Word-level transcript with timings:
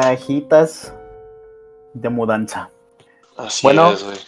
cajitas 0.00 0.92
de 1.94 2.08
mudanza. 2.10 2.70
Así 3.36 3.66
Bueno. 3.66 3.92
es, 3.92 4.04
güey. 4.04 4.18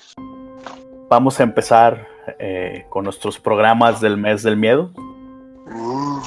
Vamos 1.10 1.38
a 1.40 1.42
empezar 1.42 2.06
eh, 2.38 2.86
con 2.88 3.04
nuestros 3.04 3.38
programas 3.38 4.00
del 4.00 4.16
mes 4.16 4.42
del 4.42 4.56
miedo. 4.56 4.90
Uh, 4.96 6.20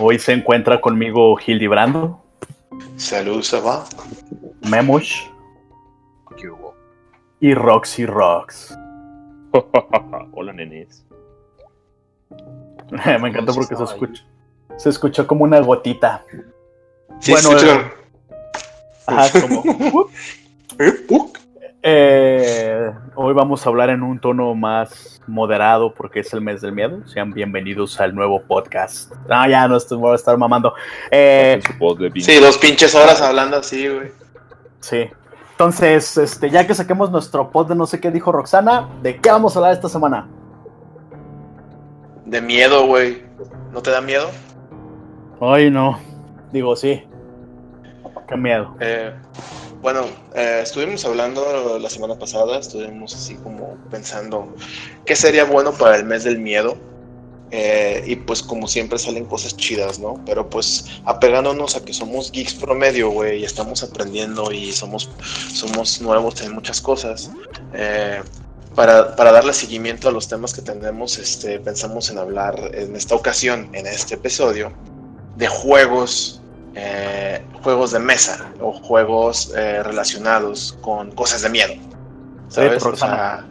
Hoy 0.00 0.18
se 0.18 0.32
encuentra 0.32 0.80
conmigo 0.80 1.36
Hildy 1.38 1.66
Brando, 1.66 2.22
salud, 2.96 3.42
se 3.42 3.60
va. 3.60 3.84
Memosh 4.70 5.26
¿Qué 6.36 6.48
hubo? 6.48 6.74
y 7.40 7.54
Roxy 7.54 8.06
Rocks. 8.06 8.76
Hola, 10.32 10.52
nenes. 10.52 11.04
Me 12.90 13.28
encanta 13.28 13.52
porque 13.52 13.74
se 13.76 13.84
escucha. 13.84 14.24
Se 14.78 14.88
escuchó 14.88 15.26
como 15.26 15.44
una 15.44 15.60
gotita. 15.60 16.24
Sí, 17.20 17.32
Bueno. 17.32 17.50
Ajá, 19.06 19.40
como. 19.40 19.62
Eh. 20.78 20.92
Eh, 21.84 22.90
hoy 23.16 23.34
vamos 23.34 23.66
a 23.66 23.68
hablar 23.68 23.90
en 23.90 24.02
un 24.02 24.20
tono 24.20 24.54
más 24.54 25.20
moderado 25.26 25.92
porque 25.92 26.20
es 26.20 26.32
el 26.32 26.40
mes 26.40 26.60
del 26.60 26.72
miedo. 26.72 27.04
Sean 27.06 27.32
bienvenidos 27.32 28.00
al 28.00 28.14
nuevo 28.14 28.40
podcast. 28.42 29.12
Ah, 29.28 29.48
ya 29.48 29.66
no 29.66 29.76
estoy, 29.76 29.98
voy 29.98 30.12
a 30.12 30.14
estar 30.14 30.36
mamando. 30.38 30.74
Eh, 31.10 31.60
Sí, 32.20 32.36
dos 32.38 32.56
pinches 32.58 32.94
horas 32.94 33.20
hablando 33.20 33.56
así, 33.56 33.88
güey. 33.88 34.12
sí. 34.80 35.08
Entonces, 35.50 36.16
este, 36.16 36.50
ya 36.50 36.66
que 36.66 36.74
saquemos 36.74 37.10
nuestro 37.10 37.50
pod 37.50 37.68
de 37.68 37.74
no 37.76 37.86
sé 37.86 38.00
qué 38.00 38.10
dijo 38.10 38.32
Roxana, 38.32 38.88
¿de 39.02 39.18
qué 39.20 39.30
vamos 39.30 39.54
a 39.54 39.58
hablar 39.60 39.72
esta 39.74 39.88
semana? 39.88 40.26
De 42.24 42.40
miedo, 42.40 42.86
güey. 42.86 43.22
¿No 43.72 43.80
te 43.82 43.90
da 43.90 44.00
miedo? 44.00 44.28
Ay, 45.40 45.70
no. 45.70 45.98
Digo, 46.52 46.74
sí. 46.74 47.04
Miedo. 48.36 48.76
Eh, 48.80 49.12
bueno, 49.80 50.06
eh, 50.34 50.60
estuvimos 50.62 51.04
hablando 51.04 51.78
la 51.78 51.90
semana 51.90 52.16
pasada, 52.16 52.58
estuvimos 52.58 53.14
así 53.14 53.34
como 53.34 53.76
pensando 53.90 54.54
qué 55.04 55.16
sería 55.16 55.44
bueno 55.44 55.72
para 55.72 55.96
el 55.96 56.04
mes 56.04 56.24
del 56.24 56.38
miedo. 56.38 56.76
Eh, 57.54 58.02
y 58.06 58.16
pues 58.16 58.42
como 58.42 58.66
siempre 58.66 58.98
salen 58.98 59.26
cosas 59.26 59.54
chidas, 59.56 59.98
¿no? 59.98 60.18
Pero 60.24 60.48
pues 60.48 60.86
apegándonos 61.04 61.76
a 61.76 61.84
que 61.84 61.92
somos 61.92 62.32
geeks 62.32 62.54
promedio, 62.54 63.10
güey, 63.10 63.40
y 63.40 63.44
estamos 63.44 63.82
aprendiendo 63.82 64.50
y 64.52 64.72
somos, 64.72 65.10
somos 65.52 66.00
nuevos 66.00 66.40
en 66.40 66.54
muchas 66.54 66.80
cosas. 66.80 67.30
eh, 67.74 68.22
para, 68.74 69.14
para 69.16 69.32
darle 69.32 69.52
seguimiento 69.52 70.08
a 70.08 70.12
los 70.12 70.28
temas 70.28 70.54
que 70.54 70.62
tenemos, 70.62 71.18
este, 71.18 71.60
pensamos 71.60 72.08
en 72.08 72.18
hablar 72.18 72.70
en 72.72 72.96
esta 72.96 73.14
ocasión, 73.14 73.68
en 73.74 73.86
este 73.86 74.14
episodio, 74.14 74.72
de 75.36 75.46
juegos 75.46 76.41
eh, 76.74 77.44
juegos 77.62 77.92
de 77.92 77.98
mesa 77.98 78.50
o 78.60 78.72
juegos 78.72 79.52
eh, 79.56 79.82
relacionados 79.82 80.76
con 80.80 81.10
cosas 81.12 81.42
de 81.42 81.50
miedo. 81.50 81.74
¿Sabes? 82.48 82.84
O 82.84 82.96
sea, 82.96 83.46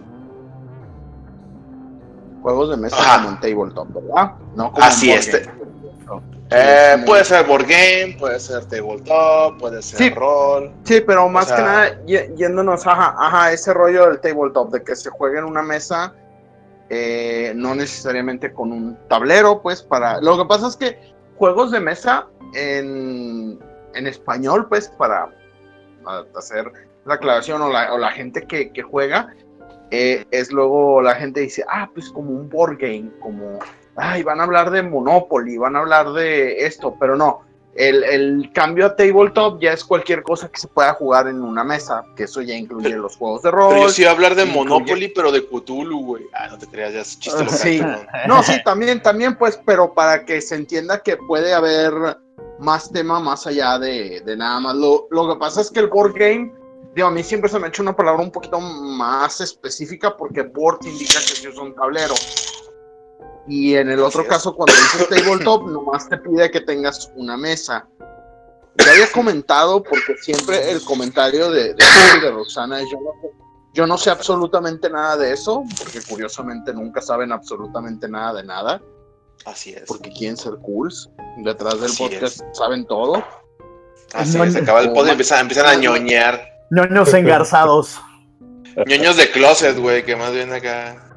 Juegos 2.42 2.70
de 2.72 2.78
mesa 2.78 2.96
Ajá. 2.98 3.18
como 3.18 3.30
en 3.30 3.40
tabletop, 3.40 3.88
¿verdad? 3.94 4.32
No 4.56 4.72
como 4.72 4.84
Así 4.84 5.12
en 5.12 5.20
es, 5.20 5.28
board 5.32 5.42
te- 5.44 5.46
game. 5.48 6.22
eh, 6.50 6.96
Sí, 6.98 7.06
puede 7.06 7.24
ser 7.26 7.46
board 7.46 7.66
game, 7.68 8.16
puede 8.20 8.40
ser 8.40 8.66
tabletop, 8.66 9.60
puede 9.60 9.82
ser 9.84 9.98
Sí. 10.00 10.10
rol. 10.10 10.74
Sí, 10.84 11.02
pero 11.02 11.30
más 11.30 11.48
sea- 11.48 11.56
que 11.58 11.62
nada 11.62 11.98
yéndonos 12.36 12.88
ajá, 12.88 13.16
ajá, 13.20 13.52
ese 13.52 13.74
rollo 13.76 14.08
del 14.08 14.20
tabletop, 14.22 14.72
de 14.72 14.84
que 14.84 14.96
se 14.96 15.12
juegue 15.12 15.38
en 15.38 15.46
una 15.46 15.62
mesa, 15.62 16.14
eh, 16.90 17.54
no 17.56 17.76
necesariamente 17.76 18.52
con 18.52 18.72
un 18.72 18.98
tablero, 19.08 19.62
pues 19.62 19.84
para... 19.84 20.20
Lo 20.20 20.36
que 20.38 20.46
pasa 20.46 20.68
es 20.68 20.76
que 20.76 21.14
juegos 21.38 21.70
de 21.72 21.80
mesa 21.80 22.26
en, 22.54 23.60
español, 23.94 24.68
pues 24.68 24.90
para, 24.90 25.30
para 26.04 26.26
hacer 26.36 26.72
la 27.06 27.16
aclaración 27.16 27.62
o 27.62 27.70
la, 27.70 27.94
o 27.94 27.98
la 27.98 28.12
gente 28.12 28.46
que, 28.48 28.72
que 28.72 28.82
juega, 28.82 29.34
eh, 29.92 30.26
es 30.32 30.52
luego 30.52 31.02
la 31.02 31.16
gente 31.16 31.42
dice, 31.42 31.66
ah, 31.70 31.90
pues 31.94 32.10
como 32.10 32.32
un 32.32 32.50
board 32.50 32.78
game, 32.78 33.12
como, 33.20 33.60
ay, 33.98 34.24
van 34.24 34.40
a 34.40 34.44
hablar 34.44 34.72
de 34.72 34.82
Monopoly, 34.82 35.58
van 35.58 35.76
a 35.76 35.80
hablar 35.80 36.14
de 36.14 36.66
esto, 36.66 36.96
pero 36.98 37.18
no, 37.18 37.42
el, 37.76 38.04
el 38.04 38.52
cambio 38.54 38.86
a 38.86 38.96
tabletop 38.96 39.62
ya 39.62 39.72
es 39.74 39.84
cualquier 39.86 40.24
cosa 40.24 40.50
que 40.50 40.60
se 40.60 40.68
pueda 40.68 40.94
jugar 40.94 41.28
en 41.28 41.42
una 41.42 41.64
mesa, 41.64 42.04
que 42.16 42.24
eso 42.24 42.42
ya 42.42 42.56
incluye 42.56 42.90
los 42.98 43.16
juegos 43.18 43.44
de 43.44 43.52
rol. 43.52 43.70
Pero 43.74 43.88
yo 43.88 43.90
sí 43.90 44.02
iba 44.02 44.12
a 44.12 44.14
hablar 44.14 44.36
de 44.36 44.44
incluye- 44.44 44.56
Monopoly, 44.70 45.08
pero 45.10 45.32
de 45.32 45.46
Cthulhu, 45.48 46.06
güey. 46.06 46.24
Ah, 46.34 46.48
no 46.50 46.58
te 46.58 46.68
creas, 46.68 46.94
ya 46.94 47.02
es 47.02 47.18
chiste. 47.20 47.48
Sí. 47.50 47.80
perdón. 47.80 48.08
No, 48.28 48.44
sí, 48.44 48.62
también, 48.66 49.02
también, 49.02 49.38
pues, 49.38 49.60
pero 49.66 49.94
para 49.94 50.26
que 50.26 50.42
se 50.42 50.56
entienda 50.56 51.02
que 51.02 51.16
puede 51.18 51.54
haber 51.54 51.94
más 52.60 52.92
tema 52.92 53.20
más 53.20 53.48
allá 53.48 53.80
de, 53.80 54.22
de 54.22 54.38
nada 54.38 54.60
más. 54.60 54.76
Lo, 54.76 55.08
lo 55.10 55.34
que 55.34 55.40
pasa 55.40 55.62
es 55.62 55.72
que 55.72 55.80
el 55.80 55.88
board 55.88 56.14
game, 56.14 56.54
digo, 56.94 57.08
a 57.08 57.12
mí 57.12 57.24
siempre 57.24 57.50
se 57.50 57.58
me 57.58 57.66
ha 57.66 57.70
hecho 57.70 57.82
una 57.82 57.96
palabra 57.96 58.22
un 58.22 58.32
poquito 58.32 58.60
más 58.60 59.40
específica 59.42 60.16
porque 60.18 60.44
board 60.44 60.80
indica 60.86 61.20
que 61.26 61.48
es 61.48 61.58
un 61.58 61.74
tablero. 61.74 62.14
Y 63.48 63.76
en 63.76 63.90
el 63.90 64.00
otro 64.02 64.26
caso, 64.28 64.56
cuando 64.56 64.74
dices 64.74 65.10
tabletop, 65.10 65.68
nomás 65.70 66.08
te 66.08 66.18
pide 66.18 66.50
que 66.52 66.62
tengas 66.62 67.12
una 67.16 67.38
mesa. 67.38 67.88
Ya 68.78 68.92
había 68.92 69.12
comentado, 69.12 69.84
porque 69.84 70.16
siempre 70.22 70.72
el 70.72 70.82
comentario 70.84 71.52
de, 71.52 71.74
de, 71.74 71.84
de 72.22 72.32
Roxana 72.32 72.82
es 72.82 72.90
yo 72.90 72.98
no, 73.02 73.12
sé- 73.22 73.38
yo 73.74 73.88
no 73.88 73.98
sé 73.98 74.10
absolutamente 74.10 74.90
nada 74.90 75.18
de 75.18 75.34
eso, 75.34 75.64
porque 75.78 76.00
curiosamente 76.08 76.74
nunca 76.74 77.02
saben 77.02 77.32
absolutamente 77.32 78.08
nada 78.08 78.34
de 78.36 78.44
nada, 78.46 78.82
Así 79.46 79.72
es. 79.74 79.84
porque 79.88 80.10
quieren 80.12 80.38
ser 80.38 80.54
cools. 80.64 81.10
Detrás 81.44 81.76
del 81.82 81.92
Así 81.92 82.04
podcast 82.04 82.42
saben 82.54 82.86
todo. 82.88 83.24
Así 84.14 84.38
No, 84.38 84.44
es. 84.46 84.56
Acaba 84.56 84.82
el 84.82 84.88
no, 84.88 84.94
pod 84.94 85.04
y 85.04 85.06
ma- 85.08 85.12
empiezan, 85.12 85.40
empiezan 85.42 85.66
a 85.68 85.76
ñoñar. 85.76 86.42
Ñoños 86.70 87.14
engarzados. 87.14 88.00
ñoños 88.88 89.18
de 89.18 89.30
closet, 89.32 89.78
güey, 89.78 90.06
que 90.06 90.16
más 90.16 90.32
bien 90.32 90.54
acá. 90.54 91.11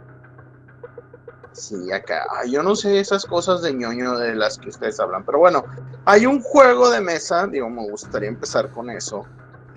Sí, 1.55 1.93
acá. 1.93 2.27
ay, 2.31 2.51
yo 2.51 2.63
no 2.65 2.75
sé 2.75 2.99
esas 2.99 3.25
cosas 3.25 3.63
de 3.63 3.73
ñoño 3.73 4.19
de 4.19 4.35
las 4.35 4.59
que 4.59 4.71
ustedes 4.71 4.99
hablan, 4.99 5.25
pero 5.25 5.39
bueno, 5.39 5.65
hay 6.05 6.27
un 6.27 6.43
juego 6.43 6.91
de 6.91 7.01
mesa, 7.01 7.47
digo, 7.47 7.71
me 7.71 7.89
gustaría 7.89 8.29
empezar 8.29 8.71
con 8.71 8.91
eso, 8.91 9.25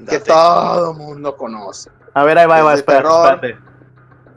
que 0.09 0.19
todo 0.19 0.93
mundo 0.95 1.37
conoce. 1.37 1.91
A 2.15 2.23
ver, 2.23 2.39
ahí 2.39 2.47
va, 2.47 2.55
ahí 2.55 2.63
va, 2.63 2.73
espérate, 2.73 3.07
espérate. 3.07 3.59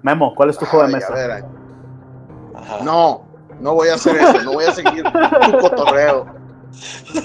Memo, 0.02 0.34
¿cuál 0.34 0.50
es 0.50 0.58
tu 0.58 0.66
juego 0.66 0.86
de 0.86 0.92
mesa? 0.92 1.08
a 1.08 1.16
ver, 1.16 1.44
Ajá. 2.54 2.84
No, 2.84 3.26
no 3.58 3.74
voy 3.74 3.88
a 3.88 3.94
hacer 3.94 4.16
eso, 4.16 4.42
no 4.42 4.52
voy 4.52 4.66
a 4.66 4.72
seguir 4.72 5.02
tu 5.02 5.58
cotorreo. 5.58 6.39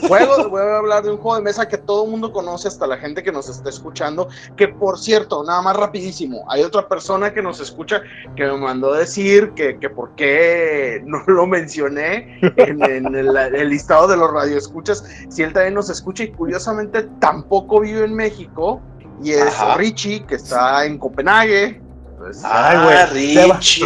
Juego, 0.07 0.50
voy 0.50 0.61
a 0.61 0.78
hablar 0.78 1.03
de 1.03 1.11
un 1.11 1.17
juego 1.17 1.38
de 1.38 1.44
mesa 1.44 1.67
que 1.67 1.78
todo 1.78 2.06
el 2.06 2.11
mundo 2.11 2.31
conoce, 2.31 2.67
hasta 2.67 2.88
la 2.88 2.97
gente 2.97 3.23
que 3.23 3.31
nos 3.31 3.50
está 3.50 3.69
escuchando. 3.69 4.28
Que 4.56 4.67
por 4.67 4.97
cierto, 5.00 5.44
nada 5.44 5.61
más 5.61 5.75
rapidísimo, 5.78 6.45
hay 6.50 6.63
otra 6.63 6.88
persona 6.88 7.33
que 7.33 7.41
nos 7.41 7.59
escucha 7.59 8.01
que 8.35 8.45
me 8.45 8.57
mandó 8.57 8.94
decir 8.94 9.51
que, 9.51 9.78
que 9.79 9.89
por 9.89 10.16
qué 10.16 11.01
no 11.06 11.23
lo 11.28 11.45
mencioné 11.47 12.39
en, 12.57 12.83
en 12.83 13.16
el, 13.16 13.35
el 13.35 13.69
listado 13.69 14.07
de 14.07 14.17
los 14.17 14.31
radioescuchas. 14.31 15.03
Si 15.29 15.44
él 15.44 15.53
también 15.53 15.73
nos 15.73 15.89
escucha 15.89 16.23
y 16.23 16.31
curiosamente 16.31 17.03
tampoco 17.19 17.79
vive 17.81 18.06
en 18.06 18.16
México, 18.16 18.81
y 19.23 19.31
es 19.31 19.47
Ajá. 19.47 19.75
Richie, 19.75 20.25
que 20.25 20.35
está 20.35 20.85
en 20.85 20.97
Copenhague. 20.97 21.81
Pues, 22.17 22.44
Ay, 22.44 22.77
Ah, 22.77 23.07
güey. 23.13 23.35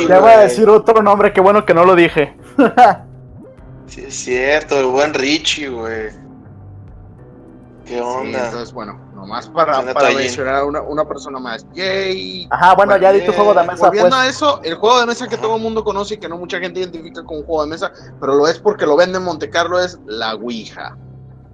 Le 0.08 0.20
voy 0.20 0.32
a 0.32 0.40
decir 0.40 0.68
otro 0.70 1.02
nombre, 1.04 1.32
qué 1.34 1.42
bueno 1.42 1.66
que 1.66 1.74
no 1.74 1.86
lo 1.86 1.96
dije. 1.96 2.36
Sí, 3.90 4.04
es 4.06 4.16
cierto, 4.16 4.80
el 4.80 4.86
buen 4.88 5.14
Richie, 5.14 5.70
güey. 5.70 6.10
¿Qué 7.86 7.96
Sí, 7.96 8.00
onda? 8.00 8.46
entonces, 8.46 8.72
bueno, 8.72 9.00
nomás 9.16 9.48
para, 9.50 9.82
para 9.94 10.12
mencionar 10.12 10.56
a 10.56 10.66
una, 10.66 10.82
una 10.82 11.06
persona 11.08 11.40
más. 11.40 11.66
Yay. 11.74 12.48
Ajá, 12.52 12.76
bueno, 12.76 12.96
ya 12.98 13.12
di 13.12 13.26
tu 13.26 13.34
juego 13.34 13.54
de 13.56 13.64
mesa, 13.66 13.86
Volviendo 13.88 14.10
pues. 14.12 14.20
a 14.22 14.28
eso, 14.28 14.62
el 14.64 14.76
juego 14.76 15.00
de 15.00 15.08
mesa 15.08 15.28
que 15.28 15.36
Ajá. 15.36 15.42
todo 15.44 15.56
el 15.56 15.62
mundo 15.64 15.84
conoce 15.84 16.14
y 16.14 16.18
que 16.18 16.30
no 16.30 16.38
mucha 16.38 16.60
gente 16.60 16.80
identifica 16.82 17.24
como 17.24 17.40
un 17.40 17.46
juego 17.48 17.64
de 17.64 17.70
mesa, 17.72 17.92
pero 18.20 18.36
lo 18.36 18.48
es 18.48 18.60
porque 18.60 18.86
lo 18.86 18.96
vende 18.96 19.18
en 19.18 19.24
Monte 19.24 19.50
Carlo, 19.50 19.80
es 19.80 19.98
la 20.06 20.36
Ouija. 20.36 20.96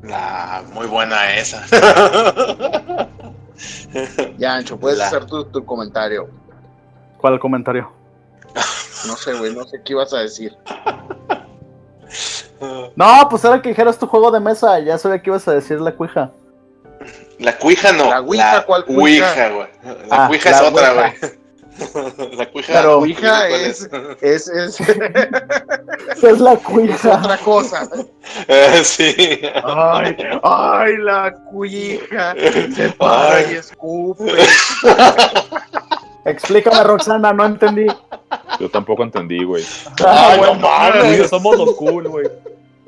La, 0.04 0.62
muy 0.74 0.88
buena 0.88 1.36
esa. 1.36 1.66
Ya, 4.38 4.56
Ancho, 4.56 4.78
puedes 4.78 4.98
La- 5.00 5.08
hacer 5.08 5.26
tu, 5.26 5.46
tu 5.46 5.64
comentario. 5.66 6.28
¿Cuál 7.18 7.40
comentario? 7.40 7.90
No 9.08 9.16
sé, 9.16 9.34
güey, 9.34 9.56
no 9.56 9.64
sé 9.64 9.82
qué 9.86 9.94
ibas 9.94 10.12
a 10.14 10.20
decir. 10.20 10.58
No, 12.96 13.28
pues 13.30 13.44
era 13.46 13.62
que 13.62 13.70
dijeras 13.70 13.98
tu 14.00 14.08
juego 14.08 14.32
de 14.32 14.40
mesa. 14.40 14.80
Ya 14.80 14.98
sabía 14.98 15.22
que 15.22 15.30
ibas 15.30 15.48
a 15.48 15.54
decir 15.54 15.80
la 15.82 15.92
cuija. 15.94 16.32
La 17.40 17.58
cuija 17.58 17.92
no. 17.92 18.10
La 18.10 18.22
ouija, 18.22 18.66
¿cuál 18.66 18.86
cuija? 18.86 19.02
ouija, 19.02 19.50
güey. 19.50 19.68
La 20.10 20.24
Ah, 20.24 20.28
cuija 20.28 20.52
la 20.52 20.58
es 20.58 20.64
otra, 20.64 20.94
güey. 20.94 21.14
La 22.38 22.50
cuija, 22.52 22.72
Pero- 22.74 23.06
La 23.06 23.16
¿cuál 23.18 23.52
es, 23.52 23.90
es, 24.22 24.48
es, 24.48 24.80
Es 24.80 24.80
la 26.40 26.54
es 26.54 26.60
cuija. 26.62 27.18
otra 27.20 27.38
cosa. 27.40 27.90
Eh, 28.48 28.80
sí. 28.86 29.42
Ay, 29.62 30.16
ay, 30.42 30.98
la 31.00 31.36
Ouija. 31.52 32.34
Se 32.74 32.90
para 32.98 33.42
y 33.42 33.46
Ay. 33.46 33.54
escupe. 33.56 34.24
Explícame, 36.24 36.84
Roxana, 36.86 37.34
no 37.34 37.46
entendí. 37.46 37.88
Yo 38.60 38.70
tampoco 38.70 39.04
entendí, 39.04 39.44
güey. 39.44 39.64
Ah, 40.06 40.30
Ay, 40.34 40.42
no 40.42 40.54
mames. 40.56 41.30
somos 41.30 41.58
los 41.58 41.74
cool, 41.76 42.08
güey. 42.08 42.28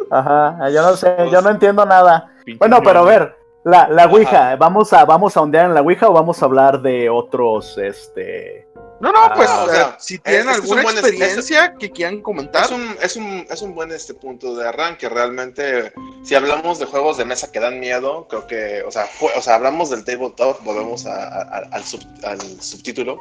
Ajá, 0.10 0.70
yo 0.70 0.82
no 0.82 0.96
sé, 0.96 1.14
yo 1.32 1.42
no 1.42 1.50
entiendo 1.50 1.86
nada. 1.86 2.32
Bueno, 2.60 2.82
pero 2.84 3.00
a 3.00 3.04
ver, 3.04 3.36
La, 3.64 3.90
la 3.90 4.06
Ouija, 4.06 4.56
¿vamos 4.56 4.94
a, 4.94 5.04
¿vamos 5.04 5.36
a 5.36 5.42
ondear 5.42 5.66
en 5.66 5.74
la 5.74 5.82
Ouija 5.82 6.08
o 6.08 6.14
vamos 6.14 6.42
a 6.42 6.46
hablar 6.46 6.82
de 6.82 7.10
otros, 7.10 7.78
este... 7.78 8.66
No, 9.02 9.12
no, 9.12 9.20
pues 9.36 9.48
Ah, 9.52 9.64
o 9.64 9.66
o 9.66 9.70
sea, 9.70 9.96
si 10.00 10.18
tienen 10.18 10.50
es 10.50 10.56
es 10.56 10.62
alguna 10.64 10.82
buen- 10.82 10.98
experiencia 10.98 11.76
que 11.76 11.92
quieran 11.92 12.20
comentar. 12.22 12.64
Es 12.66 12.72
un, 12.72 12.96
es, 13.00 13.16
un, 13.16 13.46
es 13.48 13.62
un 13.62 13.76
buen 13.76 13.92
este 13.92 14.16
punto 14.16 14.56
de 14.56 14.68
arranque. 14.68 15.08
Realmente, 15.08 15.92
si 16.24 16.34
hablamos 16.34 16.80
de 16.80 16.86
juegos 16.88 17.18
de 17.18 17.26
mesa 17.26 17.52
que 17.52 17.60
dan 17.60 17.80
miedo, 17.80 18.26
creo 18.28 18.48
que, 18.48 18.82
o 18.88 18.90
sea, 18.90 19.06
o 19.38 19.42
sea 19.42 19.54
hablamos 19.56 19.92
del 19.92 20.04
tabletop, 20.04 20.64
volvemos 20.64 21.06
a- 21.06 21.28
a- 21.28 21.62
al, 21.74 21.84
sub- 21.84 22.02
al 22.26 22.40
subtítulo. 22.60 23.20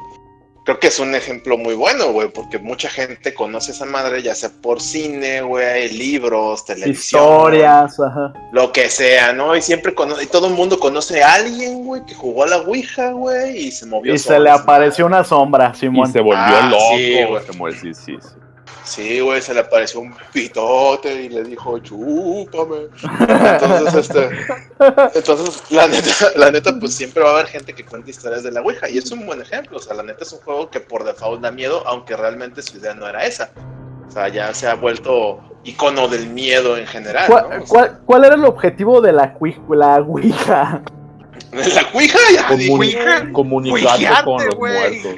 Creo 0.67 0.81
que 0.81 0.87
es 0.87 0.99
un 0.99 1.15
ejemplo 1.15 1.57
muy 1.57 1.75
bueno, 1.75 2.11
güey, 2.11 2.27
porque 2.27 2.59
mucha 2.59 2.89
gente 2.89 3.33
conoce 3.33 3.71
esa 3.71 3.85
madre, 3.85 4.21
ya 4.21 4.35
sea 4.35 4.49
por 4.61 4.81
cine, 4.81 5.39
güey, 5.41 5.89
libros, 5.93 6.65
televisión, 6.65 7.21
Historias, 7.23 7.97
ajá. 8.01 8.33
lo 8.51 8.73
que 8.73 8.89
sea, 8.89 9.31
¿no? 9.31 9.55
Y 9.55 9.61
siempre 9.61 9.95
conoce, 9.95 10.25
y 10.25 10.27
todo 10.27 10.47
el 10.47 10.53
mundo 10.55 10.77
conoce 10.77 11.23
a 11.23 11.35
alguien, 11.35 11.85
güey, 11.85 12.05
que 12.05 12.13
jugó 12.15 12.43
a 12.43 12.47
la 12.47 12.57
Ouija, 12.57 13.11
güey, 13.11 13.67
y 13.67 13.71
se 13.71 13.85
movió. 13.85 14.13
Y 14.13 14.17
se 14.17 14.37
le 14.37 14.49
apareció 14.49 15.05
una 15.05 15.23
sombra, 15.23 15.71
Y 15.73 15.79
Simón. 15.79 16.11
se 16.11 16.19
volvió 16.19 16.43
Ah, 16.43 16.69
loco. 16.69 17.71
se 17.71 17.79
sí, 17.79 17.93
sí, 17.93 18.17
sí. 18.19 18.35
Sí, 18.83 19.19
güey, 19.19 19.41
se 19.41 19.53
le 19.53 19.59
apareció 19.61 19.99
un 19.99 20.15
pitote 20.31 21.13
y 21.23 21.29
le 21.29 21.43
dijo, 21.43 21.77
chúpame. 21.79 22.87
Entonces, 23.19 23.95
este, 24.09 24.29
entonces, 25.15 25.63
la 25.69 25.87
neta, 25.87 26.09
la 26.35 26.51
neta, 26.51 26.73
pues 26.79 26.93
siempre 26.95 27.21
va 27.23 27.31
a 27.31 27.33
haber 27.33 27.47
gente 27.47 27.73
que 27.73 27.85
cuenta 27.85 28.09
historias 28.09 28.43
de 28.43 28.51
la 28.51 28.61
Ouija. 28.61 28.89
Y 28.89 28.97
es 28.97 29.11
un 29.11 29.25
buen 29.25 29.41
ejemplo. 29.41 29.77
O 29.77 29.81
sea, 29.81 29.93
la 29.95 30.03
neta 30.03 30.23
es 30.23 30.31
un 30.31 30.39
juego 30.39 30.69
que 30.69 30.79
por 30.79 31.03
default 31.03 31.41
da 31.41 31.51
miedo, 31.51 31.83
aunque 31.85 32.15
realmente 32.15 32.61
su 32.61 32.77
idea 32.77 32.93
no 32.93 33.07
era 33.07 33.25
esa. 33.25 33.51
O 34.07 34.11
sea, 34.11 34.29
ya 34.29 34.53
se 34.53 34.67
ha 34.67 34.75
vuelto 34.75 35.39
icono 35.65 36.07
del 36.07 36.29
miedo 36.29 36.77
en 36.77 36.87
general. 36.87 37.25
¿Cuál, 37.27 37.43
¿no? 37.43 37.49
O 37.49 37.59
sea, 37.59 37.67
cuál- 37.67 37.99
cuál 38.05 38.25
era 38.25 38.35
el 38.35 38.45
objetivo 38.45 39.01
de 39.01 39.11
la, 39.11 39.35
la 39.69 39.95
Ouija? 39.97 40.81
La 41.51 41.81
Ouija 41.93 42.19
ya 42.33 42.47
Comuni- 42.49 43.71
ouijarte, 43.71 44.23
con 44.25 44.45
los 44.45 44.57
muertos. 44.57 45.15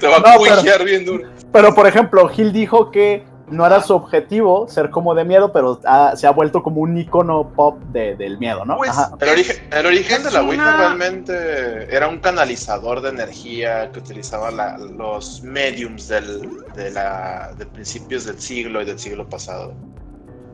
te 0.00 0.06
va 0.08 0.16
a 0.16 0.18
No, 0.18 0.24
pero- 0.24 0.38
cuijear 0.56 0.84
bien 0.84 1.04
duro. 1.04 1.28
Pero, 1.52 1.74
por 1.74 1.86
ejemplo, 1.86 2.28
Gil 2.28 2.52
dijo 2.52 2.90
que 2.90 3.24
no 3.50 3.64
era 3.64 3.80
su 3.80 3.94
objetivo 3.94 4.68
ser 4.68 4.90
como 4.90 5.14
de 5.14 5.24
miedo, 5.24 5.52
pero 5.52 5.80
ha- 5.86 6.14
se 6.16 6.26
ha 6.26 6.30
vuelto 6.30 6.62
como 6.62 6.82
un 6.82 6.98
icono 6.98 7.48
pop 7.48 7.80
de- 7.92 8.14
del 8.14 8.36
miedo, 8.38 8.66
¿no? 8.66 8.76
Pues, 8.76 8.90
Ajá. 8.90 9.12
El 9.20 9.28
origen, 9.30 9.56
el 9.72 9.86
origen 9.86 10.22
de 10.22 10.30
la 10.30 10.42
Ouija 10.42 10.62
una- 10.62 10.76
realmente 10.76 11.96
era 11.96 12.08
un 12.08 12.18
canalizador 12.18 13.00
de 13.00 13.08
energía 13.08 13.90
que 13.90 14.00
utilizaba 14.00 14.50
la- 14.50 14.76
los 14.76 15.42
mediums 15.42 16.08
del, 16.08 16.50
de, 16.76 16.90
la, 16.90 17.52
de 17.56 17.64
principios 17.64 18.26
del 18.26 18.38
siglo 18.38 18.82
y 18.82 18.84
del 18.84 18.98
siglo 18.98 19.26
pasado. 19.26 19.72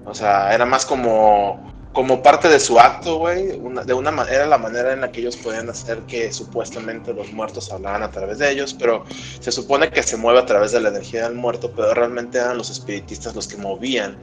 O 0.04 0.14
sea, 0.14 0.54
era 0.54 0.64
más 0.64 0.86
como, 0.86 1.72
como 1.94 2.22
parte 2.22 2.48
de 2.48 2.60
su 2.60 2.78
acto, 2.78 3.16
güey. 3.18 3.52
Una, 3.52 3.82
de 3.84 3.94
una 3.94 4.10
ma- 4.10 4.28
era 4.28 4.44
la 4.46 4.58
manera 4.58 4.92
en 4.92 5.00
la 5.00 5.10
que 5.10 5.20
ellos 5.20 5.36
podían 5.38 5.70
hacer 5.70 6.00
que 6.00 6.30
supuestamente 6.32 7.14
los 7.14 7.32
muertos 7.32 7.72
hablaran 7.72 8.02
a 8.02 8.10
través 8.10 8.38
de 8.38 8.50
ellos, 8.50 8.74
pero 8.74 9.04
se 9.40 9.50
supone 9.50 9.88
que 9.90 10.02
se 10.02 10.16
mueve 10.18 10.40
a 10.40 10.44
través 10.46 10.72
de 10.72 10.80
la 10.80 10.90
energía 10.90 11.22
del 11.24 11.34
muerto, 11.36 11.72
pero 11.74 11.94
realmente 11.94 12.36
eran 12.38 12.58
los 12.58 12.68
espiritistas 12.68 13.34
los 13.34 13.48
que 13.48 13.56
movían 13.56 14.16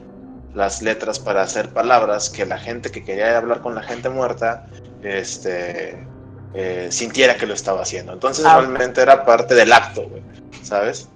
las 0.54 0.82
letras 0.82 1.18
para 1.18 1.42
hacer 1.42 1.70
palabras 1.70 2.28
que 2.30 2.44
la 2.46 2.58
gente 2.58 2.90
que 2.90 3.02
quería 3.02 3.36
hablar 3.38 3.62
con 3.62 3.74
la 3.74 3.82
gente 3.82 4.10
muerta 4.10 4.66
este, 5.02 6.06
eh, 6.54 6.88
sintiera 6.90 7.36
que 7.36 7.46
lo 7.46 7.54
estaba 7.54 7.80
haciendo. 7.82 8.12
Entonces 8.12 8.44
Ah. 8.44 8.58
realmente 8.58 9.00
era 9.00 9.24
parte 9.24 9.54
del 9.54 9.72
acto, 9.72 10.06
güey, 10.08 10.22
¿sabes? 10.62 11.08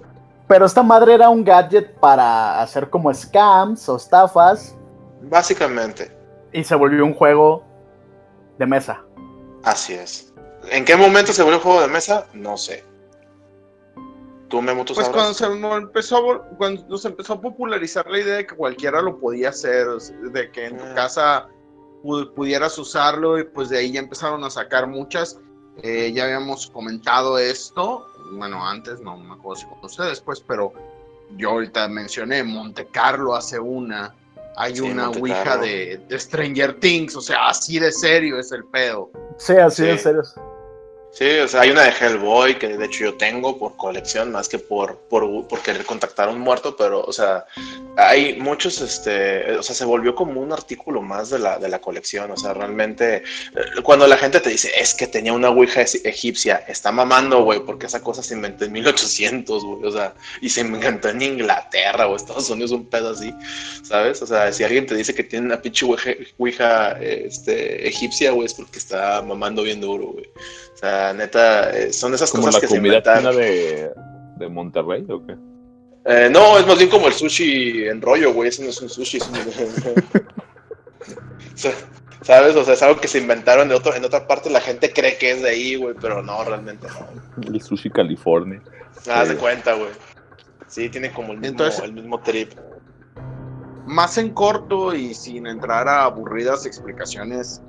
Pero 0.47 0.65
esta 0.65 0.81
madre 0.81 1.13
era 1.13 1.29
un 1.29 1.43
gadget 1.43 1.99
para 1.99 2.61
hacer 2.61 2.89
como 2.89 3.13
scams 3.13 3.87
o 3.89 3.97
estafas 3.97 4.73
Básicamente, 5.21 6.15
y 6.53 6.63
se 6.63 6.75
volvió 6.75 7.03
un 7.05 7.13
juego 7.13 7.63
de 8.57 8.65
mesa. 8.65 9.03
así 9.63 9.93
es. 9.93 10.33
¿En 10.71 10.83
qué 10.85 10.95
momento 10.95 11.31
se 11.33 11.43
volvió 11.43 11.57
un 11.57 11.63
juego 11.63 11.81
de 11.81 11.87
mesa? 11.87 12.27
No 12.33 12.57
sé. 12.57 12.83
¿Tú, 14.49 14.61
Memo, 14.61 14.85
tú 14.85 14.93
Pues 14.93 15.09
cuando 15.09 15.33
se 15.33 15.45
empezó, 15.45 16.41
cuando 16.57 16.97
se 16.97 17.09
empezó 17.09 17.33
a 17.33 17.41
popularizar 17.41 18.09
la 18.09 18.19
idea 18.19 18.35
de 18.37 18.47
que 18.47 18.55
cualquiera 18.55 19.01
lo 19.01 19.19
podía 19.19 19.49
hacer, 19.49 19.87
de 19.87 20.51
que 20.51 20.67
en 20.67 20.77
tu 20.77 20.83
Ah. 20.85 20.93
casa 20.95 21.47
pu- 22.01 22.33
pudieras 22.33 22.77
usarlo 22.77 23.37
y 23.37 23.43
pues 23.43 23.67
de 23.69 23.79
ahí 23.79 23.91
ya 23.91 23.99
empezaron 23.99 24.43
a 24.45 24.49
sacar 24.49 24.87
muchas. 24.87 25.37
Eh, 25.83 26.13
ya 26.13 26.23
habíamos 26.23 26.67
comentado 26.67 27.37
esto, 27.37 28.07
bueno, 28.37 28.65
antes, 28.65 29.01
no 29.01 29.17
me 29.17 29.33
acuerdo 29.33 29.61
si 29.61 29.67
con 29.67 29.83
ustedes, 29.83 30.21
pues, 30.21 30.39
pero 30.39 30.71
yo 31.35 31.49
ahorita 31.51 31.87
mencioné, 31.89 32.41
Monte 32.43 32.87
Carlo 32.87 33.35
hace 33.35 33.59
una, 33.59 34.15
hay 34.57 34.75
Sí, 34.75 34.81
una 34.81 35.05
Monte 35.05 35.21
Ouija 35.21 35.57
de, 35.57 36.01
de 36.07 36.19
Stranger 36.19 36.79
Things, 36.79 37.15
o 37.15 37.21
sea, 37.21 37.47
así 37.49 37.79
de 37.79 37.91
serio 37.91 38.39
es 38.39 38.51
el 38.51 38.65
pedo. 38.65 39.11
Sí, 39.37 39.53
así 39.53 39.83
Sí. 39.83 39.89
en 39.89 39.99
serio. 39.99 40.21
Sí, 41.17 41.25
o 41.39 41.47
sea, 41.47 41.61
hay 41.61 41.71
una 41.71 41.81
de 41.81 41.89
Hellboy 41.99 42.59
que 42.59 42.77
de 42.77 42.85
hecho 42.85 43.05
yo 43.05 43.13
tengo 43.15 43.57
por 43.57 43.75
colección, 43.75 44.31
más 44.31 44.47
que 44.47 44.59
por, 44.59 44.99
por, 45.09 45.47
por 45.47 45.61
querer 45.63 45.83
contactar 45.83 46.29
a 46.29 46.31
un 46.31 46.39
muerto, 46.39 46.75
pero, 46.77 47.01
o 47.01 47.11
sea, 47.11 47.45
hay 47.95 48.35
muchos, 48.39 48.79
este, 48.81 49.53
o 49.53 49.63
sea, 49.63 49.73
se 49.73 49.83
volvió 49.83 50.13
como 50.13 50.39
un 50.41 50.51
artículo 50.53 51.01
más 51.01 51.31
de 51.31 51.39
la, 51.39 51.57
de 51.57 51.69
la 51.69 51.79
colección, 51.81 52.29
o 52.29 52.37
sea, 52.37 52.53
realmente, 52.53 53.15
eh, 53.17 53.81
cuando 53.81 54.05
la 54.05 54.15
gente 54.17 54.39
te 54.41 54.51
dice, 54.51 54.69
es 54.79 54.93
que 54.93 55.07
tenía 55.07 55.33
una 55.33 55.49
ouija 55.49 55.81
eg- 55.81 56.01
egipcia, 56.05 56.57
está 56.67 56.91
mamando, 56.91 57.41
güey, 57.43 57.61
porque 57.61 57.87
esa 57.87 58.03
cosa 58.03 58.21
se 58.21 58.35
inventó 58.35 58.65
en 58.65 58.73
1800, 58.73 59.65
güey, 59.65 59.85
o 59.85 59.91
sea, 59.91 60.13
y 60.39 60.49
se 60.49 60.61
inventó 60.61 61.09
en 61.09 61.23
Inglaterra 61.23 62.07
o 62.07 62.15
Estados 62.15 62.47
Unidos, 62.51 62.69
un 62.69 62.85
pedo 62.85 63.09
así, 63.09 63.33
¿sabes? 63.81 64.21
O 64.21 64.27
sea, 64.27 64.53
si 64.53 64.63
alguien 64.63 64.85
te 64.85 64.93
dice 64.93 65.15
que 65.15 65.23
tiene 65.23 65.47
una 65.47 65.61
pinche 65.63 65.83
ouija, 65.83 66.11
ouija, 66.37 66.91
este, 67.01 67.87
egipcia, 67.87 68.29
güey, 68.33 68.45
es 68.45 68.53
porque 68.53 68.77
está 68.77 69.19
mamando 69.23 69.63
bien 69.63 69.81
duro, 69.81 70.09
güey. 70.09 70.29
O 70.77 70.79
sea, 70.79 71.11
neta, 71.11 71.75
eh, 71.75 71.91
son 71.91 72.13
esas 72.13 72.29
Como 72.29 72.43
cosas 72.43 72.55
la 72.55 72.61
que 72.61 72.67
se 72.67 72.75
comida 72.75 72.97
inventan. 72.99 73.35
de, 73.35 73.91
de 74.37 74.47
Monterrey, 74.47 75.07
¿o 75.09 75.25
qué? 75.25 75.35
Eh, 76.05 76.29
no, 76.31 76.59
es 76.59 76.67
más 76.67 76.77
bien 76.77 76.89
como 76.91 77.07
el 77.07 77.13
sushi 77.13 77.87
en 77.87 77.99
rollo, 77.99 78.31
güey. 78.31 78.49
Ese 78.49 78.63
no 78.63 78.69
es 78.69 78.79
un 78.79 78.87
sushi. 78.87 79.17
es 79.17 79.27
un- 79.27 79.33
¿Sabes? 82.21 82.55
O 82.55 82.63
sea, 82.63 82.73
es 82.75 82.81
algo 82.83 82.99
que 82.99 83.07
se 83.07 83.19
inventaron 83.19 83.69
de 83.69 83.75
otro, 83.75 83.93
en 83.95 84.05
otra 84.05 84.27
parte. 84.27 84.49
La 84.49 84.61
gente 84.61 84.91
cree 84.93 85.17
que 85.17 85.31
es 85.31 85.41
de 85.41 85.49
ahí, 85.49 85.75
güey, 85.75 85.95
pero 85.99 86.21
no, 86.21 86.43
realmente 86.43 86.87
no. 86.87 87.53
El 87.53 87.61
sushi 87.61 87.89
California. 87.89 88.61
Haz 89.09 89.27
Sí. 89.29 89.33
de 89.33 89.39
cuenta, 89.39 89.73
güey. 89.73 89.89
Sí, 90.67 90.89
tiene 90.89 91.11
como 91.11 91.31
el 91.33 91.39
mismo, 91.39 91.51
Entonces- 91.53 91.83
el 91.83 91.93
mismo 91.93 92.19
trip. 92.21 92.51
más 93.85 94.17
en 94.17 94.31
corto 94.33 94.93
y 94.93 95.13
sin 95.13 95.47
entrar 95.47 95.87
a 95.87 96.03
aburridas 96.03 96.65
explicaciones 96.65 97.61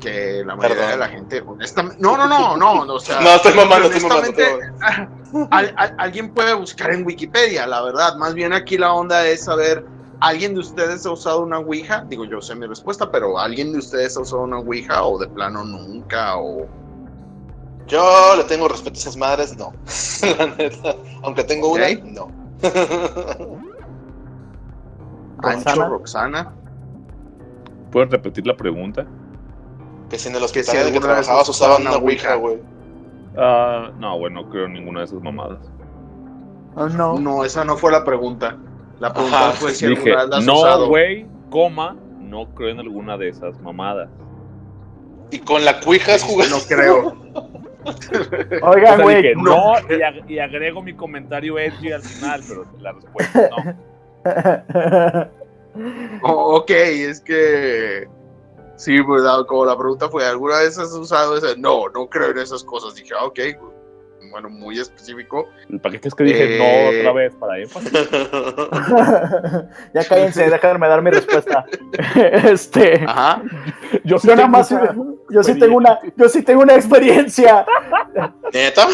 que 0.00 0.42
la 0.44 0.56
mayoría 0.56 0.76
Perdón. 0.76 0.90
de 0.92 0.96
la 0.96 1.08
gente 1.08 1.42
honestamente 1.46 2.00
no 2.02 2.16
no 2.16 2.26
no 2.26 2.56
no 2.56 2.84
no, 2.84 2.94
o 2.94 3.00
sea, 3.00 3.20
No, 3.22 3.30
estoy 3.36 3.54
mamando, 3.54 3.86
estoy 3.88 4.02
mamando. 4.08 4.28
honestamente, 4.30 5.46
al- 5.50 5.74
al- 5.76 5.94
alguien 5.98 6.32
puede 6.34 6.54
buscar 6.54 6.92
en 6.92 7.06
Wikipedia 7.06 7.66
la 7.66 7.82
verdad 7.82 8.16
más 8.16 8.34
bien 8.34 8.52
aquí 8.52 8.76
la 8.78 8.92
onda 8.92 9.26
es 9.28 9.44
saber 9.44 9.84
alguien 10.20 10.54
de 10.54 10.60
ustedes 10.60 11.06
ha 11.06 11.10
usado 11.12 11.42
una 11.42 11.58
ouija 11.60 12.04
digo 12.08 12.24
yo 12.24 12.40
sé 12.40 12.54
mi 12.54 12.66
respuesta 12.66 13.10
pero 13.10 13.38
alguien 13.38 13.72
de 13.72 13.78
ustedes 13.78 14.16
ha 14.16 14.20
usado 14.20 14.42
una 14.42 14.58
ouija 14.58 15.04
o 15.04 15.18
de 15.18 15.28
plano 15.28 15.64
nunca 15.64 16.36
o 16.36 16.66
Yo 17.86 18.34
le 18.36 18.44
tengo 18.44 18.68
respeto 18.68 18.96
a 18.98 19.00
esas 19.00 19.16
madres, 19.16 19.56
no. 19.56 19.72
La 20.38 20.46
neta. 20.46 20.94
Aunque 21.24 21.42
tengo 21.42 21.72
una, 21.72 21.86
Ok. 21.88 22.02
no. 22.04 22.28
Ancho 25.42 25.74
Roxana. 25.74 25.88
Roxana 25.88 26.52
¿Puedes 27.90 28.10
repetir 28.10 28.46
la 28.46 28.56
pregunta? 28.56 29.04
Que 30.10 30.18
si 30.18 30.28
en 30.28 30.36
el 30.36 30.50
Que 30.52 30.62
si 30.62 30.76
en 30.76 30.86
el 30.88 30.92
que 30.92 31.00
trabajabas 31.00 31.48
usaban 31.48 31.82
una 31.82 31.96
ouija, 31.96 32.34
güey. 32.34 32.58
Ah, 33.38 33.90
no, 33.98 34.18
bueno, 34.18 34.42
no 34.42 34.50
creo 34.50 34.66
en 34.66 34.74
ninguna 34.74 35.00
de 35.00 35.06
esas 35.06 35.22
mamadas. 35.22 35.58
Oh, 36.74 36.88
no. 36.88 37.18
no 37.18 37.44
esa 37.44 37.64
no 37.64 37.76
fue 37.76 37.90
la 37.90 38.04
pregunta 38.04 38.56
la 39.00 39.12
pregunta 39.12 39.48
Ajá. 39.48 39.52
fue 39.52 39.72
si 39.72 39.86
Dije, 39.88 40.12
alguna 40.12 40.36
has 40.38 40.44
no, 40.46 40.86
güey, 40.86 41.26
coma, 41.48 41.96
no 42.20 42.46
creo 42.54 42.68
en 42.68 42.80
alguna 42.80 43.16
de 43.16 43.30
esas 43.30 43.58
mamadas. 43.60 44.10
Y 45.30 45.38
con 45.38 45.64
la 45.64 45.80
cuija 45.80 46.14
has 46.14 46.22
jugado. 46.22 46.50
no 46.50 46.58
creo 46.68 47.16
O 48.62 48.68
Oigan, 48.70 48.96
sea, 48.96 49.02
güey. 49.02 49.16
dije, 49.22 49.34
no. 49.36 49.42
no, 49.42 49.72
y, 49.88 50.00
ag- 50.00 50.30
y 50.30 50.38
agrego 50.38 50.82
mi 50.82 50.92
comentario 50.94 51.58
edgy 51.58 51.92
al 51.92 52.02
final, 52.02 52.42
pero 52.46 52.66
la 52.78 52.92
respuesta 52.92 53.40
es 53.46 53.50
no. 55.24 55.40
Oh, 56.22 56.56
ok, 56.56 56.70
es 56.70 57.20
que. 57.20 58.06
Sí, 58.80 58.96
¿verdad? 59.02 59.44
Como 59.46 59.66
la 59.66 59.76
pregunta 59.76 60.08
fue: 60.08 60.24
¿alguna 60.24 60.60
vez 60.60 60.78
has 60.78 60.90
usado 60.92 61.36
ese? 61.36 61.54
No, 61.58 61.90
no 61.90 62.08
creo 62.08 62.30
en 62.30 62.38
esas 62.38 62.64
cosas. 62.64 62.94
Dije, 62.94 63.12
ah, 63.14 63.26
ok, 63.26 63.38
bueno, 64.30 64.48
muy 64.48 64.78
específico. 64.78 65.50
¿Para 65.82 65.98
qué 65.98 66.08
es 66.08 66.14
que 66.14 66.24
dije 66.24 66.56
Eh. 66.56 66.58
no 66.58 66.98
otra 67.00 67.12
vez? 67.12 67.34
Para 67.34 67.58
énfasis. 67.58 67.92
ya 69.94 70.08
cállense, 70.08 70.48
déjenme 70.48 70.88
dar 70.88 71.02
mi 71.02 71.10
respuesta. 71.10 71.66
este. 72.14 73.04
Ajá. 73.06 73.42
Yo, 74.02 74.18
sí 74.18 74.28
Yo 74.28 74.34
tengo 74.34 74.48
más, 74.48 74.70
yo 75.28 75.42
sí 75.42 75.58
tengo 75.58 75.76
una, 75.76 75.98
yo 76.16 76.28
sí 76.30 76.42
tengo 76.42 76.62
una 76.62 76.74
experiencia. 76.74 77.66
¿Neta? 78.54 78.88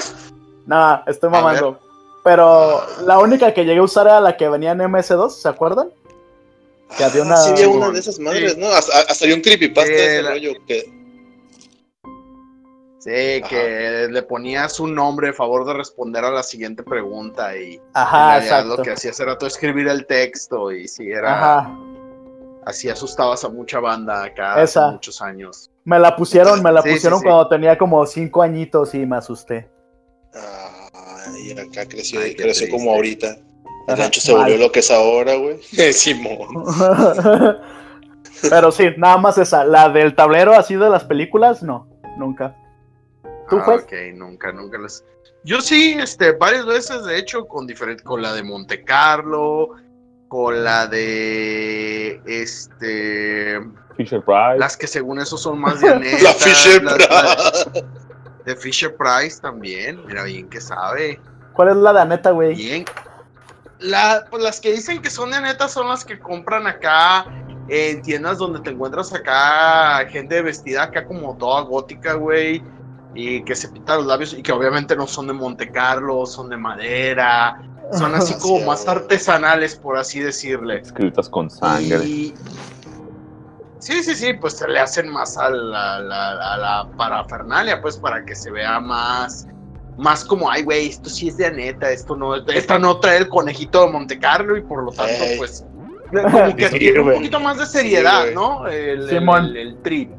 Nada, 0.66 1.04
estoy 1.06 1.30
mamando. 1.30 1.78
Pero 2.24 2.82
la 3.04 3.20
única 3.20 3.54
que 3.54 3.64
llegué 3.64 3.78
a 3.78 3.84
usar 3.84 4.08
era 4.08 4.20
la 4.20 4.36
que 4.36 4.48
venía 4.48 4.72
en 4.72 4.80
MS2, 4.80 5.30
¿se 5.30 5.48
acuerdan? 5.48 5.90
Que 6.96 7.04
había 7.04 7.22
una- 7.22 7.36
sí, 7.36 7.50
había 7.50 7.68
una 7.68 7.90
de 7.90 7.98
esas 8.00 8.18
madres, 8.18 8.52
Sí. 8.52 8.60
¿no? 8.60 8.68
Hasta, 8.68 9.00
hasta 9.00 9.24
había 9.24 9.36
un 9.36 9.42
creepypasta 9.42 9.90
de 9.90 10.04
ese 10.06 10.22
la- 10.22 10.30
rollo 10.30 10.52
que. 10.66 10.96
Sí, 12.98 13.40
que 13.48 14.08
le 14.10 14.22
ponías 14.24 14.80
un 14.80 14.92
nombre 14.94 15.28
a 15.28 15.32
favor 15.32 15.64
de 15.64 15.74
responder 15.74 16.24
a 16.24 16.30
la 16.30 16.42
siguiente 16.42 16.82
pregunta 16.82 17.56
y 17.56 17.80
Ajá, 17.94 18.38
exacto. 18.38 18.76
lo 18.76 18.82
que 18.82 18.90
hacías 18.90 19.18
era 19.20 19.38
tú 19.38 19.46
escribir 19.46 19.86
el 19.86 20.06
texto 20.06 20.72
y 20.72 20.88
si 20.88 21.08
era 21.12 21.36
Ajá. 21.62 21.78
así 22.64 22.88
asustabas 22.88 23.44
a 23.44 23.48
mucha 23.48 23.78
banda 23.78 24.24
acá 24.24 24.54
hace 24.60 24.80
muchos 24.80 25.22
años. 25.22 25.70
Me 25.84 26.00
la 26.00 26.16
pusieron, 26.16 26.60
me 26.64 26.72
la 26.72 26.82
Sí, 26.82 26.90
pusieron 26.94 27.20
sí. 27.20 27.24
cuando 27.26 27.48
tenía 27.48 27.78
como 27.78 28.04
cinco 28.06 28.42
añitos 28.42 28.92
y 28.94 29.06
me 29.06 29.16
asusté. 29.18 29.68
Ah, 30.34 31.26
y 31.44 31.52
acá 31.52 31.86
creció, 31.86 32.18
Ay, 32.20 32.34
creció 32.34 32.68
como 32.70 32.90
ahorita. 32.92 33.36
El 33.86 33.94
Ajá, 33.94 34.04
ancho 34.06 34.20
se 34.20 34.32
volvió 34.34 34.56
lo 34.58 34.72
que 34.72 34.80
es 34.80 34.90
ahora, 34.90 35.34
güey. 35.36 35.60
Simón. 35.92 36.48
Pero 38.42 38.70
sí, 38.72 38.88
nada 38.96 39.16
más 39.18 39.38
esa. 39.38 39.64
La 39.64 39.88
del 39.88 40.14
tablero 40.14 40.54
así 40.54 40.74
de 40.74 40.88
las 40.90 41.04
películas, 41.04 41.62
no, 41.62 41.88
nunca. 42.16 42.54
¿Tú, 43.48 43.58
Ah, 43.58 43.74
ok, 43.76 43.92
nunca, 44.14 44.52
nunca 44.52 44.78
les. 44.78 45.04
Yo 45.44 45.60
sí, 45.60 45.96
este, 45.98 46.32
varias 46.32 46.66
veces, 46.66 47.04
de 47.04 47.18
hecho, 47.18 47.46
con 47.46 47.66
diferente, 47.66 48.02
con 48.02 48.20
la 48.20 48.32
de 48.32 48.42
Monte 48.42 48.82
Carlo, 48.82 49.70
con 50.28 50.64
la 50.64 50.88
de 50.88 52.20
este 52.26 53.60
Fisher 53.96 54.20
Price. 54.24 54.58
las 54.58 54.76
que 54.76 54.88
según 54.88 55.20
eso 55.20 55.38
son 55.38 55.60
más 55.60 55.80
de 55.80 55.90
Aneta, 55.90 56.22
La 56.24 56.32
Fisher 56.34 56.82
las- 56.82 56.94
Price. 56.94 57.12
las 57.14 58.44
de 58.44 58.56
Fisher 58.56 58.96
Price 58.96 59.40
también, 59.40 60.04
mira 60.06 60.24
bien 60.24 60.48
que 60.48 60.60
sabe. 60.60 61.20
¿Cuál 61.52 61.68
es 61.68 61.76
la 61.76 61.92
de 61.92 62.00
Aneta, 62.00 62.32
güey? 62.32 62.54
Bien. 62.56 62.84
La, 63.80 64.24
pues 64.30 64.42
las 64.42 64.60
que 64.60 64.72
dicen 64.72 65.02
que 65.02 65.10
son 65.10 65.30
de 65.30 65.40
neta 65.40 65.68
son 65.68 65.88
las 65.88 66.04
que 66.04 66.18
compran 66.18 66.66
acá 66.66 67.26
en 67.68 68.00
tiendas 68.02 68.38
donde 68.38 68.60
te 68.60 68.70
encuentras 68.70 69.12
acá 69.12 70.06
gente 70.10 70.40
vestida 70.40 70.84
acá 70.84 71.04
como 71.04 71.36
toda 71.36 71.60
gótica, 71.62 72.14
güey. 72.14 72.62
Y 73.14 73.42
que 73.44 73.54
se 73.54 73.68
pinta 73.68 73.96
los 73.96 74.06
labios 74.06 74.34
y 74.34 74.42
que 74.42 74.52
obviamente 74.52 74.94
no 74.96 75.06
son 75.06 75.26
de 75.26 75.32
Monte 75.32 75.70
Carlo, 75.72 76.26
son 76.26 76.48
de 76.50 76.56
madera. 76.56 77.60
Son 77.92 78.14
así 78.14 78.34
como 78.40 78.58
Sí, 78.58 78.64
más 78.64 78.84
güey. 78.84 78.96
artesanales, 78.96 79.76
por 79.76 79.96
así 79.96 80.20
decirle. 80.20 80.78
Escritas 80.80 81.28
con 81.28 81.50
sangre. 81.50 82.04
Y- 82.04 82.34
Sí, 83.78 84.02
sí, 84.02 84.16
sí, 84.16 84.32
pues 84.32 84.54
se 84.56 84.66
le 84.66 84.80
hacen 84.80 85.08
más 85.08 85.36
a 85.36 85.48
la, 85.48 86.00
la- 86.00 86.54
a 86.54 86.56
la 86.56 86.88
parafernalia, 86.96 87.80
pues 87.80 87.96
para 87.98 88.24
que 88.24 88.34
se 88.34 88.50
vea 88.50 88.80
más, 88.80 89.46
más 89.96 90.24
como, 90.24 90.50
ay, 90.50 90.62
güey, 90.62 90.88
esto 90.88 91.08
sí 91.08 91.28
es 91.28 91.36
de 91.38 91.46
Aneta, 91.46 91.90
esto 91.90 92.16
no, 92.16 92.34
esta 92.36 92.78
no 92.78 92.98
trae 93.00 93.18
el 93.18 93.28
conejito 93.28 93.86
de 93.86 93.92
Monte 93.92 94.18
Carlo 94.18 94.56
y 94.56 94.60
por 94.62 94.82
lo 94.84 94.90
tanto, 94.92 95.24
Ey. 95.24 95.38
pues, 95.38 95.64
como 96.12 96.54
que 96.56 96.68
Sí, 96.68 96.78
tiene 96.78 97.00
un 97.00 97.12
poquito 97.14 97.40
más 97.40 97.58
de 97.58 97.66
seriedad, 97.66 98.22
güey. 98.24 98.34
¿no? 98.34 98.66
El, 98.66 99.00
el- 99.02 99.08
Simón. 99.10 99.44
el- 99.46 99.56
el 99.56 99.82
trip. 99.82 100.10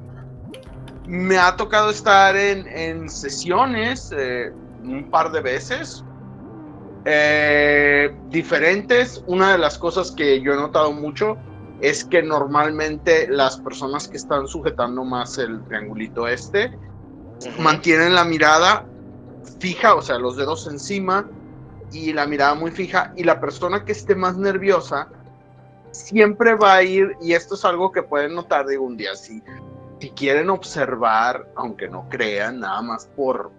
Me 1.06 1.38
ha 1.38 1.56
tocado 1.56 1.90
estar 1.90 2.36
en, 2.36 2.68
en 2.68 3.10
sesiones 3.10 4.14
eh, 4.18 4.52
un 4.84 5.10
par 5.10 5.32
de 5.32 5.40
veces. 5.42 6.04
eh, 7.06 8.14
diferentes. 8.30 9.24
Una 9.28 9.54
de 9.54 9.58
las 9.58 9.78
cosas 9.78 10.12
que 10.12 10.42
yo 10.42 10.54
he 10.54 10.56
notado 10.58 10.92
mucho 10.92 11.38
es 11.80 12.04
que 12.04 12.22
normalmente 12.24 13.28
las 13.30 13.58
personas 13.58 14.08
que 14.08 14.18
están 14.18 14.48
sujetando 14.48 15.04
más 15.06 15.38
el 15.38 15.64
triangulito 15.66 16.28
este 16.28 16.78
mantienen 17.60 18.16
la 18.16 18.26
mirada 18.26 18.86
fija, 19.60 19.96
o 19.96 20.02
sea, 20.02 20.18
los 20.18 20.38
dedos 20.38 20.68
encima 20.68 21.30
y 21.92 22.14
la 22.14 22.28
mirada 22.28 22.54
muy 22.54 22.72
fija 22.72 23.14
y 23.16 23.24
la 23.24 23.40
persona 23.40 23.86
que 23.86 23.94
esté 23.94 24.16
más 24.16 24.38
nerviosa 24.38 25.08
siempre 25.92 26.56
va 26.56 26.76
a 26.76 26.84
ir, 26.84 27.16
y 27.22 27.34
esto 27.34 27.56
es 27.56 27.66
algo 27.66 27.92
que 27.92 28.04
pueden 28.04 28.36
notar, 28.36 28.68
digo, 28.68 28.84
un 28.84 28.98
día, 28.98 29.16
si, 29.16 29.42
si 30.00 30.10
quieren 30.12 30.50
observar, 30.50 31.48
aunque 31.56 31.88
no 31.88 32.08
crean, 32.10 32.60
nada 32.60 32.82
más 32.82 33.08
por, 33.16 33.52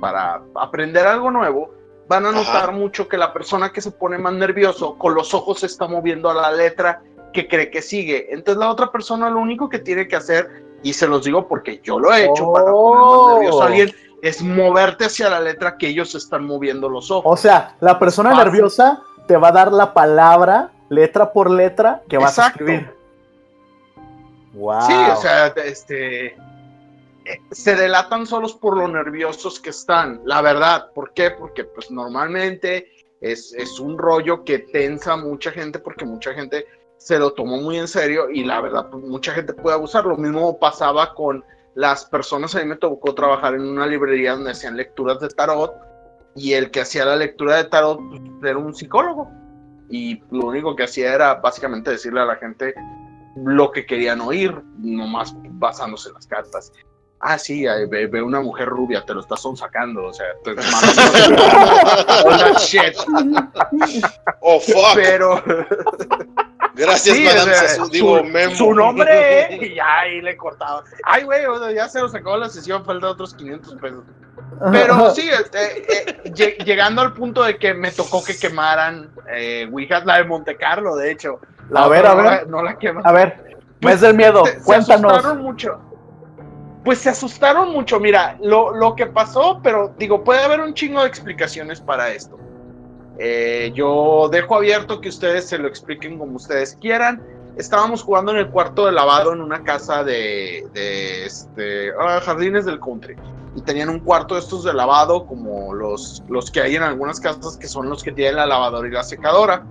para 0.00 0.42
aprender 0.54 1.06
algo 1.06 1.30
nuevo, 1.30 1.74
van 2.08 2.24
a 2.24 2.30
Ajá. 2.30 2.38
notar 2.38 2.72
mucho 2.72 3.06
que 3.06 3.18
la 3.18 3.32
persona 3.32 3.70
que 3.70 3.82
se 3.82 3.90
pone 3.90 4.16
más 4.16 4.32
nervioso 4.32 4.96
con 4.96 5.14
los 5.14 5.34
ojos 5.34 5.60
se 5.60 5.66
está 5.66 5.86
moviendo 5.86 6.30
a 6.30 6.34
la 6.34 6.52
letra 6.52 7.02
que 7.32 7.46
cree 7.46 7.70
que 7.70 7.82
sigue. 7.82 8.32
Entonces 8.32 8.58
la 8.58 8.70
otra 8.70 8.90
persona 8.90 9.28
lo 9.28 9.40
único 9.40 9.68
que 9.68 9.78
tiene 9.78 10.08
que 10.08 10.16
hacer, 10.16 10.64
y 10.82 10.92
se 10.92 11.06
los 11.06 11.24
digo 11.24 11.46
porque 11.48 11.80
yo 11.82 11.98
lo 11.98 12.12
he 12.14 12.24
hecho 12.24 12.50
para 12.52 12.70
poner 12.70 13.04
más 13.04 13.34
nervioso 13.34 13.62
a 13.62 13.66
alguien, 13.66 13.90
es 14.22 14.42
moverte 14.42 15.06
hacia 15.06 15.28
la 15.30 15.40
letra 15.40 15.76
que 15.76 15.88
ellos 15.88 16.14
están 16.14 16.44
moviendo 16.44 16.88
los 16.88 17.10
ojos. 17.10 17.24
O 17.26 17.36
sea, 17.36 17.76
la 17.80 17.98
persona 17.98 18.30
Fácil. 18.30 18.44
nerviosa 18.44 19.02
te 19.26 19.36
va 19.36 19.48
a 19.48 19.52
dar 19.52 19.72
la 19.72 19.94
palabra 19.94 20.72
letra 20.88 21.32
por 21.32 21.50
letra 21.50 22.02
que 22.08 22.18
vas 22.18 22.38
Exacto. 22.38 22.64
a 22.64 22.66
escribir. 22.66 22.94
Wow. 24.54 24.82
Sí, 24.82 24.94
o 25.12 25.16
sea, 25.16 25.46
este 25.48 26.26
eh, 26.26 27.40
se 27.50 27.76
delatan 27.76 28.26
solos 28.26 28.54
por 28.54 28.76
lo 28.76 28.88
nerviosos 28.88 29.60
que 29.60 29.70
están, 29.70 30.20
la 30.24 30.40
verdad. 30.40 30.90
¿Por 30.94 31.12
qué? 31.12 31.30
Porque 31.30 31.64
pues 31.64 31.90
normalmente 31.90 32.90
es, 33.20 33.52
es 33.52 33.78
un 33.78 33.98
rollo 33.98 34.44
que 34.44 34.60
tensa 34.60 35.12
a 35.12 35.16
mucha 35.16 35.50
gente 35.52 35.78
porque 35.78 36.04
mucha 36.04 36.32
gente 36.32 36.66
se 36.96 37.18
lo 37.18 37.32
tomó 37.32 37.58
muy 37.58 37.78
en 37.78 37.86
serio 37.86 38.30
y 38.30 38.44
la 38.44 38.60
verdad 38.60 38.88
pues, 38.90 39.04
mucha 39.04 39.32
gente 39.32 39.52
puede 39.52 39.76
abusar. 39.76 40.06
Lo 40.06 40.16
mismo 40.16 40.58
pasaba 40.58 41.14
con 41.14 41.44
las 41.78 42.04
personas, 42.06 42.56
a 42.56 42.58
mí 42.58 42.64
me 42.64 42.74
tocó 42.74 43.14
trabajar 43.14 43.54
en 43.54 43.60
una 43.60 43.86
librería 43.86 44.32
donde 44.32 44.50
hacían 44.50 44.76
lecturas 44.76 45.20
de 45.20 45.28
tarot 45.28 45.72
y 46.34 46.54
el 46.54 46.72
que 46.72 46.80
hacía 46.80 47.04
la 47.04 47.14
lectura 47.14 47.54
de 47.56 47.64
tarot 47.66 48.00
pues, 48.08 48.20
era 48.42 48.58
un 48.58 48.74
psicólogo 48.74 49.30
y 49.88 50.20
lo 50.32 50.46
único 50.46 50.74
que 50.74 50.82
hacía 50.82 51.14
era 51.14 51.34
básicamente 51.34 51.92
decirle 51.92 52.20
a 52.20 52.24
la 52.24 52.34
gente 52.34 52.74
lo 53.36 53.70
que 53.70 53.86
querían 53.86 54.20
oír, 54.20 54.60
nomás 54.78 55.36
basándose 55.50 56.08
en 56.08 56.16
las 56.16 56.26
cartas. 56.26 56.72
Ah, 57.20 57.38
sí, 57.38 57.64
ve, 57.64 58.08
ve 58.08 58.22
una 58.22 58.40
mujer 58.40 58.68
rubia, 58.68 59.04
te 59.04 59.14
lo 59.14 59.20
estás 59.20 59.44
sacando, 59.54 60.06
o 60.06 60.12
sea, 60.12 60.26
te 60.42 60.50
Hola, 62.26 62.54
shit. 62.58 62.96
Oh, 64.40 64.58
fuck. 64.58 64.94
Pero 64.96 65.44
Gracias, 66.78 67.16
sí, 67.16 67.24
Madame 67.24 67.52
o 67.52 67.54
sea, 67.54 67.68
Sasu. 67.68 67.90
Digo, 67.90 68.18
su, 68.18 68.24
Memo. 68.24 68.54
su 68.54 68.74
nombre, 68.74 69.40
¿eh? 69.54 69.58
y 69.62 69.74
ya 69.74 70.00
ahí 70.00 70.20
le 70.20 70.36
cortaba. 70.36 70.84
Ay, 71.04 71.24
güey, 71.24 71.44
o 71.46 71.58
sea, 71.58 71.72
ya 71.72 71.88
se 71.88 71.98
nos 72.00 72.14
acabó 72.14 72.36
la 72.36 72.48
sesión, 72.48 72.84
falta 72.84 73.10
otros 73.10 73.34
500 73.34 73.74
pesos. 73.76 74.04
Pero 74.72 75.10
sí, 75.14 75.28
este, 75.28 76.10
eh, 76.10 76.22
lle- 76.26 76.56
llegando 76.64 77.02
al 77.02 77.12
punto 77.12 77.42
de 77.42 77.58
que 77.58 77.74
me 77.74 77.90
tocó 77.90 78.24
que 78.24 78.36
quemaran 78.38 79.10
eh, 79.30 79.68
Ouijas, 79.72 80.04
la 80.06 80.18
de 80.18 80.24
Monte 80.24 80.56
Carlo, 80.56 80.96
de 80.96 81.10
hecho. 81.10 81.40
La 81.70 81.82
A 81.82 81.88
ver, 81.88 82.06
a 82.06 82.10
no 82.14 82.16
ver. 82.16 82.24
la- 82.24 82.44
No 82.46 82.62
la 82.62 82.78
quemaron. 82.78 83.06
A 83.06 83.12
ver, 83.12 83.56
Pues, 83.80 84.00
del 84.00 84.14
miedo, 84.14 84.44
se, 84.46 84.52
se 84.58 84.64
cuéntanos. 84.64 85.12
asustaron 85.12 85.42
mucho. 85.42 85.80
Pues 86.84 86.98
se 86.98 87.10
asustaron 87.10 87.72
mucho. 87.72 88.00
Mira, 88.00 88.38
lo, 88.40 88.74
lo 88.74 88.94
que 88.94 89.06
pasó, 89.06 89.60
pero 89.62 89.94
digo, 89.98 90.24
puede 90.24 90.42
haber 90.42 90.60
un 90.60 90.72
chingo 90.74 91.02
de 91.02 91.08
explicaciones 91.08 91.80
para 91.80 92.08
esto. 92.10 92.38
Eh, 93.18 93.72
yo 93.74 94.28
dejo 94.30 94.56
abierto 94.56 95.00
que 95.00 95.08
ustedes 95.08 95.46
se 95.46 95.58
lo 95.58 95.66
expliquen 95.66 96.18
como 96.18 96.36
ustedes 96.36 96.76
quieran. 96.80 97.22
Estábamos 97.56 98.02
jugando 98.02 98.30
en 98.30 98.38
el 98.38 98.48
cuarto 98.50 98.86
de 98.86 98.92
lavado 98.92 99.32
en 99.32 99.40
una 99.40 99.64
casa 99.64 100.04
de, 100.04 100.64
de 100.72 101.26
este, 101.26 101.90
ah, 101.98 102.20
jardines 102.22 102.64
del 102.64 102.78
country. 102.78 103.16
Y 103.56 103.62
tenían 103.62 103.88
un 103.88 103.98
cuarto 103.98 104.34
de 104.34 104.40
estos 104.40 104.62
de 104.62 104.72
lavado, 104.72 105.26
como 105.26 105.74
los, 105.74 106.22
los 106.28 106.50
que 106.50 106.60
hay 106.60 106.76
en 106.76 106.84
algunas 106.84 107.18
casas, 107.18 107.56
que 107.56 107.66
son 107.66 107.88
los 107.88 108.04
que 108.04 108.12
tienen 108.12 108.36
la 108.36 108.46
lavadora 108.46 108.86
y 108.86 108.92
la 108.92 109.02
secadora. 109.02 109.64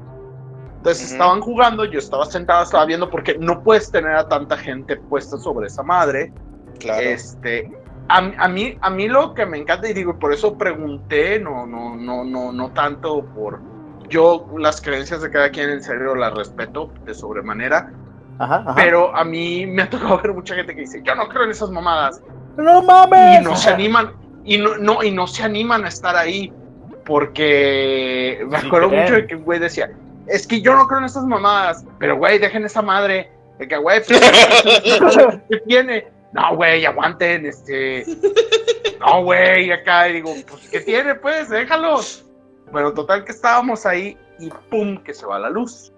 Entonces 0.78 1.06
Ujú. 1.06 1.14
estaban 1.14 1.42
jugando, 1.42 1.86
yo 1.86 2.00
estaba 2.00 2.26
sentado, 2.26 2.64
estaba 2.64 2.86
viendo, 2.86 3.10
porque 3.10 3.38
no 3.38 3.64
puedes 3.64 3.90
tener 3.90 4.16
a 4.16 4.28
tanta 4.28 4.58
gente 4.58 4.98
puesta 4.98 5.38
sobre 5.38 5.68
esa 5.68 5.84
madre. 5.84 6.34
Claro. 6.80 7.02
Este, 7.02 7.72
a, 8.10 8.18
a 8.18 8.48
mí, 8.48 8.78
a 8.82 8.90
mí 8.90 9.08
lo 9.08 9.34
que 9.34 9.46
me 9.46 9.58
encanta, 9.58 9.90
y 9.90 9.94
digo, 9.94 10.18
por 10.18 10.34
eso 10.34 10.58
pregunté, 10.58 11.40
no, 11.40 11.66
no, 11.66 11.96
no, 11.96 12.24
no, 12.24 12.52
no 12.52 12.72
tanto 12.72 13.24
por. 13.26 13.60
Yo 14.10 14.48
las 14.58 14.80
creencias 14.82 15.22
de 15.22 15.30
cada 15.30 15.50
quien 15.50 15.70
en 15.70 15.84
serio 15.84 16.16
las 16.16 16.34
respeto 16.34 16.92
de 17.06 17.14
sobremanera, 17.14 17.92
Ajá, 18.40 18.64
ajá. 18.66 18.76
pero 18.76 19.14
a 19.16 19.26
mí 19.26 19.66
me 19.66 19.82
ha 19.82 19.90
tocado 19.90 20.22
ver 20.22 20.34
mucha 20.34 20.56
gente 20.56 20.74
que 20.74 20.82
dice, 20.82 21.02
yo 21.04 21.14
no 21.16 21.28
creo 21.28 21.44
en 21.44 21.52
esas 21.52 21.70
mamadas, 21.72 22.22
no 22.56 22.82
mames. 22.84 23.42
y 23.42 23.44
no 23.44 23.56
se 23.56 23.70
animan, 23.70 24.14
y 24.46 24.58
no, 24.58 24.78
no, 24.78 25.04
y 25.04 25.12
no 25.12 25.28
se 25.28 25.44
animan 25.44 25.84
a 25.84 25.90
estar 25.90 26.16
ahí, 26.16 26.54
porque 27.06 28.46
me 28.50 28.58
acuerdo 28.58 28.90
mucho 28.90 29.14
de 29.16 29.28
que 29.28 29.36
un 29.36 29.44
güey 29.44 29.60
decía, 29.60 29.90
es 30.28 30.48
que 30.48 30.62
yo 30.62 30.76
no 30.76 30.88
creo 30.88 31.00
en 31.00 31.06
esas 31.06 31.26
mamadas, 31.26 31.86
pero 32.00 32.18
güey, 32.18 32.40
dejen 32.40 32.64
esa 32.66 32.82
madre, 32.82 33.30
de 33.60 33.68
que 33.68 33.78
güey, 33.78 34.02
pues, 34.06 34.20
¿qué 35.50 35.58
tiene? 35.68 36.08
No, 36.34 36.56
güey, 36.56 36.86
aguanten, 36.86 37.46
este, 37.46 38.06
no, 39.00 39.24
güey, 39.24 39.72
acá, 39.72 40.10
y 40.10 40.14
digo, 40.14 40.34
pues, 40.50 40.68
¿qué 40.70 40.82
tiene, 40.82 41.16
pues? 41.16 41.50
Déjalos. 41.50 42.26
Bueno, 42.72 42.94
total 42.94 43.24
que 43.24 43.32
estábamos 43.32 43.86
ahí 43.86 44.18
y 44.40 44.50
pum, 44.70 44.98
que 45.04 45.14
se 45.14 45.26
va 45.26 45.40
la 45.40 45.50
luz. 45.50 45.92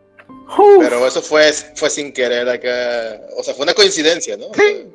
Uf. 0.57 0.77
Pero 0.79 1.05
eso 1.07 1.21
fue, 1.21 1.51
fue 1.75 1.89
sin 1.89 2.13
querer 2.13 2.47
acá. 2.47 3.19
O 3.37 3.43
sea, 3.43 3.53
fue 3.55 3.63
una 3.63 3.73
coincidencia, 3.73 4.37
¿no? 4.37 4.45
Sí. 4.53 4.87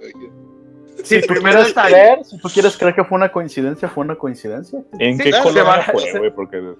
Si 1.02 1.20
tú 1.20 1.26
primero 1.34 1.58
quieres 1.64 1.74
creer, 1.74 2.24
si 2.24 2.38
tú 2.38 2.48
quieres 2.48 2.76
creer 2.76 2.94
que 2.94 3.04
fue 3.04 3.16
una 3.16 3.32
coincidencia, 3.32 3.88
fue 3.88 4.04
una 4.04 4.14
coincidencia. 4.16 4.80
¿En 5.00 5.16
Sí, 5.18 5.24
qué 5.24 5.30
claro, 5.30 5.82
fue, 5.92 6.18
güey? 6.18 6.30
Porque 6.30 6.74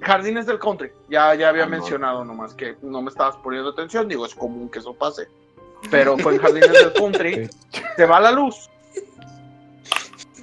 Jardines 0.00 0.46
del 0.46 0.60
country, 0.60 0.90
ya, 1.10 1.34
ya 1.34 1.48
había 1.48 1.64
Ah, 1.64 1.66
no. 1.66 1.72
mencionado 1.72 2.24
nomás 2.24 2.54
que 2.54 2.76
no 2.82 3.02
me 3.02 3.10
estabas 3.10 3.36
poniendo 3.38 3.70
atención, 3.70 4.06
digo, 4.06 4.24
es 4.24 4.34
común 4.34 4.70
que 4.70 4.78
eso 4.78 4.94
pase. 4.94 5.26
Pero 5.90 6.18
fue 6.18 6.34
en 6.34 6.40
Jardines 6.40 6.72
del 6.72 6.92
country, 6.92 7.50
se 7.96 8.06
va 8.06 8.20
la 8.20 8.32
luz. 8.32 8.68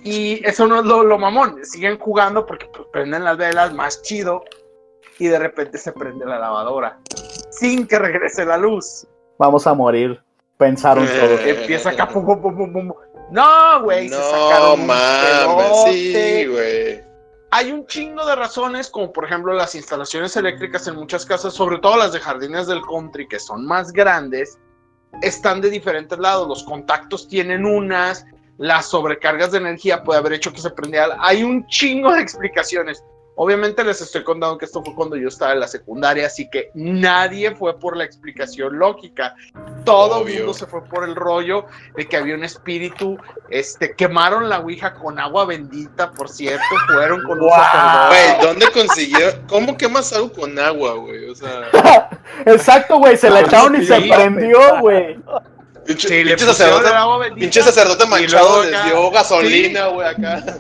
Y 0.04 0.46
eso 0.48 0.68
no 0.68 0.80
es 0.80 0.86
lo, 0.86 1.04
lo 1.04 1.18
mamón. 1.18 1.64
Siguen 1.66 1.98
jugando 1.98 2.46
porque 2.46 2.68
pues, 2.68 2.88
prenden 2.92 3.24
las 3.24 3.38
velas 3.38 3.74
más 3.74 4.02
chido. 4.04 4.44
Y 5.18 5.28
de 5.28 5.40
repente 5.40 5.78
se 5.78 5.92
prende 5.94 6.26
la 6.26 6.38
lavadora. 6.40 7.00
Sin 7.50 7.88
que 7.88 7.98
regrese 7.98 8.46
la 8.46 8.58
luz. 8.58 9.08
Vamos 9.40 9.66
a 9.66 9.74
morir. 9.74 10.22
Pensaron 10.58 11.06
Eh. 11.06 11.20
todo. 11.20 11.40
Empieza 11.40 11.90
acá, 11.90 12.08
pum, 12.08 12.26
pum, 12.26 12.42
pum, 12.42 12.56
pum, 12.56 12.72
pum. 12.74 12.94
No, 13.32 13.82
güey, 13.84 14.10
se 14.10 14.16
No 14.16 14.22
sacaron 14.22 14.86
mames, 14.86 15.84
sí, 15.86 16.46
güey. 16.46 17.04
Hay 17.52 17.72
un 17.72 17.88
chingo 17.88 18.26
de 18.26 18.36
razones, 18.36 18.90
como 18.90 19.12
por 19.12 19.26
ejemplo 19.26 19.54
las 19.54 19.74
instalaciones 19.74 20.36
eléctricas 20.36 20.88
en 20.88 20.96
muchas 20.96 21.26
casas, 21.26 21.54
sobre 21.54 21.80
todo 21.80 21.98
las 21.98 22.12
de 22.12 22.20
jardines 22.20 22.68
del 22.68 22.82
country, 22.82 23.28
que 23.28 23.40
son 23.40 23.66
más 23.66 23.92
grandes, 23.94 24.60
están 25.22 25.62
de 25.62 25.70
diferentes 25.70 26.18
lados. 26.18 26.48
Los 26.48 26.64
contactos 26.64 27.28
tienen 27.28 27.66
unas, 27.66 28.26
las 28.58 28.88
sobrecargas 28.88 29.52
de 29.52 29.60
energía 29.60 30.04
puede 30.04 30.20
haber 30.20 30.34
hecho 30.34 30.54
que 30.54 30.62
se 30.62 30.70
prendiera. 30.70 31.18
Hay 31.20 31.44
un 31.44 31.66
chingo 31.68 32.14
de 32.14 32.22
explicaciones. 32.22 33.04
Obviamente 33.38 33.84
les 33.84 34.00
estoy 34.02 34.24
contando 34.24 34.58
que 34.58 34.64
esto 34.66 34.82
fue 34.84 34.96
cuando 34.96 35.18
yo 35.18 35.28
estaba 35.28 35.52
en 35.52 35.60
la 35.60 35.68
secundaria, 35.68 36.26
así 36.28 36.50
que 36.50 36.72
nadie 36.74 37.54
fue 37.54 37.78
por 37.78 37.98
la 37.98 38.06
explicación 38.06 38.80
lógica. 38.80 39.36
Todo 39.84 40.26
el 40.26 40.38
mundo 40.38 40.54
se 40.54 40.66
fue 40.66 40.84
por 40.86 41.04
el 41.04 41.16
rollo 41.16 41.66
de 41.96 42.08
que 42.08 42.16
había 42.16 42.36
un 42.36 42.44
espíritu. 42.46 43.18
Este, 43.50 43.94
quemaron 43.94 44.48
la 44.48 44.60
ouija 44.60 44.94
con 44.94 45.20
agua 45.20 45.46
bendita, 45.46 46.12
por 46.12 46.30
cierto, 46.30 46.64
fueron 46.94 47.24
con 47.24 47.42
un 47.42 47.50
sacerdote. 47.50 48.08
Güey, 48.08 48.42
¿dónde 48.48 48.68
consiguió? 48.72 49.28
¿Cómo 49.48 49.78
quemas 49.78 50.14
algo 50.14 50.32
con 50.32 50.58
agua, 50.58 50.94
güey? 50.94 51.30
O 51.30 51.36
sea, 51.36 52.10
Exacto, 52.46 53.00
güey. 53.00 53.18
Se 53.18 53.30
le 53.30 53.42
echaron 53.42 53.76
y 53.82 53.86
se 53.86 54.02
Sí. 54.02 54.10
prendió, 54.10 54.80
güey. 54.80 55.18
pinche, 55.86 56.08
Sí, 56.08 56.24
pinche 56.24 56.46
sacerdote, 56.46 56.88
el 56.88 56.94
agua 56.94 57.18
bendita. 57.18 57.40
pinche 57.42 57.62
sacerdote 57.62 58.06
y 58.06 58.10
manchado 58.10 58.64
les 58.64 58.86
dio 58.86 59.12
gasolina, 59.12 59.88
güey, 59.88 60.08
acá. 60.08 60.44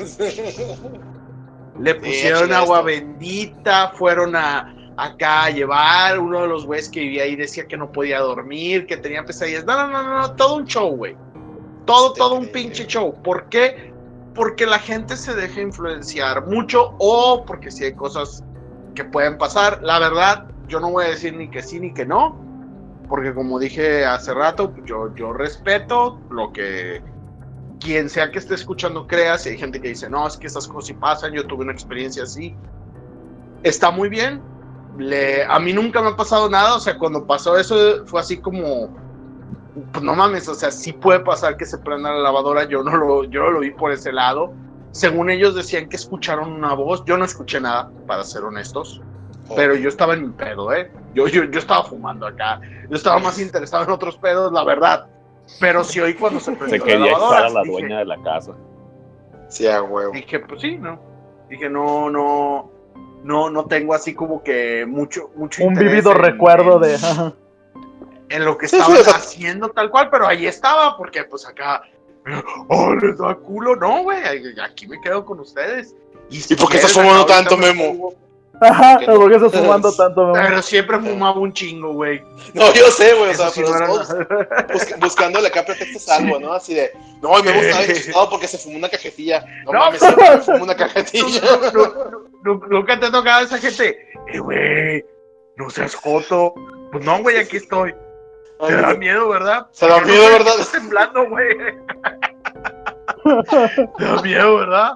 Le 1.79 1.96
pusieron 1.96 2.53
agua 2.53 2.82
bendita, 2.82 3.91
fueron 3.96 4.36
a 4.36 4.75
acá 4.98 5.46
a 5.46 5.50
llevar. 5.50 6.20
Uno 6.20 6.41
de 6.41 6.48
los 6.48 6.65
güeyes 6.65 6.89
que 6.89 7.01
vivía 7.01 7.24
ahí 7.24 7.36
decía 7.36 7.67
que 7.67 7.77
no 7.77 7.91
podía 7.91 8.20
dormir, 8.20 8.86
que 8.86 8.98
tenía 8.98 9.25
pesadillas. 9.25 9.65
No, 9.65 9.75
no, 9.75 9.88
no, 9.88 10.03
no, 10.03 10.20
no, 10.20 10.32
todo 10.36 10.55
un 10.55 10.65
show, 10.65 10.96
güey. 10.96 11.15
Todo, 11.86 12.13
todo 12.13 12.36
un 12.36 12.48
pinche 12.48 12.86
show. 12.88 13.13
¿Por 13.22 13.48
qué? 13.50 13.94
Porque 14.34 14.65
la 14.65 14.79
gente 14.79 15.15
se 15.15 15.34
deja 15.36 15.62
influenciar 15.62 16.46
mucho 16.48 16.96
o 17.00 17.46
porque 17.46 17.72
si 17.72 17.86
hay 17.86 17.94
cosas 17.94 18.44
que 18.96 19.03
pueden 19.03 19.38
pasar. 19.38 19.82
La 19.84 20.00
verdad, 20.00 20.48
yo 20.67 20.79
no 20.79 20.91
voy 20.91 21.05
a 21.05 21.10
decir 21.10 21.36
ni 21.36 21.50
que 21.50 21.62
sí 21.62 21.79
ni 21.79 21.94
que 21.94 22.05
no. 22.05 22.44
Porque 23.08 23.34
como 23.34 23.60
dije 23.60 24.03
hace 24.03 24.34
rato, 24.34 24.74
yo, 24.84 25.13
yo 25.15 25.32
respeto 25.32 26.20
lo 26.32 26.51
que 26.51 27.03
quien 27.86 28.10
sea 28.10 28.32
que 28.32 28.39
esté 28.39 28.56
escuchando 28.56 29.06
crea. 29.06 29.38
Si 29.38 29.50
hay 29.50 29.58
gente 29.58 29.80
que 29.80 29.89
dice, 29.89 30.10
no, 30.10 30.27
es 30.27 30.36
que 30.36 30.48
esas 30.48 30.68
cosas 30.68 30.88
sí 30.88 30.94
pasan, 30.94 31.34
yo 31.34 31.46
tuve 31.46 31.63
una 31.63 31.72
experiencia 31.72 32.24
así. 32.24 32.56
Está 33.62 33.92
muy 33.92 34.10
bien. 34.10 34.42
Le, 34.98 35.44
a 35.44 35.60
mí 35.60 35.72
nunca 35.72 36.01
me 36.01 36.10
ha 36.10 36.15
pasado 36.15 36.50
nada. 36.50 36.75
O 36.75 36.80
sea, 36.80 36.98
cuando 36.98 37.25
pasó 37.25 37.58
eso 37.58 38.06
fue 38.08 38.20
así 38.20 38.38
como, 38.38 38.89
pues 39.92 40.04
no 40.04 40.15
mames, 40.15 40.50
o 40.50 40.56
sea, 40.56 40.72
sí 40.72 40.94
puede 40.94 41.20
pasar 41.20 41.58
que 41.58 41.65
se 41.65 41.77
prenda 41.77 42.12
la 42.12 42.20
lavadora. 42.20 42.63
Yo 42.68 42.84
no 42.84 42.98
lo, 42.98 43.24
yo 43.25 43.44
no 43.44 43.51
lo 43.51 43.60
vi 43.60 43.70
por 43.70 43.92
ese 43.92 44.12
lado. 44.12 44.51
Según 44.92 45.30
ellos 45.30 45.54
decían 45.54 45.88
que 45.88 45.98
escucharon 45.98 46.51
una 46.51 46.74
voz. 46.74 47.06
Yo 47.06 47.18
no 47.18 47.25
escuché 47.25 47.60
nada, 47.60 47.92
para 48.08 48.24
ser 48.24 48.44
honestos. 48.44 49.01
Pero 49.56 49.75
yo 49.75 49.89
estaba 49.89 50.15
en 50.15 50.24
mi 50.24 50.30
pedo, 50.30 50.74
¿eh? 50.74 50.92
Yo, 51.13 51.27
yo, 51.27 51.44
yo 51.44 51.60
estaba 51.60 51.84
fumando 51.84 52.25
acá. 52.25 52.60
Yo 52.89 52.95
estaba 52.95 53.19
más 53.19 53.39
interesado 53.39 53.84
en 53.84 53.91
otros 53.91 54.17
pedos, 54.17 54.52
la 54.52 54.63
verdad. 54.63 55.06
Pero 55.60 55.84
sí 55.84 55.99
oí 55.99 56.13
cuando 56.15 56.39
se 56.39 56.51
prendió 56.55 56.69
Se 56.69 56.77
la 56.79 56.86
quería 56.86 57.12
lavadora. 57.13 57.38
echar 57.39 57.45
a 57.45 57.49
la 57.53 57.62
dije- 57.62 57.71
dueña 57.71 57.99
de 57.99 58.05
la 58.05 58.21
casa. 58.23 58.51
Sí, 59.49 59.67
a 59.67 59.81
huevo. 59.84 60.12
Dije, 60.13 60.39
pues 60.39 60.62
sí, 60.62 60.77
¿no? 60.77 60.99
Dije, 61.49 61.69
no, 61.69 62.10
no, 62.10 62.71
no, 63.23 63.49
no 63.49 63.65
tengo 63.65 63.93
así 63.93 64.13
como 64.15 64.41
que 64.43 64.86
mucho, 64.88 65.29
mucho 65.36 65.63
Un 65.63 65.75
vivido 65.75 66.12
en- 66.12 66.17
recuerdo 66.17 66.79
de. 66.79 66.97
en 68.29 68.43
lo 68.45 68.58
que 68.58 68.67
Sí, 68.67 68.77
sí, 68.84 68.97
sea- 69.03 69.15
haciendo 69.15 69.69
tal 69.69 69.91
cual, 69.91 70.10
pero 70.10 70.27
ahí 70.27 70.47
estaba, 70.47 70.97
porque 70.97 71.23
pues 71.25 71.47
acá, 71.47 71.84
oh, 72.69 72.95
les 72.95 73.17
da 73.19 73.36
culo, 73.36 73.75
no, 73.75 74.01
güey, 74.03 74.17
aquí 74.63 74.88
me 74.88 74.99
quedo 74.99 75.23
con 75.23 75.39
ustedes. 75.39 75.95
si 76.29 76.53
¿Y 76.55 76.58
por 76.58 76.69
qué 76.69 76.77
estás 76.77 76.93
fumando 76.93 77.25
tanto, 77.27 77.55
me 77.55 77.71
Memo? 77.71 78.13
Ajá, 78.62 79.00
no. 79.08 79.15
¿por 79.15 79.30
qué 79.30 79.36
estás 79.36 79.52
fumando 79.62 79.91
tanto? 79.94 80.32
Pero 80.34 80.62
siempre 80.62 81.00
fumaba 81.00 81.39
un 81.39 81.54
chingo, 81.54 81.94
güey. 81.94 82.24
No, 82.54 82.74
yo 82.74 82.89
sé, 82.91 83.13
güey, 83.13 83.32
o 83.32 83.34
sea, 83.34 83.50
sí 83.50 83.62
pero 83.65 83.88
no 83.88 84.02
era 84.02 84.98
buscándole 85.00 85.48
acá 85.48 85.65
pretextos 85.65 86.08
algo, 86.10 86.39
¿no? 86.39 86.54
Así 86.54 86.74
de, 86.74 86.91
no, 87.22 87.38
y 87.39 87.44
me 87.44 87.52
gusta 87.52 87.80
bien 87.80 87.91
asustado 87.91 88.30
porque 88.30 88.48
se 88.48 88.58
fumó 88.58 88.78
una 88.78 88.89
cajetilla. 88.89 89.46
No, 89.65 89.74
No, 89.74 89.80
mames, 89.80 90.02
me 90.02 90.38
fumó 90.41 90.63
una 90.63 90.76
cajetilla. 90.78 91.41
Nu- 91.74 91.86
nu- 91.86 92.30
nu- 92.44 92.68
Nunca 92.70 93.00
te 93.00 93.08
ha 93.08 93.12
tocado 93.12 93.46
esa 93.46 93.58
gente. 93.58 93.98
Eh, 94.28 94.39
güey, 94.39 95.04
no 95.58 95.70
seas 95.70 95.96
joto. 95.96 96.54
Pues 96.91 97.04
no, 97.04 97.22
güey, 97.22 97.38
aquí 97.38 97.58
estoy. 97.58 97.94
Ay, 98.62 98.68
Te 98.68 98.76
da 98.82 98.94
miedo, 98.94 99.28
¿verdad? 99.30 99.68
Se 99.72 99.88
da 99.88 100.00
miedo, 100.02 100.26
¿verdad? 100.32 100.54
Estás 100.60 100.72
temblando, 100.72 101.28
güey. 101.30 101.58
Te 103.98 104.04
da 104.06 104.22
miedo, 104.22 104.58
¿verdad? 104.58 104.91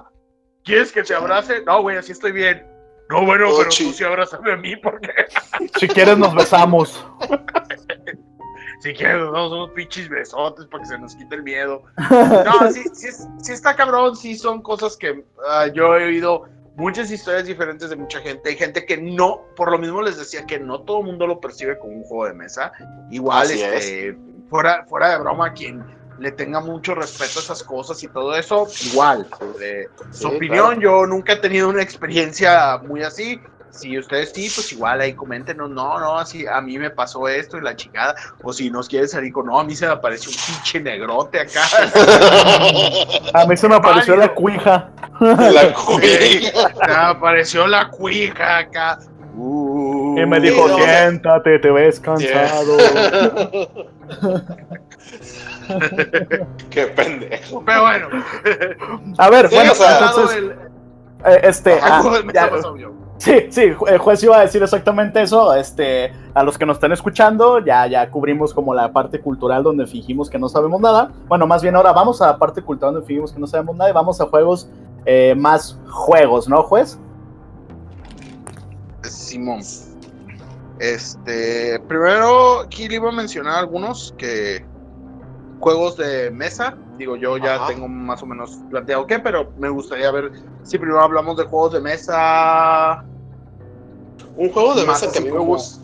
¿Quieres 0.64 0.92
que 0.92 1.02
te 1.02 1.14
abrace? 1.14 1.62
No, 1.64 1.82
güey, 1.82 1.96
así 1.96 2.12
estoy 2.12 2.32
bien. 2.32 2.66
No, 3.10 3.24
bueno, 3.26 3.46
Oh, 3.50 3.58
pero 3.58 3.68
tú 3.70 3.92
sí 3.92 4.04
abrázame 4.04 4.52
a 4.52 4.56
mí 4.56 4.76
porque 4.76 5.08
Si 5.78 5.88
quieres, 5.88 6.16
nos 6.16 6.34
besamos. 6.34 7.04
si 8.80 8.94
quieres 8.94 9.18
nos 9.18 9.32
damos 9.32 9.52
unos 9.52 9.70
pinches 9.70 10.08
besotes 10.08 10.66
para 10.66 10.82
que 10.82 10.88
se 10.88 10.98
nos 10.98 11.14
quite 11.16 11.34
el 11.34 11.42
miedo. 11.42 11.82
No, 12.10 12.70
sí, 12.72 12.82
sí, 12.94 13.08
es- 13.08 13.28
sí 13.42 13.52
está 13.52 13.74
cabrón, 13.76 14.16
sí 14.16 14.36
son 14.36 14.62
cosas 14.62 14.96
que 14.96 15.24
ah, 15.48 15.66
yo 15.68 15.96
he 15.98 16.04
oído 16.04 16.44
muchas 16.76 17.10
historias 17.10 17.44
diferentes 17.46 17.90
de 17.90 17.96
mucha 17.96 18.20
gente. 18.20 18.48
Hay 18.50 18.56
gente 18.56 18.86
que 18.86 18.96
no, 18.96 19.42
por 19.56 19.70
lo 19.70 19.76
mismo 19.78 20.00
les 20.00 20.16
decía 20.16 20.46
que 20.46 20.58
no 20.58 20.80
todo 20.82 21.00
el 21.00 21.06
mundo 21.06 21.26
lo 21.26 21.40
percibe 21.40 21.78
como 21.78 21.92
un 21.94 22.04
juego 22.04 22.26
de 22.26 22.34
mesa. 22.34 22.72
Igual, 23.10 23.42
Así 23.42 23.60
este, 23.62 24.16
fuera, 24.48 24.84
fuera 24.86 25.10
de 25.10 25.18
broma, 25.18 25.52
quien 25.52 25.84
le 26.20 26.30
tenga 26.32 26.60
mucho 26.60 26.94
respeto 26.94 27.38
a 27.40 27.42
esas 27.42 27.62
cosas 27.64 28.02
y 28.02 28.08
todo 28.08 28.36
eso, 28.36 28.68
igual. 28.92 29.26
su 30.12 30.28
Sí, 30.28 30.36
opinión, 30.36 30.78
yo 30.80 31.06
nunca 31.06 31.32
he 31.32 31.36
tenido 31.36 31.68
una 31.68 31.82
experiencia 31.82 32.78
muy 32.86 33.02
así. 33.02 33.40
Si 33.72 33.96
ustedes 33.96 34.32
sí, 34.34 34.50
pues 34.52 34.72
igual 34.72 35.00
ahí 35.00 35.14
coméntenos, 35.14 35.70
no, 35.70 35.98
no, 36.00 36.18
así 36.18 36.44
a 36.44 36.60
mí 36.60 36.76
me 36.76 36.90
pasó 36.90 37.28
esto 37.28 37.56
y 37.56 37.60
la 37.62 37.76
chingada. 37.76 38.16
O 38.42 38.52
si 38.52 38.68
nos 38.68 38.88
quieren 38.88 39.08
salir 39.08 39.32
con, 39.32 39.46
no, 39.46 39.60
a 39.60 39.64
mí 39.64 39.76
se 39.76 39.86
me 39.86 39.92
apareció 39.92 40.30
un 40.32 40.36
pinche 40.44 40.80
negrote 40.80 41.38
acá. 41.40 41.62
A 43.34 43.46
mí 43.46 43.56
se 43.56 43.68
me 43.68 43.76
apareció 43.76 44.16
Válido. 44.16 44.16
la 44.16 44.34
cuija. 44.34 44.90
La 45.20 45.72
cuija. 45.86 46.50
Se 46.68 46.86
me 46.88 46.94
apareció 46.94 47.66
la 47.68 47.88
cuija 47.90 48.58
acá. 48.58 48.98
Uh, 49.36 50.18
Y 50.18 50.26
me 50.26 50.40
dijo, 50.40 50.68
siéntate, 50.76 51.60
te 51.60 51.70
ves 51.70 52.00
cansado. 52.00 52.76
Qué 56.70 56.86
pendejo. 56.86 57.62
Pero 57.64 57.82
bueno, 57.82 58.08
A 59.18 59.30
ver, 59.30 59.48
Sí, 59.48 59.54
bueno, 59.54 59.72
o 59.72 59.74
sea- 59.74 59.98
entonces, 59.98 60.36
el, 60.36 60.50
eh, 61.26 61.40
este, 61.44 61.78
ah, 61.82 62.02
ya- 62.32 62.50
sí, 63.18 63.46
sí, 63.50 63.72
el 63.86 63.98
juez 63.98 64.22
iba 64.24 64.38
a 64.38 64.40
decir 64.40 64.62
exactamente 64.62 65.20
eso. 65.22 65.54
Este, 65.54 66.12
a 66.34 66.42
los 66.42 66.56
que 66.56 66.64
nos 66.66 66.76
están 66.76 66.92
escuchando, 66.92 67.58
ya, 67.64 67.86
ya 67.86 68.08
cubrimos 68.10 68.54
como 68.54 68.74
la 68.74 68.92
parte 68.92 69.20
cultural 69.20 69.62
donde 69.62 69.86
fingimos 69.86 70.30
que 70.30 70.38
no 70.38 70.48
sabemos 70.48 70.80
nada. 70.80 71.10
Bueno, 71.28 71.46
más 71.46 71.62
bien 71.62 71.76
ahora 71.76 71.92
vamos 71.92 72.20
a 72.22 72.26
la 72.28 72.38
parte 72.38 72.62
cultural 72.62 72.94
donde 72.94 73.06
fingimos 73.06 73.32
que 73.32 73.38
no 73.40 73.46
sabemos 73.46 73.76
nada 73.76 73.90
y 73.90 73.92
vamos 73.92 74.20
a 74.20 74.26
juegos 74.26 74.68
eh, 75.06 75.34
más 75.36 75.78
juegos, 75.88 76.48
¿no, 76.48 76.62
juez? 76.62 76.98
Simón. 79.02 79.60
Este, 80.78 81.78
primero 81.88 82.60
aquí 82.60 82.88
le 82.88 82.94
iba 82.96 83.10
a 83.10 83.12
mencionar 83.12 83.58
algunos 83.58 84.14
que 84.16 84.64
juegos 85.60 85.96
de 85.96 86.30
mesa. 86.30 86.74
Digo, 86.98 87.16
yo 87.16 87.36
ya 87.38 87.54
Ajá. 87.56 87.66
tengo 87.68 87.86
más 87.88 88.22
o 88.22 88.26
menos 88.26 88.58
planteado 88.70 89.06
qué, 89.06 89.18
pero 89.18 89.52
me 89.58 89.68
gustaría 89.68 90.10
ver 90.10 90.32
si 90.64 90.78
primero 90.78 91.00
hablamos 91.00 91.36
de 91.36 91.44
juegos 91.44 91.72
de 91.74 91.80
mesa. 91.80 93.04
Un 94.36 94.50
juego 94.50 94.74
de 94.74 94.84
mesa 94.86 95.10
que 95.12 95.18
a 95.18 95.22
mí 95.22 95.30
me 95.30 95.38
gusta. 95.38 95.82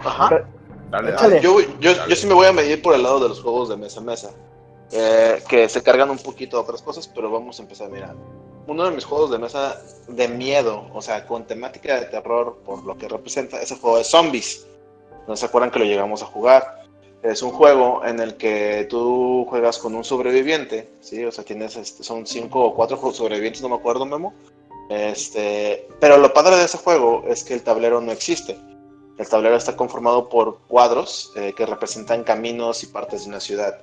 Ajá. 0.00 0.44
Dale, 0.90 1.10
Échale. 1.12 1.40
Yo, 1.40 1.60
yo, 1.80 1.92
yo 2.08 2.16
sí 2.16 2.26
me 2.26 2.34
voy 2.34 2.46
a 2.46 2.52
medir 2.52 2.82
por 2.82 2.94
el 2.94 3.02
lado 3.02 3.20
de 3.20 3.28
los 3.28 3.40
juegos 3.40 3.68
de 3.68 3.76
mesa 3.76 4.00
a 4.00 4.02
mesa. 4.02 4.30
eh, 4.92 5.40
que 5.48 5.68
se 5.68 5.82
cargan 5.84 6.10
un 6.10 6.18
poquito 6.18 6.56
de 6.56 6.62
otras 6.64 6.82
cosas, 6.82 7.06
pero 7.06 7.30
vamos 7.30 7.58
a 7.60 7.62
empezar. 7.62 7.88
Mira, 7.90 8.12
uno 8.66 8.84
de 8.84 8.90
mis 8.90 9.04
juegos 9.04 9.30
de 9.30 9.38
mesa 9.38 9.80
de 10.08 10.26
miedo, 10.28 10.88
o 10.92 11.00
sea, 11.00 11.26
con 11.26 11.44
temática 11.44 12.00
de 12.00 12.06
terror, 12.06 12.58
por 12.64 12.84
lo 12.84 12.98
que 12.98 13.08
representa, 13.08 13.60
ese 13.62 13.76
juego 13.76 13.98
de 13.98 14.04
zombies. 14.04 14.66
¿No 15.28 15.36
se 15.36 15.46
acuerdan 15.46 15.70
que 15.70 15.78
lo 15.78 15.84
llegamos 15.84 16.22
a 16.22 16.26
jugar? 16.26 16.79
Es 17.22 17.42
un 17.42 17.50
juego 17.50 18.02
en 18.04 18.18
el 18.18 18.36
que 18.36 18.86
tú 18.88 19.46
juegas 19.48 19.78
con 19.78 19.94
un 19.94 20.04
sobreviviente, 20.04 20.90
¿sí? 21.00 21.24
O 21.24 21.30
sea, 21.30 21.44
tienes, 21.44 21.76
este, 21.76 22.02
son 22.02 22.26
cinco 22.26 22.64
o 22.64 22.74
cuatro 22.74 22.96
sobrevivientes, 23.12 23.60
no 23.60 23.68
me 23.68 23.76
acuerdo, 23.76 24.06
Memo. 24.06 24.32
Este, 24.88 25.86
pero 26.00 26.16
lo 26.16 26.32
padre 26.32 26.56
de 26.56 26.64
ese 26.64 26.78
juego 26.78 27.24
es 27.28 27.44
que 27.44 27.54
el 27.54 27.62
tablero 27.62 28.00
no 28.00 28.10
existe. 28.10 28.58
El 29.18 29.28
tablero 29.28 29.56
está 29.56 29.76
conformado 29.76 30.28
por 30.28 30.60
cuadros 30.66 31.32
eh, 31.36 31.52
que 31.54 31.66
representan 31.66 32.24
caminos 32.24 32.82
y 32.82 32.86
partes 32.86 33.22
de 33.22 33.28
una 33.28 33.40
ciudad. 33.40 33.80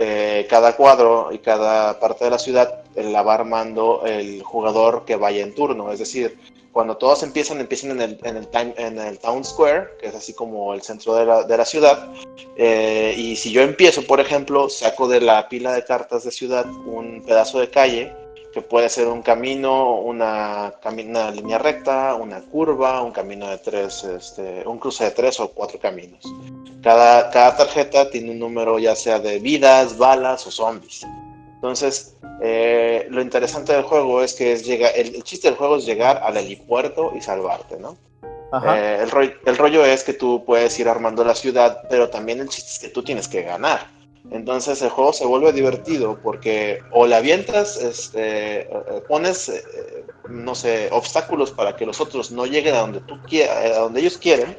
Eh, 0.00 0.46
cada 0.50 0.76
cuadro 0.76 1.30
y 1.32 1.38
cada 1.38 2.00
parte 2.00 2.24
de 2.24 2.30
la 2.30 2.38
ciudad 2.38 2.83
la 2.96 3.22
va 3.22 3.34
armando 3.34 4.02
el 4.04 4.42
jugador 4.42 5.04
que 5.04 5.16
vaya 5.16 5.42
en 5.42 5.54
turno. 5.54 5.90
Es 5.92 5.98
decir, 5.98 6.38
cuando 6.74 6.96
todos 6.96 7.22
empiezan, 7.22 7.60
empiezan 7.60 7.92
en 7.92 8.00
el, 8.00 8.18
en 8.22 8.98
el, 8.98 9.18
Town 9.20 9.44
Square, 9.44 9.90
que 10.00 10.08
es 10.08 10.14
así 10.14 10.34
como 10.34 10.74
el 10.74 10.82
centro 10.82 11.14
de 11.14 11.24
la, 11.24 11.44
de 11.44 11.56
la 11.56 11.64
ciudad. 11.64 12.12
Eh, 12.56 13.14
y 13.16 13.36
si 13.36 13.52
yo 13.52 13.62
empiezo, 13.62 14.02
por 14.06 14.18
ejemplo, 14.18 14.68
saco 14.68 15.06
de 15.06 15.20
la 15.20 15.48
pila 15.48 15.72
de 15.72 15.84
cartas 15.84 16.24
de 16.24 16.32
ciudad 16.32 16.66
un 16.66 17.22
pedazo 17.24 17.60
de 17.60 17.70
calle, 17.70 18.12
que 18.52 18.60
puede 18.60 18.88
ser 18.88 19.06
un 19.08 19.22
camino, 19.22 20.00
una, 20.00 20.74
una 20.84 21.30
línea 21.30 21.58
recta, 21.58 22.14
una 22.14 22.40
curva, 22.40 23.02
un 23.02 23.12
camino 23.12 23.48
de 23.48 23.58
tres, 23.58 24.04
este, 24.04 24.66
un 24.66 24.78
cruce 24.78 25.04
de 25.04 25.10
tres 25.12 25.38
o 25.40 25.48
cuatro 25.48 25.78
caminos. 25.78 26.24
Cada, 26.82 27.30
cada 27.30 27.56
tarjeta 27.56 28.10
tiene 28.10 28.32
un 28.32 28.38
número 28.38 28.78
ya 28.78 28.96
sea 28.96 29.18
de 29.18 29.38
vidas, 29.38 29.96
balas 29.96 30.46
o 30.46 30.50
zombies. 30.50 31.04
Entonces, 31.64 32.14
eh, 32.42 33.06
lo 33.08 33.22
interesante 33.22 33.72
del 33.72 33.84
juego 33.84 34.22
es 34.22 34.34
que 34.34 34.52
es 34.52 34.66
llega, 34.66 34.88
el, 34.88 35.24
chiste 35.24 35.48
del 35.48 35.56
juego 35.56 35.76
es 35.76 35.86
llegar 35.86 36.20
al 36.22 36.36
helipuerto 36.36 37.14
y 37.16 37.22
salvarte, 37.22 37.78
¿no? 37.78 37.96
Eh, 38.66 38.98
el, 39.00 39.10
rollo, 39.10 39.32
el, 39.46 39.56
rollo 39.56 39.82
es 39.82 40.04
que 40.04 40.12
tú 40.12 40.44
puedes 40.44 40.78
ir 40.78 40.90
armando 40.90 41.24
la 41.24 41.34
ciudad, 41.34 41.84
pero 41.88 42.10
también 42.10 42.40
el 42.40 42.50
chiste 42.50 42.70
es 42.70 42.78
que 42.80 42.88
tú 42.90 43.02
tienes 43.02 43.28
que 43.28 43.44
ganar. 43.44 43.86
Entonces 44.30 44.82
el 44.82 44.90
juego 44.90 45.14
se 45.14 45.24
vuelve 45.24 45.54
divertido 45.54 46.18
porque 46.22 46.80
o 46.92 47.06
la 47.06 47.16
avientas, 47.16 47.78
este, 47.78 48.60
eh, 48.60 48.68
pones, 49.08 49.50
no 50.28 50.54
sé, 50.54 50.90
obstáculos 50.92 51.50
para 51.50 51.76
que 51.76 51.86
los 51.86 51.98
otros 51.98 52.30
no 52.30 52.44
lleguen 52.44 52.74
a 52.74 52.80
donde, 52.80 53.00
tú 53.00 53.14
a 53.14 53.78
donde 53.78 54.00
ellos 54.00 54.18
quieren, 54.18 54.54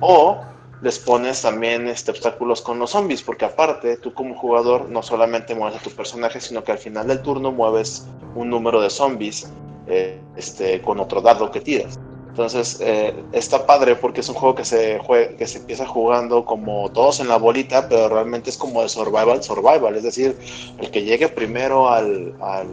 o 0.00 0.40
les 0.82 0.98
pones 0.98 1.42
también 1.42 1.86
este, 1.86 2.10
obstáculos 2.10 2.60
con 2.60 2.78
los 2.78 2.90
zombies, 2.90 3.22
porque 3.22 3.44
aparte 3.44 3.96
tú 3.96 4.12
como 4.12 4.34
jugador 4.34 4.88
no 4.88 5.02
solamente 5.02 5.54
mueves 5.54 5.80
a 5.80 5.82
tu 5.82 5.90
personaje, 5.90 6.40
sino 6.40 6.64
que 6.64 6.72
al 6.72 6.78
final 6.78 7.06
del 7.06 7.22
turno 7.22 7.52
mueves 7.52 8.06
un 8.34 8.50
número 8.50 8.80
de 8.80 8.90
zombies 8.90 9.48
eh, 9.86 10.20
este, 10.36 10.82
con 10.82 10.98
otro 10.98 11.20
dado 11.20 11.50
que 11.52 11.60
tiras. 11.60 12.00
Entonces 12.28 12.78
eh, 12.80 13.14
está 13.32 13.64
padre 13.64 13.94
porque 13.94 14.22
es 14.22 14.28
un 14.28 14.34
juego 14.34 14.54
que 14.56 14.64
se, 14.64 15.00
que 15.38 15.46
se 15.46 15.58
empieza 15.58 15.86
jugando 15.86 16.44
como 16.44 16.90
todos 16.90 17.20
en 17.20 17.28
la 17.28 17.36
bolita, 17.36 17.88
pero 17.88 18.08
realmente 18.08 18.50
es 18.50 18.56
como 18.56 18.82
de 18.82 18.88
survival, 18.88 19.42
survival, 19.42 19.94
es 19.96 20.02
decir, 20.02 20.36
el 20.80 20.90
que 20.90 21.02
llegue 21.04 21.28
primero 21.28 21.90
al... 21.90 22.34
al 22.40 22.68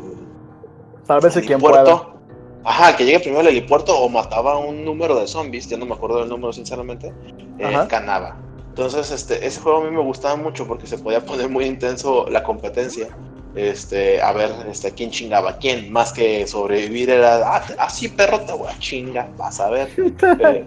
Sálvese 1.05 1.41
quien 1.41 1.59
pueda 1.59 2.18
Ajá, 2.63 2.95
que 2.95 3.05
llegue 3.05 3.19
primero 3.19 3.41
al 3.41 3.47
helipuerto 3.47 3.97
o 3.97 4.09
mataba 4.09 4.57
un 4.57 4.83
número 4.83 5.19
de 5.19 5.27
zombies, 5.27 5.67
ya 5.67 5.77
no 5.77 5.85
me 5.85 5.93
acuerdo 5.93 6.19
del 6.19 6.29
número 6.29 6.51
sinceramente, 6.51 7.13
eh, 7.57 7.87
ganaba. 7.89 8.37
Entonces, 8.69 9.11
este, 9.11 9.45
ese 9.45 9.59
juego 9.59 9.79
a 9.79 9.83
mí 9.85 9.91
me 9.91 10.01
gustaba 10.01 10.35
mucho 10.35 10.67
porque 10.67 10.87
se 10.87 10.97
podía 10.97 11.25
poner 11.25 11.49
muy 11.49 11.65
intenso 11.65 12.27
la 12.29 12.43
competencia. 12.43 13.07
Este, 13.55 14.21
a 14.21 14.31
ver, 14.31 14.51
este, 14.69 14.91
quién 14.91 15.09
chingaba 15.09 15.57
quién, 15.57 15.91
más 15.91 16.13
que 16.13 16.45
sobrevivir 16.45 17.09
era, 17.09 17.55
ah, 17.55 17.63
así 17.79 18.07
ah, 18.07 18.13
perro 18.15 18.39
te 18.41 18.53
voy 18.53 18.67
a 18.67 18.77
chinga, 18.77 19.29
vas 19.37 19.59
a 19.59 19.69
ver. 19.69 19.89
Eh, 20.39 20.65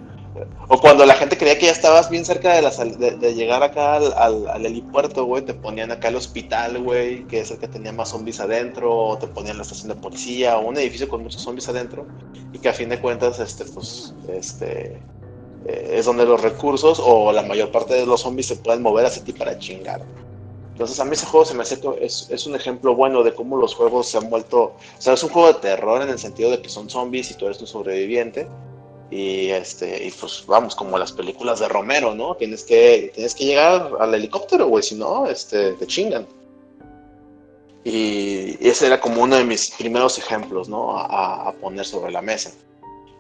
o 0.69 0.81
cuando 0.81 1.05
la 1.05 1.15
gente 1.15 1.37
creía 1.37 1.59
que 1.59 1.67
ya 1.67 1.73
estabas 1.73 2.09
bien 2.09 2.25
cerca 2.25 2.55
de, 2.55 3.17
de, 3.17 3.35
llegar 3.35 3.63
acá 3.63 3.97
al, 3.97 4.65
helipuerto, 4.65 5.25
güey, 5.27 5.45
te 5.45 5.53
ponían 5.53 5.91
acá 5.91 6.09
el 6.09 6.17
hospital, 6.17 6.83
güey, 6.83 7.27
que 7.27 7.41
es 7.41 7.51
el 7.51 7.59
que 7.59 7.69
tenía 7.69 7.93
más 7.93 8.11
zombies 8.11 8.41
adentro, 8.41 8.95
o 8.95 9.19
te 9.19 9.27
ponían 9.27 9.59
la 9.59 9.63
estación 9.63 9.89
de 9.89 9.97
policía, 9.97 10.57
o 10.57 10.69
un 10.69 10.79
edificio 10.79 11.09
con 11.09 11.23
muchos 11.23 11.43
zombies 11.43 11.69
adentro, 11.69 12.07
y 12.53 12.59
que 12.59 12.69
a 12.69 12.73
fin 12.73 12.89
de 12.89 13.01
cuentas, 13.01 13.39
este, 13.41 13.65
pues, 13.67 14.15
este, 14.29 15.03
eh, 15.67 15.91
es 15.93 16.07
donde 16.07 16.25
los 16.25 16.41
recursos 16.41 17.01
o 17.05 17.31
la 17.33 17.43
mayor 17.43 17.71
parte 17.71 17.95
de 17.95 18.07
los 18.07 18.23
zombies 18.23 18.47
se 18.47 18.57
pueden 18.57 18.83
mover 18.83 19.07
hacia 19.07 19.23
ti 19.23 19.33
para 19.33 19.59
chingar. 19.59 20.01
Entonces 20.73 20.99
a 20.99 21.05
mí 21.05 21.13
ese 21.13 21.27
juego 21.27 21.45
se 21.45 21.55
me 21.55 21.63
hace 21.63 21.79
es, 22.01 22.29
es 22.31 22.47
un 22.47 22.57
ejemplo 22.57 22.95
bueno 22.97 23.23
de 23.23 23.35
cómo 23.35 23.59
los 23.59 23.75
juegos 23.75 24.09
se 24.09 24.17
han 24.17 24.31
vuelto, 24.31 24.63
o 24.63 24.77
sea, 24.99 25.13
es 25.13 25.23
un 25.23 25.29
juego 25.29 25.49
de 25.49 25.55
terror 25.61 26.01
en 26.01 26.09
el 26.09 26.19
sentido 26.19 26.51
de 26.51 26.63
que 26.63 26.71
son 26.71 26.89
zombies 26.89 27.31
y 27.31 27.35
tú 27.35 27.45
eres 27.45 27.61
un 27.61 27.67
sobreviviente, 27.67 28.49
y 29.13 29.51
este, 29.51 30.07
y 30.07 30.11
pues 30.11 30.43
vamos, 30.47 30.75
como 30.75 30.97
las 30.97 31.13
películas 31.13 31.61
de 31.61 31.69
Romero, 31.69 32.15
¿no? 32.15 32.35
Tienes 32.35 32.65
que, 32.65 33.13
tienes 33.15 33.35
que 33.35 33.45
llegar 33.45 33.91
al 34.01 34.15
helicóptero, 34.15 34.69
güey, 34.69 34.83
si 34.83 34.95
no, 34.95 35.27
este, 35.27 35.73
te 35.73 35.87
chingan. 35.87 36.27
Y 37.85 38.57
ese 38.67 38.87
era 38.87 38.99
como 38.99 39.23
uno 39.23 39.37
de 39.37 39.45
mis 39.45 39.71
primeros 39.73 40.17
ejemplos, 40.17 40.71
¿no? 40.71 40.97
A, 40.99 41.53
poner 41.61 41.85
sobre 41.85 42.11
la 42.11 42.23
mesa. 42.23 42.53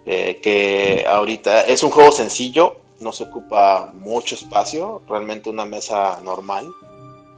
Eh, 0.06 0.40
que 0.42 1.04
ahorita 1.06 1.64
es 1.66 1.82
un 1.82 1.90
juego 1.90 2.10
sencillo, 2.10 2.76
no 2.98 3.12
se 3.12 3.24
ocupa 3.24 3.92
mucho 3.92 4.34
espacio, 4.34 5.02
realmente 5.06 5.50
una 5.50 5.66
mesa 5.66 6.18
normal, 6.24 6.68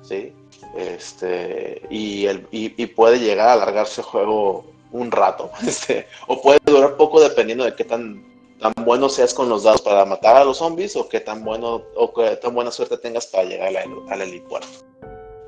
¿sí? 0.02 0.32
Este, 0.76 1.82
y, 1.90 2.26
el, 2.26 2.46
y, 2.52 2.86
puede 2.86 3.18
llegar 3.18 3.48
a 3.48 3.52
alargarse 3.54 4.00
el 4.00 4.06
juego 4.06 4.64
un 4.92 5.10
rato, 5.10 5.50
este, 5.66 6.06
o 6.28 6.40
puede 6.40 6.60
durar 6.64 6.96
poco 6.96 7.20
dependiendo 7.20 7.64
de 7.64 7.74
qué 7.74 7.82
tan 7.82 8.33
tan 8.60 8.72
bueno 8.84 9.08
seas 9.08 9.34
con 9.34 9.48
los 9.48 9.64
dados 9.64 9.82
para 9.82 10.04
matar 10.04 10.36
a 10.36 10.44
los 10.44 10.58
zombies 10.58 10.96
o 10.96 11.08
qué 11.08 11.20
tan 11.20 11.44
bueno 11.44 11.82
o 11.96 12.12
qué 12.14 12.36
tan 12.36 12.54
buena 12.54 12.70
suerte 12.70 12.96
tengas 12.98 13.26
para 13.26 13.44
llegar 13.44 13.76
al, 13.76 13.94
al 14.08 14.22
helipuerto. 14.22 14.68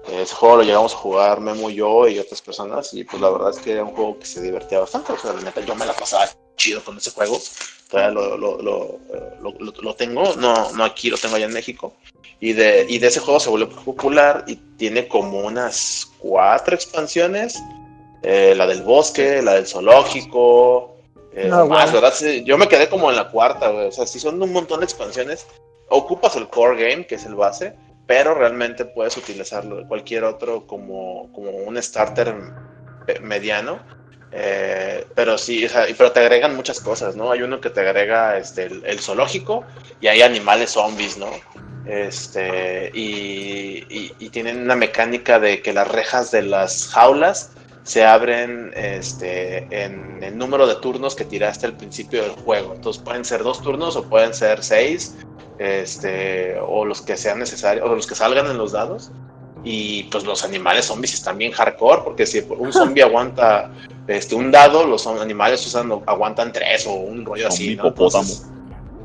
Ese 0.08 0.34
juego 0.34 0.58
lo 0.58 0.62
llegamos 0.62 0.94
a 0.94 0.98
jugar 0.98 1.40
Memo, 1.40 1.68
yo 1.68 2.06
y 2.06 2.18
otras 2.18 2.40
personas 2.40 2.94
y 2.94 3.02
pues 3.02 3.20
la 3.20 3.28
verdad 3.30 3.50
es 3.50 3.58
que 3.58 3.72
era 3.72 3.82
un 3.82 3.92
juego 3.92 4.18
que 4.18 4.26
se 4.26 4.40
divertía 4.40 4.78
bastante. 4.78 5.12
O 5.12 5.18
sea, 5.18 5.32
la 5.32 5.40
neta 5.40 5.60
yo 5.62 5.74
me 5.74 5.84
la 5.84 5.94
pasaba 5.94 6.28
chido 6.56 6.82
con 6.84 6.96
ese 6.96 7.10
juego. 7.10 7.38
Todavía 7.90 8.12
lo, 8.12 8.36
lo, 8.36 8.62
lo, 8.62 8.98
lo, 9.60 9.94
tengo, 9.94 10.34
no, 10.36 10.72
no 10.72 10.84
aquí, 10.84 11.10
lo 11.10 11.18
tengo 11.18 11.36
allá 11.36 11.46
en 11.46 11.52
México. 11.52 11.94
Y 12.40 12.52
de, 12.52 12.86
y 12.88 12.98
de 12.98 13.06
ese 13.08 13.20
juego 13.20 13.40
se 13.40 13.50
volvió 13.50 13.68
popular 13.68 14.44
y 14.46 14.56
tiene 14.76 15.08
como 15.08 15.40
unas 15.40 16.10
cuatro 16.18 16.74
expansiones. 16.74 17.60
Eh, 18.22 18.54
la 18.56 18.66
del 18.66 18.82
bosque, 18.82 19.40
la 19.42 19.54
del 19.54 19.66
zoológico, 19.66 20.95
eh, 21.36 21.48
más, 21.68 21.92
¿verdad? 21.92 22.14
yo 22.44 22.56
me 22.56 22.66
quedé 22.66 22.88
como 22.88 23.10
en 23.10 23.16
la 23.16 23.28
cuarta, 23.28 23.68
güey. 23.68 23.88
O 23.88 23.92
sea, 23.92 24.06
si 24.06 24.18
son 24.18 24.42
un 24.42 24.52
montón 24.52 24.80
de 24.80 24.84
expansiones, 24.84 25.46
ocupas 25.90 26.34
el 26.36 26.48
core 26.48 26.88
game, 26.88 27.06
que 27.06 27.16
es 27.16 27.26
el 27.26 27.34
base, 27.34 27.76
pero 28.06 28.34
realmente 28.34 28.86
puedes 28.86 29.16
utilizarlo 29.18 29.86
cualquier 29.86 30.24
otro 30.24 30.66
como, 30.66 31.30
como 31.32 31.50
un 31.50 31.80
starter 31.82 32.34
mediano. 33.20 33.80
Eh, 34.32 35.06
pero 35.14 35.36
sí, 35.36 35.64
o 35.66 35.68
sea, 35.68 35.86
pero 35.96 36.10
te 36.12 36.20
agregan 36.20 36.56
muchas 36.56 36.80
cosas, 36.80 37.16
¿no? 37.16 37.30
Hay 37.30 37.42
uno 37.42 37.60
que 37.60 37.70
te 37.70 37.80
agrega 37.80 38.38
este, 38.38 38.64
el, 38.64 39.00
zoológico 39.00 39.64
y 40.00 40.08
hay 40.08 40.22
animales 40.22 40.70
zombies, 40.70 41.16
¿no? 41.18 41.30
Este, 41.86 42.90
y, 42.92 43.86
y, 44.18 44.28
tienen 44.30 44.62
una 44.62 44.74
mecánica 44.74 45.38
de 45.38 45.62
que 45.62 45.72
las 45.72 45.86
rejas 45.86 46.32
de 46.32 46.42
las 46.42 46.88
jaulas 46.88 47.52
se 47.86 48.04
abren 48.04 48.72
este, 48.74 49.58
en 49.70 50.20
el 50.20 50.36
número 50.36 50.66
de 50.66 50.74
turnos 50.74 51.14
que 51.14 51.24
tiraste 51.24 51.66
al 51.66 51.76
principio 51.76 52.20
del 52.20 52.32
juego. 52.32 52.74
Entonces 52.74 53.00
pueden 53.00 53.24
ser 53.24 53.44
dos 53.44 53.62
turnos 53.62 53.94
o 53.94 54.02
pueden 54.02 54.34
ser 54.34 54.64
seis, 54.64 55.14
este, 55.60 56.58
o 56.58 56.84
los 56.84 57.00
que 57.00 57.16
sean 57.16 57.38
necesarios, 57.38 57.88
o 57.88 57.94
los 57.94 58.08
que 58.08 58.16
salgan 58.16 58.46
en 58.46 58.58
los 58.58 58.72
dados. 58.72 59.12
Y 59.62 60.02
pues 60.04 60.24
los 60.24 60.44
animales 60.44 60.86
zombies 60.86 61.14
están 61.14 61.38
bien 61.38 61.52
hardcore, 61.52 62.02
porque 62.02 62.26
si 62.26 62.44
un 62.58 62.72
zombie 62.72 63.02
aguanta 63.04 63.70
este, 64.08 64.34
un 64.34 64.50
dado, 64.50 64.84
los 64.84 65.06
animales 65.06 65.64
usando, 65.64 66.02
aguantan 66.06 66.52
tres 66.52 66.88
o 66.88 66.92
un 66.92 67.24
rollo 67.24 67.46
así. 67.46 67.76
¿no? 67.76 67.94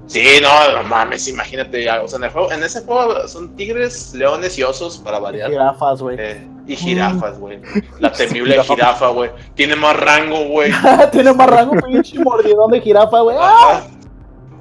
Sí, 0.08 0.40
no, 0.42 0.72
no 0.74 0.84
mames, 0.90 1.28
imagínate. 1.28 1.88
O 2.00 2.08
sea, 2.08 2.18
en, 2.18 2.24
el 2.24 2.32
juego, 2.32 2.52
en 2.52 2.64
ese 2.64 2.82
juego 2.82 3.28
son 3.28 3.56
tigres, 3.56 4.16
leones 4.16 4.58
y 4.58 4.64
osos 4.64 4.98
para 4.98 5.20
variar. 5.20 5.52
Jirafas, 5.52 6.02
güey. 6.02 6.18
Eh, 6.20 6.48
y 6.68 6.76
jirafas, 6.76 7.40
güey. 7.40 7.62
La 8.00 8.12
temible 8.18 8.62
jirafa, 8.64 9.08
güey. 9.10 9.32
Tiene 9.56 9.76
más 9.76 9.96
rango, 9.96 10.48
güey. 10.48 10.72
Tiene 11.12 11.34
más 11.34 11.50
rango, 11.50 11.76
pinche 11.82 12.20
mordidón 12.20 12.72
de 12.72 12.82
jirafa, 12.82 13.22
güey. 13.22 13.38
¡Ah! 13.40 13.82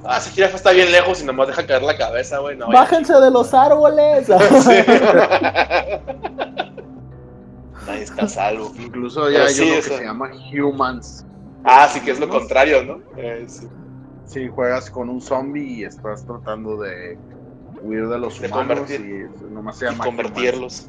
ah, 0.05 0.17
esa 0.17 0.29
jirafa 0.31 0.55
está 0.57 0.71
bien 0.71 0.91
lejos 0.91 1.21
y 1.21 1.25
nomás 1.25 1.47
deja 1.47 1.65
caer 1.65 1.83
la 1.83 1.97
cabeza, 1.97 2.39
güey. 2.39 2.57
No, 2.57 2.67
Bájense 2.67 3.13
de 3.13 3.31
los 3.31 3.53
árboles. 3.53 4.29
Nadie 7.87 8.03
está 8.03 8.27
salvo. 8.27 8.71
Incluso 8.79 9.29
ya 9.29 9.45
hay 9.45 9.59
uno 9.59 9.75
que 9.75 9.81
se 9.81 10.03
llama 10.03 10.31
Humans. 10.53 11.25
Ah, 11.63 11.87
sí, 11.91 11.99
que 11.99 12.11
es 12.11 12.19
lo 12.19 12.27
contrario, 12.27 12.83
¿no? 12.83 12.99
Eh, 13.17 13.45
sí 13.47 13.67
si 14.31 14.47
juegas 14.47 14.89
con 14.89 15.09
un 15.09 15.21
zombie 15.21 15.79
y 15.79 15.83
estás 15.83 16.25
tratando 16.25 16.77
de 16.77 17.17
huir 17.81 18.07
de 18.07 18.17
los 18.17 18.39
humanos 18.39 18.89
y 18.89 19.25
nomás 19.51 19.77
se 19.77 19.85
llama 19.85 20.05
convertirlos. 20.05 20.87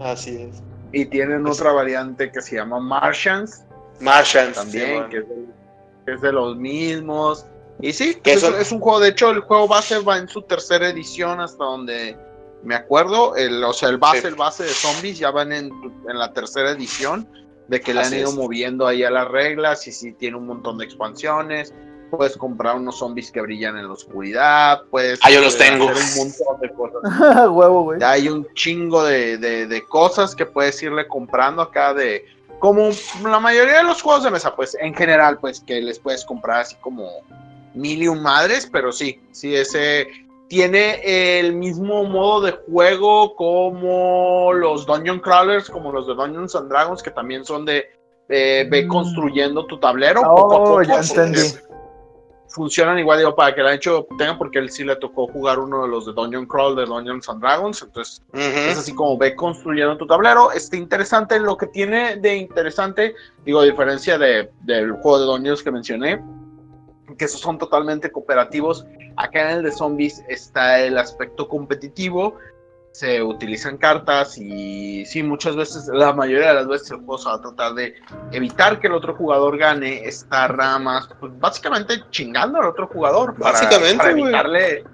Así 0.00 0.42
es. 0.42 0.62
Y 0.92 1.06
tienen 1.06 1.46
otra 1.46 1.72
variante 1.72 2.32
que 2.32 2.42
se 2.42 2.56
llama 2.56 2.80
Martians. 2.80 3.64
Martians 4.00 4.56
también, 4.56 5.08
que, 5.08 5.22
es 6.06 6.20
de, 6.20 6.32
los 6.32 6.56
mismos. 6.56 7.46
Y 7.80 7.92
sí, 7.92 8.18
pues 8.22 8.42
es, 8.42 8.72
un 8.72 8.80
juego, 8.80 9.00
de 9.00 9.10
hecho 9.10 9.30
el 9.30 9.40
juego 9.40 9.68
base 9.68 9.98
va 10.00 10.18
en 10.18 10.28
su 10.28 10.42
tercera 10.42 10.88
edición 10.88 11.40
hasta 11.40 11.64
donde 11.64 12.16
me 12.62 12.74
acuerdo, 12.74 13.36
el, 13.36 13.62
o 13.62 13.72
sea, 13.72 13.88
el 13.88 13.98
base, 13.98 14.26
el 14.26 14.34
base 14.34 14.64
de 14.64 14.70
zombies 14.70 15.18
ya 15.18 15.30
van 15.30 15.52
en, 15.52 15.70
en 16.08 16.18
la 16.18 16.32
tercera 16.32 16.72
edición, 16.72 17.26
de 17.68 17.80
que 17.80 17.94
le 17.94 18.00
han 18.00 18.12
ido 18.12 18.32
moviendo 18.32 18.86
ahí 18.86 19.04
a 19.04 19.10
las 19.10 19.28
reglas 19.28 19.86
y 19.86 19.92
sí 19.92 20.12
tiene 20.12 20.36
un 20.36 20.46
montón 20.46 20.78
de 20.78 20.84
expansiones, 20.84 21.72
puedes 22.10 22.36
comprar 22.36 22.76
unos 22.76 22.98
zombies 22.98 23.30
que 23.30 23.40
brillan 23.40 23.76
en 23.76 23.86
la 23.86 23.92
oscuridad, 23.92 24.82
puedes 24.90 25.20
ah, 25.22 25.30
yo 25.30 25.40
los 25.40 25.56
tengo. 25.56 25.86
un 25.86 25.92
montón 26.16 26.60
de 26.60 26.70
cosas. 26.70 27.00
Huevo, 27.50 27.84
güey. 27.84 28.02
Hay 28.02 28.28
un 28.28 28.46
chingo 28.54 29.04
de, 29.04 29.38
de, 29.38 29.84
cosas 29.86 30.34
que 30.34 30.46
puedes 30.46 30.82
irle 30.82 31.06
comprando 31.08 31.62
acá 31.62 31.94
de 31.94 32.24
como 32.58 32.90
la 33.24 33.40
mayoría 33.40 33.78
de 33.78 33.84
los 33.84 34.02
juegos 34.02 34.24
de 34.24 34.30
mesa, 34.30 34.54
pues 34.54 34.76
en 34.78 34.94
general, 34.94 35.38
pues 35.38 35.60
que 35.60 35.80
les 35.80 35.98
puedes 35.98 36.24
comprar 36.26 36.60
así 36.60 36.76
como 36.76 37.08
mil 37.74 38.02
y 38.02 38.08
un 38.08 38.22
madres, 38.22 38.68
pero 38.70 38.92
sí, 38.92 39.18
sí, 39.32 39.54
ese 39.54 40.06
tiene 40.48 41.38
el 41.38 41.54
mismo 41.54 42.04
modo 42.04 42.42
de 42.42 42.52
juego 42.52 43.34
como 43.36 44.52
los 44.52 44.84
Dungeon 44.84 45.20
Crawlers, 45.20 45.70
como 45.70 45.92
los 45.92 46.06
de 46.06 46.14
Dungeons 46.14 46.54
and 46.56 46.68
Dragons, 46.68 47.02
que 47.02 47.10
también 47.12 47.44
son 47.44 47.64
de 47.64 47.86
eh, 48.28 48.66
ve 48.70 48.84
Mm. 48.84 48.88
construyendo 48.88 49.66
tu 49.66 49.78
tablero. 49.80 50.20
Oh, 50.20 50.36
poco 50.36 50.54
a 50.54 50.58
poco, 50.58 50.82
ya 50.82 51.00
entendí. 51.00 51.40
Funcionan 52.50 52.98
igual, 52.98 53.18
digo, 53.18 53.34
para 53.34 53.54
que 53.54 53.62
la 53.62 53.74
hecho 53.74 54.06
tengan, 54.18 54.36
porque 54.36 54.58
él 54.58 54.70
sí 54.70 54.84
le 54.84 54.96
tocó 54.96 55.28
jugar 55.28 55.58
uno 55.58 55.82
de 55.82 55.88
los 55.88 56.06
de 56.06 56.12
Dungeon 56.12 56.46
Crawl 56.46 56.74
de 56.74 56.84
Dungeons 56.84 57.28
and 57.28 57.40
Dragons, 57.40 57.82
entonces 57.82 58.22
es 58.32 58.72
Ujú. 58.72 58.80
así 58.80 58.94
como 58.94 59.16
ve 59.16 59.36
construyendo 59.36 59.96
tu 59.96 60.06
tablero. 60.06 60.50
Este 60.50 60.76
interesante, 60.76 61.38
lo 61.38 61.56
que 61.56 61.68
tiene 61.68 62.16
de 62.16 62.36
interesante, 62.36 63.14
digo, 63.44 63.60
a 63.60 63.64
diferencia 63.64 64.18
de, 64.18 64.50
del 64.62 64.92
juego 64.92 65.20
de 65.20 65.26
Dungeons 65.26 65.62
que 65.62 65.70
mencioné, 65.70 66.22
que 67.16 67.24
esos 67.24 67.40
son 67.40 67.56
totalmente 67.58 68.10
cooperativos. 68.10 68.84
Acá 69.16 69.50
en 69.50 69.58
el 69.58 69.62
de 69.64 69.72
zombies 69.72 70.24
está 70.28 70.80
el 70.80 70.98
aspecto 70.98 71.48
competitivo. 71.48 72.36
Se 72.92 73.22
utilizan 73.22 73.76
cartas 73.78 74.36
y 74.36 75.06
sí, 75.06 75.22
muchas 75.22 75.54
veces, 75.54 75.88
la 75.92 76.12
mayoría 76.12 76.48
de 76.48 76.54
las 76.54 76.66
veces 76.68 76.90
el 76.90 76.96
juego 76.98 77.18
se 77.18 77.28
va 77.28 77.36
a 77.36 77.40
tratar 77.40 77.74
de 77.74 77.94
evitar 78.32 78.80
que 78.80 78.88
el 78.88 78.94
otro 78.94 79.14
jugador 79.14 79.56
gane, 79.58 80.04
estar 80.06 80.56
nada 80.56 80.78
más, 80.80 81.08
pues 81.20 81.32
básicamente 81.38 82.02
chingando 82.10 82.58
al 82.58 82.66
otro 82.66 82.88
jugador. 82.88 83.34
para- 83.36 83.52
Básicamente, 83.52 83.96
para 83.96 84.10
güey. 84.10 84.22
evitarle 84.24 84.84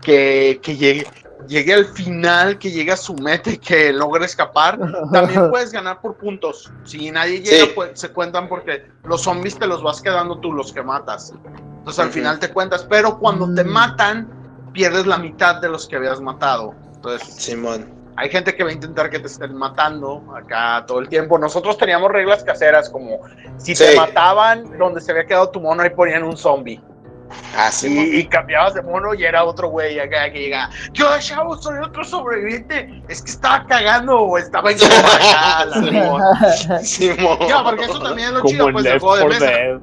que, 0.00 0.60
que 0.62 0.76
llegue, 0.76 1.06
llegue 1.46 1.74
al 1.74 1.84
final, 1.84 2.58
que 2.58 2.70
llegue 2.70 2.92
a 2.92 2.96
su 2.96 3.14
meta 3.14 3.50
y 3.50 3.58
que 3.58 3.92
logre 3.92 4.24
escapar. 4.24 4.78
También 5.12 5.50
puedes 5.50 5.72
ganar 5.72 6.00
por 6.00 6.16
puntos. 6.16 6.72
Si 6.84 7.10
nadie 7.10 7.40
llega, 7.42 7.66
Sí. 7.66 7.72
pues, 7.74 7.90
se 8.00 8.08
cuentan 8.12 8.48
porque 8.48 8.86
los 9.04 9.22
zombies 9.22 9.58
te 9.58 9.66
los 9.66 9.82
vas 9.82 10.00
quedando 10.00 10.38
tú, 10.40 10.52
los 10.52 10.72
que 10.72 10.82
matas. 10.82 11.32
Entonces 11.78 12.02
al 12.02 12.10
final 12.10 12.38
te 12.38 12.48
cuentas, 12.50 12.86
pero 12.88 13.18
cuando 13.18 13.52
te 13.54 13.62
Mm. 13.62 13.68
matan, 13.72 14.28
pierdes 14.72 15.06
la 15.06 15.18
mitad 15.18 15.60
de 15.60 15.68
los 15.68 15.86
que 15.86 15.96
habías 15.96 16.20
matado. 16.20 16.74
Entonces 17.04 17.34
Simón. 17.36 17.92
hay 18.16 18.30
gente 18.30 18.54
que 18.54 18.64
va 18.64 18.70
a 18.70 18.72
intentar 18.72 19.10
que 19.10 19.18
te 19.18 19.26
estén 19.26 19.54
matando 19.56 20.22
acá 20.34 20.84
todo 20.86 21.00
el 21.00 21.08
tiempo. 21.08 21.38
Nosotros 21.38 21.76
teníamos 21.76 22.10
reglas 22.10 22.42
caseras 22.44 22.88
como 22.88 23.18
si 23.58 23.74
te 23.74 23.92
Sí. 23.92 23.96
mataban 23.96 24.78
donde 24.78 25.00
se 25.00 25.10
había 25.12 25.26
quedado 25.26 25.50
tu 25.50 25.60
mono, 25.60 25.82
ahí 25.82 25.90
ponían 25.90 26.22
un 26.22 26.36
zombie. 26.36 26.80
Ah, 27.56 27.70
Simón. 27.72 28.04
Y, 28.06 28.16
y 28.18 28.26
cambiabas 28.28 28.74
de 28.74 28.82
mono 28.82 29.12
y 29.14 29.24
era 29.24 29.44
otro 29.44 29.68
güey 29.68 29.98
acá 29.98 30.30
que 30.30 30.38
llega. 30.40 30.70
Yo, 30.92 31.06
chavo, 31.18 31.56
soy 31.56 31.78
otro 31.78 32.04
sobreviviente. 32.04 33.02
Es 33.08 33.22
que 33.22 33.30
estaba 33.32 33.66
cagando 33.66 34.20
o 34.20 34.38
estaba 34.38 34.70
en 34.70 34.78
coma 34.78 35.14
acá. 35.16 35.64
la 35.64 36.80
Sí. 36.82 37.08
Simón. 37.12 37.38
Ya, 37.48 37.64
porque 37.64 37.84
eso 37.84 37.98
también 38.00 38.28
es 38.28 38.34
lo 38.34 38.40
Como 38.40 38.50
chido, 38.52 38.66
el 38.68 38.72
pues, 38.74 38.84
del 38.84 38.92
Left 38.94 39.02
juego 39.04 39.16
de 39.16 39.22
4 39.38 39.40
mesa. 39.46 39.58
Dead. 39.58 39.80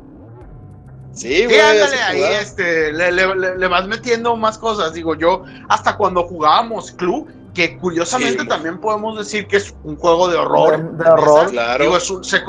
Sí, 1.14 1.36
Sí, 1.36 1.46
güey. 1.46 1.60
ándale, 1.60 1.84
así 1.84 2.18
ahí 2.24 2.24
este, 2.42 2.94
le, 2.94 3.12
le- 3.12 3.36
le- 3.36 3.58
le 3.58 3.68
vas 3.68 3.86
metiendo 3.88 4.36
más 4.38 4.58
cosas. 4.58 4.94
Digo, 4.94 5.16
yo, 5.16 5.44
hasta 5.70 5.98
cuando 5.98 6.24
jugábamos 6.24 6.92
Club, 6.92 7.28
que 7.54 7.78
curiosamente 7.78 8.44
Sí. 8.44 8.48
también 8.48 8.80
podemos 8.80 9.18
decir 9.18 9.46
que 9.48 9.58
es 9.58 9.76
un 9.84 9.98
juego 9.98 10.30
de 10.30 10.38
horror. 10.38 10.78
De- 10.98 11.04
de 11.04 11.10
horror. 11.10 11.50
Claro. 11.52 11.84
Digo, 11.84 11.98
es 11.98 12.10
un- 12.10 12.24
se, 12.24 12.42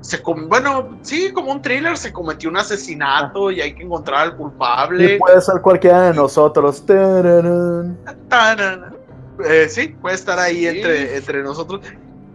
se 0.00 0.20
bueno, 0.48 0.98
sí, 1.02 1.30
como 1.32 1.52
un 1.52 1.62
thriller, 1.62 1.96
se 1.96 2.12
cometió 2.12 2.50
un 2.50 2.56
asesinato 2.56 3.52
y 3.52 3.60
hay 3.60 3.74
que 3.74 3.84
encontrar 3.84 4.22
al 4.22 4.32
Y 4.32 4.36
culpable. 4.36 5.16
puede 5.18 5.40
ser 5.40 5.60
cualquiera 5.62 6.08
de 6.10 6.14
nosotros. 6.14 6.84
Tararán. 8.28 8.96
Eh, 9.48 9.68
sí, 9.70 9.88
puede 10.00 10.16
estar 10.16 10.38
ahí 10.40 10.60
Sí. 10.60 10.66
entre, 10.66 11.16
entre 11.16 11.42
nosotros. 11.42 11.80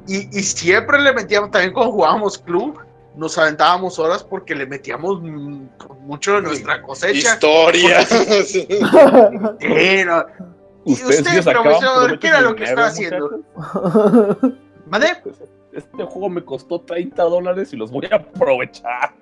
Y, 0.08 0.38
y 0.38 0.44
siempre 0.44 1.02
le 1.02 1.14
metíamos, 1.14 1.52
también 1.52 1.74
cuando 1.74 1.92
jugábamos 1.92 2.38
club, 2.38 2.78
nos 3.16 3.38
aventábamos 3.38 4.00
horas 4.00 4.24
porque 4.24 4.56
le 4.56 4.66
metíamos 4.66 5.22
mucho 6.02 6.36
de 6.36 6.42
nuestra 6.42 6.82
cosecha. 6.82 7.34
Historia. 7.36 8.06
Sí. 8.06 8.68
Sí, 9.60 10.04
no. 10.06 10.26
¿Y 10.86 10.94
usted, 10.94 11.44
profesor, 11.44 12.20
qué 12.20 12.28
era 12.28 12.42
lo 12.42 12.56
que 12.56 12.66
está 12.66 12.88
haciendo? 12.88 13.30
muchachos. 13.56 14.52
¿Mande? 14.88 15.08
Este 15.72 16.04
juego 16.04 16.30
me 16.30 16.44
costó 16.44 16.82
30 16.82 17.24
dólares 17.24 17.72
y 17.74 17.78
los 17.78 17.90
voy 17.90 18.08
a 18.12 18.16
aprovechar. 18.18 19.14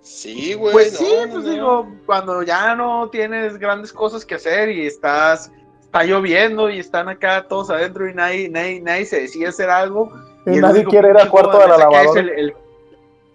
Sí, 0.00 0.52
güey. 0.54 0.72
Pues 0.72 0.92
no, 0.92 0.98
sí, 0.98 1.14
no, 1.26 1.32
pues 1.32 1.44
no. 1.44 1.50
digo, 1.50 1.88
cuando 2.04 2.42
ya 2.42 2.74
no 2.76 3.08
tienes 3.10 3.58
grandes 3.58 3.92
cosas 3.92 4.24
que 4.26 4.34
hacer 4.34 4.68
y 4.68 4.86
estás, 4.86 5.50
está 5.80 6.04
lloviendo 6.04 6.68
y 6.68 6.78
están 6.78 7.08
acá 7.08 7.46
todos 7.48 7.70
adentro 7.70 8.06
y 8.08 8.12
nadie, 8.14 8.48
nadie, 8.50 8.80
nadie 8.82 9.06
se 9.06 9.20
decide 9.22 9.46
hacer 9.48 9.70
algo. 9.70 10.12
Y 10.46 10.58
nadie 10.58 10.84
quiere 10.84 11.08
ir 11.08 11.16
al 11.16 11.30
cuarto 11.30 11.58
de 11.58 11.68
la 11.68 11.74
es 11.74 11.80
lavadora. 11.80 12.20
el- 12.20 12.28
el 12.30 12.54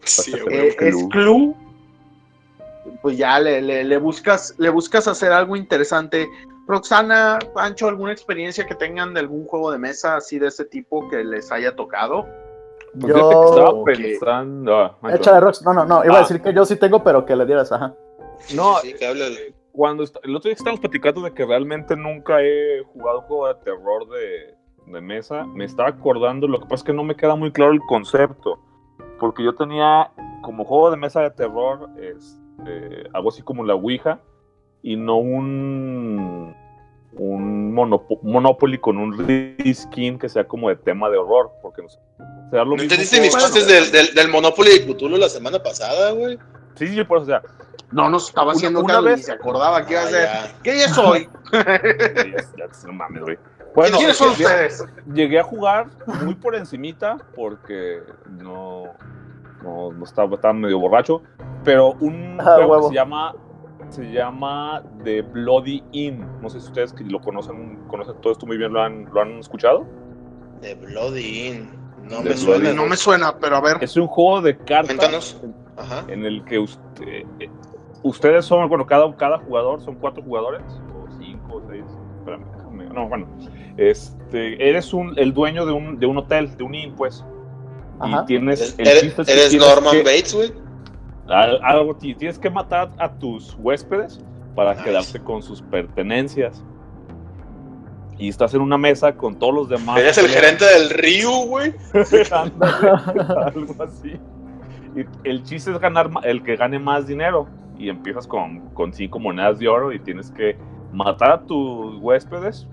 Sí, 0.03 0.33
Eh, 0.49 0.75
es 0.79 0.95
Clue. 1.11 1.53
Pues 3.01 3.17
ya 3.17 3.39
le, 3.39 3.61
le- 3.61 3.83
le 3.83 3.97
buscas, 3.97 4.55
le 4.57 4.69
buscas 4.69 5.07
hacer 5.07 5.31
algo 5.31 5.55
interesante. 5.55 6.27
Roxana, 6.67 7.39
Pancho, 7.53 7.87
¿alguna 7.87 8.11
experiencia 8.11 8.65
que 8.65 8.75
tengan 8.75 9.13
de 9.13 9.21
algún 9.21 9.45
juego 9.45 9.71
de 9.71 9.77
mesa 9.79 10.17
así 10.17 10.37
de 10.39 10.47
ese 10.47 10.65
tipo 10.65 11.07
que 11.09 11.23
les 11.23 11.51
haya 11.51 11.75
tocado? 11.75 12.25
Pues 12.99 13.13
que 13.13 13.19
estaba 13.19 13.71
Yo. 13.71 13.83
pensando. 13.83 14.75
ah, 14.79 14.97
Mancho. 15.01 15.17
Échale, 15.17 15.39
Rox. 15.39 15.61
No, 15.63 15.73
no, 15.73 15.85
no. 15.85 16.03
Iba 16.03 16.15
a 16.15 16.17
Ah. 16.17 16.21
decir 16.21 16.41
que 16.41 16.53
yo 16.53 16.65
sí 16.65 16.75
tengo, 16.75 17.03
pero 17.03 17.25
que 17.25 17.35
le 17.35 17.45
dieras, 17.45 17.71
ajá. 17.71 17.93
No, 18.55 18.77
Sí, 18.79 18.93
que 18.93 19.05
háblale. 19.05 19.53
cuando 19.71 20.03
el 20.03 20.35
otro 20.35 20.49
día 20.49 20.55
que 20.55 20.59
estábamos 20.59 20.79
platicando 20.79 21.21
de 21.21 21.33
que 21.33 21.45
realmente 21.45 21.95
nunca 21.95 22.41
he 22.41 22.81
jugado 22.93 23.19
un 23.19 23.25
juego 23.25 23.47
de 23.49 23.55
terror 23.63 24.07
de, 24.09 24.55
de 24.91 25.01
mesa, 25.01 25.45
me 25.45 25.65
estaba 25.65 25.89
acordando, 25.89 26.47
lo 26.47 26.59
que 26.59 26.65
pasa 26.65 26.75
es 26.75 26.83
que 26.83 26.93
no 26.93 27.03
me 27.03 27.15
queda 27.15 27.35
muy 27.35 27.51
claro 27.51 27.71
el 27.73 27.81
concepto, 27.81 28.59
porque 29.19 29.43
yo 29.43 29.53
tenía 29.55 30.11
como 30.41 30.63
juego 30.65 30.91
de 30.91 30.97
mesa 30.97 31.21
de 31.21 31.31
terror 31.31 31.89
este, 31.97 33.07
algo 33.13 33.29
así 33.29 33.41
como 33.41 33.63
la 33.63 33.75
Ouija 33.75 34.19
y 34.81 34.95
no 34.95 35.17
un 35.17 36.55
un 37.13 37.73
Monopo- 37.73 38.19
Monopoly 38.21 38.77
con 38.77 38.97
un 38.97 39.17
reskin 39.17 40.19
que 40.19 40.29
sea 40.29 40.43
como 40.47 40.69
de 40.69 40.75
tema 40.75 41.09
de 41.09 41.17
horror, 41.17 41.51
porque 41.61 41.81
no 41.81 41.89
sé, 41.89 41.97
será 42.51 42.63
lo 42.63 42.71
¿No 42.71 42.75
mismo 42.75 42.83
entendiste 42.83 43.19
mis 43.19 43.35
chistes 43.35 43.67
del, 43.67 43.91
del, 43.91 44.13
del 44.13 44.27
Monopoly 44.29 44.69
de 44.79 44.85
Cthulhu 44.93 45.17
la 45.17 45.27
semana 45.27 45.57
pasada, 45.61 46.11
güey? 46.11 46.37
Sí, 46.75 46.87
sí, 46.87 47.03
por 47.03 47.17
eso, 47.17 47.23
o 47.23 47.27
sea, 47.27 47.41
No 47.91 48.09
nos 48.09 48.27
estaba 48.27 48.49
Una- 48.49 48.53
haciendo 48.57 48.79
una 48.81 48.93
caso 48.93 49.05
vez- 49.05 49.19
y 49.21 49.23
se 49.23 49.31
acordaba 49.31 49.83
que 49.85 49.93
iba 49.93 50.01
a 50.03 50.05
Ah, 50.05 50.11
ya. 50.11 50.55
¿Qué 50.63 50.73
día 50.73 50.85
es 50.85 50.97
hoy? 50.97 51.27
ya, 51.51 51.65
ya, 52.57 52.67
no 52.87 52.93
mames, 52.93 53.23
güey. 53.23 53.37
Bueno, 53.75 53.97
¿Quiénes 53.97 54.17
son 54.17 54.29
llegué- 54.33 54.45
ustedes? 54.45 54.85
llegué 55.13 55.39
a 55.39 55.43
jugar 55.43 55.87
muy 56.23 56.35
por 56.35 56.55
encimita 56.55 57.17
porque 57.35 58.01
no, 58.29 58.93
no, 59.63 59.91
no 59.91 60.03
estaba, 60.03 60.35
estaba 60.35 60.53
medio 60.53 60.79
borracho, 60.79 61.21
pero 61.63 61.93
un 61.99 62.37
Ah, 62.39 62.55
juego 62.55 62.81
que 62.81 62.87
se 62.89 62.93
llama 62.95 63.35
se 63.89 64.11
llama 64.11 64.83
The 65.03 65.21
Bloody 65.23 65.83
Inn. 65.93 66.23
No 66.41 66.49
sé 66.49 66.59
si 66.59 66.67
ustedes 66.67 66.93
que 66.93 67.03
lo 67.05 67.19
conocen, 67.21 67.77
conocen 67.87 68.15
todo 68.21 68.33
esto 68.33 68.45
muy 68.45 68.57
bien, 68.57 68.71
lo 68.73 68.81
han, 68.81 69.05
lo 69.11 69.21
han 69.21 69.39
escuchado. 69.39 69.85
De 70.61 70.75
Bloody 70.75 71.47
Inn. 71.47 71.69
No 72.03 72.17
me 72.17 72.29
Bloody 72.29 72.37
suena. 72.37 72.69
Inn. 72.71 72.75
No 72.75 72.85
me 72.85 72.97
suena, 72.97 73.35
pero 73.39 73.55
a 73.55 73.61
ver. 73.61 73.77
Es 73.81 73.95
un 73.97 74.07
juego 74.07 74.41
de 74.41 74.57
cartas. 74.57 75.41
Ajá. 75.77 76.03
en 76.09 76.25
el 76.25 76.43
que 76.43 76.59
usted, 76.59 77.07
eh, 77.39 77.49
ustedes 78.03 78.43
son, 78.45 78.67
bueno, 78.67 78.85
cada, 78.85 79.15
cada 79.15 79.37
jugador 79.39 79.79
son 79.81 79.95
cuatro 79.95 80.21
jugadores, 80.21 80.61
o 80.93 81.07
cinco, 81.17 81.55
o 81.55 81.61
seis, 81.69 81.85
espérame, 82.17 82.43
no, 82.93 83.07
bueno, 83.07 83.27
este, 83.77 84.69
eres 84.69 84.93
un, 84.93 85.17
el 85.17 85.33
dueño 85.33 85.65
de 85.65 85.73
un, 85.73 85.99
de 85.99 86.05
un 86.05 86.17
hotel, 86.17 86.55
de 86.57 86.63
un 86.63 86.75
inn, 86.75 86.93
pues, 86.95 87.23
Ajá. 87.99 88.21
y 88.23 88.25
tienes, 88.25 88.61
¿Eres, 88.61 88.79
el 88.79 88.87
eres- 88.87 89.01
chiste 89.03 89.21
es 89.21 89.27
que 89.27 89.33
eres 89.33 89.49
tienes 89.49 89.67
Norman 89.67 89.91
que- 89.91 90.03
Bates, 90.03 90.33
güey? 90.35 90.53
al- 91.27 91.59
algo 91.63 91.95
ti- 91.95 92.15
tienes 92.15 92.39
que 92.39 92.49
matar 92.49 92.91
a 92.97 93.11
tus 93.13 93.55
huéspedes 93.59 94.19
para 94.55 94.71
Nice. 94.73 94.83
quedarte 94.83 95.19
con 95.19 95.41
sus 95.43 95.61
pertenencias. 95.61 96.63
Y 98.17 98.27
estás 98.27 98.53
en 98.53 98.59
una 98.61 98.77
mesa 98.77 99.15
con 99.15 99.39
todos 99.39 99.53
los 99.53 99.69
demás. 99.69 99.97
Eres 99.97 100.17
el 100.17 100.27
gerente 100.27 100.65
del 100.65 100.89
Río, 100.89 101.31
güey. 101.45 101.73
Algo 102.59 103.83
así. 103.83 104.19
Y 104.95 105.05
el 105.29 105.43
chiste 105.43 105.71
es 105.71 105.79
ganar 105.79 106.09
el 106.23 106.43
que 106.43 106.55
gane 106.57 106.79
más 106.79 107.07
dinero. 107.07 107.47
Y 107.77 107.87
empiezas 107.87 108.27
con, 108.27 108.59
con 108.73 108.91
cinco 108.91 109.19
monedas 109.19 109.59
de 109.59 109.69
oro 109.69 109.93
y 109.93 109.99
tienes 109.99 110.31
que 110.31 110.57
matar 110.91 111.31
a 111.31 111.39
tus 111.43 111.95
huéspedes 112.01 112.67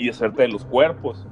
y 0.00 0.08
hacerte 0.08 0.42
de 0.42 0.48
los 0.48 0.64
cuerpos. 0.64 1.26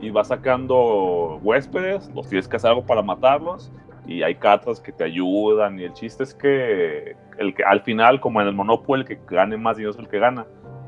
Y 0.00 0.10
vas 0.10 0.28
sacando 0.28 1.38
huéspedes, 1.42 2.10
los 2.14 2.28
tienes 2.28 2.48
que 2.48 2.56
hacer 2.56 2.70
algo 2.70 2.84
para 2.84 3.02
matarlos. 3.02 3.72
Y 4.06 4.22
hay 4.22 4.34
cartas 4.34 4.80
que 4.80 4.92
te 4.92 5.04
ayudan. 5.04 5.78
Y 5.78 5.84
el 5.84 5.92
chiste 5.94 6.22
es 6.22 6.34
que, 6.34 7.16
el 7.38 7.54
que 7.54 7.64
al 7.64 7.80
final, 7.82 8.20
como 8.20 8.40
en 8.40 8.48
el 8.48 8.54
Monopoly, 8.54 9.02
el 9.02 9.08
que 9.08 9.18
gane 9.26 9.56
más 9.56 9.76
dinero 9.76 9.92
es 9.92 9.98
el 9.98 10.08
que 10.08 10.18
gana. 10.18 10.46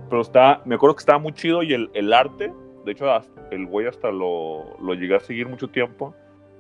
Pero 0.08 0.22
está, 0.22 0.60
me 0.64 0.74
acuerdo 0.76 0.96
que 0.96 1.00
estaba 1.00 1.18
muy 1.18 1.32
chido 1.32 1.62
y 1.62 1.72
el, 1.72 1.90
el 1.94 2.12
arte, 2.12 2.52
de 2.84 2.92
hecho, 2.92 3.06
el 3.50 3.66
güey 3.66 3.86
hasta 3.86 4.10
lo, 4.10 4.78
lo 4.80 4.94
llegué 4.94 5.16
a 5.16 5.20
seguir 5.20 5.48
mucho 5.48 5.68
tiempo, 5.68 6.14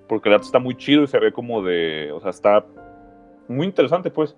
porque 0.08 0.28
el 0.28 0.34
arte 0.34 0.46
está 0.46 0.58
muy 0.58 0.76
chido 0.76 1.04
y 1.04 1.06
se 1.06 1.20
ve 1.20 1.32
como 1.32 1.62
de, 1.62 2.10
o 2.12 2.20
sea, 2.20 2.30
está 2.30 2.64
muy 3.48 3.66
interesante, 3.66 4.10
pues. 4.10 4.36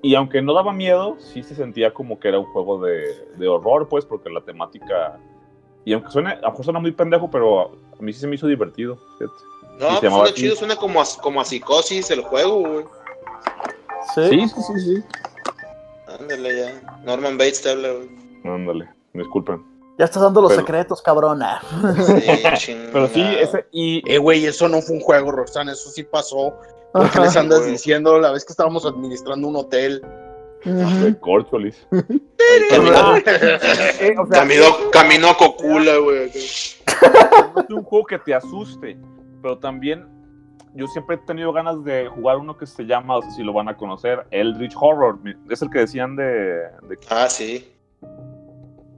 Y 0.00 0.14
aunque 0.14 0.42
no 0.42 0.52
daba 0.52 0.72
miedo, 0.72 1.16
sí 1.18 1.42
se 1.42 1.54
sentía 1.54 1.92
como 1.94 2.18
que 2.18 2.28
era 2.28 2.38
un 2.38 2.46
juego 2.46 2.82
de, 2.82 3.02
de 3.36 3.48
horror, 3.48 3.88
pues, 3.88 4.04
porque 4.04 4.30
la 4.30 4.40
temática, 4.40 5.18
y 5.84 5.92
aunque 5.92 6.10
suene, 6.10 6.30
a 6.32 6.36
lo 6.40 6.50
mejor 6.50 6.64
suena 6.64 6.80
muy 6.80 6.92
pendejo, 6.92 7.30
pero 7.30 7.72
a 7.98 8.02
mí 8.02 8.12
sí 8.12 8.20
se 8.20 8.26
me 8.26 8.34
hizo 8.36 8.46
divertido, 8.46 8.96
fíjate. 9.18 9.32
No, 9.78 9.88
pues 10.00 10.12
suena 10.12 10.34
chido, 10.34 10.56
suena 10.56 10.76
como 10.76 11.00
a, 11.00 11.04
como 11.20 11.40
a 11.40 11.44
psicosis 11.44 12.10
el 12.10 12.22
juego, 12.22 12.60
güey. 12.60 12.84
Sí. 14.14 14.28
Sí, 14.28 14.48
sí, 14.48 14.80
sí. 14.80 15.02
Ándale 16.20 16.56
ya. 16.56 16.98
Norman 17.04 17.38
Bates 17.38 17.62
te 17.62 17.70
habla, 17.70 17.88
güey. 17.92 18.08
Ándale, 18.44 18.88
disculpen. 19.14 19.64
Ya 19.98 20.06
estás 20.06 20.22
dando 20.22 20.40
los 20.42 20.50
Pero- 20.52 20.62
secretos, 20.62 21.02
cabrona. 21.02 21.60
Sí, 22.06 22.42
chingada. 22.56 22.90
Pero 22.92 23.08
sí, 23.08 23.22
ese, 23.40 23.66
y 23.72 24.02
Eh, 24.12 24.18
güey, 24.18 24.44
eso 24.46 24.68
no 24.68 24.80
fue 24.82 24.96
un 24.96 25.02
juego, 25.02 25.30
Roxana, 25.32 25.72
eso 25.72 25.90
sí 25.90 26.02
pasó. 26.02 26.54
¿Por 26.92 27.10
qué 27.10 27.20
les 27.20 27.36
andas 27.36 27.64
diciendo 27.66 28.18
la 28.18 28.32
vez 28.32 28.44
que 28.44 28.52
estábamos 28.52 28.84
administrando 28.84 29.48
un 29.48 29.56
hotel? 29.56 30.02
de 30.64 31.18
Corcholis. 31.18 31.86
Camino, 32.70 33.16
Eh, 33.16 34.14
o 34.18 34.26
sea, 34.26 34.40
camino, 34.40 34.64
camino 34.92 35.28
a 35.30 35.36
Cocula, 35.36 35.96
güey. 35.98 36.30
no 37.54 37.60
es 37.62 37.70
un 37.70 37.82
juego 37.82 38.04
que 38.06 38.18
te 38.18 38.34
asuste, 38.34 38.96
pero 39.40 39.58
también 39.58 40.06
yo 40.74 40.86
siempre 40.86 41.16
he 41.16 41.18
tenido 41.18 41.52
ganas 41.52 41.82
de 41.84 42.08
jugar 42.08 42.38
uno 42.38 42.56
que 42.56 42.66
se 42.66 42.84
llama, 42.84 43.16
no 43.16 43.22
sé 43.22 43.30
si 43.32 43.42
lo 43.42 43.52
van 43.52 43.68
a 43.68 43.76
conocer, 43.76 44.26
Eldritch 44.30 44.74
Horror. 44.80 45.18
Es 45.50 45.60
el 45.62 45.70
que 45.70 45.80
decían 45.80 46.16
de, 46.16 46.24
de 46.24 46.98
Ah, 47.10 47.28
sí. 47.28 47.68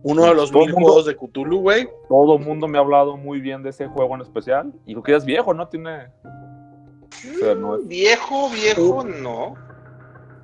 Uno 0.02 0.24
de 0.26 0.34
los 0.34 0.52
mil 0.52 0.70
mundo- 0.72 0.80
juegos 0.86 1.06
de 1.06 1.16
Cthulhu, 1.16 1.60
güey. 1.62 1.88
todo 2.08 2.36
el 2.36 2.44
mundo 2.44 2.68
me 2.68 2.76
ha 2.78 2.82
hablado 2.82 3.16
muy 3.16 3.40
bien 3.40 3.62
de 3.62 3.70
ese 3.70 3.86
juego 3.86 4.14
en 4.14 4.20
especial. 4.20 4.72
Y 4.86 4.92
creo 4.92 5.02
que 5.02 5.12
ya 5.12 5.18
es 5.18 5.24
viejo, 5.24 5.54
¿no? 5.54 5.66
Tiene. 5.68 6.08
O 6.24 7.38
sea, 7.38 7.54
no 7.54 7.76
es- 7.76 7.88
Viejo, 7.88 8.50
viejo, 8.50 9.02
no. 9.04 9.54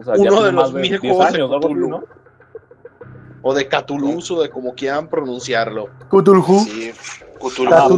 o 0.00 0.04
sea, 0.04 0.14
ya 0.16 0.22
Uno 0.22 0.30
tiene 0.30 0.46
de 0.46 0.52
más 0.52 0.72
los 0.72 0.80
mil 0.80 0.88
10 0.90 1.00
juegos 1.00 1.18
de 1.18 1.24
años, 1.42 1.50
así, 1.50 1.60
Cthulhu. 1.60 1.88
¿no? 1.88 2.04
O 3.42 3.54
de 3.54 3.68
Cthulhu, 3.68 4.18
o 4.30 4.42
de 4.42 4.50
como 4.50 4.74
quieran 4.74 5.08
pronunciarlo. 5.08 5.88
Cthulhu. 6.10 6.60
Sí, 6.60 6.92
Cthulhu. 7.38 7.70
Ah, 7.72 7.88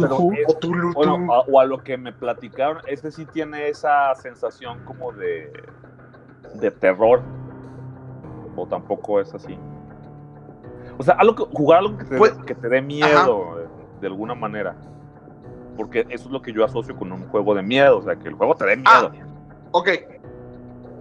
Cthulhu. 0.47 0.93
Bueno, 0.93 1.33
a- 1.33 1.41
o 1.41 1.59
a 1.59 1.65
lo 1.65 1.83
que 1.83 1.97
me 1.97 2.13
platicaron, 2.13 2.77
ese 2.87 3.11
sí 3.11 3.25
tiene 3.25 3.67
esa 3.67 4.15
sensación 4.15 4.79
como 4.85 5.11
de, 5.11 5.51
de 6.55 6.71
terror. 6.71 7.21
O 8.55 8.65
tampoco 8.67 9.19
es 9.19 9.33
así. 9.33 9.57
O 10.97 11.03
sea, 11.03 11.15
algo 11.15 11.35
que, 11.35 11.43
jugar 11.57 11.79
algo 11.79 11.97
que 11.97 12.05
te, 12.05 12.17
Pues- 12.17 12.33
que 12.45 12.55
te 12.55 12.69
dé 12.69 12.81
miedo 12.81 13.59
eh, 13.61 13.67
de 13.99 14.07
alguna 14.07 14.35
manera. 14.35 14.75
Porque 15.75 16.01
eso 16.09 16.25
es 16.25 16.31
lo 16.31 16.41
que 16.41 16.53
yo 16.53 16.63
asocio 16.63 16.95
con 16.95 17.11
un 17.11 17.27
juego 17.29 17.55
de 17.55 17.63
miedo. 17.63 17.97
O 17.97 18.01
sea, 18.03 18.15
que 18.15 18.27
el 18.29 18.35
juego 18.35 18.55
te 18.55 18.65
dé 18.65 18.81
Ah, 18.85 19.09
miedo. 19.11 19.27
Ok. 19.71 19.89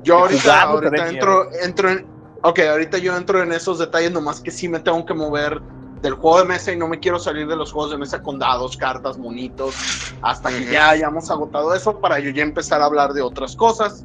Yo 0.03 0.19
ahorita, 0.19 0.63
ahorita 0.63 1.09
entro, 1.11 1.49
entro 1.63 1.91
en. 1.91 2.07
Ok, 2.43 2.59
ahorita 2.59 2.99
yo 2.99 3.17
entro 3.17 3.43
en 3.43 3.53
esos 3.53 3.79
detalles, 3.79 4.11
nomás 4.13 4.41
que 4.41 4.51
sí 4.51 4.69
me 4.69 4.81
tengo 4.81 5.05
que 5.07 5.15
mover 5.15 5.61
del 6.03 6.15
juego 6.15 6.41
de 6.41 6.47
mesa 6.47 6.73
y 6.73 6.77
no 6.77 6.89
me 6.89 6.99
quiero 6.99 7.21
salir 7.21 7.47
de 7.47 7.55
los 7.55 7.73
juegos 7.73 7.93
de 7.93 7.99
mesa 7.99 8.21
con 8.21 8.39
dados, 8.39 8.77
cartas, 8.77 9.17
monitos, 9.17 9.77
hasta 10.23 10.49
que 10.51 10.65
ya 10.67 10.91
hayamos 10.91 11.31
agotado 11.31 11.73
eso 11.75 12.01
para 12.01 12.19
yo 12.19 12.31
ya 12.31 12.43
empezar 12.43 12.83
a 12.83 12.87
hablar 12.87 13.13
de 13.13 13.23
otras 13.23 13.55
cosas. 13.55 14.05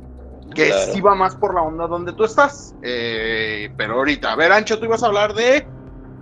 Que 0.53 0.67
Claro. 0.69 0.93
sí 0.93 1.01
va 1.01 1.15
más 1.15 1.35
por 1.35 1.53
la 1.55 1.61
onda 1.61 1.87
donde 1.87 2.13
tú 2.13 2.23
estás. 2.23 2.73
Eh, 2.83 3.71
pero 3.75 3.95
ahorita, 3.95 4.31
a 4.31 4.35
ver, 4.35 4.51
Ancho, 4.51 4.77
tú 4.79 4.85
ibas 4.85 5.03
a 5.03 5.07
hablar 5.07 5.33
de. 5.33 5.67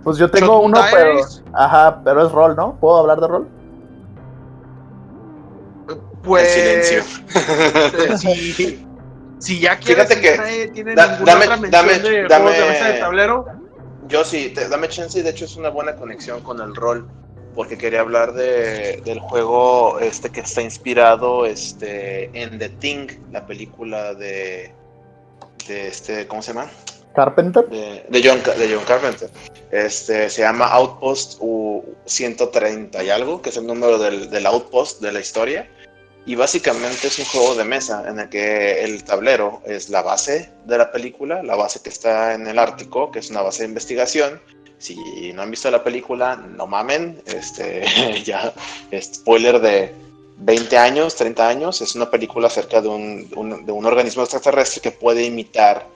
Pues 0.02 0.16
yo 0.16 0.30
tengo 0.30 0.60
uno, 0.60 0.80
pero. 0.90 1.20
Ajá, 1.52 2.00
pero 2.02 2.26
es 2.26 2.32
rol, 2.32 2.56
¿no? 2.56 2.76
¿Puedo 2.80 2.98
hablar 2.98 3.20
de 3.20 3.28
rol? 3.28 3.48
Pues. 6.22 6.56
En 6.56 6.82
silencio. 6.82 7.22
eh, 8.58 8.85
si, 9.38 9.60
ya 9.60 9.78
quieres, 9.78 10.08
Fíjate 10.08 10.20
que- 10.20 10.36
nadie 10.38 10.68
tiene 10.68 10.94
da- 10.94 11.12
ninguna 11.12 11.32
dame- 11.32 11.44
otra 11.44 11.56
mención 11.56 11.86
dame- 11.86 11.98
de 11.98 12.22
dame- 12.28 12.44
juegos 12.44 12.58
de 12.58 12.68
mesa 12.72 12.88
de 12.88 12.98
tablero. 12.98 13.46
Yo 14.08 14.24
sí, 14.24 14.50
te- 14.54 14.68
dame 14.68 14.88
chance 14.88 15.18
y 15.18 15.22
de 15.22 15.30
hecho 15.30 15.44
es 15.44 15.56
una 15.56 15.68
buena 15.68 15.96
conexión 15.96 16.40
con 16.42 16.60
el 16.60 16.74
rol. 16.74 17.08
Porque 17.54 17.78
quería 17.78 18.00
hablar 18.00 18.34
de, 18.34 19.00
del 19.04 19.18
juego 19.18 19.98
este 20.00 20.28
que 20.30 20.40
está 20.40 20.60
inspirado 20.60 21.46
este, 21.46 22.24
en 22.38 22.58
The 22.58 22.68
Thing, 22.68 23.08
la 23.32 23.46
película 23.46 24.12
de, 24.14 24.72
de 25.66 25.88
este, 25.88 26.26
¿cómo 26.26 26.42
se 26.42 26.52
llama? 26.52 26.70
Carpenter. 27.14 27.66
de, 27.70 28.04
de 28.10 28.22
John, 28.28 28.42
de 28.58 28.74
John 28.74 28.84
Carpenter. 28.86 29.30
Este, 29.70 30.28
se 30.28 30.42
llama 30.42 30.66
Outpost 30.66 31.38
U 31.40 31.82
130 32.04 33.02
y 33.02 33.08
algo, 33.08 33.40
que 33.40 33.48
es 33.48 33.56
el 33.56 33.66
número 33.66 33.98
del, 33.98 34.28
del 34.30 34.44
Outpost 34.46 35.00
de 35.00 35.12
la 35.12 35.20
historia. 35.20 35.66
Y 36.26 36.34
básicamente 36.34 37.06
es 37.06 37.18
un 37.20 37.24
juego 37.26 37.54
de 37.54 37.64
mesa 37.64 38.04
en 38.08 38.18
el 38.18 38.28
que 38.28 38.82
el 38.82 39.04
tablero 39.04 39.62
es 39.64 39.88
la 39.88 40.02
base 40.02 40.50
de 40.64 40.76
la 40.76 40.90
película, 40.90 41.40
la 41.44 41.54
base 41.54 41.80
que 41.80 41.88
está 41.88 42.34
en 42.34 42.48
el 42.48 42.58
Ártico, 42.58 43.12
que 43.12 43.20
es 43.20 43.30
una 43.30 43.42
base 43.42 43.62
de 43.62 43.68
investigación. 43.68 44.40
Si 44.78 45.32
no 45.32 45.42
han 45.42 45.50
visto 45.52 45.70
la 45.70 45.84
película, 45.84 46.34
no 46.34 46.66
mamen, 46.66 47.22
este, 47.26 47.84
ya, 48.24 48.52
spoiler 49.00 49.60
de 49.60 49.94
20 50.38 50.76
años, 50.76 51.14
30 51.14 51.48
años, 51.48 51.80
es 51.80 51.94
una 51.94 52.10
película 52.10 52.48
acerca 52.48 52.82
de 52.82 52.88
un, 52.88 53.64
de 53.64 53.72
un 53.72 53.86
organismo 53.86 54.22
extraterrestre 54.22 54.82
que 54.82 54.90
puede 54.90 55.24
imitar 55.24 55.86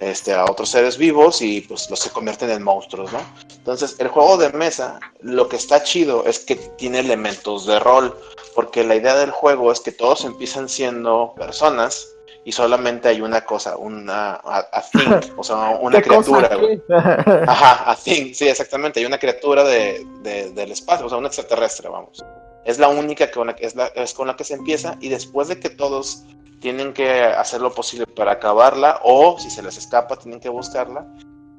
este, 0.00 0.32
a 0.32 0.44
otros 0.44 0.68
seres 0.68 0.96
vivos 0.96 1.42
y 1.42 1.62
pues 1.62 1.90
los 1.90 1.98
se 1.98 2.10
convierten 2.10 2.50
en 2.50 2.62
monstruos, 2.62 3.12
¿no? 3.12 3.20
Entonces, 3.56 3.96
el 3.98 4.08
juego 4.08 4.36
de 4.36 4.50
mesa, 4.52 5.00
lo 5.22 5.48
que 5.48 5.56
está 5.56 5.82
chido 5.82 6.24
es 6.24 6.38
que 6.38 6.54
tiene 6.54 7.00
elementos 7.00 7.66
de 7.66 7.80
rol, 7.80 8.16
porque 8.58 8.82
la 8.82 8.96
idea 8.96 9.14
del 9.14 9.30
juego 9.30 9.70
es 9.70 9.78
que 9.78 9.92
todos 9.92 10.24
empiezan 10.24 10.68
siendo 10.68 11.32
personas 11.36 12.08
y 12.44 12.50
solamente 12.50 13.06
hay 13.08 13.20
una 13.20 13.42
cosa, 13.44 13.76
una 13.76 14.32
a, 14.34 14.66
a 14.72 14.82
thing, 14.82 15.30
o 15.36 15.44
sea, 15.44 15.78
una 15.80 15.98
criatura, 16.02 16.56
güey. 16.56 16.82
Ajá, 17.46 17.88
a 17.88 17.94
thing, 17.94 18.34
sí, 18.34 18.48
exactamente, 18.48 18.98
hay 18.98 19.06
una 19.06 19.18
criatura 19.18 19.62
de, 19.62 20.04
de- 20.22 20.50
del 20.50 20.72
espacio, 20.72 21.06
o 21.06 21.08
sea, 21.08 21.18
un 21.18 21.26
extraterrestre, 21.26 21.88
vamos. 21.88 22.24
Es 22.64 22.80
la 22.80 22.88
única 22.88 23.30
con 23.30 23.46
la, 23.46 23.54
que- 23.54 23.64
es, 23.64 23.76
la- 23.76 23.92
es 23.94 24.12
con 24.12 24.26
la 24.26 24.34
que 24.34 24.42
se 24.42 24.54
empieza 24.54 24.96
y 25.00 25.08
después 25.08 25.46
de 25.46 25.60
que 25.60 25.70
todos 25.70 26.24
tienen 26.60 26.92
que 26.94 27.22
hacer 27.22 27.60
lo 27.60 27.72
posible 27.72 28.06
para 28.08 28.32
acabarla 28.32 28.98
o 29.04 29.38
si 29.38 29.50
se 29.50 29.62
les 29.62 29.78
escapa 29.78 30.16
tienen 30.16 30.40
que 30.40 30.48
buscarla, 30.48 31.06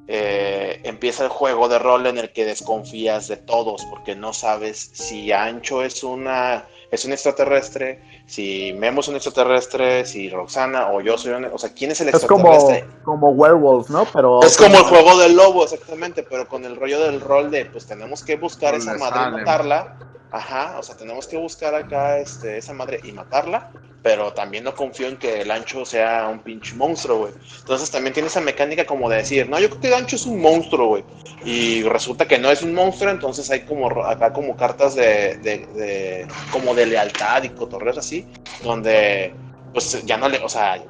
eh, 0.06 0.80
empieza 0.84 1.22
el 1.24 1.30
juego 1.30 1.66
de 1.70 1.78
rol 1.78 2.06
en 2.08 2.18
el 2.18 2.30
que 2.34 2.44
desconfías 2.44 3.26
de 3.28 3.38
todos 3.38 3.86
porque 3.86 4.14
no 4.16 4.34
sabes 4.34 4.90
si 4.92 5.32
Ancho 5.32 5.82
es 5.82 6.02
una 6.04 6.66
es 6.90 7.04
un 7.04 7.12
extraterrestre, 7.12 8.02
si 8.26 8.72
Memo 8.72 9.00
es 9.00 9.08
un 9.08 9.14
extraterrestre, 9.14 10.04
si 10.04 10.28
Roxana 10.28 10.90
o 10.90 11.00
yo 11.00 11.16
soy 11.16 11.32
un, 11.32 11.44
o 11.44 11.58
sea, 11.58 11.70
¿quién 11.72 11.92
es 11.92 12.00
el 12.00 12.08
Es 12.08 12.26
como, 12.26 12.52
extraterrestre? 12.52 13.02
como 13.04 13.30
werewolf, 13.30 13.90
¿no? 13.90 14.06
Pero. 14.12 14.42
Es 14.42 14.56
como 14.56 14.76
el 14.76 14.82
juego 14.84 15.18
del 15.18 15.36
lobo, 15.36 15.62
exactamente, 15.64 16.24
pero 16.24 16.48
con 16.48 16.64
el 16.64 16.76
rollo 16.76 17.00
del 17.00 17.20
rol 17.20 17.50
de, 17.50 17.66
pues 17.66 17.86
tenemos 17.86 18.24
que 18.24 18.36
buscar 18.36 18.74
esa 18.74 18.94
madre 18.94 19.20
y 19.20 19.22
salen. 19.22 19.32
matarla. 19.32 19.96
Ajá, 20.32 20.76
o 20.78 20.82
sea, 20.82 20.96
tenemos 20.96 21.26
que 21.26 21.36
buscar 21.36 21.74
acá 21.74 22.18
este, 22.18 22.56
esa 22.58 22.72
madre 22.72 23.00
y 23.02 23.10
matarla, 23.10 23.72
pero 24.00 24.32
también 24.32 24.62
no 24.62 24.74
confío 24.76 25.08
en 25.08 25.16
que 25.16 25.40
el 25.42 25.50
ancho 25.50 25.84
sea 25.84 26.28
un 26.28 26.38
pinche 26.38 26.74
monstruo, 26.76 27.18
güey. 27.18 27.32
Entonces 27.58 27.90
también 27.90 28.14
tiene 28.14 28.28
esa 28.28 28.40
mecánica 28.40 28.86
como 28.86 29.10
de 29.10 29.16
decir, 29.16 29.48
no, 29.48 29.58
yo 29.58 29.68
creo 29.68 29.80
que 29.80 29.88
el 29.88 29.94
ancho 29.94 30.14
es 30.16 30.26
un 30.26 30.40
monstruo, 30.40 30.86
güey. 30.86 31.04
Y 31.44 31.82
resulta 31.82 32.28
que 32.28 32.38
no 32.38 32.50
es 32.50 32.62
un 32.62 32.74
monstruo, 32.74 33.10
entonces 33.10 33.50
hay 33.50 33.62
como 33.62 33.88
acá 34.04 34.32
como 34.32 34.56
cartas 34.56 34.94
de, 34.94 35.36
de, 35.38 35.66
de- 35.74 36.28
como 36.52 36.74
de 36.74 36.86
lealtad 36.86 37.42
y 37.42 37.48
cotorreos 37.50 37.98
así, 37.98 38.24
donde 38.62 39.34
pues 39.72 40.04
ya 40.04 40.16
no 40.16 40.28
le, 40.28 40.38
o 40.44 40.48
sea, 40.48 40.82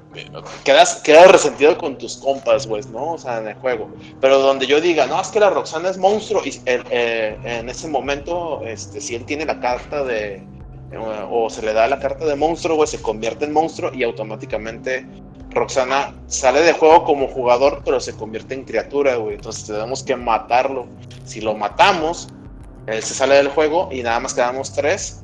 quedas, 0.64 0.97
quedas 1.03 1.31
resentido 1.31 1.77
con 1.77 1.99
tus 1.99 2.16
compas, 2.16 2.66
güey, 2.66 2.83
¿no? 2.90 3.12
O 3.12 3.19
sea, 3.19 3.38
en 3.38 3.49
el 3.49 3.55
juego. 3.55 3.90
Pero 4.21 4.38
donde 4.38 4.66
yo 4.66 4.81
diga, 4.81 5.07
no, 5.07 5.21
es 5.21 5.29
que 5.29 5.40
la 5.40 5.51
Roxana 5.51 5.90
es 5.90 5.99
monstruo, 5.99 6.43
y 6.45 6.61
el- 6.64 6.85
eh, 6.90 7.38
en 7.45 7.69
ese 7.69 7.88
momento, 7.88 8.62
este, 8.64 9.01
si 9.01 9.14
él 9.14 9.25
tiene 9.27 9.45
la 9.45 9.61
carta 9.61 10.03
de, 10.05 10.37
eh, 10.93 11.26
o 11.31 11.51
se 11.51 11.62
le 11.62 11.72
da 11.72 11.87
la 11.89 11.99
carta 11.99 12.24
de 12.24 12.37
monstruo, 12.37 12.76
güey, 12.76 12.89
se 12.89 13.03
convierte 13.03 13.45
en 13.45 13.53
monstruo 13.53 13.93
y 13.93 14.03
automáticamente 14.03 15.07
Roxana 15.51 16.14
sale 16.26 16.61
de 16.61 16.72
juego 16.72 17.05
como 17.05 17.26
jugador, 17.28 17.83
pero 17.85 18.01
se 18.01 18.14
convierte 18.14 18.55
en 18.55 18.64
criatura, 18.64 19.16
güey. 19.16 19.35
Entonces 19.35 19.66
tenemos 19.66 20.03
que 20.03 20.14
matarlo. 20.16 20.87
Si 21.24 21.41
lo 21.41 21.55
matamos, 21.55 22.28
él 22.87 23.03
se 23.03 23.14
sale 23.14 23.35
del 23.35 23.49
juego 23.49 23.89
y 23.93 24.03
nada 24.03 24.20
más 24.20 24.33
quedamos 24.33 24.72
tres. 24.72 25.22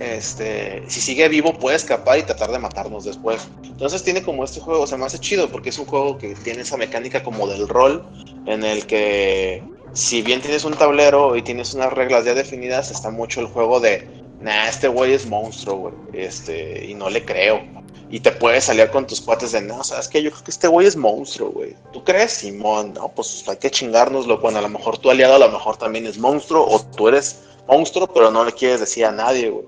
Este, 0.00 0.82
si 0.88 1.00
sigue 1.00 1.28
vivo 1.28 1.56
puede 1.56 1.76
escapar 1.76 2.18
y 2.18 2.22
tratar 2.24 2.50
de 2.50 2.58
matarnos 2.58 3.04
después. 3.04 3.46
Entonces 3.62 4.02
tiene 4.02 4.22
como 4.22 4.44
este 4.44 4.60
juego, 4.60 4.86
se 4.86 4.96
me 4.96 5.06
hace 5.06 5.18
chido 5.18 5.48
porque 5.48 5.68
es 5.68 5.78
un 5.78 5.86
juego 5.86 6.18
que 6.18 6.34
tiene 6.34 6.62
esa 6.62 6.76
mecánica 6.76 7.22
como 7.22 7.46
del 7.46 7.68
rol 7.68 8.04
en 8.46 8.64
el 8.64 8.86
que 8.86 9.62
si 9.94 10.22
bien 10.22 10.40
tienes 10.40 10.64
un 10.64 10.74
tablero 10.74 11.36
y 11.36 11.42
tienes 11.42 11.72
unas 11.74 11.92
reglas 11.92 12.24
ya 12.24 12.34
definidas, 12.34 12.90
está 12.90 13.10
mucho 13.10 13.40
el 13.40 13.46
juego 13.46 13.80
de, 13.80 14.06
nah, 14.40 14.68
este 14.68 14.88
güey 14.88 15.12
es 15.12 15.26
monstruo, 15.26 15.76
güey, 15.76 15.94
este, 16.12 16.84
y 16.84 16.94
no 16.94 17.08
le 17.08 17.24
creo. 17.24 17.62
Y 18.10 18.20
te 18.20 18.32
puedes 18.32 18.64
salir 18.64 18.90
con 18.90 19.06
tus 19.06 19.20
cuates 19.20 19.52
de, 19.52 19.62
no, 19.62 19.82
sabes 19.82 20.08
que 20.08 20.22
yo 20.22 20.30
creo 20.30 20.44
que 20.44 20.50
este 20.50 20.68
güey 20.68 20.86
es 20.86 20.96
monstruo, 20.96 21.50
güey. 21.50 21.74
¿Tú 21.92 22.04
crees, 22.04 22.32
Simón? 22.32 22.92
No, 22.92 23.08
pues 23.08 23.44
hay 23.48 23.56
que 23.56 23.70
chingárnoslo. 23.70 24.38
Bueno, 24.38 24.58
a 24.58 24.62
lo 24.62 24.68
mejor 24.68 24.98
tu 24.98 25.10
aliado 25.10 25.34
a 25.34 25.38
lo 25.38 25.48
mejor 25.48 25.76
también 25.78 26.06
es 26.06 26.18
monstruo 26.18 26.64
o 26.64 26.80
tú 26.96 27.08
eres 27.08 27.40
monstruo, 27.66 28.06
pero 28.06 28.30
no 28.30 28.44
le 28.44 28.52
quieres 28.52 28.80
decir 28.80 29.06
a 29.06 29.10
nadie, 29.10 29.50
güey. 29.50 29.64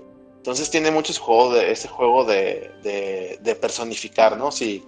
Entonces 0.47 0.69
tiene 0.69 0.91
muchos 0.91 1.19
juegos 1.19 1.55
de 1.55 1.71
ese 1.73 1.89
juego 1.89 2.23
de, 2.23 2.71
de, 2.81 3.37
de 3.41 3.55
personificar, 3.55 4.37
¿no? 4.37 4.49
Si, 4.49 4.81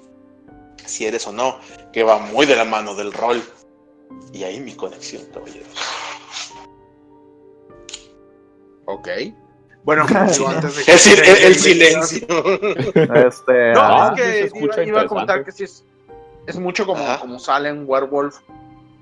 si 0.86 1.05
eres 1.05 1.28
o 1.28 1.34
no, 1.34 1.60
que 1.91 2.01
va 2.01 2.18
muy 2.18 2.45
de 2.45 2.55
la 2.55 2.64
mano 2.64 2.95
del 2.95 3.12
rol. 3.12 3.43
Y 4.32 4.43
ahí 4.43 4.62
mi 4.62 4.74
conexión, 4.74 5.22
caballeros. 5.34 5.68
Ok. 8.86 9.10
Bueno, 9.84 10.05
digo, 10.32 10.47
antes 10.47 10.78
de 10.78 10.84
que- 10.86 10.91
El, 10.93 10.97
sil- 10.97 11.24
el- 11.28 11.43
el 11.43 11.55
silencio. 11.55 12.26
Este, 13.28 13.74
No. 13.74 13.82
Ah, 13.82 14.14
es 14.18 14.53
que 14.53 14.60
iba, 14.62 14.84
iba 14.86 15.01
a 15.01 15.07
comentar 15.07 15.39
interesante. 15.39 15.43
que 15.43 15.51
sí 15.51 15.64
es, 15.66 15.84
es 16.47 16.55
mucho 16.57 16.86
como, 16.86 17.03
Ajá. 17.03 17.20
como 17.20 17.38
salen 17.38 17.84
Werewolf. 17.86 18.38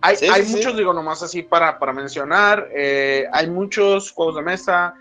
Hay, 0.02 0.16
Sí, 0.16 0.26
hay 0.28 0.42
sí, 0.42 0.48
sí. 0.50 0.56
muchos, 0.56 0.76
digo, 0.76 0.92
nomás 0.92 1.22
así 1.22 1.44
para, 1.44 1.78
para 1.78 1.94
mencionar. 1.94 2.68
eh, 2.74 3.26
hay 3.32 3.48
muchos 3.48 4.12
juegos 4.12 4.38
de 4.38 4.42
mesa. 4.42 4.96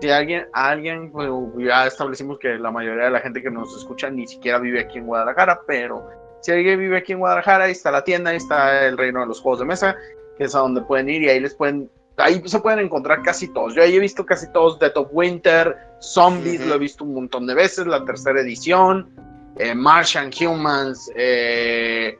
Si 0.00 0.10
alguien, 0.10 0.46
alguien, 0.52 1.10
pues, 1.10 1.30
ya 1.58 1.86
establecimos 1.86 2.38
que 2.38 2.58
la 2.58 2.70
mayoría 2.70 3.04
de 3.04 3.10
la 3.10 3.20
gente 3.20 3.42
que 3.42 3.50
nos 3.50 3.74
escucha 3.76 4.10
ni 4.10 4.26
siquiera 4.26 4.58
vive 4.58 4.80
aquí 4.80 4.98
en 4.98 5.06
Guadalajara, 5.06 5.60
pero 5.66 6.06
si 6.42 6.52
alguien 6.52 6.78
vive 6.78 6.98
aquí 6.98 7.12
en 7.12 7.18
Guadalajara, 7.18 7.64
ahí 7.64 7.72
está 7.72 7.90
la 7.90 8.04
tienda, 8.04 8.30
ahí 8.30 8.36
está 8.36 8.86
el 8.86 8.98
reino 8.98 9.20
de 9.20 9.26
los 9.26 9.40
juegos 9.40 9.60
de 9.60 9.64
mesa, 9.64 9.96
que 10.36 10.44
es 10.44 10.54
a 10.54 10.58
donde 10.60 10.82
pueden 10.82 11.08
ir 11.08 11.22
y 11.22 11.28
ahí 11.28 11.40
les 11.40 11.54
pueden, 11.54 11.90
ahí 12.18 12.42
se 12.44 12.60
pueden 12.60 12.80
encontrar 12.80 13.22
casi 13.22 13.48
todos. 13.52 13.74
Yo 13.74 13.82
ahí 13.82 13.96
he 13.96 14.00
visto 14.00 14.24
casi 14.26 14.50
todos 14.52 14.78
Death 14.78 14.96
of 14.96 15.08
Winter, 15.12 15.76
Zombies, 16.00 16.64
lo 16.66 16.74
he 16.74 16.78
visto 16.78 17.04
un 17.04 17.14
montón 17.14 17.46
de 17.46 17.54
veces, 17.54 17.86
la 17.86 18.04
tercera 18.04 18.40
edición, 18.40 19.08
eh, 19.56 19.74
Martian 19.74 20.30
Humans, 20.38 21.10
eh, 21.16 22.18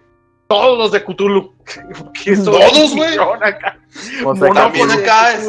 todos 0.49 0.79
los 0.79 0.93
de 0.93 1.05
son 1.05 2.45
¿Todos, 2.45 2.97
güey? 2.97 3.17
O 4.25 4.37
sea, 4.37 4.53
También 4.53 4.91
acá 4.91 5.33
es-. 5.35 5.49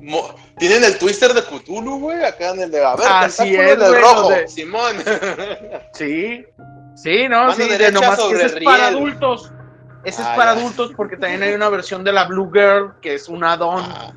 Mo- 0.00 0.34
Tienen 0.58 0.84
el 0.84 0.98
twister 0.98 1.32
de 1.34 1.42
Cthulhu, 1.42 1.98
güey, 2.00 2.24
acá 2.24 2.50
en 2.50 2.60
el 2.62 2.70
de. 2.70 2.84
A 2.84 2.96
ver, 2.96 3.06
Así 3.08 3.54
es, 3.54 3.78
del 3.78 3.90
güey, 3.90 4.00
rojo, 4.00 4.30
de- 4.30 4.48
Simón. 4.48 4.96
Sí, 5.92 6.44
sí, 6.94 7.28
no, 7.28 7.42
Mano 7.44 7.54
sí, 7.54 7.68
de 7.68 7.92
nomás 7.92 8.18
que 8.20 8.34
ese 8.34 8.46
es 8.58 8.64
para 8.64 8.86
adultos. 8.88 9.52
Ese 10.04 10.22
Ah, 10.22 10.30
es 10.30 10.36
para 10.38 10.54
ya. 10.54 10.60
adultos 10.60 10.92
porque 10.96 11.16
también 11.16 11.42
hay 11.42 11.52
una 11.54 11.68
versión 11.68 12.04
de 12.04 12.12
la 12.12 12.24
Blue 12.24 12.50
Girl 12.52 12.92
que 13.02 13.14
es 13.14 13.28
un 13.28 13.42
add-on. 13.44 13.82
Ah, 13.84 14.12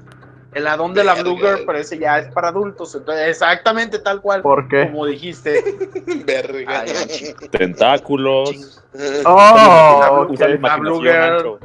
El 0.54 0.68
add-on 0.68 0.94
de 0.94 1.04
la. 1.04 1.16
Blue 1.16 1.36
Girl, 1.38 1.64
pero 1.66 1.78
ese 1.80 1.98
ya 1.98 2.20
es 2.20 2.32
para 2.34 2.50
adultos. 2.50 2.94
Entonces, 2.96 3.28
exactamente 3.30 4.00
tal 4.00 4.22
cual 4.22 4.42
¿Por 4.42 4.68
qué? 4.68 4.88
como 4.92 5.06
dijiste. 5.08 5.62
verga. 6.26 6.86
Tentáculos. 7.52 8.82
Oh, 9.26 10.28
la 10.38 10.78
Blue 10.78 11.02
Girl. 11.02 11.60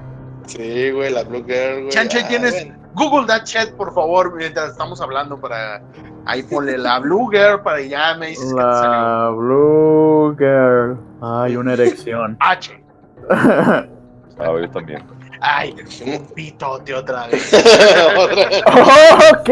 Sí, 0.47 0.90
güey, 0.90 1.12
la 1.12 1.22
Blue 1.24 1.44
Girl, 1.47 1.80
güey. 1.82 1.88
Chancho, 1.90 2.18
¿y 2.18 2.22
Ah, 2.22 2.28
tienes- 2.28 2.53
bueno. 2.64 2.86
Google 2.94 3.26
that 3.26 3.44
chat, 3.44 3.70
por 3.72 3.92
favor, 3.94 4.34
mientras 4.34 4.70
estamos 4.70 5.01
hablando 5.03 5.38
para 5.38 5.82
ahí 6.24 6.42
ponle 6.44 6.78
la 6.78 6.99
Blue 6.99 7.28
Girl 7.30 7.61
para 7.62 7.82
ya 7.82 8.14
me 8.14 8.28
dices 8.28 8.44
que 8.55 8.55
te 8.55 8.62
salió 8.62 8.90
La 8.90 9.30
Blue 9.36 10.34
Girl. 10.38 10.97
Ay, 11.20 11.57
una 11.57 11.74
erección. 11.74 12.36
H. 12.40 12.82
A 13.28 14.51
ver, 14.51 14.62
yo 14.62 14.70
también. 14.70 15.03
Ay, 15.40 15.74
un 16.07 16.26
pitote 16.34 16.94
otra 16.94 17.26
vez. 17.26 17.53
Otra. 18.16 18.49
ok, 19.40 19.51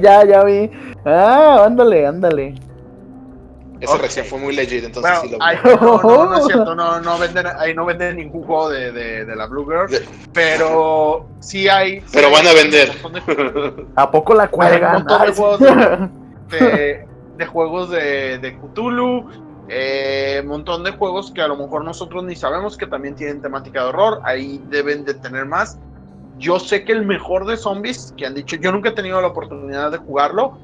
ya, 0.00 0.24
ya 0.24 0.44
vi. 0.44 0.70
Ah, 1.04 1.64
ándale, 1.66 2.06
ándale. 2.06 2.54
Esa 3.80 3.94
Ok. 3.94 3.98
reacción 4.00 4.26
fue 4.26 4.38
muy 4.38 4.54
legit, 4.56 4.84
entonces 4.84 5.18
Bueno, 5.18 5.20
sí 5.20 5.28
lo 5.28 5.44
ay, 5.44 5.56
no, 5.64 6.02
no, 6.02 6.26
no 6.26 6.36
es 6.38 6.44
cierto, 6.46 6.74
no, 6.74 7.00
no 7.00 7.18
venden, 7.18 7.46
ahí 7.58 7.74
no 7.74 7.84
venden 7.84 8.16
ningún 8.16 8.42
juego 8.42 8.70
de, 8.70 8.92
de, 8.92 9.24
de 9.24 9.36
la 9.36 9.46
Blue 9.46 9.64
Girl, 9.66 9.88
De- 9.88 10.04
pero 10.32 11.26
sí 11.40 11.68
hay. 11.68 12.00
sí 12.00 12.06
Pero 12.12 12.26
hay 12.28 12.32
van 12.34 12.46
a 12.46 12.52
vender. 12.52 12.92
De, 12.92 13.86
¿A 13.96 14.10
poco 14.10 14.34
la 14.34 14.44
Hay 14.44 14.50
un 14.50 14.56
cuelgan? 14.56 14.92
montón 14.94 15.22
de 15.22 15.32
juegos 15.32 15.60
de, 16.50 17.00
de 17.36 17.46
juegos 17.46 17.90
de, 17.90 18.38
de 18.38 18.58
Cthulhu, 18.58 19.28
eh, 19.68 20.42
montón 20.46 20.82
de 20.82 20.92
juegos 20.92 21.30
que 21.32 21.42
a 21.42 21.48
lo 21.48 21.56
mejor 21.56 21.84
nosotros 21.84 22.24
ni 22.24 22.34
sabemos 22.34 22.76
que 22.76 22.86
también 22.86 23.14
tienen 23.14 23.40
temática 23.40 23.82
de 23.82 23.88
horror, 23.90 24.20
ahí 24.24 24.60
deben 24.70 25.04
de 25.04 25.14
tener 25.14 25.44
más. 25.44 25.78
Yo 26.38 26.58
sé 26.58 26.84
que 26.84 26.92
el 26.92 27.04
mejor 27.04 27.46
de 27.46 27.56
zombies, 27.56 28.12
que 28.16 28.26
han 28.26 28.34
dicho, 28.34 28.56
yo 28.56 28.70
nunca 28.72 28.90
he 28.90 28.92
tenido 28.92 29.20
la 29.20 29.28
oportunidad 29.28 29.90
de 29.90 29.98
jugarlo, 29.98 30.58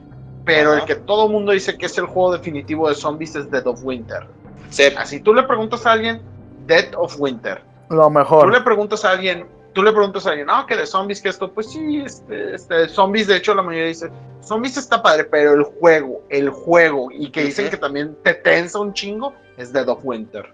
pero 0.45 0.72
Ajá. 0.72 0.80
el 0.80 0.86
que 0.86 0.95
todo 0.97 1.26
el 1.26 1.32
mundo 1.32 1.53
dice 1.53 1.76
que 1.78 1.86
es 1.86 1.97
el 1.99 2.07
juego 2.07 2.32
definitivo 2.32 2.88
de 2.88 2.95
zombies 2.95 3.34
es 3.36 3.51
Dead 3.51 3.66
of 3.66 3.80
Winter. 3.82 4.26
Sí, 4.70 4.84
Así 4.97 5.20
tú 5.20 5.32
le 5.34 5.42
preguntas 5.45 5.86
a 5.86 5.92
alguien, 5.92 6.20
Dead 6.66 6.95
of 6.97 7.14
Winter. 7.18 7.62
Lo 7.90 8.05
Tú 8.05 8.11
mejor. 8.11 8.53
le 8.53 8.61
preguntas 8.62 9.05
a 9.05 9.11
alguien, 9.11 9.47
tú 9.72 9.82
le 9.82 9.92
preguntas 9.92 10.26
a 10.26 10.30
alguien, 10.30 10.47
no, 10.47 10.64
que 10.66 10.76
de 10.76 10.86
zombies, 10.86 11.20
que 11.20 11.28
esto, 11.28 11.53
pues 11.53 11.70
sí, 11.70 12.03
este, 12.05 12.55
este, 12.55 12.88
zombies, 12.88 13.26
de 13.26 13.36
hecho 13.36 13.55
la 13.55 13.62
mayoría 13.62 13.88
dice, 13.88 14.11
zombies 14.42 14.76
está 14.76 15.03
padre, 15.03 15.24
pero 15.24 15.53
el 15.55 15.62
juego, 15.64 16.22
el 16.30 16.49
juego, 16.51 17.09
y 17.12 17.30
que 17.30 17.42
dicen 17.45 17.68
que 17.70 17.76
también 17.76 18.16
te 18.22 18.34
tensa 18.34 18.78
un 18.78 18.92
chingo, 18.95 19.34
es 19.57 19.72
Dead 19.72 19.88
of 19.88 20.01
Winter. 20.03 20.54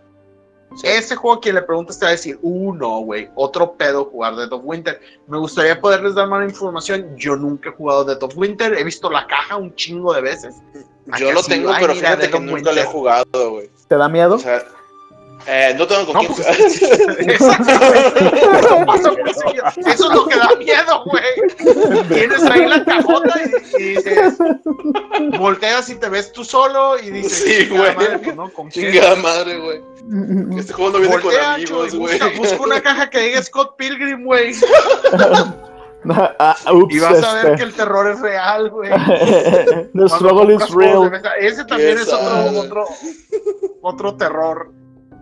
Sí. 0.76 0.86
Ese 0.86 1.16
juego, 1.16 1.40
quien 1.40 1.54
le 1.56 1.62
preguntas 1.62 1.98
te 1.98 2.04
va 2.04 2.10
a 2.10 2.12
decir, 2.12 2.38
uh, 2.42 2.74
no, 2.74 3.00
güey, 3.00 3.28
otro 3.34 3.72
pedo 3.74 4.06
jugar 4.06 4.36
Dead 4.36 4.52
of 4.52 4.62
Winter. 4.64 5.00
Me 5.26 5.38
gustaría 5.38 5.80
poderles 5.80 6.14
dar 6.14 6.28
más 6.28 6.48
información. 6.48 7.16
Yo 7.16 7.36
nunca 7.36 7.70
he 7.70 7.72
jugado 7.72 8.04
Dead 8.04 8.22
of 8.22 8.36
Winter, 8.36 8.74
he 8.74 8.84
visto 8.84 9.10
la 9.10 9.26
caja 9.26 9.56
un 9.56 9.74
chingo 9.74 10.12
de 10.12 10.20
veces. 10.20 10.56
Yo 11.18 11.32
lo 11.32 11.42
tengo, 11.42 11.72
pero 11.80 11.94
mira, 11.94 12.10
fíjate 12.16 12.30
que 12.30 12.40
nunca 12.40 12.54
Winter. 12.54 12.74
lo 12.74 12.80
he 12.80 12.84
jugado, 12.84 13.50
güey. 13.50 13.70
¿Te 13.88 13.96
da 13.96 14.08
miedo? 14.08 14.36
O 14.36 14.38
sea, 14.38 14.62
eh, 15.46 15.74
no 15.76 15.86
tengo 15.86 16.06
con 16.06 16.14
No, 16.14 16.20
quién 16.20 16.32
pues. 16.34 16.82
Eso 19.76 20.04
es 20.08 20.14
lo 20.14 20.26
que 20.26 20.36
da 20.36 20.48
miedo, 20.58 21.04
güey. 21.06 22.06
Tienes 22.08 22.42
ahí 22.44 22.66
la 22.68 22.84
cajota 22.84 23.40
y, 23.78 23.82
y 23.82 23.84
dices, 23.96 24.34
volteas 25.38 25.88
y 25.90 25.94
te 25.96 26.08
ves 26.08 26.32
tú 26.32 26.44
solo 26.44 26.98
y 26.98 27.10
dices, 27.10 27.38
Sí, 27.38 27.68
"Chingada 27.68 27.94
güey. 27.94 27.96
madre, 27.96 28.18
pues, 28.18 28.36
¿no? 28.36 28.52
¿Con 28.52 28.68
quién?". 28.70 28.92
Chingada 28.92 29.16
madre, 29.16 29.58
güey. 29.58 29.80
Este 30.58 30.72
juego 30.72 30.92
no 30.92 30.98
viene 30.98 31.20
con 31.20 31.34
amigos, 31.34 31.94
güey. 31.94 32.18
busca, 32.18 32.36
busca 32.36 32.62
una 32.62 32.80
caja 32.80 33.10
que 33.10 33.20
diga 33.20 33.42
Scott 33.42 33.76
Pilgrim, 33.76 34.24
güey. 34.24 34.54
Ah, 36.08 36.56
ups, 36.72 36.94
Y 36.94 36.98
vas 36.98 37.22
a 37.22 37.34
ver 37.34 37.44
este. 37.44 37.56
que 37.58 37.62
el 37.64 37.74
terror 37.74 38.10
es 38.10 38.18
real, 38.20 38.70
güey. 38.70 38.88
The 39.94 40.08
struggle 40.08 40.54
is 40.54 40.70
real. 40.70 41.12
Ese 41.38 41.62
también 41.66 41.98
es 41.98 42.08
otro, 42.10 42.86
otro 43.82 44.16
terror 44.16 44.70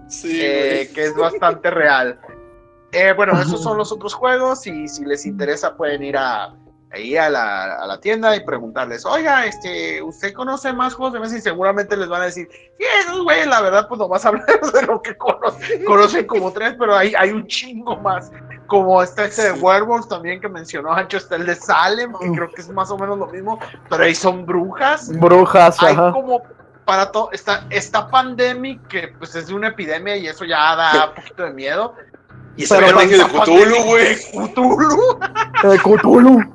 Sí, 0.08 0.40
eh, 0.40 0.90
que 0.94 1.04
es 1.04 1.16
bastante 1.16 1.70
real. 1.70 2.18
Eh, 2.92 3.12
bueno, 3.12 3.38
esos 3.40 3.62
son 3.62 3.76
los 3.76 3.92
otros 3.92 4.14
juegos 4.14 4.66
y 4.66 4.88
si 4.88 5.04
les 5.04 5.26
interesa 5.26 5.76
pueden 5.76 6.02
ir 6.02 6.16
a, 6.16 6.54
ahí 6.92 7.16
a 7.16 7.28
la, 7.28 7.74
a 7.74 7.86
la 7.86 8.00
tienda 8.00 8.34
y 8.34 8.40
preguntarles, 8.44 9.04
oiga, 9.04 9.44
este, 9.44 10.02
¿usted 10.02 10.32
conoce 10.32 10.72
más 10.72 10.94
juegos 10.94 11.12
de 11.12 11.20
mesa? 11.20 11.36
Y 11.36 11.40
seguramente 11.40 11.96
les 11.96 12.08
van 12.08 12.22
a 12.22 12.26
decir, 12.26 12.48
sí, 12.50 12.84
esos 13.00 13.22
güey, 13.22 13.46
la 13.46 13.60
verdad, 13.60 13.86
pues 13.88 13.98
no 13.98 14.08
vas 14.08 14.24
a 14.24 14.28
hablar 14.30 14.46
de 14.46 14.82
lo 14.82 15.02
que 15.02 15.16
conocen, 15.16 15.84
conocen 15.84 16.26
como 16.26 16.52
tres, 16.52 16.74
pero 16.78 16.96
hay, 16.96 17.14
hay 17.16 17.30
un 17.30 17.46
chingo 17.46 17.96
más. 17.96 18.30
Como 18.66 19.02
está 19.02 19.24
este 19.24 19.52
de 19.52 19.52
Werewolves 19.52 20.08
también 20.08 20.40
que 20.40 20.48
mencionó 20.48 20.92
Ancho, 20.92 21.16
está 21.16 21.36
el 21.36 21.46
de 21.46 21.54
Salem, 21.54 22.12
que 22.20 22.30
creo 22.32 22.50
que 22.50 22.60
es 22.60 22.68
más 22.68 22.90
o 22.90 22.98
menos 22.98 23.18
lo 23.18 23.26
mismo, 23.26 23.58
pero 23.88 24.04
ahí 24.04 24.14
son 24.14 24.44
brujas 24.44 25.10
Brujas, 25.18 25.82
hay 25.82 25.94
ajá. 25.94 26.12
como 26.12 26.42
para 26.88 27.12
todo, 27.12 27.28
está, 27.32 27.66
está 27.68 28.08
Pandemic, 28.08 28.88
que 28.88 29.08
pues 29.18 29.34
es 29.34 29.48
de 29.48 29.54
una 29.54 29.68
epidemia 29.68 30.16
y 30.16 30.26
eso 30.26 30.46
ya 30.46 30.74
da 30.74 31.10
un 31.10 31.16
poquito 31.16 31.42
de 31.42 31.50
miedo. 31.50 31.94
Y 32.56 32.62
ese 32.62 32.78
Pero 32.78 32.98
de 32.98 33.06
Cthulhu, 33.06 33.84
güey. 33.84 34.14
de 34.14 34.16
Cthulhu. 34.32 35.20
Eh, 35.64 35.78
Cthulhu. 35.84 36.54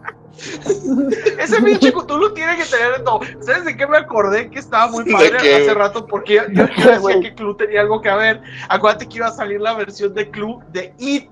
Ese 1.38 1.62
pinche 1.62 1.94
Cthulhu 1.94 2.34
tiene 2.34 2.58
que 2.58 2.66
tener 2.66 2.98
de 2.98 3.04
todo. 3.04 3.20
¿Sabes 3.42 3.66
de 3.66 3.78
qué 3.78 3.86
me 3.86 3.98
acordé 3.98 4.50
que 4.50 4.58
estaba 4.58 4.88
muy 4.88 5.04
¿De 5.04 5.14
padre 5.14 5.38
qué, 5.40 5.56
hace 5.58 5.74
rato? 5.76 6.08
Porque 6.08 6.34
yo, 6.34 6.48
yo 6.48 6.66
¿De 6.84 6.98
decía 6.98 7.22
que 7.22 7.36
Clue 7.36 7.56
tenía 7.56 7.82
algo 7.82 8.02
que 8.02 8.10
ver. 8.10 8.42
Acuérdate 8.70 9.08
que 9.08 9.18
iba 9.18 9.28
a 9.28 9.32
salir 9.32 9.62
la 9.62 9.76
versión 9.76 10.16
de 10.16 10.32
Clue 10.32 10.58
de 10.72 10.96
It. 10.98 11.30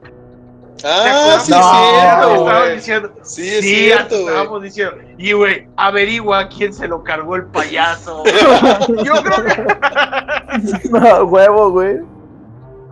¿Te 0.82 0.88
Ah, 0.88 1.40
sí, 1.40 1.52
No, 1.52 2.66
diciendo. 2.76 3.14
Sí, 3.24 3.48
es 3.48 3.62
Sí, 3.62 3.76
cierto, 3.76 4.16
estábamos 4.16 4.64
diciendo. 4.64 4.96
Y 5.18 5.34
güey, 5.34 5.68
averigua 5.78 6.50
quién 6.50 6.74
se 6.74 6.88
lo 6.88 7.04
cargó 7.04 7.36
el 7.36 7.46
payaso. 7.46 8.24
Yo 9.04 9.14
creo 9.24 9.46
que 9.46 10.90
No, 10.90 11.24
huevo, 11.26 11.72
güey. 11.72 12.00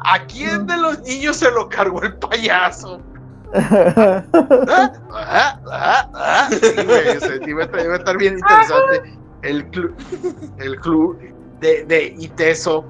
¿A 0.05 0.23
quién 0.25 0.65
de 0.67 0.77
los 0.77 1.01
niños 1.01 1.37
se 1.37 1.51
lo 1.51 1.67
cargó 1.67 2.01
el 2.03 2.13
payaso? 2.15 3.01
¿Ah? 3.53 4.23
¿Ah? 5.11 5.59
¿Ah? 5.71 6.09
¿Ah? 6.13 6.49
Sí, 6.51 6.83
güey, 6.85 7.17
o 7.17 7.19
sea, 7.19 7.37
sí, 7.43 7.53
va 7.53 7.63
a 7.63 7.93
a 7.93 7.95
estar 7.95 8.17
bien 8.17 8.37
interesante 8.37 9.19
el 9.41 9.65
club, 9.67 9.95
el 10.59 10.79
club 10.79 11.19
de, 11.59 11.83
de 11.85 12.15
Iteso. 12.19 12.85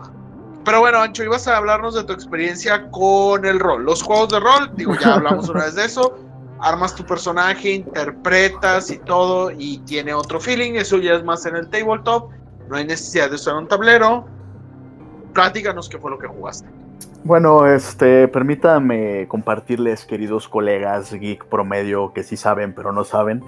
Pero 0.66 0.82
bueno, 0.82 1.00
Ancho, 1.00 1.24
ibas 1.24 1.48
a 1.48 1.58
hablarnos 1.58 1.96
de 1.96 2.04
tu 2.04 2.14
experiencia 2.14 2.90
con 2.92 3.46
el 3.46 3.60
rol. 3.60 3.84
Los 3.86 4.04
juegos 4.04 4.30
de 4.30 4.40
rol, 4.40 4.72
digo, 4.76 4.94
ya 4.96 5.16
hablamos 5.16 5.50
una 5.50 5.66
vez 5.66 5.76
de 5.76 5.86
eso. 5.86 6.18
Armas 6.60 6.94
tu 6.94 7.06
personaje, 7.06 7.72
interpretas 7.72 8.92
y 8.92 8.98
todo, 9.00 9.52
y 9.52 9.78
tiene 9.80 10.14
otro 10.14 10.40
feeling. 10.40 10.74
Eso 10.74 10.98
ya 10.98 11.14
es 11.14 11.24
más 11.24 11.46
en 11.46 11.56
el 11.56 11.70
tabletop. 11.70 12.32
No 12.68 12.76
hay 12.76 12.86
necesidad 12.86 13.30
de 13.30 13.36
usar 13.36 13.56
un 13.56 13.68
tablero. 13.68 14.28
Platícanos 15.34 15.88
qué 15.88 15.98
fue 15.98 16.12
lo 16.12 16.20
que 16.20 16.28
jugaste. 16.28 16.68
Bueno, 17.24 17.68
este, 17.68 18.28
permítame 18.30 19.28
compartirles, 19.28 20.06
queridos 20.06 20.48
colegas 20.48 21.14
geek 21.14 21.46
promedio 21.46 22.14
que 22.14 22.24
sí 22.24 22.38
saben, 22.38 22.74
pero 22.74 22.92
no 22.92 23.04
saben. 23.04 23.44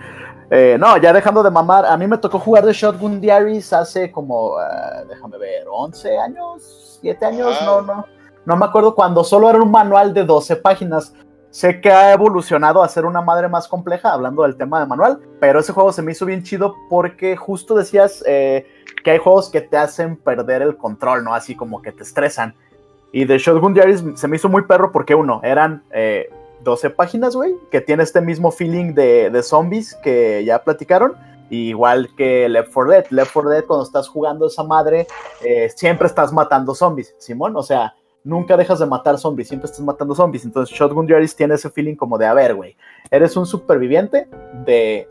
Eh, 0.49 0.75
no, 0.77 0.97
ya 0.97 1.13
dejando 1.13 1.41
de 1.41 1.49
mamar, 1.49 1.85
a 1.85 1.95
mí 1.95 2.05
me 2.05 2.17
tocó 2.17 2.37
jugar 2.37 2.65
de 2.65 2.73
Shotgun 2.73 3.21
Diaries 3.21 3.71
hace 3.71 4.11
como, 4.11 4.57
ah, 4.57 5.03
déjame 5.07 5.37
ver, 5.37 5.65
11 5.71 6.19
años, 6.19 6.99
7 7.01 7.25
años, 7.25 7.57
no, 7.63 7.81
no, 7.81 8.05
no 8.45 8.55
me 8.57 8.65
acuerdo 8.65 8.93
cuando 8.93 9.23
solo 9.23 9.49
era 9.49 9.59
un 9.59 9.71
manual 9.71 10.13
de 10.13 10.25
12 10.25 10.57
páginas. 10.57 11.13
sé 11.49 11.81
que 11.81 11.91
ha 11.91 12.13
evolucionado 12.13 12.83
a 12.83 12.87
ser 12.89 13.05
una 13.05 13.21
madre 13.21 13.47
más 13.47 13.67
compleja, 13.67 14.13
hablando 14.13 14.43
del 14.43 14.57
tema 14.57 14.79
de 14.79 14.85
manual, 14.85 15.19
pero 15.39 15.59
ese 15.59 15.73
juego 15.73 15.91
se 15.91 16.01
me 16.01 16.11
hizo 16.11 16.25
bien 16.25 16.43
chido 16.43 16.75
porque 16.89 17.35
justo 17.35 17.73
decías 17.75 18.23
eh, 18.27 18.65
que 19.03 19.11
hay 19.11 19.17
juegos 19.17 19.49
que 19.49 19.61
te 19.61 19.77
hacen 19.77 20.17
perder 20.17 20.61
el 20.61 20.77
control, 20.77 21.23
¿no? 21.23 21.33
Así 21.33 21.55
como 21.55 21.81
que 21.81 21.91
te 21.91 22.03
estresan. 22.03 22.55
Y 23.11 23.25
de 23.25 23.37
Shotgun 23.37 23.73
Diaries 23.73 24.03
se 24.15 24.27
me 24.27 24.37
hizo 24.37 24.49
muy 24.49 24.63
perro 24.63 24.91
porque 24.91 25.15
uno, 25.15 25.41
eran 25.43 25.83
12 26.63 26.87
eh, 26.87 26.89
páginas, 26.89 27.35
güey, 27.35 27.53
que 27.69 27.81
tiene 27.81 28.03
este 28.03 28.21
mismo 28.21 28.51
feeling 28.51 28.93
de, 28.93 29.29
de 29.29 29.43
zombies 29.43 29.95
que 29.95 30.43
ya 30.45 30.63
platicaron 30.63 31.15
igual 31.51 32.09
que 32.15 32.47
Left 32.49 32.71
4 32.73 32.91
Dead. 32.91 33.05
Left 33.09 33.33
4 33.33 33.49
Dead, 33.49 33.65
cuando 33.65 33.85
estás 33.85 34.07
jugando 34.07 34.47
esa 34.47 34.63
madre, 34.63 35.07
eh, 35.43 35.69
siempre 35.75 36.07
estás 36.07 36.31
matando 36.31 36.73
zombies, 36.73 37.13
Simón. 37.19 37.55
O 37.55 37.63
sea, 37.63 37.93
nunca 38.23 38.57
dejas 38.57 38.79
de 38.79 38.85
matar 38.85 39.17
zombies, 39.17 39.49
siempre 39.49 39.65
estás 39.69 39.83
matando 39.83 40.15
zombies. 40.15 40.45
Entonces, 40.45 40.75
Shotgun 40.75 41.05
Diaries 41.05 41.35
tiene 41.35 41.55
ese 41.55 41.69
feeling 41.69 41.95
como 41.95 42.17
de, 42.17 42.25
a 42.25 42.33
ver, 42.33 42.55
güey, 42.55 42.75
eres 43.09 43.35
un 43.35 43.45
superviviente 43.45 44.27
de 44.65 45.07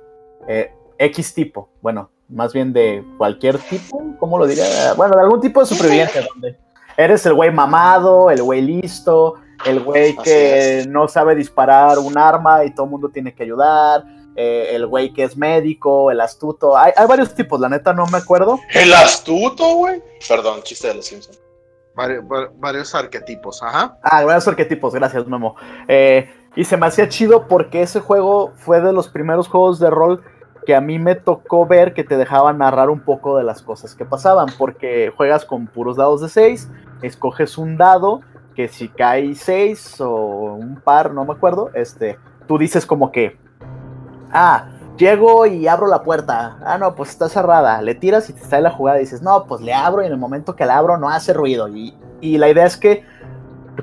eh, 0.49 0.73
X 0.99 1.35
tipo. 1.35 1.69
Bueno, 1.83 2.11
más 2.29 2.53
bien 2.53 2.73
de 2.73 3.05
cualquier 3.19 3.59
tipo, 3.59 4.03
¿cómo 4.19 4.39
lo 4.39 4.47
diría? 4.47 4.65
Bueno, 4.97 5.15
de 5.17 5.23
algún 5.23 5.41
tipo 5.41 5.61
de 5.61 5.67
superviviente, 5.67 6.27
donde 6.33 6.57
eres 7.01 7.27
el 7.27 7.35
güey 7.35 7.51
mamado, 7.51 8.31
el 8.31 8.43
güey 8.43 8.63
listo, 8.63 9.35
el 9.65 9.81
güey 9.81 10.17
que 10.17 10.85
no 10.89 11.09
sabe 11.09 11.35
disparar 11.35 11.99
un 11.99 12.17
arma 12.17 12.65
y 12.65 12.75
todo 12.75 12.85
el 12.85 12.91
mundo 12.91 13.09
tiene 13.11 13.35
que 13.35 13.43
ayudar 13.43 14.05
eh, 14.37 14.75
el 14.75 14.87
güey 14.87 15.13
que 15.13 15.25
es 15.25 15.37
médico, 15.37 16.11
el 16.11 16.21
astuto. 16.21 16.77
Hay, 16.77 16.93
varios 17.09 17.35
tipos, 17.35 17.61
la 17.61 17.69
neta 17.69 17.93
no 17.93 18.07
me 18.07 18.19
acuerdo. 18.19 18.59
¿El 18.73 18.93
astuto, 18.95 19.75
güey? 19.75 20.03
Perdón, 20.29 20.63
chiste 20.63 20.89
de 20.89 20.95
los 20.95 21.07
Simpsons. 21.07 21.41
varios 22.57 22.95
arquetipos, 22.95 23.63
ajá. 23.63 23.99
Ah, 24.03 24.25
varios 24.25 24.47
arquetipos, 24.47 24.95
gracias, 24.95 25.27
Memo. 25.27 25.57
Eh, 25.89 26.31
y 26.57 26.65
se 26.65 26.77
me 26.77 26.87
hacía 26.87 27.09
chido 27.09 27.49
porque 27.49 27.83
ese 27.83 28.01
juego 28.01 28.53
fue 28.57 28.81
de 28.81 28.93
los 28.93 29.09
primeros 29.09 29.49
juegos 29.49 29.79
de 29.79 29.91
rol 29.91 30.23
que 30.65 30.75
a 30.75 30.81
mí 30.81 30.99
me 30.99 31.17
tocó 31.17 31.67
ver 31.67 31.95
que 31.95 32.05
te 32.05 32.17
dejaban 32.17 32.59
narrar 32.59 32.91
un 32.91 33.01
poco 33.01 33.37
de 33.37 33.45
las 33.45 33.63
cosas 33.63 33.95
que 33.95 34.05
pasaban, 34.05 34.49
porque 34.59 35.13
juegas 35.17 35.45
con 35.45 35.67
puros 35.67 35.97
dados 35.97 36.21
de 36.21 36.29
6, 36.29 36.69
escoges 37.03 37.59
un 37.59 37.77
dado 37.77 38.21
que 38.55 38.69
si 38.69 38.89
cae 38.89 39.35
6 39.35 40.01
o 40.01 40.55
un 40.55 40.81
par, 40.81 41.13
no 41.13 41.25
me 41.25 41.33
acuerdo, 41.33 41.71
este, 41.75 42.19
tú 42.47 42.59
dices 42.59 42.85
como 42.85 43.13
que 43.13 43.39
Ah, 44.33 44.67
llego 44.97 45.47
y 45.47 45.67
abro 45.67 45.87
la 45.87 46.03
puerta. 46.03 46.59
Ah, 46.65 46.79
no, 46.79 46.95
pues 46.95 47.11
está 47.11 47.29
cerrada. 47.29 47.81
Le 47.83 47.95
tiras 47.95 48.29
y 48.31 48.33
te 48.33 48.41
sale 48.41 48.63
la 48.63 48.71
jugada 48.71 48.99
y 48.99 49.01
dices, 49.01 49.23
no, 49.23 49.45
pues 49.47 49.61
le 49.61 49.75
abro 49.75 50.03
y 50.03 50.07
en 50.07 50.13
el 50.13 50.19
momento 50.19 50.57
que 50.57 50.67
la 50.67 50.79
abro 50.79 50.97
no 50.99 51.09
hace 51.09 51.33
ruido. 51.33 51.69
Y, 51.69 51.95
la 52.21 52.49
idea 52.49 52.67
es 52.67 52.77
que 52.77 53.05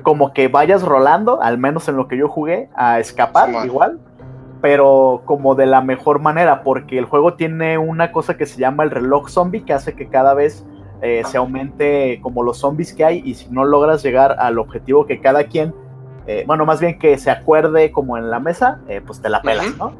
como 0.02 0.32
que 0.32 0.48
vayas 0.48 0.82
rolando, 0.82 1.42
al 1.42 1.58
menos 1.58 1.88
en 1.88 1.96
lo 1.96 2.06
que 2.06 2.16
yo 2.16 2.28
jugué, 2.28 2.70
a 2.76 3.00
escapar 3.00 3.50
igual, 3.64 3.98
pero 4.60 5.22
como 5.24 5.56
de 5.56 5.66
la 5.66 5.80
mejor 5.80 6.20
manera, 6.20 6.62
porque 6.62 6.98
el 6.98 7.06
juego 7.06 7.34
tiene 7.34 7.78
una 7.78 8.12
cosa 8.12 8.36
que 8.36 8.46
se 8.46 8.60
llama 8.60 8.84
el 8.84 8.90
reloj 8.90 9.28
zombie, 9.28 9.64
que 9.64 9.72
hace 9.72 9.96
que 9.96 10.08
cada 10.08 10.34
vez 10.34 10.64
eh, 11.00 11.22
se 11.26 11.38
aumente 11.38 12.18
como 12.20 12.42
los 12.42 12.58
zombies 12.58 12.92
que 12.92 13.04
hay 13.04 13.22
y 13.24 13.34
si 13.34 13.48
no 13.50 13.64
logras 13.64 14.02
llegar 14.02 14.34
al 14.40 14.58
objetivo 14.58 15.06
que 15.06 15.20
cada 15.20 15.44
quien, 15.44 15.72
eh, 16.26 16.42
bueno, 16.44 16.66
más 16.66 16.80
bien 16.80 16.98
que 16.98 17.16
se 17.18 17.30
acuerde 17.30 17.92
como 17.92 18.18
en 18.18 18.30
la 18.30 18.40
mesa, 18.40 18.80
eh, 18.88 19.00
pues 19.04 19.20
te 19.20 19.28
la 19.28 19.40
pelas, 19.40 19.76
¿no? 19.76 19.92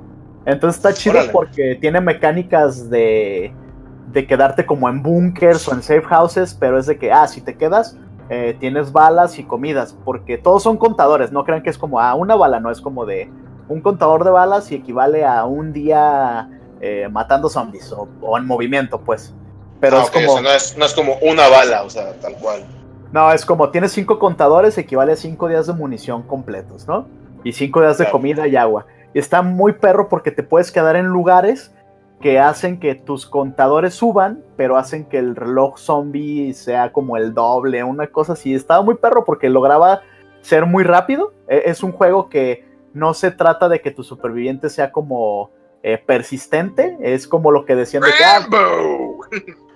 Entonces 0.44 0.76
está 0.76 0.92
chido 0.92 1.20
porque 1.30 1.76
tiene 1.80 2.01
mecánicas 2.01 2.90
de, 2.90 3.53
de 4.11 4.26
quedarte 4.26 4.66
como 4.66 4.88
en 4.88 5.03
bunkers 5.03 5.68
o 5.68 5.72
en 5.72 5.82
safe 5.82 6.03
houses, 6.03 6.53
pero 6.53 6.78
es 6.78 6.86
de 6.86 6.99
que, 6.99 7.12
ah, 7.12 7.28
si 7.28 7.40
te 7.40 7.57
quedas, 7.57 7.96
tienes 8.59 8.92
balas 8.92 9.38
y 9.38 9.44
comidas, 9.44 9.96
porque 10.05 10.36
todos 10.36 10.62
son 10.62 10.76
contadores, 10.76 11.32
no 11.32 11.44
crean 11.44 11.62
que 11.62 11.70
es 11.70 11.78
como, 11.78 11.99
ah, 11.99 12.14
una 12.14 12.36
bala, 12.36 12.61
no 12.61 12.70
es 12.70 12.80
como 12.80 13.07
de 13.07 13.30
un 13.68 13.80
contador 13.80 14.22
de 14.24 14.30
balas 14.30 14.70
y 14.70 14.74
equivale 14.74 15.24
a 15.24 15.44
un 15.44 15.72
día 15.72 16.49
matando 17.11 17.49
zombies 17.49 17.92
o, 17.92 18.36
en 18.36 18.46
movimiento, 18.46 19.01
pues. 19.01 19.34
Pero 19.81 19.99
ah, 19.99 20.03
es 20.03 20.11
como. 20.11 20.41
no, 20.41 20.51
es, 20.51 20.76
no 20.76 20.85
es 20.85 20.95
como 20.95 21.14
una 21.22 21.49
bala, 21.49 21.83
o 21.83 21.91
sea, 21.91 22.12
tal 22.14 22.35
cual. 22.35 22.64
No, 23.12 23.33
es 23.33 23.45
como 23.47 23.70
tienes 23.70 23.93
cinco 23.93 24.18
contadores, 24.18 24.76
equivale 24.76 25.12
a 25.12 25.16
cinco 25.16 25.49
días 25.49 25.66
de 25.66 25.72
munición 25.72 26.22
completos, 26.22 26.87
¿no? 26.87 27.07
Y 27.45 27.53
cinco 27.53 27.81
días 27.81 27.99
de 27.99 28.11
comida 28.11 28.47
y 28.47 28.57
agua. 28.57 28.87
Y 29.14 29.18
está 29.18 29.43
muy 29.43 29.72
perro 29.72 30.09
porque 30.09 30.31
te 30.31 30.43
puedes 30.43 30.70
quedar 30.70 30.97
en 30.97 31.07
lugares 31.07 31.72
que 32.20 32.39
hacen 32.39 32.81
que 32.81 32.95
tus 32.95 33.26
contadores 33.26 33.95
suban, 33.95 34.43
pero 34.57 34.76
hacen 34.76 35.05
que 35.05 35.18
el 35.18 35.37
reloj 35.37 35.79
zombie 35.79 36.53
sea 36.53 36.93
como 36.93 37.16
el 37.16 37.33
doble, 37.33 37.85
una 37.85 38.09
cosa 38.09 38.33
así. 38.35 38.55
Estaba 38.55 38.83
muy 38.83 38.97
perro 38.97 39.24
porque 39.24 39.49
lograba 39.49 40.03
ser 40.43 40.66
muy 40.66 40.85
rápido. 40.85 41.33
E, 41.49 41.62
es 41.66 41.83
un 41.83 41.93
juego 41.93 42.29
que 42.29 42.66
no 42.93 43.14
se 43.14 43.31
trata 43.31 43.68
de 43.68 43.81
que 43.81 43.93
tu 43.93 44.03
superviviente 44.03 44.68
sea 44.68 44.91
como 44.91 45.53
eh, 45.83 45.97
persistente, 45.97 46.99
es 47.01 47.29
como 47.29 47.53
lo 47.53 47.64
que 47.64 47.76
decían 47.76 48.03
de 48.03 48.11
¡Rambo! 48.20 49.20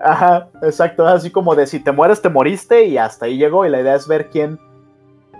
Ajá. 0.00 0.48
Exacto, 0.62 1.06
así 1.06 1.30
como 1.30 1.54
de 1.54 1.66
si 1.66 1.80
te 1.80 1.92
mueres, 1.92 2.20
te 2.20 2.28
moriste 2.28 2.84
y 2.84 2.98
hasta 2.98 3.26
ahí 3.26 3.38
llegó. 3.38 3.64
Y 3.64 3.70
la 3.70 3.80
idea 3.80 3.94
es 3.94 4.06
ver 4.06 4.28
quién 4.30 4.58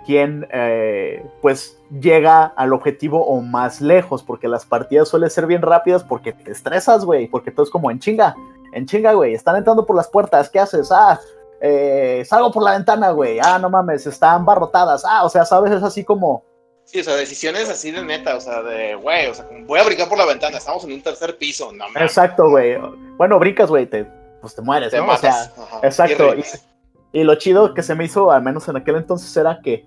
quien 0.05 0.47
eh, 0.51 1.25
pues 1.41 1.79
llega 1.99 2.45
al 2.45 2.73
objetivo 2.73 3.25
o 3.25 3.41
más 3.41 3.81
lejos, 3.81 4.23
porque 4.23 4.47
las 4.47 4.65
partidas 4.65 5.09
suelen 5.09 5.29
ser 5.29 5.47
bien 5.47 5.61
rápidas 5.61 6.03
porque 6.03 6.31
te 6.31 6.51
estresas, 6.51 7.03
güey, 7.03 7.27
porque 7.27 7.51
todo 7.51 7.63
es 7.63 7.71
como 7.71 7.89
en 7.89 7.99
chinga, 7.99 8.35
en 8.71 8.85
chinga, 8.85 9.13
güey, 9.13 9.33
están 9.33 9.55
entrando 9.55 9.85
por 9.85 9.95
las 9.95 10.07
puertas, 10.07 10.49
¿qué 10.49 10.59
haces? 10.59 10.91
Ah, 10.91 11.19
eh, 11.59 12.23
salgo 12.27 12.51
por 12.51 12.63
la 12.63 12.73
ventana, 12.73 13.11
güey, 13.11 13.39
ah, 13.41 13.57
no 13.57 13.69
mames, 13.69 14.05
están 14.05 14.45
barrotadas, 14.45 15.03
ah, 15.05 15.25
o 15.25 15.29
sea, 15.29 15.43
sabes, 15.43 15.71
es 15.71 15.83
así 15.83 16.03
como... 16.03 16.43
Sí, 16.85 16.99
o 16.99 17.03
sea, 17.03 17.15
decisiones 17.15 17.67
así 17.67 17.89
de 17.89 18.03
neta, 18.03 18.35
o 18.35 18.39
sea, 18.39 18.61
de, 18.61 18.93
güey, 18.95 19.25
o 19.27 19.33
sea, 19.33 19.47
voy 19.65 19.79
a 19.79 19.83
brincar 19.83 20.07
por 20.07 20.19
la 20.19 20.25
ventana, 20.25 20.57
estamos 20.57 20.83
en 20.83 20.93
un 20.93 21.01
tercer 21.01 21.35
piso, 21.37 21.71
no 21.71 21.87
mames. 21.87 22.03
Exacto, 22.03 22.47
güey, 22.47 22.77
bueno, 23.17 23.39
brincas, 23.39 23.69
güey, 23.69 23.87
te, 23.87 24.05
pues 24.39 24.53
te 24.53 24.61
mueres, 24.61 24.93
¿no? 24.93 25.11
O 25.11 25.17
sea, 25.17 25.51
exacto. 25.81 26.35
y 27.11 27.23
lo 27.23 27.35
chido 27.35 27.73
que 27.73 27.81
se 27.81 27.95
me 27.95 28.05
hizo, 28.05 28.31
al 28.31 28.43
menos 28.43 28.67
en 28.67 28.77
aquel 28.77 28.97
entonces, 28.97 29.35
era 29.35 29.59
que 29.63 29.83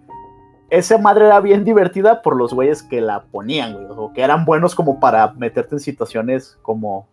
esa 0.70 0.98
madre 0.98 1.26
era 1.26 1.40
bien 1.40 1.64
divertida 1.64 2.20
por 2.20 2.36
los 2.36 2.52
güeyes 2.52 2.82
que 2.82 3.00
la 3.00 3.22
ponían, 3.22 3.74
güey, 3.74 3.86
o 3.90 4.12
que 4.12 4.22
eran 4.22 4.44
buenos 4.44 4.74
como 4.74 4.98
para 4.98 5.32
meterte 5.34 5.76
en 5.76 5.80
situaciones 5.80 6.58
como, 6.62 7.06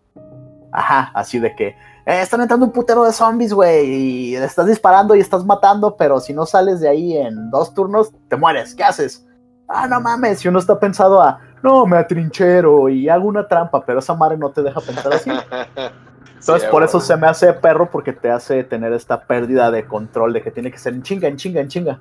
ajá, 0.71 1.11
así 1.13 1.37
de 1.37 1.55
que 1.55 1.67
eh, 1.67 2.21
están 2.21 2.41
entrando 2.41 2.65
un 2.65 2.71
putero 2.71 3.03
de 3.03 3.13
zombies, 3.13 3.53
güey, 3.53 3.85
y 3.85 4.35
estás 4.35 4.65
disparando 4.65 5.15
y 5.15 5.19
estás 5.19 5.45
matando, 5.45 5.95
pero 5.95 6.19
si 6.19 6.33
no 6.33 6.45
sales 6.45 6.79
de 6.79 6.89
ahí 6.89 7.15
en 7.15 7.51
dos 7.51 7.73
turnos, 7.73 8.11
te 8.27 8.35
mueres, 8.35 8.73
¿qué 8.73 8.83
haces? 8.83 9.24
Ah, 9.67 9.87
no 9.87 9.99
mames, 9.99 10.39
si 10.39 10.47
uno 10.47 10.59
está 10.59 10.79
pensado 10.79 11.21
a, 11.21 11.39
no, 11.63 11.85
me 11.85 11.97
atrinchero 11.97 12.89
y 12.89 13.09
hago 13.09 13.27
una 13.27 13.47
trampa, 13.47 13.83
pero 13.83 13.99
esa 13.99 14.13
madre 14.13 14.37
no 14.37 14.51
te 14.51 14.61
deja 14.61 14.79
pensar 14.81 15.13
así. 15.13 15.31
Entonces, 16.39 16.69
por 16.69 16.83
eso 16.83 16.99
se 16.99 17.17
me 17.17 17.25
hace 17.25 17.51
perro, 17.53 17.89
porque 17.89 18.13
te 18.13 18.29
hace 18.29 18.63
tener 18.63 18.93
esta 18.93 19.21
pérdida 19.21 19.71
de 19.71 19.85
control 19.85 20.33
de 20.33 20.43
que 20.43 20.51
tiene 20.51 20.71
que 20.71 20.77
ser 20.77 20.93
en 20.93 21.01
chinga, 21.01 21.27
en 21.27 21.37
chinga, 21.37 21.59
en 21.61 21.67
chinga. 21.67 21.99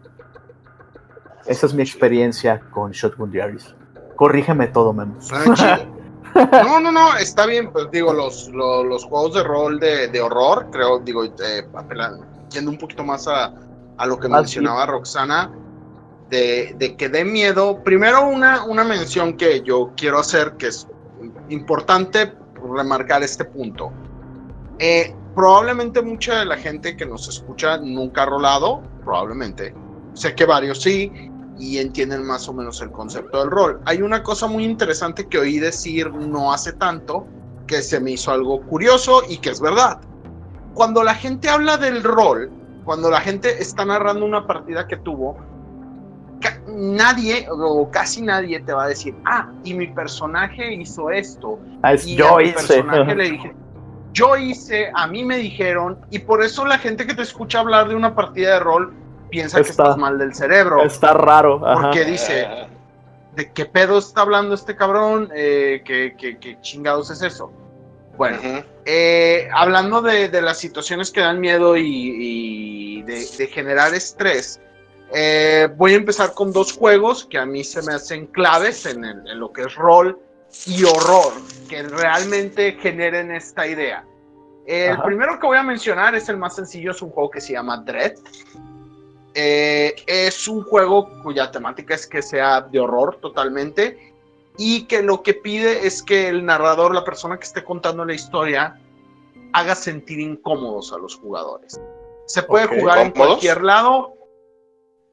Esa 1.47 1.67
es 1.67 1.73
mi 1.73 1.83
experiencia 1.83 2.61
con 2.71 2.91
Shotgun 2.91 3.31
Diaries. 3.31 3.75
Corrígeme 4.17 4.67
todo, 4.69 4.93
Memo. 4.93 5.17
No, 6.35 6.81
no, 6.81 6.91
no, 6.91 7.17
está 7.17 7.47
bien, 7.47 7.71
pues 7.71 7.89
digo, 7.93 8.13
los, 8.13 8.49
los, 8.49 9.05
juegos 9.05 9.35
de 9.35 9.45
rol 9.45 9.79
de, 9.79 10.21
horror, 10.21 10.67
creo, 10.73 10.99
digo, 10.99 11.25
eh, 11.25 11.65
yendo 12.51 12.73
un 12.73 12.79
poquito 12.79 13.05
más 13.05 13.29
a, 13.29 13.53
lo 14.05 14.19
que 14.19 14.29
mencionaba 14.29 14.85
Roxana, 14.85 15.53
de, 16.31 16.95
que 16.99 17.09
dé 17.09 17.25
miedo. 17.25 17.83
Primero, 17.83 18.27
una, 18.27 18.65
una 18.65 18.85
mención 18.85 19.37
que 19.37 19.63
yo 19.63 19.93
quiero 19.97 20.19
hacer, 20.19 20.55
que 20.57 20.69
es 20.69 20.87
importante 21.49 22.33
remarcar 22.75 23.23
este 23.23 23.45
punto. 23.45 23.93
Eh, 24.79 25.15
probablemente 25.35 26.03
mucha 26.03 26.41
de 26.41 26.47
la 26.47 26.57
gente 26.57 26.97
que 26.97 27.07
nos 27.07 27.29
escucha 27.29 27.79
nunca 27.79 28.23
ha 28.23 28.27
rolado, 28.27 28.83
probablemente. 29.05 29.75
Sé 30.15 30.35
que 30.35 30.45
varios 30.45 30.83
sí, 30.83 31.31
y 31.59 31.79
entienden 31.79 32.25
más 32.25 32.49
o 32.49 32.53
menos 32.53 32.81
el 32.81 32.91
concepto 32.91 33.39
del 33.39 33.51
rol. 33.51 33.81
Hay 33.85 34.03
una 34.03 34.23
cosa 34.23 34.47
muy 34.47 34.65
interesante 34.65 35.29
que 35.29 35.39
oí 35.39 35.59
decir 35.59 36.11
no 36.13 36.53
hace 36.53 36.73
tanto, 36.73 37.27
que 37.67 37.83
se 37.83 38.01
me 38.01 38.13
hizo 38.13 38.31
algo 38.31 38.61
curioso 38.63 39.23
y 39.29 39.39
que 39.39 39.51
es 39.51 39.61
verdad. 39.61 40.01
Cuando 40.75 41.05
la 41.05 41.15
gente 41.15 41.49
habla 41.49 41.77
del 41.77 42.03
rol, 42.03 42.51
cuando 42.85 43.11
la 43.11 43.21
gente 43.21 43.63
está 43.63 43.85
narrando 43.85 44.27
una 44.27 44.47
partida 44.47 44.87
que 44.87 44.97
tuvo, 44.97 45.37
nadie 46.67 47.47
o 47.51 47.91
casi 47.91 48.23
nadie 48.23 48.61
te 48.61 48.73
va 48.73 48.85
a 48.85 48.89
decir, 48.89 49.15
ah, 49.25 49.51
y 49.65 49.75
mi 49.75 49.87
personaje 49.89 50.75
hizo 50.75 51.11
esto. 51.11 51.59
Ah, 51.83 51.95
y 51.95 52.17
yo 52.17 52.41
hice. 52.41 52.83
le 53.17 53.31
dije, 53.31 53.55
yo 54.13 54.37
hice, 54.37 54.91
a 54.95 55.07
mí 55.07 55.25
me 55.25 55.39
dijeron, 55.39 55.99
y 56.11 56.21
por 56.21 56.43
eso 56.43 56.65
la 56.65 56.79
gente 56.79 57.07
que 57.07 57.15
te 57.15 57.23
escucha 57.23 57.61
hablar 57.61 57.89
de 57.89 57.97
una 57.97 58.15
partida 58.15 58.55
de 58.55 58.61
rol 58.61 58.95
piensa 59.29 59.61
que 59.61 59.69
estás 59.69 59.97
mal 59.97 60.19
del 60.19 60.35
cerebro. 60.35 60.83
Está 60.83 61.13
raro. 61.13 61.61
Porque 61.61 62.05
dice, 62.05 62.49
¿de 63.35 63.53
qué 63.53 63.67
pedo 63.67 63.99
está 63.99 64.23
hablando 64.23 64.55
este 64.55 64.77
cabrón? 64.77 65.31
Eh, 65.35 65.83
¿qué, 65.85 66.59
chingados 66.61 67.11
es 67.11 67.23
eso? 67.23 67.53
Bueno, 68.17 68.39
eh, 68.85 69.49
hablando 69.53 70.01
de, 70.01 70.31
las 70.41 70.59
situaciones 70.59 71.11
que 71.11 71.21
dan 71.21 71.41
miedo 71.41 71.77
y, 71.77 73.03
de, 73.03 73.47
generar 73.49 73.93
estrés, 73.93 74.61
Eh, 75.17 75.69
voy 75.77 75.93
a 75.93 75.97
empezar 75.97 76.35
con 76.35 76.53
dos 76.53 76.73
juegos 76.73 77.25
que 77.25 77.39
a 77.39 77.47
mí 77.47 77.63
se 77.63 77.83
me 77.83 77.95
hacen 77.95 78.27
claves 78.27 78.85
en, 78.87 79.05
el- 79.05 79.29
en 79.29 79.39
lo 79.39 79.53
que 79.53 79.63
es 79.63 79.75
rol 79.77 80.19
y 80.67 80.83
horror, 80.85 81.33
que 81.69 81.83
realmente 81.85 82.73
generen 82.81 83.31
esta 83.31 83.67
idea. 83.67 84.05
El 84.67 84.93
Ajá. 84.95 85.05
primero 85.05 85.39
que 85.39 85.47
voy 85.47 85.57
a 85.59 85.63
mencionar 85.63 86.15
es 86.15 86.29
el 86.29 86.37
más 86.37 86.57
sencillo, 86.57 86.91
es 86.91 87.01
un 87.03 87.11
juego 87.11 87.31
que 87.31 87.41
se 87.41 87.53
llama 87.53 87.77
Dread. 87.79 88.15
Eh, 89.35 89.95
es 90.07 90.47
un 90.49 90.63
juego 90.63 91.09
cuya 91.23 91.51
temática 91.51 91.95
es 91.95 92.07
que 92.07 92.23
sea 92.23 92.61
de 92.61 92.79
horror 92.79 93.19
totalmente 93.21 94.13
y 94.57 94.85
que 94.85 95.03
lo 95.03 95.23
que 95.23 95.35
pide 95.35 95.87
es 95.87 96.03
que 96.03 96.29
el 96.29 96.45
narrador, 96.45 96.95
la 96.95 97.05
persona 97.05 97.37
que 97.37 97.45
esté 97.45 97.65
contando 97.65 98.05
la 98.05 98.15
historia, 98.15 98.81
haga 99.53 99.75
sentir 99.75 100.21
incómodos 100.21 100.93
a 100.93 100.99
los 100.99 101.17
jugadores. 101.17 101.81
Se 102.27 102.43
puede 102.43 102.67
jugar 102.67 102.99
en 102.99 103.11
cualquier 103.11 103.63
lado. 103.63 104.14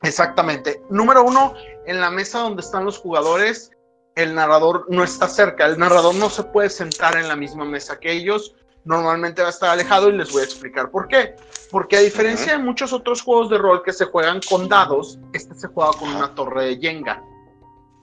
Exactamente. 0.01 0.81
Número 0.89 1.23
uno, 1.23 1.53
en 1.85 2.01
la 2.01 2.09
mesa 2.09 2.39
donde 2.39 2.61
están 2.61 2.85
los 2.85 2.97
jugadores, 2.97 3.71
el 4.15 4.33
narrador 4.35 4.85
no 4.89 5.03
está 5.03 5.27
cerca. 5.27 5.65
El 5.65 5.77
narrador 5.79 6.15
no 6.15 6.29
se 6.29 6.43
puede 6.43 6.69
sentar 6.69 7.15
en 7.17 7.27
la 7.27 7.35
misma 7.35 7.65
mesa 7.65 7.99
que 7.99 8.11
ellos. 8.11 8.55
Normalmente 8.83 9.41
va 9.43 9.49
a 9.49 9.51
estar 9.51 9.69
alejado 9.69 10.09
y 10.09 10.13
les 10.17 10.31
voy 10.31 10.41
a 10.41 10.45
explicar 10.45 10.89
por 10.89 11.07
qué. 11.07 11.35
Porque 11.69 11.97
a 11.97 11.99
diferencia 12.01 12.53
de 12.53 12.57
muchos 12.57 12.91
otros 12.93 13.21
juegos 13.21 13.49
de 13.49 13.57
rol 13.59 13.83
que 13.83 13.93
se 13.93 14.05
juegan 14.05 14.41
con 14.49 14.67
dados, 14.67 15.19
este 15.33 15.53
se 15.55 15.67
juega 15.67 15.91
con 15.93 16.09
una 16.09 16.33
torre 16.33 16.65
de 16.65 16.77
Jenga. 16.79 17.23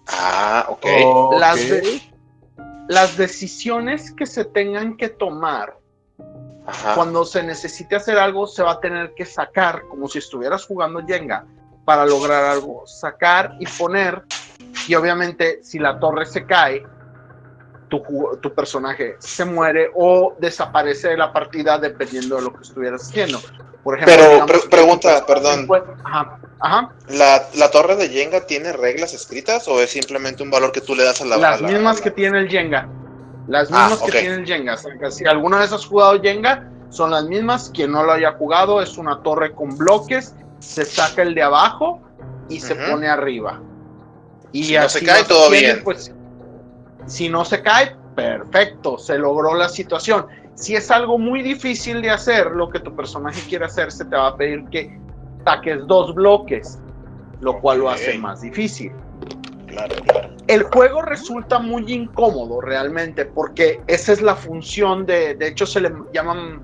Ah, 0.07 0.66
ok. 0.68 0.86
Las, 1.38 1.57
Ok. 1.57 1.62
de- 1.66 2.03
las 2.88 3.16
decisiones 3.18 4.12
que 4.12 4.24
se 4.24 4.44
tengan 4.44 4.96
que 4.96 5.09
tomar 5.11 5.76
Ajá. 6.64 6.94
cuando 6.94 7.24
se 7.26 7.42
necesite 7.42 7.96
hacer 7.96 8.18
algo, 8.18 8.46
se 8.46 8.62
va 8.62 8.72
a 8.72 8.80
tener 8.80 9.12
que 9.14 9.26
sacar, 9.26 9.82
como 9.88 10.09
si 10.09 10.18
estuvieras 10.18 10.64
jugando 10.64 11.05
Jenga, 11.05 11.44
para 11.89 12.05
lograr 12.05 12.45
algo. 12.45 12.82
Sacar 12.86 13.55
y 13.59 13.64
poner. 13.66 14.22
Y 14.86 14.95
obviamente, 14.95 15.61
si 15.62 15.78
la 15.78 15.99
torre 15.99 16.26
se 16.26 16.45
cae, 16.45 16.84
tu, 17.89 18.03
tu 18.43 18.55
personaje 18.55 19.16
se 19.20 19.47
muere 19.47 19.91
o 19.95 20.36
desaparece 20.39 21.09
de 21.09 21.16
la 21.16 21.32
partida 21.32 21.78
dependiendo 21.78 22.36
de 22.36 22.43
lo 22.43 22.53
que 22.53 22.61
estuvieras 22.61 23.09
haciendo. 23.09 23.41
Por 23.82 23.95
ejemplo, 23.97 24.14
Pero, 24.16 24.28
digamos 24.32 24.51
pre- 24.51 24.61
que 24.61 24.68
pregunta, 24.68 25.24
perdón. 25.24 25.66
Ajá, 26.05 26.39
ajá. 26.61 26.91
¿La, 27.09 27.47
¿La 27.55 27.70
torre 27.70 27.97
de 27.97 28.11
Jenga 28.11 28.43
tiene 28.45 28.74
reglas 28.74 29.14
escritas 29.14 29.66
o 29.66 29.80
es 29.80 29.89
simplemente 29.89 30.43
un 30.43 30.51
valor 30.51 30.72
que 30.72 30.82
tú 30.82 30.95
le 30.95 31.05
das 31.05 31.22
a 31.22 31.24
la 31.24 31.39
Las 31.39 31.59
a 31.59 31.62
la- 31.62 31.68
mismas 31.68 31.97
a 31.97 32.01
la- 32.01 32.05
que 32.05 32.11
tiene 32.11 32.39
el 32.41 32.51
Jenga. 32.51 32.86
Las 33.47 33.70
Ah, 33.72 33.89
mismas 33.89 34.03
que 34.03 34.12
tiene 34.20 34.34
el 34.34 34.45
Jenga. 34.47 34.74
O 34.74 34.76
sea, 34.76 34.93
que 35.01 35.11
Si 35.11 35.24
alguna 35.26 35.61
vez 35.61 35.72
has 35.72 35.86
jugado 35.86 36.20
Jenga, 36.20 36.68
son 36.91 37.12
las 37.12 37.24
mismas. 37.24 37.70
Quien 37.72 37.93
no 37.93 38.03
lo 38.03 38.12
haya 38.12 38.32
jugado 38.32 38.82
es 38.82 38.99
una 38.99 39.22
torre 39.22 39.55
con 39.55 39.74
bloques. 39.78 40.34
Se 40.59 40.85
saca 40.85 41.23
el 41.23 41.35
de 41.35 41.43
abajo 41.43 42.01
y 42.49 42.61
se 42.61 42.75
pone 42.75 43.09
arriba. 43.09 43.61
Y 44.53 44.65
Si 44.65 44.75
no 44.75 44.89
se 44.89 45.05
cae, 45.05 45.25
todo 45.25 45.51
bien. 45.51 45.83
Pues, 45.85 46.13
si 47.07 47.29
no 47.29 47.45
se 47.45 47.63
cae, 47.63 47.97
perfecto. 48.15 48.99
Se 48.99 49.19
logró 49.19 49.55
la 49.55 49.69
situación. 49.69 50.27
Si 50.55 50.75
es 50.75 50.91
algo 50.91 51.19
muy 51.19 51.43
difícil 51.43 52.03
de 52.03 52.11
hacer, 52.11 52.51
lo 52.51 52.69
que 52.69 52.81
tu 52.81 52.95
personaje 52.97 53.41
quiere 53.49 53.67
hacer, 53.67 53.93
se 53.93 54.05
te 54.05 54.17
va 54.17 54.29
a 54.29 54.37
pedir 54.37 54.65
que 54.71 54.99
saques 55.45 55.87
dos 55.87 56.15
bloques, 56.15 56.79
lo 57.41 57.61
cual 57.61 57.79
lo 57.79 57.91
hace 57.91 58.19
más 58.19 58.41
difícil 58.41 58.93
Claro, 59.69 59.95
claro. 60.03 60.31
el 60.47 60.63
juego 60.65 61.03
resulta 61.03 61.59
muy 61.59 61.93
incómodo 61.93 62.61
realmente 62.61 63.27
porque 63.27 63.81
esa 63.87 64.13
es 64.13 64.23
la 64.23 64.35
función 64.35 65.05
de, 65.05 65.35
de 65.35 65.49
hecho 65.49 65.67
se 65.67 65.81
le 65.83 65.93
llaman, 66.13 66.61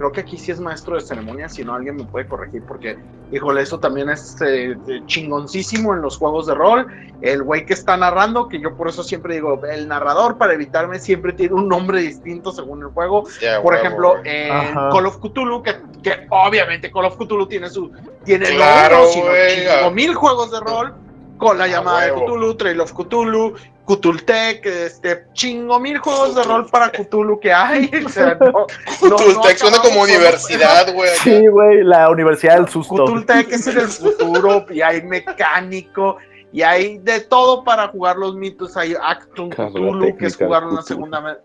creo 0.00 0.12
que 0.12 0.20
aquí 0.22 0.38
sí 0.38 0.50
es 0.50 0.58
maestro 0.58 0.94
de 0.94 1.02
ceremonia, 1.02 1.50
si 1.50 1.62
no 1.62 1.74
alguien 1.74 1.94
me 1.94 2.04
puede 2.04 2.26
corregir 2.26 2.62
porque, 2.66 2.96
híjole, 3.30 3.60
eso 3.60 3.80
también 3.80 4.08
es 4.08 4.34
eh, 4.40 4.70
eh, 4.88 5.02
chingoncísimo 5.04 5.92
en 5.92 6.00
los 6.00 6.16
juegos 6.16 6.46
de 6.46 6.54
rol, 6.54 6.86
el 7.20 7.42
güey 7.42 7.66
que 7.66 7.74
está 7.74 7.98
narrando, 7.98 8.48
que 8.48 8.58
yo 8.58 8.74
por 8.78 8.88
eso 8.88 9.02
siempre 9.02 9.34
digo, 9.34 9.60
el 9.66 9.88
narrador 9.88 10.38
para 10.38 10.54
evitarme 10.54 10.98
siempre 11.00 11.34
tiene 11.34 11.52
un 11.52 11.68
nombre 11.68 12.00
distinto 12.00 12.50
según 12.50 12.80
el 12.80 12.88
juego, 12.88 13.24
Ya, 13.42 13.60
por 13.60 13.74
huevo, 13.74 13.84
ejemplo, 13.84 14.14
Ajá. 14.50 14.88
Call 14.90 15.04
of 15.04 15.18
Cthulhu, 15.18 15.62
que, 15.62 15.76
que 16.02 16.26
obviamente 16.30 16.90
Call 16.90 17.04
of 17.04 17.18
Cthulhu 17.18 17.46
tiene 17.46 17.68
su 17.68 17.92
tiene 18.24 18.46
Claro, 18.46 19.04
sino 19.08 19.90
mil 19.90 20.14
juegos 20.14 20.50
de 20.50 20.60
rol 20.60 20.94
con 21.36 21.58
la 21.58 21.66
llamada 21.66 22.06
de. 22.06 22.12
Cthulhu, 22.12 22.54
Trail 22.54 22.80
of 22.80 22.94
Cthulhu, 22.94 23.54
Cthultec, 23.96 24.64
este 24.66 25.24
chingo 25.32 25.80
mil 25.80 25.98
juegos 25.98 26.34
de 26.34 26.42
rol 26.44 26.66
para 26.70 26.90
Cthulhu 26.90 27.40
que 27.40 27.52
hay. 27.52 27.90
O 28.04 28.08
sea, 28.08 28.36
no, 28.40 28.66
no- 29.08 29.16
Cthultec 29.16 29.52
no 29.54 29.58
suena 29.58 29.78
como 29.78 30.02
universidad, 30.02 30.92
güey. 30.94 31.10
Sí, 31.22 31.46
güey, 31.48 31.82
la 31.82 32.08
Universidad 32.10 32.56
del 32.56 32.68
Susto. 32.68 33.04
Cthultec 33.04 33.50
es 33.50 33.66
en 33.66 33.78
el 33.78 33.88
futuro 33.88 34.66
y 34.70 34.80
hay 34.80 35.02
mecánico 35.02 36.18
y 36.52 36.62
hay 36.62 36.98
de 36.98 37.20
todo 37.20 37.64
para 37.64 37.88
jugar 37.88 38.16
los 38.16 38.34
mitos. 38.36 38.76
Hay 38.76 38.94
Actum 39.00 39.50
Cthulhu, 39.50 40.16
que 40.16 40.26
es 40.26 40.36
jugar 40.36 40.64
en 40.64 40.74
la 40.76 40.82
segunda 40.82 41.40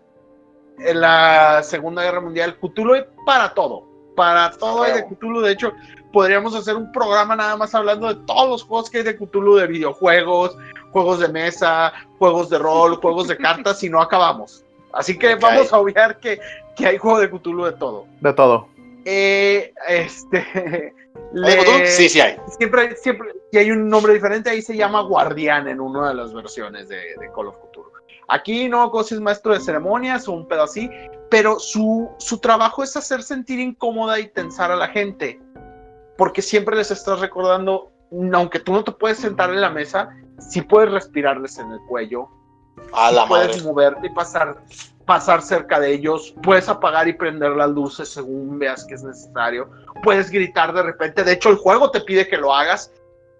en 0.78 1.00
la 1.00 1.62
Segunda 1.62 2.02
Guerra 2.02 2.20
Mundial. 2.20 2.56
Cthulhu 2.58 2.94
hay 2.94 3.04
para 3.24 3.54
todo. 3.54 3.84
Para 4.14 4.50
todo 4.52 4.82
hay 4.82 4.92
de. 4.94 5.06
Cthulhu. 5.06 5.40
De 5.40 5.52
hecho, 5.52 5.72
podríamos 6.12 6.54
hacer 6.54 6.76
un 6.76 6.90
programa 6.92 7.36
nada 7.36 7.56
más 7.56 7.74
hablando 7.74 8.08
de 8.08 8.14
todos 8.26 8.48
los 8.48 8.62
juegos 8.64 8.90
que 8.90 8.98
hay 8.98 9.04
de 9.04 9.16
Cthulhu, 9.16 9.56
de 9.56 9.66
videojuegos, 9.66 10.56
juegos 10.96 11.20
de 11.20 11.28
mesa, 11.28 11.92
juegos 12.18 12.48
de 12.48 12.58
rol, 12.58 12.96
juegos 13.02 13.28
de 13.28 13.36
cartas, 13.36 13.82
y 13.84 13.90
no 13.90 14.00
acabamos. 14.00 14.64
Así 14.94 15.18
que 15.18 15.34
Ok. 15.34 15.40
vamos 15.42 15.70
a 15.74 15.78
obviar 15.78 16.18
que, 16.20 16.40
que 16.74 16.86
hay 16.86 16.96
juego 16.96 17.18
de 17.20 17.28
Cthulhu 17.28 17.64
de 17.66 17.72
todo. 17.72 18.06
De 18.22 18.32
todo. 18.32 18.68
Eh, 19.04 19.74
este. 19.88 20.38
¿Hay 21.44 21.56
de 21.56 21.62
Cthulhu? 21.62 21.78
le- 21.80 21.86
Sí, 21.88 22.08
sí 22.08 22.18
hay. 22.20 22.38
siempre, 22.58 22.96
siempre, 22.96 23.28
si 23.52 23.58
hay 23.58 23.70
un 23.70 23.90
nombre 23.90 24.14
diferente, 24.14 24.48
ahí 24.48 24.62
se 24.62 24.74
llama 24.74 25.02
Guardián 25.02 25.68
en 25.68 25.80
una 25.80 26.08
de 26.08 26.14
las 26.14 26.32
versiones 26.32 26.88
de, 26.88 26.96
de 26.96 27.30
Call 27.34 27.48
of 27.48 27.56
Cthulhu. 27.70 27.90
Aquí 28.28 28.68
no, 28.70 28.90
Cosi 28.90 29.14
es 29.16 29.20
maestro 29.20 29.52
de 29.52 29.60
ceremonias 29.60 30.26
o 30.28 30.32
un 30.32 30.48
pedo 30.48 30.62
así, 30.62 30.90
pero 31.30 31.58
su, 31.60 32.08
su 32.18 32.38
trabajo 32.38 32.82
es 32.82 32.96
hacer 32.96 33.22
sentir 33.22 33.60
incómoda 33.60 34.18
y 34.18 34.28
tensar 34.28 34.70
a 34.72 34.76
la 34.76 34.88
gente, 34.88 35.38
porque 36.16 36.40
siempre 36.40 36.74
les 36.74 36.90
estás 36.90 37.20
recordando, 37.20 37.92
aunque 38.32 38.58
tú 38.60 38.72
no 38.72 38.82
te 38.82 38.92
puedes 38.92 39.18
sentar 39.18 39.50
en 39.50 39.60
la 39.60 39.70
mesa, 39.70 40.08
sí 40.38 40.62
puedes 40.62 40.90
respirarles 40.92 41.58
en 41.58 41.70
el 41.72 41.80
cuello, 41.88 42.28
A 42.92 43.10
la 43.12 43.26
puedes 43.26 43.48
madre. 43.56 43.62
moverte 43.62 44.06
y 44.06 44.10
pasar, 44.10 44.56
pasar 45.04 45.40
cerca 45.42 45.78
de 45.80 45.92
ellos, 45.92 46.34
puedes 46.42 46.68
apagar 46.68 47.08
y 47.08 47.12
prender 47.14 47.52
las 47.52 47.70
luces 47.70 48.08
según 48.08 48.58
veas 48.58 48.84
que 48.84 48.94
es 48.94 49.02
necesario, 49.02 49.70
puedes 50.02 50.30
gritar 50.30 50.72
de 50.72 50.82
repente, 50.82 51.24
de 51.24 51.32
hecho 51.32 51.48
el 51.50 51.56
juego 51.56 51.90
te 51.90 52.00
pide 52.02 52.28
que 52.28 52.36
lo 52.36 52.54
hagas, 52.54 52.90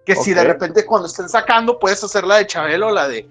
que 0.05 0.15
si 0.15 0.33
de 0.33 0.41
repente 0.53 0.85
cuando 0.85 1.07
estén 1.07 1.27
sacando 1.29 1.77
puedes 1.79 2.03
hacer 2.03 2.23
la 2.25 2.37
de 2.37 2.47
Chabelo, 2.47 2.91
la 2.91 3.07
de 3.07 3.29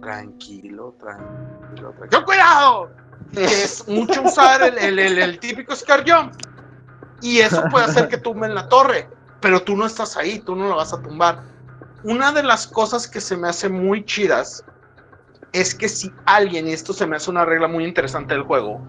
tranquilo, 0.00 0.94
tranquilo, 0.98 1.92
tranquilo, 1.96 2.24
cuidado, 2.24 2.90
es 3.34 3.86
mucho 3.88 4.22
usar 4.22 4.62
el, 4.62 4.78
el, 4.78 4.98
el- 4.98 5.18
el 5.18 5.38
típico 5.38 5.74
Scar 5.74 6.04
Jump, 6.08 6.34
y 7.22 7.38
eso 7.38 7.64
puede 7.70 7.86
hacer 7.86 8.08
que 8.08 8.18
tumben 8.18 8.54
la 8.54 8.68
torre, 8.68 9.08
pero 9.40 9.62
tú 9.62 9.76
no 9.76 9.86
estás 9.86 10.16
ahí, 10.16 10.38
tú 10.40 10.54
no 10.54 10.68
lo 10.68 10.76
vas 10.76 10.92
a 10.92 11.00
tumbar. 11.00 11.40
Una 12.04 12.32
de 12.32 12.42
las 12.42 12.66
cosas 12.66 13.08
que 13.08 13.20
se 13.20 13.36
me 13.36 13.48
hace 13.48 13.68
muy 13.68 14.04
chidas 14.04 14.64
es 15.52 15.74
que 15.74 15.88
si 15.88 16.12
alguien, 16.26 16.68
y 16.68 16.72
esto 16.72 16.92
se 16.92 17.06
me 17.06 17.16
hace 17.16 17.30
una 17.30 17.44
regla 17.44 17.68
muy 17.68 17.84
interesante 17.84 18.34
del 18.34 18.42
juego, 18.42 18.80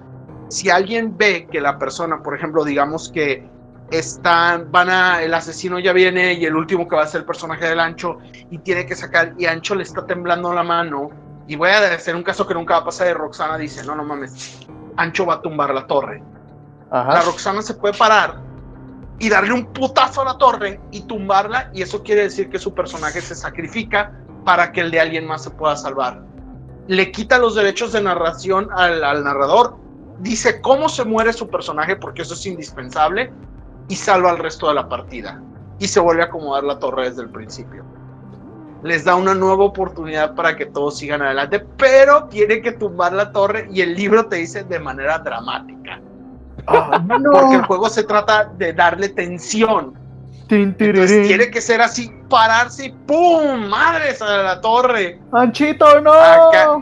si 0.50 0.70
alguien 0.70 1.18
ve 1.18 1.48
que 1.52 1.62
la 1.62 1.78
persona, 1.78 2.22
por 2.22 2.36
ejemplo, 2.36 2.64
digamos 2.64 3.12
que 3.12 3.50
están, 3.92 4.72
van 4.72 4.90
a, 4.90 5.22
el 5.24 5.34
asesino 5.34 5.80
ya 5.80 5.94
viene 5.94 6.34
y 6.34 6.46
el 6.46 6.56
último 6.56 6.88
que 6.88 6.96
va 6.96 7.04
a 7.04 7.08
ser 7.08 7.22
el 7.22 7.26
personaje 7.26 7.66
del 7.66 7.80
Ancho 7.80 8.18
y 8.50 8.58
tiene 8.60 8.86
que 8.86 8.96
sacar 8.96 9.34
y 9.38 9.46
Ancho 9.46 9.76
le 9.76 9.84
está 9.84 10.06
temblando 10.06 10.54
la 10.54 10.64
mano 10.64 11.10
y 11.48 11.56
voy 11.56 11.70
a 11.70 11.94
hacer 11.94 12.16
un 12.16 12.24
caso 12.24 12.46
que 12.46 12.54
nunca 12.54 12.76
va 12.76 12.82
a 12.82 12.86
pasar 12.86 13.08
de 13.08 13.14
Roxana 13.14 13.58
dice, 13.58 13.86
no, 13.86 13.96
no 13.96 14.04
mames, 14.04 14.60
Ancho 14.98 15.26
va 15.26 15.36
a 15.36 15.42
tumbar 15.42 15.74
la 15.74 15.88
torre. 15.88 16.22
La. 16.92 17.22
Roxana 17.22 17.62
se 17.62 17.74
puede 17.74 17.98
parar 17.98 18.47
y 19.20 19.30
darle 19.30 19.54
un 19.54 19.66
putazo 19.74 20.22
a 20.22 20.26
la 20.26 20.38
torre 20.38 20.80
y 20.92 21.02
tumbarla 21.02 21.72
y 21.74 21.82
eso 21.82 22.04
quiere 22.04 22.24
decir 22.24 22.50
que 22.50 22.60
su 22.60 22.74
personaje 22.74 23.22
se 23.22 23.36
sacrifica 23.36 24.14
para 24.46 24.72
que 24.72 24.82
el 24.82 24.92
de 24.92 25.00
alguien 25.00 25.26
más 25.26 25.44
se 25.44 25.50
pueda 25.50 25.76
salvar. 25.76 26.24
Le 26.88 27.12
quita 27.12 27.38
los 27.38 27.56
derechos 27.56 27.92
de 27.92 28.02
narración 28.02 28.70
al, 28.72 29.24
narrador, 29.24 29.76
dice 30.20 30.62
cómo 30.62 30.88
se 30.88 31.04
muere 31.04 31.34
su 31.34 31.48
personaje 31.50 31.96
porque 31.96 32.22
eso 32.22 32.34
es 32.34 32.46
indispensable 32.46 33.32
y 33.90 33.96
salva 33.96 34.30
al 34.30 34.38
resto 34.38 34.68
de 34.68 34.76
la 34.76 34.88
partida 34.88 35.42
y 35.80 35.88
se 35.88 36.00
vuelve 36.00 36.24
a 36.24 36.26
acomodar 36.26 36.64
la 36.64 36.80
torre 36.80 37.10
desde 37.10 37.24
el 37.24 37.30
principio. 37.30 37.84
Les 38.84 39.04
da 39.04 39.16
una 39.16 39.34
nueva 39.34 39.66
oportunidad 39.66 40.36
para 40.36 40.56
que 40.56 40.68
todos 40.68 40.98
sigan 40.98 41.24
adelante, 41.24 41.60
pero 41.78 42.26
tiene 42.26 42.62
que 42.62 42.72
tumbar 42.74 43.14
la 43.14 43.32
torre 43.32 43.68
y 43.72 43.82
el 43.82 43.96
libro 43.96 44.28
te 44.28 44.38
dice 44.38 44.64
de 44.64 44.80
manera 44.80 45.18
dramática. 45.20 46.00
Ah, 46.68 47.02
Porque 47.08 47.56
el 47.56 47.62
no. 47.62 47.68
juego 47.68 47.90
se 47.90 48.04
trata 48.04 48.46
de 48.58 48.74
darle 48.74 49.10
tensión. 49.10 49.94
Entonces 50.50 51.28
tiene 51.28 51.50
que 51.52 51.60
ser 51.62 51.82
así, 51.82 52.10
pararse 52.30 52.86
y 52.86 52.92
¡pum! 52.92 53.66
¡Madres 53.68 54.22
a 54.22 54.38
la 54.44 54.62
torre! 54.62 55.20
Anchito, 55.34 56.00
no. 56.02 56.14
Acá. 56.14 56.78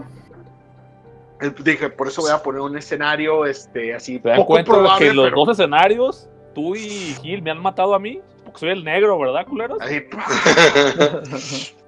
Eh, 1.42 1.52
Dije, 1.64 1.90
por 1.90 2.08
eso 2.08 2.22
voy 2.22 2.32
a 2.32 2.38
poner 2.42 2.62
un 2.62 2.78
escenario 2.78 3.46
este, 3.46 3.94
así 3.94 4.20
¿Te 4.20 4.30
das 4.30 4.38
poco 4.38 4.54
cuenta 4.54 4.72
probable, 4.72 5.08
que 5.08 5.14
los 5.14 5.26
pero- 5.26 5.36
dos 5.38 5.50
escenarios, 5.60 6.30
tú 6.54 6.76
y 6.76 7.16
Gil, 7.22 7.42
me 7.42 7.52
han 7.52 7.60
matado 7.62 7.94
a 7.96 8.00
mí? 8.00 8.22
porque 8.46 8.60
soy 8.60 8.70
el 8.70 8.84
negro, 8.84 9.18
¿verdad, 9.20 9.46
culeros? 9.48 9.82
Ahí, 9.82 10.08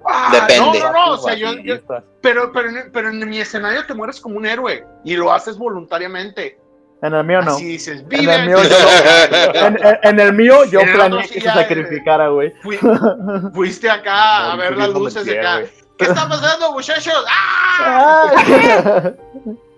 ah, 0.04 0.30
Depende. 0.32 0.80
No, 0.80 0.92
no, 0.92 0.92
no, 0.92 1.12
o 1.12 1.18
sea, 1.18 1.34
yo, 1.34 1.52
yo- 1.62 1.76
pero, 2.20 2.52
pero, 2.52 2.68
en, 2.70 2.90
pero 2.92 3.10
en 3.10 3.28
mi 3.28 3.38
escenario 3.38 3.86
te 3.86 3.94
mueres 3.94 4.20
como 4.20 4.36
un 4.36 4.46
héroe 4.46 4.84
y 5.04 5.16
lo 5.16 5.32
haces 5.32 5.56
voluntariamente. 5.56 6.58
En 7.00 7.14
el 7.14 7.24
mío 7.24 7.40
no. 7.42 7.52
Así 7.52 7.64
dices, 7.64 8.02
En 8.10 8.28
el 8.28 8.46
mío 8.46 8.58
yo, 8.64 8.76
en, 9.54 9.86
en- 9.86 9.98
en 10.02 10.20
el 10.20 10.32
mío 10.32 10.64
yo 10.64 10.80
planeé 10.80 11.28
que 11.28 11.40
se 11.40 11.46
sacrificara, 11.48 12.28
güey. 12.28 12.52
Fui- 12.62 12.78
fuiste 13.54 13.88
acá 13.88 14.52
a 14.52 14.56
ver 14.56 14.76
las 14.76 14.88
luces 14.90 15.24
de 15.24 15.38
acá. 15.38 15.62
¿Qué 15.96 16.04
está 16.04 16.28
pasando, 16.28 16.72
muchachos? 16.72 17.24
¡Ah! 17.28 18.32
Ay. 18.36 19.14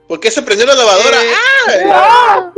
¿Por 0.08 0.18
qué 0.20 0.30
se 0.30 0.42
prendió 0.42 0.66
la 0.66 0.74
lavadora? 0.74 1.16
Eh, 1.22 1.90
¡Ah! 1.92 2.52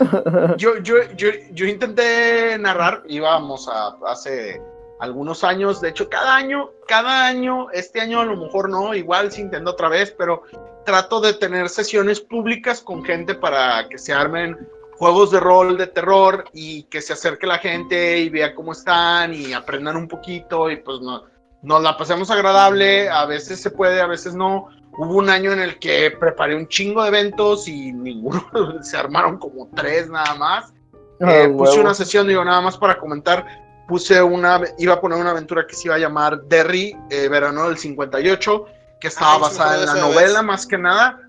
yo, 0.56 0.78
yo, 0.78 0.96
yo, 1.16 1.28
yo 1.52 1.66
intenté 1.66 2.56
narrar, 2.58 3.02
íbamos 3.08 3.68
a 3.68 3.94
hace 4.06 4.60
algunos 5.02 5.42
años, 5.42 5.80
de 5.80 5.88
hecho 5.88 6.08
cada 6.08 6.36
año, 6.36 6.70
cada 6.86 7.26
año, 7.26 7.68
este 7.72 8.00
año 8.00 8.20
a 8.20 8.24
lo 8.24 8.36
mejor 8.36 8.68
no, 8.70 8.94
igual 8.94 9.32
se 9.32 9.40
intenta 9.40 9.72
otra 9.72 9.88
vez, 9.88 10.14
pero 10.16 10.44
trato 10.86 11.20
de 11.20 11.34
tener 11.34 11.68
sesiones 11.68 12.20
públicas 12.20 12.80
con 12.80 13.04
gente 13.04 13.34
para 13.34 13.88
que 13.88 13.98
se 13.98 14.12
armen 14.12 14.56
juegos 14.96 15.32
de 15.32 15.40
rol 15.40 15.76
de 15.76 15.88
terror 15.88 16.44
y 16.52 16.84
que 16.84 17.00
se 17.00 17.14
acerque 17.14 17.48
la 17.48 17.58
gente 17.58 18.20
y 18.20 18.28
vea 18.28 18.54
cómo 18.54 18.70
están 18.70 19.34
y 19.34 19.52
aprendan 19.52 19.96
un 19.96 20.06
poquito 20.06 20.70
y 20.70 20.76
pues 20.76 21.00
no, 21.00 21.24
nos 21.62 21.82
la 21.82 21.96
pasemos 21.96 22.30
agradable, 22.30 23.08
a 23.08 23.26
veces 23.26 23.60
se 23.60 23.72
puede, 23.72 24.00
a 24.00 24.06
veces 24.06 24.36
no. 24.36 24.68
Hubo 24.96 25.16
un 25.16 25.30
año 25.30 25.52
en 25.52 25.58
el 25.62 25.80
que 25.80 26.12
preparé 26.12 26.54
un 26.54 26.68
chingo 26.68 27.02
de 27.02 27.08
eventos 27.08 27.66
y 27.66 27.92
ninguno, 27.92 28.44
se 28.82 28.96
armaron 28.96 29.38
como 29.38 29.68
tres 29.74 30.08
nada 30.08 30.36
más. 30.36 30.72
Eh, 31.18 31.52
puse 31.56 31.80
una 31.80 31.92
sesión, 31.92 32.28
digo, 32.28 32.44
nada 32.44 32.60
más 32.60 32.78
para 32.78 32.98
comentar, 32.98 33.44
puse 33.92 34.22
una, 34.22 34.58
iba 34.78 34.94
a 34.94 35.00
poner 35.02 35.18
una 35.20 35.32
aventura 35.32 35.66
que 35.66 35.74
se 35.74 35.88
iba 35.88 35.96
a 35.96 35.98
llamar 35.98 36.44
Derry, 36.44 36.96
eh, 37.10 37.28
verano 37.28 37.68
del 37.68 37.76
58, 37.76 38.64
que 38.98 39.08
estaba 39.08 39.34
Ah, 39.34 39.38
basada 39.38 39.80
en 39.80 39.84
la 39.84 39.94
novela 39.96 40.38
vez. 40.40 40.44
más 40.44 40.66
que 40.66 40.78
nada 40.78 41.20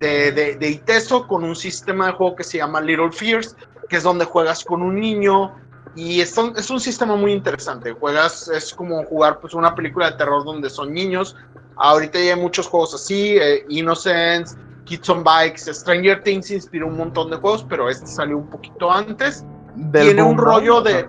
de, 0.00 0.30
de, 0.30 0.56
de 0.56 0.68
Iteso, 0.68 1.26
con 1.26 1.44
un 1.44 1.56
sistema 1.56 2.08
de 2.08 2.12
juego 2.12 2.36
que 2.36 2.44
se 2.44 2.58
llama 2.58 2.82
Little 2.82 3.10
Fears, 3.10 3.56
que 3.88 3.96
es 3.96 4.02
donde 4.02 4.26
juegas 4.26 4.62
con 4.64 4.82
un 4.82 5.00
niño. 5.00 5.54
Y 5.96 6.20
es 6.20 6.36
un, 6.36 6.52
es 6.58 6.68
un 6.68 6.78
sistema 6.78 7.16
muy 7.16 7.32
interesante. 7.32 7.92
Juegas, 7.92 8.48
es 8.48 8.74
como 8.74 9.02
jugar 9.06 9.40
pues 9.40 9.54
una 9.54 9.74
película 9.74 10.10
de 10.10 10.18
terror 10.18 10.44
donde 10.44 10.68
son 10.68 10.92
niños. 10.92 11.34
Ahorita 11.76 12.18
ya 12.18 12.34
hay 12.34 12.40
muchos 12.40 12.68
juegos 12.68 12.94
así, 12.94 13.38
eh, 13.38 13.64
Innocence, 13.70 14.58
Kids 14.84 15.08
on 15.08 15.24
Bikes, 15.24 15.72
Stranger 15.72 16.22
Things 16.22 16.50
inspiró 16.50 16.86
un 16.86 16.98
montón 16.98 17.30
de 17.30 17.36
juegos, 17.38 17.64
pero 17.66 17.88
este 17.88 18.06
salió 18.06 18.36
un 18.36 18.50
poquito 18.50 18.92
antes 18.92 19.42
Del 19.74 20.08
tiene 20.08 20.22
un 20.22 20.36
boom, 20.36 20.36
¿no? 20.36 20.52
rollo 20.52 20.82
de, 20.82 21.08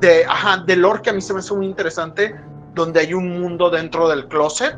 de, 0.00 0.24
ajá, 0.24 0.58
de 0.66 0.76
lore 0.76 1.02
que 1.02 1.10
a 1.10 1.12
mí 1.12 1.20
se 1.20 1.32
me 1.32 1.40
hace 1.40 1.54
muy 1.54 1.66
interesante, 1.66 2.34
donde 2.74 3.00
hay 3.00 3.14
un 3.14 3.40
mundo 3.40 3.70
dentro 3.70 4.08
del 4.08 4.28
closet 4.28 4.76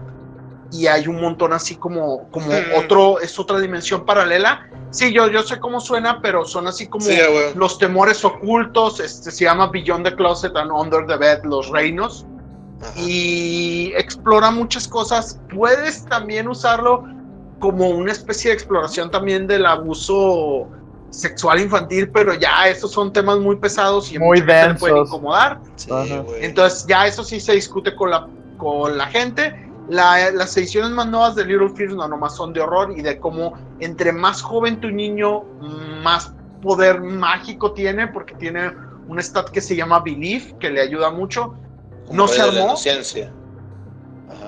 y 0.72 0.86
hay 0.86 1.06
un 1.08 1.20
montón 1.20 1.52
así 1.52 1.76
como, 1.76 2.28
como 2.30 2.46
Mm. 2.46 2.78
otro, 2.78 3.20
es 3.20 3.38
otra 3.38 3.58
dimensión 3.58 4.04
paralela. 4.04 4.66
Sí, 4.90 5.12
yo, 5.12 5.28
yo 5.28 5.42
sé 5.42 5.58
cómo 5.58 5.80
suena, 5.80 6.20
pero 6.22 6.44
son 6.44 6.66
así 6.66 6.86
como 6.86 7.04
Sí, 7.04 7.16
los 7.54 7.78
temores 7.78 8.24
ocultos, 8.24 9.00
este, 9.00 9.30
se 9.30 9.44
llama 9.44 9.66
Beyond 9.68 10.04
the 10.04 10.14
Closet 10.14 10.56
and 10.56 10.70
Under 10.72 11.06
the 11.06 11.16
Bed, 11.16 11.40
los 11.44 11.68
reinos 11.70 12.24
Ajá. 12.80 12.92
y 12.96 13.92
explora 13.96 14.50
muchas 14.50 14.88
cosas. 14.88 15.40
Puedes 15.54 16.04
también 16.06 16.48
usarlo 16.48 17.04
como 17.58 17.88
una 17.90 18.12
especie 18.12 18.50
de 18.50 18.54
exploración 18.54 19.10
también 19.10 19.46
del 19.46 19.66
abuso 19.66 20.68
sexual 21.10 21.60
infantil, 21.60 22.08
pero 22.10 22.34
ya 22.34 22.68
esos 22.68 22.92
son 22.92 23.12
temas 23.12 23.38
muy 23.38 23.56
pesados 23.56 24.10
y 24.12 24.18
Muy 24.18 24.38
le 24.38 24.44
pueden 24.46 24.68
densos. 24.68 25.08
incomodar. 25.08 25.60
Sí. 25.76 25.90
Entonces 26.40 26.86
ya 26.86 27.06
eso 27.06 27.24
sí 27.24 27.40
se 27.40 27.52
discute 27.52 27.94
con 27.96 28.10
la, 28.10 28.26
con 28.58 28.96
la 28.96 29.06
gente. 29.06 29.68
La- 29.88 30.30
las 30.30 30.56
ediciones 30.56 30.90
más 30.92 31.08
nuevas 31.08 31.34
de 31.34 31.44
Little 31.44 31.70
Fears 31.70 31.94
no 31.94 32.06
nomás 32.06 32.36
son 32.36 32.52
de 32.52 32.60
horror 32.60 32.94
y 32.96 33.02
de 33.02 33.18
cómo 33.18 33.54
entre 33.80 34.12
más 34.12 34.40
joven 34.40 34.80
tu 34.80 34.88
niño, 34.90 35.42
más 36.02 36.32
poder 36.62 37.00
mágico 37.00 37.72
tiene, 37.72 38.06
porque 38.06 38.34
tiene 38.34 38.70
un 39.08 39.18
stat 39.18 39.48
que 39.50 39.60
se 39.60 39.74
llama 39.74 39.98
Belief, 40.00 40.52
que 40.60 40.70
le 40.70 40.80
ayuda 40.80 41.10
mucho. 41.10 41.54
No 42.12 42.28
se 42.28 42.40
armó. 42.40 42.76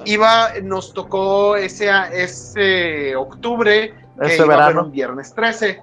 Iba, 0.05 0.49
nos 0.63 0.93
tocó 0.95 1.57
ese, 1.57 1.91
ese 2.13 3.15
octubre, 3.17 3.95
que 4.21 4.35
iba 4.37 4.45
a 4.45 4.49
verano. 4.49 4.85
un 4.85 4.93
viernes 4.93 5.33
13. 5.35 5.81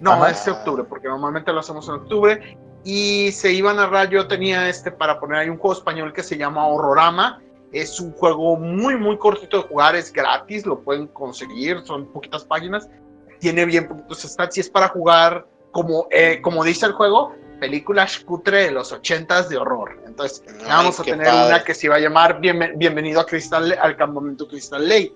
No, 0.00 0.12
Ajá. 0.12 0.30
ese 0.30 0.50
octubre, 0.50 0.84
porque 0.84 1.08
normalmente 1.08 1.52
lo 1.52 1.60
hacemos 1.60 1.86
en 1.88 1.94
octubre. 1.94 2.58
Y 2.84 3.30
se 3.32 3.52
iba 3.52 3.70
a 3.72 3.74
narrar, 3.74 4.08
yo 4.08 4.26
tenía 4.26 4.68
este 4.68 4.90
para 4.90 5.20
poner 5.20 5.38
ahí 5.40 5.48
un 5.50 5.58
juego 5.58 5.74
español 5.76 6.12
que 6.14 6.22
se 6.22 6.36
llama 6.38 6.66
Horrorama. 6.66 7.40
Es 7.72 8.00
un 8.00 8.12
juego 8.12 8.56
muy, 8.56 8.96
muy 8.96 9.16
cortito 9.18 9.58
de 9.58 9.68
jugar, 9.68 9.94
es 9.94 10.12
gratis, 10.12 10.64
lo 10.66 10.80
pueden 10.80 11.06
conseguir, 11.08 11.82
son 11.84 12.06
poquitas 12.06 12.44
páginas. 12.44 12.88
Tiene 13.38 13.64
bien 13.66 13.86
poquitos 13.86 14.22
stats 14.22 14.56
y 14.56 14.60
es 14.60 14.70
para 14.70 14.88
jugar, 14.88 15.46
como, 15.70 16.06
eh, 16.10 16.40
como 16.42 16.64
dice 16.64 16.86
el 16.86 16.92
juego, 16.92 17.34
películas 17.60 18.18
cutre 18.20 18.64
de 18.64 18.70
los 18.70 18.90
ochentas 18.92 19.48
de 19.50 19.58
horror. 19.58 20.00
Entonces, 20.06 20.42
Ay, 20.48 20.64
vamos 20.66 20.98
a 20.98 21.02
tener 21.04 21.26
padre. 21.26 21.46
una 21.48 21.62
que 21.64 21.74
se 21.74 21.88
va 21.90 21.96
a 21.96 22.00
llamar 22.00 22.40
Bienve- 22.40 22.72
Bienvenido 22.76 23.20
a 23.20 23.26
Crystal, 23.26 23.70
al 23.80 23.96
campamento 23.96 24.48
Crystal 24.48 24.82
Lake. 24.88 25.14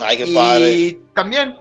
Ay, 0.00 0.16
qué 0.18 0.26
y 0.26 0.34
padre. 0.34 1.00
también 1.14 1.58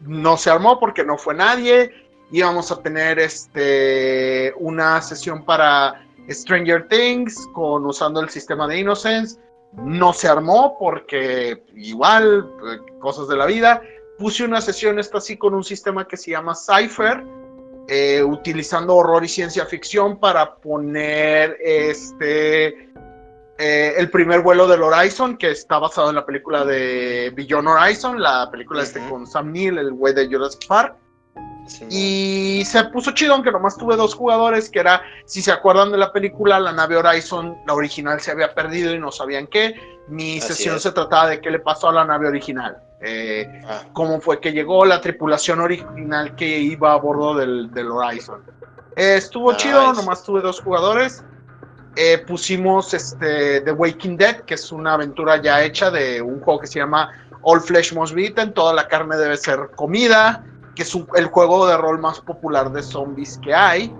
no 0.00 0.36
se 0.36 0.50
armó 0.50 0.78
porque 0.78 1.04
no 1.04 1.18
fue 1.18 1.34
nadie. 1.34 1.92
Íbamos 2.30 2.72
a 2.72 2.82
tener 2.82 3.18
este 3.18 4.52
una 4.58 5.00
sesión 5.00 5.44
para 5.44 6.06
Stranger 6.28 6.88
Things 6.88 7.46
con 7.54 7.86
usando 7.86 8.20
el 8.20 8.28
sistema 8.28 8.66
de 8.66 8.80
Innocence. 8.80 9.38
No 9.72 10.12
se 10.12 10.28
armó 10.28 10.76
porque 10.78 11.62
igual 11.74 12.50
eh, 12.70 12.92
cosas 13.00 13.28
de 13.28 13.36
la 13.36 13.46
vida. 13.46 13.82
Puse 14.18 14.44
una 14.44 14.60
sesión 14.60 14.98
esta 14.98 15.18
así 15.18 15.36
con 15.36 15.54
un 15.54 15.64
sistema 15.64 16.08
que 16.08 16.16
se 16.16 16.30
llama 16.30 16.54
Cypher, 16.54 17.22
eh, 17.88 18.22
utilizando 18.22 18.96
horror 18.96 19.24
y 19.24 19.28
ciencia 19.28 19.66
ficción 19.66 20.18
para 20.18 20.56
poner 20.56 21.58
este 21.60 22.90
eh, 23.58 23.94
el 23.96 24.10
primer 24.10 24.40
vuelo 24.40 24.66
del 24.66 24.82
Horizon, 24.82 25.36
que 25.36 25.50
está 25.50 25.78
basado 25.78 26.10
en 26.10 26.16
la 26.16 26.26
película 26.26 26.64
de 26.64 27.32
Beyond 27.34 27.68
Horizon, 27.68 28.20
la 28.20 28.50
película 28.50 28.82
este 28.82 29.00
Ujú. 29.00 29.10
con 29.10 29.26
Sam 29.26 29.52
Neill, 29.52 29.78
el 29.78 29.92
güey 29.92 30.14
de 30.14 30.26
Jurassic 30.28 30.66
Park. 30.66 30.94
Sí, 31.66 31.84
Y 32.60 32.64
se 32.64 32.84
puso 32.84 33.10
chido, 33.10 33.34
aunque 33.34 33.50
nomás 33.50 33.76
tuve 33.76 33.96
dos 33.96 34.14
jugadores, 34.14 34.70
que 34.70 34.78
era, 34.78 35.02
si 35.24 35.42
se 35.42 35.50
acuerdan 35.50 35.90
de 35.90 35.98
la 35.98 36.12
película, 36.12 36.60
la 36.60 36.72
nave 36.72 36.96
Horizon, 36.96 37.56
la 37.66 37.74
original 37.74 38.20
se 38.20 38.30
había 38.30 38.54
perdido 38.54 38.94
y 38.94 38.98
no 39.00 39.10
sabían 39.10 39.46
qué. 39.48 39.74
Mi 40.08 40.38
Así 40.38 40.48
sesión 40.48 40.76
es. 40.76 40.82
se 40.82 40.92
trataba 40.92 41.26
de 41.28 41.40
qué 41.40 41.50
le 41.50 41.58
pasó 41.58 41.88
a 41.88 41.92
la 41.92 42.04
nave 42.04 42.28
original. 42.28 42.76
Eh, 43.02 43.62
Ah, 43.68 43.82
cómo 43.92 44.20
fue 44.20 44.40
que 44.40 44.52
llegó 44.52 44.84
la 44.86 45.00
tripulación 45.00 45.60
original 45.60 46.36
que 46.36 46.46
iba 46.60 46.92
a 46.92 46.96
bordo 46.96 47.34
del, 47.34 47.70
del 47.72 47.90
Horizon. 47.90 48.42
Eh, 48.94 49.16
estuvo 49.16 49.52
Nice. 49.52 49.64
chido, 49.66 49.92
nomás 49.92 50.22
tuve 50.22 50.40
dos 50.42 50.60
jugadores. 50.60 51.24
Eh, 51.96 52.18
pusimos 52.26 52.92
este, 52.92 53.62
The 53.62 53.72
Waking 53.72 54.18
Dead, 54.18 54.40
que 54.42 54.54
es 54.54 54.70
una 54.70 54.94
aventura 54.94 55.40
ya 55.40 55.62
hecha 55.64 55.90
de 55.90 56.20
un 56.20 56.40
juego 56.40 56.60
que 56.60 56.66
se 56.66 56.78
llama 56.78 57.10
All 57.42 57.60
Flesh 57.60 57.94
Must 57.94 58.14
Be 58.14 58.26
Eaten, 58.26 58.52
toda 58.52 58.74
la 58.74 58.86
carne 58.86 59.16
debe 59.16 59.36
ser 59.38 59.70
comida, 59.74 60.44
que 60.74 60.82
es 60.82 60.94
un- 60.94 61.08
el 61.14 61.26
juego 61.26 61.66
de 61.66 61.76
rol 61.76 61.98
más 61.98 62.20
popular 62.20 62.70
de 62.70 62.82
zombies 62.82 63.38
que 63.42 63.54
hay. 63.54 63.94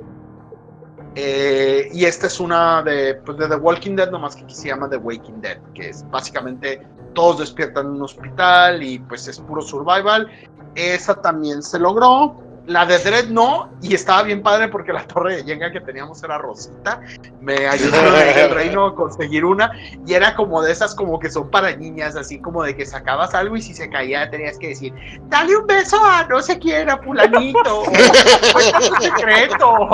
Eh, 1.15 1.89
y 1.95 2.05
esta 2.05 2.27
es 2.27 2.39
una 2.39 2.83
de, 2.83 3.15
pues, 3.25 3.39
The 3.39 3.57
Walking 3.57 3.97
Dead, 3.97 4.11
nomás 4.11 4.37
que 4.37 4.45
se 4.55 4.69
llama 4.69 4.91
The 4.91 4.99
Waking 4.99 5.41
Dead, 5.41 5.59
que 5.73 5.89
es 5.89 6.05
básicamente 6.11 6.87
todos 7.15 7.39
despiertan 7.39 7.87
en 7.87 7.93
un 7.93 8.03
hospital 8.03 8.83
y 8.83 8.99
pues 8.99 9.27
es 9.27 9.41
puro 9.41 9.63
survival. 9.63 10.31
Esa 10.75 11.15
también 11.15 11.63
se 11.63 11.79
logró. 11.79 12.37
La 12.67 12.85
de 12.85 12.99
Dread 12.99 13.27
no, 13.27 13.71
y 13.81 13.95
estaba 13.95 14.25
bien 14.25 14.43
padre 14.43 14.67
porque 14.69 14.93
la 14.93 15.07
torre 15.07 15.37
de 15.37 15.45
Jenga 15.45 15.71
que 15.71 15.81
teníamos 15.81 16.21
era 16.25 16.37
rosita. 16.37 17.01
Me 17.41 17.69
ayudó 17.69 17.97
en 18.21 18.39
el 18.39 18.51
reino 18.55 18.87
a 18.87 18.95
conseguir 18.97 19.45
una, 19.45 19.71
y 20.05 20.14
era 20.14 20.35
como 20.35 20.61
de 20.62 20.73
esas 20.73 20.95
como 20.95 21.21
que 21.21 21.31
son 21.31 21.49
para 21.49 21.77
niñas, 21.77 22.17
así 22.17 22.41
como 22.41 22.64
de 22.64 22.77
que 22.77 22.85
sacabas 22.85 23.35
algo 23.35 23.57
y 23.57 23.62
si 23.62 23.73
se 23.73 23.89
caía 23.89 24.29
tenías 24.31 24.59
que 24.59 24.69
decir, 24.71 24.93
dale 25.29 25.57
un 25.57 25.67
beso 25.67 25.97
a 26.05 26.25
no 26.25 26.43
sé 26.43 26.59
quién, 26.59 26.91
a 26.91 26.99
fulanito, 26.99 27.83
o 27.83 27.85
cuenta 27.85 28.79
tu 28.81 28.95
secreto. 29.03 29.89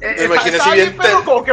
Eh, 0.00 0.14
Me 0.20 0.24
imaginé 0.24 0.56
estaba 0.56 0.72
así 0.72 0.80
bien 0.80 0.96
pero 1.00 1.18
te- 1.18 1.24
como 1.24 1.44
que, 1.44 1.52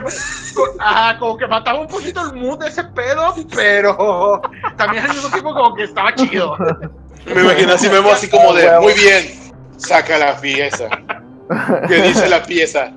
ajá, 0.80 1.20
como 1.20 1.38
que 1.38 1.48
mataba 1.48 1.80
un 1.82 1.88
poquito 1.88 2.22
el 2.22 2.34
mood 2.34 2.60
de 2.60 2.70
ese 2.70 2.84
pedo, 2.86 3.36
pero 3.54 4.42
también 4.78 5.04
al 5.04 5.14
mismo 5.14 5.30
tiempo 5.30 5.54
como 5.54 5.76
que 5.76 5.84
estaba 5.84 6.16
chido. 6.16 6.56
Me 7.26 7.42
imagino 7.42 7.74
así, 7.74 7.90
Memo, 7.90 8.10
así 8.10 8.30
como 8.30 8.54
de, 8.54 8.80
muy 8.82 8.94
bien, 8.94 9.49
saca 9.80 10.18
la 10.18 10.40
pieza. 10.40 10.88
¿Qué 11.88 12.02
dice 12.04 12.30
la 12.30 12.44
pieza? 12.44 12.92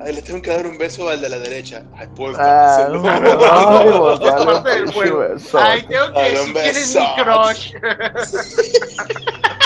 Ay, 0.00 0.14
le 0.14 0.22
tengo 0.22 0.40
que 0.40 0.50
dar 0.50 0.64
un 0.64 0.78
beso 0.78 1.08
al 1.08 1.20
de 1.20 1.28
la 1.28 1.40
derecha. 1.40 1.82
Ay, 1.96 2.06
pues, 2.14 2.36
Ah, 2.38 2.86
no. 2.88 3.02
Ay, 5.58 5.82
tengo 5.88 6.06
que 6.06 6.12
Dale 6.12 6.30
decir 6.30 6.46
un 6.46 6.52
quién 6.52 6.76
es 6.76 6.94
mi 6.94 7.00
beso. 7.00 7.14
crush. 7.16 7.74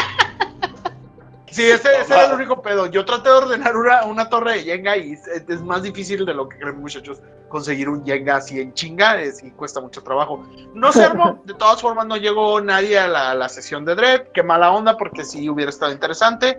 Sí, 1.52 1.62
ese, 1.62 2.00
ese 2.00 2.14
era 2.14 2.26
el 2.26 2.32
único 2.32 2.62
pedo. 2.62 2.86
Yo 2.86 3.04
traté 3.04 3.28
de 3.28 3.34
ordenar 3.36 3.76
una, 3.76 4.04
una 4.06 4.28
torre 4.28 4.54
de 4.54 4.62
Jenga 4.62 4.96
y 4.96 5.12
es, 5.12 5.26
es 5.26 5.60
más 5.62 5.82
difícil 5.82 6.24
de 6.24 6.34
lo 6.34 6.48
que 6.48 6.58
creen 6.58 6.80
muchachos 6.80 7.20
conseguir 7.48 7.88
un 7.88 8.04
Jenga 8.04 8.36
así 8.36 8.58
en 8.60 8.72
chinga 8.72 9.20
es- 9.20 9.42
y 9.44 9.50
cuesta 9.50 9.80
mucho 9.80 10.02
trabajo. 10.02 10.44
No 10.74 10.90
se 10.92 11.04
armó, 11.04 11.40
de 11.44 11.54
todas 11.54 11.80
formas 11.82 12.06
no 12.06 12.16
llegó 12.16 12.60
nadie 12.60 12.98
a 12.98 13.06
la, 13.08 13.34
la 13.34 13.48
sesión 13.48 13.84
de 13.84 13.94
Dread, 13.94 14.28
qué 14.32 14.42
mala 14.42 14.72
onda 14.72 14.96
porque 14.96 15.24
sí 15.24 15.48
hubiera 15.48 15.68
estado 15.70 15.92
interesante, 15.92 16.58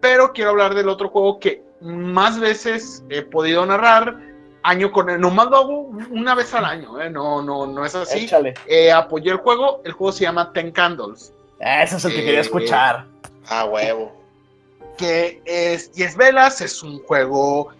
pero 0.00 0.32
quiero 0.32 0.50
hablar 0.50 0.74
del 0.74 0.88
otro 0.88 1.10
juego 1.10 1.38
que 1.38 1.62
más 1.82 2.38
veces 2.40 3.04
he 3.10 3.22
podido 3.22 3.64
narrar 3.66 4.16
año 4.62 4.92
con 4.92 5.08
él, 5.10 5.20
nomás 5.20 5.48
lo 5.48 5.56
hago 5.56 5.80
una 6.10 6.34
vez 6.34 6.52
al 6.54 6.64
año, 6.66 7.00
¿eh? 7.00 7.08
no, 7.10 7.42
no, 7.42 7.66
no 7.66 7.84
es 7.84 7.94
así. 7.94 8.20
Eh, 8.66 8.92
apoyé 8.92 9.30
el 9.32 9.38
juego, 9.38 9.80
el 9.84 9.92
juego 9.92 10.12
se 10.12 10.24
llama 10.24 10.52
Ten 10.52 10.70
Candles. 10.72 11.32
Ese 11.58 11.96
es 11.96 12.04
el 12.06 12.12
que 12.12 12.20
Eh, 12.20 12.24
quería 12.24 12.40
escuchar. 12.40 13.06
Ah, 13.48 13.64
huevo. 13.64 14.19
Que 15.00 15.40
es 15.46 15.92
10 15.94 16.16
velas, 16.16 16.60
es 16.60 16.82
un 16.82 17.02
juego 17.04 17.70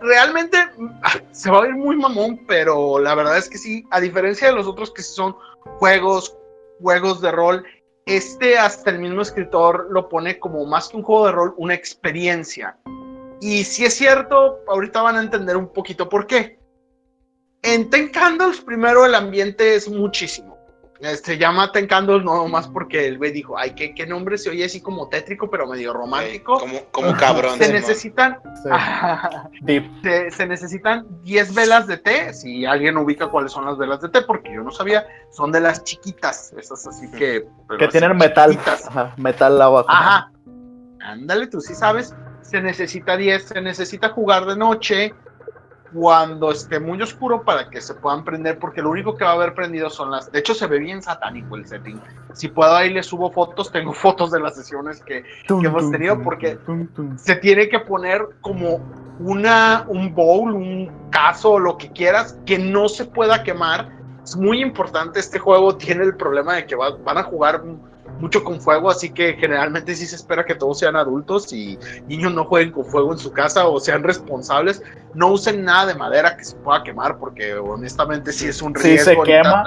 realmente 0.00 0.58
ah, 1.02 1.20
se 1.32 1.50
va 1.50 1.58
a 1.58 1.62
ver 1.62 1.74
muy 1.74 1.96
mamón, 1.96 2.44
pero 2.46 2.98
la 2.98 3.14
verdad 3.14 3.36
es 3.38 3.48
que 3.48 3.58
sí, 3.58 3.86
a 3.90 4.00
diferencia 4.00 4.48
de 4.48 4.54
los 4.54 4.66
otros 4.66 4.90
que 4.90 5.02
son 5.02 5.36
juegos, 5.78 6.36
juegos 6.80 7.20
de 7.20 7.30
rol, 7.30 7.64
este 8.06 8.58
hasta 8.58 8.90
el 8.90 8.98
mismo 9.00 9.22
escritor 9.22 9.88
lo 9.90 10.08
pone 10.08 10.38
como 10.38 10.64
más 10.66 10.88
que 10.88 10.96
un 10.96 11.02
juego 11.02 11.26
de 11.26 11.32
rol, 11.32 11.54
una 11.56 11.74
experiencia. 11.74 12.76
Y 13.40 13.64
si 13.64 13.84
es 13.84 13.94
cierto, 13.94 14.60
ahorita 14.68 15.02
van 15.02 15.16
a 15.16 15.20
entender 15.20 15.56
un 15.56 15.72
poquito 15.72 16.08
por 16.08 16.26
qué. 16.26 16.58
En 17.62 17.88
Ten 17.90 18.08
Candles, 18.08 18.60
primero 18.60 19.04
el 19.06 19.14
ambiente 19.14 19.74
es 19.74 19.88
muchísimo. 19.88 20.53
Se 21.22 21.36
llama 21.36 21.70
Ten 21.70 21.86
Candles 21.86 22.24
no 22.24 22.48
más 22.48 22.68
porque 22.68 23.06
el 23.06 23.18
güey 23.18 23.30
dijo, 23.30 23.58
ay, 23.58 23.74
¿qué, 23.74 23.94
qué 23.94 24.06
nombre 24.06 24.38
se 24.38 24.50
oye 24.50 24.64
así 24.64 24.80
como 24.80 25.08
tétrico, 25.08 25.50
pero 25.50 25.66
medio 25.66 25.92
romántico. 25.92 26.58
Como, 26.58 26.84
como 26.90 27.16
cabrón. 27.16 27.58
se 27.58 27.72
necesitan 27.72 28.38
Sí. 28.62 28.68
Ah. 28.70 29.48
Deep. 29.60 29.84
se, 30.02 30.30
se 30.30 30.46
necesitan 30.46 31.06
10 31.22 31.54
velas 31.54 31.86
de 31.86 31.98
té. 31.98 32.32
Si 32.32 32.64
alguien 32.64 32.96
ubica 32.96 33.28
cuáles 33.28 33.52
son 33.52 33.66
las 33.66 33.76
velas 33.76 34.00
de 34.00 34.08
té, 34.08 34.22
porque 34.22 34.52
yo 34.54 34.62
no 34.62 34.70
sabía, 34.70 35.06
son 35.30 35.52
de 35.52 35.60
las 35.60 35.84
chiquitas, 35.84 36.54
esas 36.56 36.86
así 36.86 37.10
que. 37.10 37.46
Que 37.78 37.84
así 37.84 37.98
tienen 37.98 38.16
metal. 38.16 38.58
Ajá, 38.66 39.14
metal 39.16 39.60
abajo. 39.60 39.90
Ajá. 39.90 40.30
Ándale, 41.00 41.46
tú 41.48 41.60
sí 41.60 41.74
sabes. 41.74 42.14
Se 42.42 42.60
necesita 42.60 43.16
10, 43.16 43.42
se 43.42 43.60
necesita 43.60 44.10
jugar 44.10 44.46
de 44.46 44.56
noche 44.56 45.14
cuando 45.94 46.50
esté 46.50 46.80
muy 46.80 47.00
oscuro 47.00 47.44
para 47.44 47.70
que 47.70 47.80
se 47.80 47.94
puedan 47.94 48.24
prender, 48.24 48.58
porque 48.58 48.82
lo 48.82 48.90
único 48.90 49.16
que 49.16 49.24
va 49.24 49.30
a 49.30 49.34
haber 49.34 49.54
prendido 49.54 49.88
son 49.88 50.10
las. 50.10 50.30
De 50.32 50.40
hecho, 50.40 50.52
se 50.52 50.66
ve 50.66 50.78
bien 50.80 51.00
satánico 51.02 51.54
el 51.56 51.66
setting. 51.66 52.00
Si 52.32 52.48
puedo, 52.48 52.74
ahí 52.74 52.90
les 52.92 53.06
subo 53.06 53.30
fotos. 53.30 53.70
Tengo 53.70 53.92
fotos 53.94 54.30
de 54.32 54.40
las 54.40 54.56
sesiones 54.56 55.00
que 55.02 55.24
Tum, 55.46 55.60
que 55.60 55.68
hemos 55.68 55.90
tenido, 55.90 56.14
tum, 56.16 56.24
porque- 56.24 56.56
tum, 56.56 56.88
se 57.16 57.36
tiene 57.36 57.68
que 57.68 57.78
poner 57.78 58.26
como 58.40 58.80
una, 59.20 59.84
un 59.88 60.12
bowl, 60.14 60.52
un 60.54 60.90
caso, 61.10 61.58
lo 61.60 61.78
que 61.78 61.90
quieras, 61.92 62.36
que 62.44 62.58
no 62.58 62.88
se 62.88 63.04
pueda 63.04 63.44
quemar. 63.44 63.88
Es 64.24 64.36
muy 64.36 64.60
importante, 64.62 65.20
este 65.20 65.38
juego 65.38 65.76
tiene 65.76 66.02
el 66.02 66.16
problema 66.16 66.54
de 66.56 66.66
que 66.66 66.74
va- 66.74 66.96
van 67.04 67.18
a 67.18 67.22
jugar 67.22 67.62
mucho 68.20 68.42
con 68.44 68.60
fuego, 68.60 68.90
así 68.90 69.10
que 69.10 69.34
generalmente 69.34 69.94
sí 69.96 70.06
se 70.06 70.16
espera 70.16 70.44
que 70.44 70.54
todos 70.54 70.78
sean 70.78 70.96
adultos 70.96 71.52
y 71.52 71.78
niños 72.06 72.32
no 72.32 72.44
jueguen 72.44 72.72
con 72.72 72.84
fuego 72.86 73.12
en 73.12 73.18
su 73.18 73.32
casa 73.32 73.66
o 73.66 73.78
sean 73.80 74.02
responsables. 74.02 74.82
No 75.14 75.28
usen 75.32 75.64
nada 75.64 75.86
de 75.86 75.94
madera 75.94 76.36
que 76.36 76.44
se 76.44 76.56
pueda 76.56 76.82
quemar, 76.82 77.18
porque 77.18 77.54
honestamente 77.54 78.32
sí 78.32 78.46
es 78.46 78.62
un 78.62 78.74
Sí, 78.76 78.82
riesgo. 78.88 79.24
se 79.24 79.30
quema. 79.30 79.64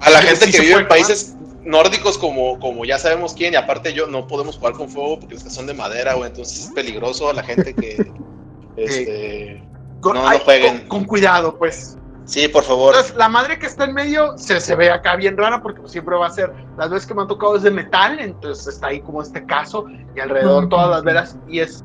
A 0.00 0.10
la 0.10 0.18
gente 0.22 0.46
sí 0.46 0.52
que 0.52 0.60
vive 0.60 0.80
en 0.80 0.88
países 0.88 1.34
nórdicos 1.64 2.16
como, 2.18 2.58
como 2.60 2.84
ya 2.84 2.98
sabemos 2.98 3.34
quién, 3.34 3.52
y 3.54 3.56
aparte 3.56 3.92
yo 3.92 4.06
no 4.06 4.26
podemos 4.26 4.56
jugar 4.56 4.74
con 4.74 4.88
fuego 4.88 5.18
porque 5.20 5.34
los 5.34 5.44
que 5.44 5.50
son 5.50 5.66
de 5.66 5.74
madera, 5.74 6.14
güey, 6.14 6.30
entonces 6.30 6.66
es 6.66 6.70
peligroso 6.72 7.28
a 7.28 7.32
la 7.34 7.42
gente 7.42 7.74
que 7.74 7.96
este 8.76 9.62
Con, 10.00 10.14
No, 10.14 10.30
no 10.30 10.38
jueguen. 10.40 10.78
con- 10.80 10.88
con 10.88 11.04
cuidado, 11.04 11.56
pues. 11.58 11.96
Sí, 12.26 12.48
por 12.48 12.62
favor. 12.64 12.94
Entonces, 12.94 13.16
la 13.16 13.28
madre 13.28 13.58
que 13.58 13.66
está 13.66 13.84
en 13.84 13.94
medio 13.94 14.36
se, 14.36 14.60
se 14.60 14.74
ve 14.74 14.90
acá 14.90 15.16
bien 15.16 15.36
rara 15.36 15.62
porque 15.62 15.80
pues, 15.80 15.92
siempre 15.92 16.14
va 16.16 16.26
a 16.26 16.30
ser, 16.30 16.52
las 16.76 16.90
veces 16.90 17.06
que 17.06 17.14
me 17.14 17.22
han 17.22 17.28
tocado 17.28 17.56
es 17.56 17.62
de 17.62 17.70
metal, 17.70 18.18
entonces 18.20 18.66
está 18.74 18.88
ahí 18.88 19.00
como 19.00 19.22
este 19.22 19.44
caso 19.46 19.86
y 20.14 20.20
alrededor 20.20 20.68
todas 20.68 20.90
las 20.90 21.02
velas 21.02 21.38
y 21.48 21.60
es, 21.60 21.84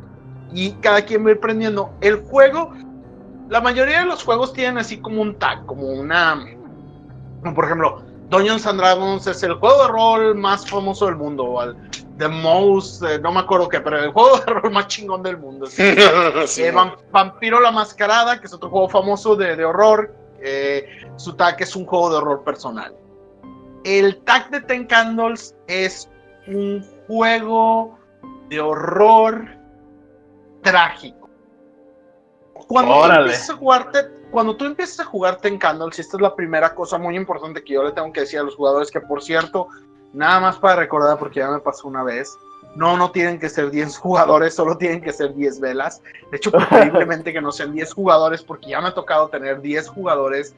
y 0.54 0.72
cada 0.74 1.02
quien 1.04 1.24
va 1.26 1.30
a 1.30 1.32
ir 1.32 1.40
prendiendo. 1.40 1.92
El 2.02 2.18
juego, 2.24 2.72
la 3.50 3.62
mayoría 3.62 4.02
de 4.02 4.06
los 4.06 4.24
juegos 4.24 4.52
tienen 4.54 4.78
así 4.78 5.00
como 5.00 5.22
un 5.22 5.36
tag, 5.40 5.66
como 5.66 5.88
una, 5.88 6.44
como 7.42 7.56
por 7.56 7.66
ejemplo, 7.66 8.04
Dungeons 8.30 8.66
and 8.66 8.80
Dragons 8.80 9.28
es 9.28 9.44
el 9.44 9.56
juego 9.56 9.84
de 9.84 9.88
rol 9.90 10.36
más 10.36 10.68
famoso 10.68 11.06
del 11.06 11.18
mundo, 11.18 11.44
o 11.44 11.64
el 11.64 11.76
The 12.18 12.30
Most, 12.30 13.04
eh, 13.04 13.20
no 13.20 13.32
me 13.34 13.42
acuerdo 13.42 13.68
qué, 13.68 13.82
pero 13.82 13.98
el 14.00 14.12
juego 14.12 14.38
de 14.38 14.54
rol 14.54 14.72
más 14.72 14.88
chingón 14.88 15.22
del 15.22 15.38
mundo. 15.38 15.66
Sí, 16.46 16.64
Eh, 16.64 16.74
Vampiro 17.12 17.60
la 17.60 17.72
Mascarada, 17.72 18.40
que 18.40 18.48
es 18.48 18.54
otro 18.54 18.70
juego 18.70 18.88
famoso 18.88 19.36
de, 19.36 19.56
de 19.56 19.66
horror. 19.66 20.16
Eh, 20.42 20.88
su 21.18 21.34
tag 21.36 21.62
es 21.62 21.76
un 21.76 21.86
juego 21.86 22.10
de 22.10 22.18
horror 22.18 22.44
personal. 22.44 22.96
El 23.84 24.22
tag 24.24 24.50
de 24.52 24.62
Ten 24.62 24.86
Candles 24.86 25.56
es 25.68 26.10
un 26.48 26.86
juego 27.08 27.98
de 28.50 28.60
horror 28.60 29.48
trágico. 30.62 31.30
Cuando 32.68 32.94
tú, 33.02 33.12
empiezas 33.12 33.50
a 33.50 33.56
jugar 33.56 33.92
Ten- 33.92 34.12
cuando 34.32 34.56
tú 34.56 34.66
empiezas 34.66 35.00
a 35.00 35.06
jugar 35.06 35.38
Ten 35.38 35.58
Candles, 35.58 35.98
y 35.98 36.02
esta 36.02 36.18
es 36.18 36.22
la 36.22 36.36
primera 36.36 36.74
cosa 36.74 36.98
muy 36.98 37.16
importante 37.18 37.64
que 37.64 37.74
yo 37.74 37.84
le 37.84 37.92
tengo 37.92 38.14
que 38.14 38.22
decir 38.22 38.40
a 38.40 38.44
los 38.44 38.56
jugadores, 38.56 38.92
que 38.92 39.02
por 39.02 39.22
cierto, 39.22 39.68
nada 40.14 40.40
más 40.40 40.58
para 40.58 40.76
recordar, 40.78 41.18
porque 41.18 41.40
ya 41.40 41.50
me 41.50 41.60
pasó 41.60 41.88
una 41.88 42.04
vez, 42.04 42.32
no, 42.76 42.96
no 42.98 43.12
tienen 43.12 43.40
que 43.40 43.50
ser 43.50 43.70
10 43.72 43.98
jugadores, 43.98 44.54
solo 44.56 44.78
tienen 44.78 45.02
que 45.02 45.12
ser 45.12 45.34
10 45.34 45.60
velas. 45.60 46.02
De 46.32 46.38
hecho, 46.38 46.52
preferiblemente 46.52 47.34
que 47.34 47.42
no 47.42 47.52
sean 47.52 47.74
10 47.74 47.94
jugadores, 47.94 48.42
porque 48.44 48.70
ya 48.70 48.82
me 48.82 48.88
ha 48.90 48.94
tocado 48.94 49.28
tener 49.30 49.62
10 49.62 49.88
jugadores 49.90 50.56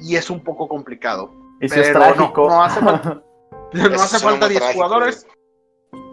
y 0.00 0.16
es 0.16 0.30
un 0.30 0.42
poco 0.42 0.68
complicado. 0.68 1.30
Y 1.60 1.68
si 1.68 1.78
es 1.80 1.88
Pero 1.88 1.98
no, 2.00 2.14
trágico. 2.14 2.48
no 2.48 2.62
hace 2.62 2.80
falta. 2.80 3.22
No 3.72 3.86
Eso 3.86 4.02
hace 4.02 4.18
suena 4.18 4.30
falta 4.32 4.46
muy 4.46 4.50
10 4.54 4.60
trágico, 4.62 4.84
jugadores, 4.84 5.26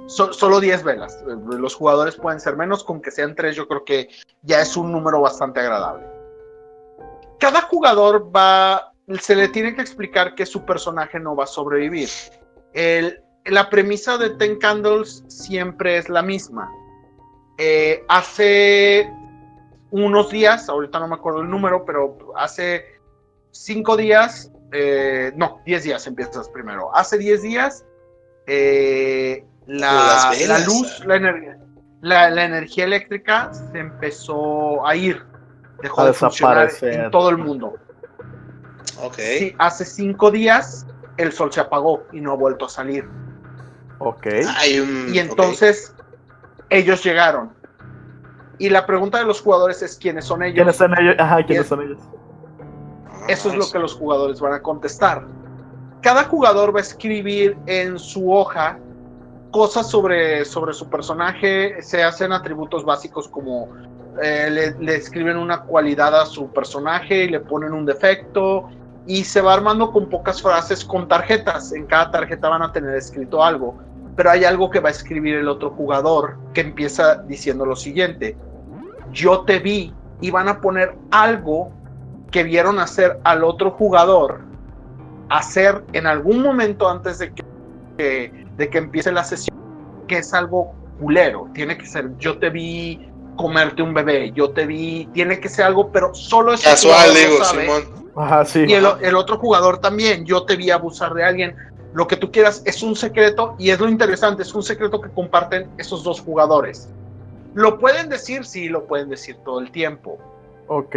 so- 0.05 0.31
solo 0.31 0.59
10 0.59 0.83
velas. 0.83 1.23
Los 1.25 1.73
jugadores 1.73 2.15
pueden 2.15 2.39
ser 2.39 2.55
menos, 2.55 2.83
con 2.83 3.01
que 3.01 3.09
sean 3.09 3.33
3 3.33 3.55
yo 3.55 3.67
creo 3.67 3.83
que 3.83 4.09
ya 4.43 4.61
es 4.61 4.77
un 4.77 4.91
número 4.91 5.21
bastante 5.21 5.61
agradable. 5.61 6.05
Cada 7.39 7.61
jugador 7.61 8.29
va, 8.35 8.93
se 9.19 9.35
le 9.35 9.47
tiene 9.47 9.73
que 9.75 9.81
explicar 9.81 10.35
que 10.35 10.45
su 10.45 10.65
personaje 10.65 11.19
no 11.19 11.35
va 11.35 11.45
a 11.45 11.47
sobrevivir. 11.47 12.09
El- 12.73 13.23
la 13.49 13.69
premisa 13.69 14.17
de 14.17 14.31
Ten 14.31 14.57
Candles 14.59 15.23
siempre 15.27 15.97
es 15.97 16.09
la 16.09 16.21
misma. 16.21 16.69
Eh, 17.57 18.03
hace 18.07 19.11
unos 19.91 20.29
días, 20.29 20.69
ahorita 20.69 20.99
no 20.99 21.07
me 21.07 21.15
acuerdo 21.15 21.41
el 21.41 21.49
número, 21.49 21.85
pero 21.85 22.17
hace 22.35 22.85
5 23.51 23.97
días, 23.97 24.51
eh, 24.71 25.31
no, 25.35 25.61
10 25.65 25.83
días 25.83 26.05
empiezas 26.07 26.49
primero. 26.49 26.93
Hace 26.95 27.17
10 27.17 27.41
días, 27.41 27.85
eh, 28.47 29.43
la, 29.65 29.93
Las 29.93 30.29
velas, 30.39 30.59
la 30.61 30.65
luz, 30.65 31.05
la, 31.05 31.15
ener- 31.17 31.57
la- 32.01 32.29
la 32.29 32.45
energía 32.45 32.85
eléctrica 32.85 33.51
se 33.53 33.79
empezó 33.79 34.85
a 34.85 34.95
ir, 34.95 35.25
dejó 35.81 36.01
A 36.01 36.05
de 36.07 36.13
funcionar 36.13 36.67
desaparecer. 36.67 37.05
en 37.05 37.11
todo 37.11 37.29
el 37.29 37.37
mundo. 37.37 37.73
Ok. 39.03 39.15
Sí, 39.17 39.55
hace 39.57 39.85
5 39.85 40.31
días 40.31 40.85
el 41.17 41.31
sol 41.31 41.51
se 41.51 41.59
apagó 41.59 42.03
y 42.11 42.21
no 42.21 42.31
ha 42.33 42.35
vuelto 42.35 42.65
a 42.65 42.69
salir. 42.69 43.07
Ok. 43.99 44.27
Hay 44.57 44.79
un- 44.79 45.13
Y 45.13 45.19
entonces 45.19 45.93
ellos 46.69 47.03
llegaron. 47.03 47.51
Y 48.59 48.69
la 48.69 48.85
pregunta 48.85 49.19
de 49.19 49.25
los 49.25 49.41
jugadores 49.41 49.81
es 49.81 49.95
quiénes 49.97 50.25
son 50.25 50.41
ellos. 50.43 50.55
¿Quiénes 50.55 50.75
son 50.75 50.97
ellos? 50.99 51.15
Ajá, 51.19 51.37
¿quiénes 51.45 51.63
es- 51.63 51.69
son 51.69 51.81
ellos? 51.83 51.99
Eso 53.27 53.49
es 53.49 53.55
lo 53.55 53.69
que 53.69 53.79
los 53.79 53.93
jugadores 53.93 54.39
van 54.39 54.53
a 54.53 54.61
contestar. 54.61 55.25
Cada 56.01 56.23
jugador 56.25 56.73
va 56.73 56.79
a 56.79 56.81
escribir 56.81 57.57
en 57.65 57.99
su 57.99 58.31
hoja 58.31 58.79
cosas 59.51 59.89
sobre, 59.89 60.45
sobre 60.45 60.73
su 60.73 60.89
personaje. 60.89 61.81
Se 61.81 62.03
hacen 62.03 62.31
atributos 62.31 62.85
básicos 62.85 63.27
como 63.27 63.67
eh, 64.21 64.49
le, 64.49 64.71
le 64.83 64.95
escriben 64.95 65.37
una 65.37 65.61
cualidad 65.61 66.19
a 66.19 66.25
su 66.25 66.51
personaje 66.51 67.25
y 67.25 67.29
le 67.29 67.39
ponen 67.41 67.73
un 67.73 67.85
defecto. 67.85 68.69
Y 69.05 69.23
se 69.23 69.41
va 69.41 69.53
armando 69.53 69.91
con 69.91 70.09
pocas 70.09 70.41
frases 70.41 70.83
con 70.85 71.07
tarjetas. 71.07 71.71
En 71.73 71.85
cada 71.85 72.11
tarjeta 72.11 72.49
van 72.49 72.61
a 72.61 72.71
tener 72.71 72.95
escrito 72.95 73.43
algo. 73.43 73.77
Pero 74.17 74.31
hay 74.31 74.43
algo 74.43 74.69
que 74.69 74.79
va 74.81 74.89
a 74.89 74.91
escribir 74.91 75.35
el 75.35 75.47
otro 75.47 75.69
jugador 75.69 76.37
que 76.53 76.61
empieza 76.61 77.23
diciendo 77.27 77.65
lo 77.65 77.75
siguiente. 77.75 78.35
Yo 79.13 79.41
te 79.41 79.59
vi 79.59 79.93
y 80.19 80.31
van 80.31 80.49
a 80.49 80.59
poner 80.59 80.95
algo 81.11 81.71
que 82.31 82.43
vieron 82.43 82.79
hacer 82.79 83.19
al 83.23 83.43
otro 83.45 83.71
jugador 83.71 84.41
hacer 85.29 85.83
en 85.93 86.07
algún 86.07 86.41
momento 86.41 86.89
antes 86.89 87.19
de 87.19 87.31
que, 87.33 87.43
que- 87.97 88.47
de 88.57 88.69
que 88.69 88.77
empiece 88.79 89.11
la 89.11 89.23
sesión, 89.23 89.55
que 90.07 90.17
es 90.17 90.33
algo 90.33 90.73
culero. 90.99 91.47
Tiene 91.53 91.77
que 91.77 91.85
ser, 91.85 92.17
yo 92.17 92.39
te 92.39 92.49
vi 92.49 92.99
comerte 93.35 93.83
un 93.83 93.93
bebé, 93.93 94.31
yo 94.31 94.49
te 94.49 94.65
vi, 94.65 95.07
tiene 95.13 95.39
que 95.39 95.47
ser 95.47 95.65
algo, 95.65 95.91
pero 95.91 96.13
solo 96.15 96.53
ese 96.53 96.65
Casual, 96.65 97.13
digo, 97.13 97.43
sabe. 97.43 97.61
Simón. 97.65 98.07
Ajá, 98.15 98.45
sí. 98.45 98.65
Y 98.67 98.73
el, 98.73 98.87
el 99.01 99.15
otro 99.15 99.37
jugador 99.37 99.77
también, 99.77 100.25
yo 100.25 100.43
te 100.43 100.55
vi 100.55 100.71
abusar 100.71 101.13
de 101.13 101.23
alguien, 101.23 101.55
lo 101.93 102.07
que 102.07 102.17
tú 102.17 102.31
quieras, 102.31 102.61
es 102.65 102.83
un 102.83 102.95
secreto 102.95 103.55
y 103.57 103.71
es 103.71 103.79
lo 103.79 103.87
interesante, 103.87 104.43
es 104.43 104.53
un 104.53 104.63
secreto 104.63 105.01
que 105.01 105.09
comparten 105.09 105.69
esos 105.77 106.03
dos 106.03 106.21
jugadores. 106.21 106.89
Lo 107.53 107.79
pueden 107.79 108.09
decir, 108.09 108.45
sí, 108.45 108.69
lo 108.69 108.85
pueden 108.85 109.09
decir 109.09 109.37
todo 109.43 109.59
el 109.59 109.71
tiempo. 109.71 110.19
Ok. 110.67 110.95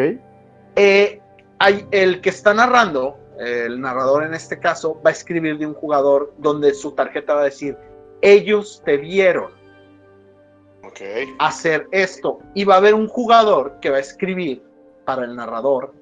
Eh, 0.76 1.20
hay, 1.58 1.86
el 1.90 2.20
que 2.20 2.30
está 2.30 2.52
narrando, 2.52 3.16
el 3.38 3.80
narrador 3.80 4.24
en 4.24 4.34
este 4.34 4.58
caso, 4.58 5.00
va 5.04 5.10
a 5.10 5.12
escribir 5.12 5.58
de 5.58 5.66
un 5.66 5.74
jugador 5.74 6.34
donde 6.38 6.74
su 6.74 6.92
tarjeta 6.92 7.34
va 7.34 7.42
a 7.42 7.44
decir, 7.44 7.76
ellos 8.20 8.82
te 8.84 8.98
vieron 8.98 9.60
hacer 11.38 11.88
esto. 11.92 12.38
Y 12.54 12.64
va 12.64 12.74
a 12.74 12.78
haber 12.78 12.94
un 12.94 13.08
jugador 13.08 13.78
que 13.80 13.90
va 13.90 13.96
a 13.96 14.00
escribir 14.00 14.62
para 15.04 15.24
el 15.24 15.34
narrador, 15.34 15.92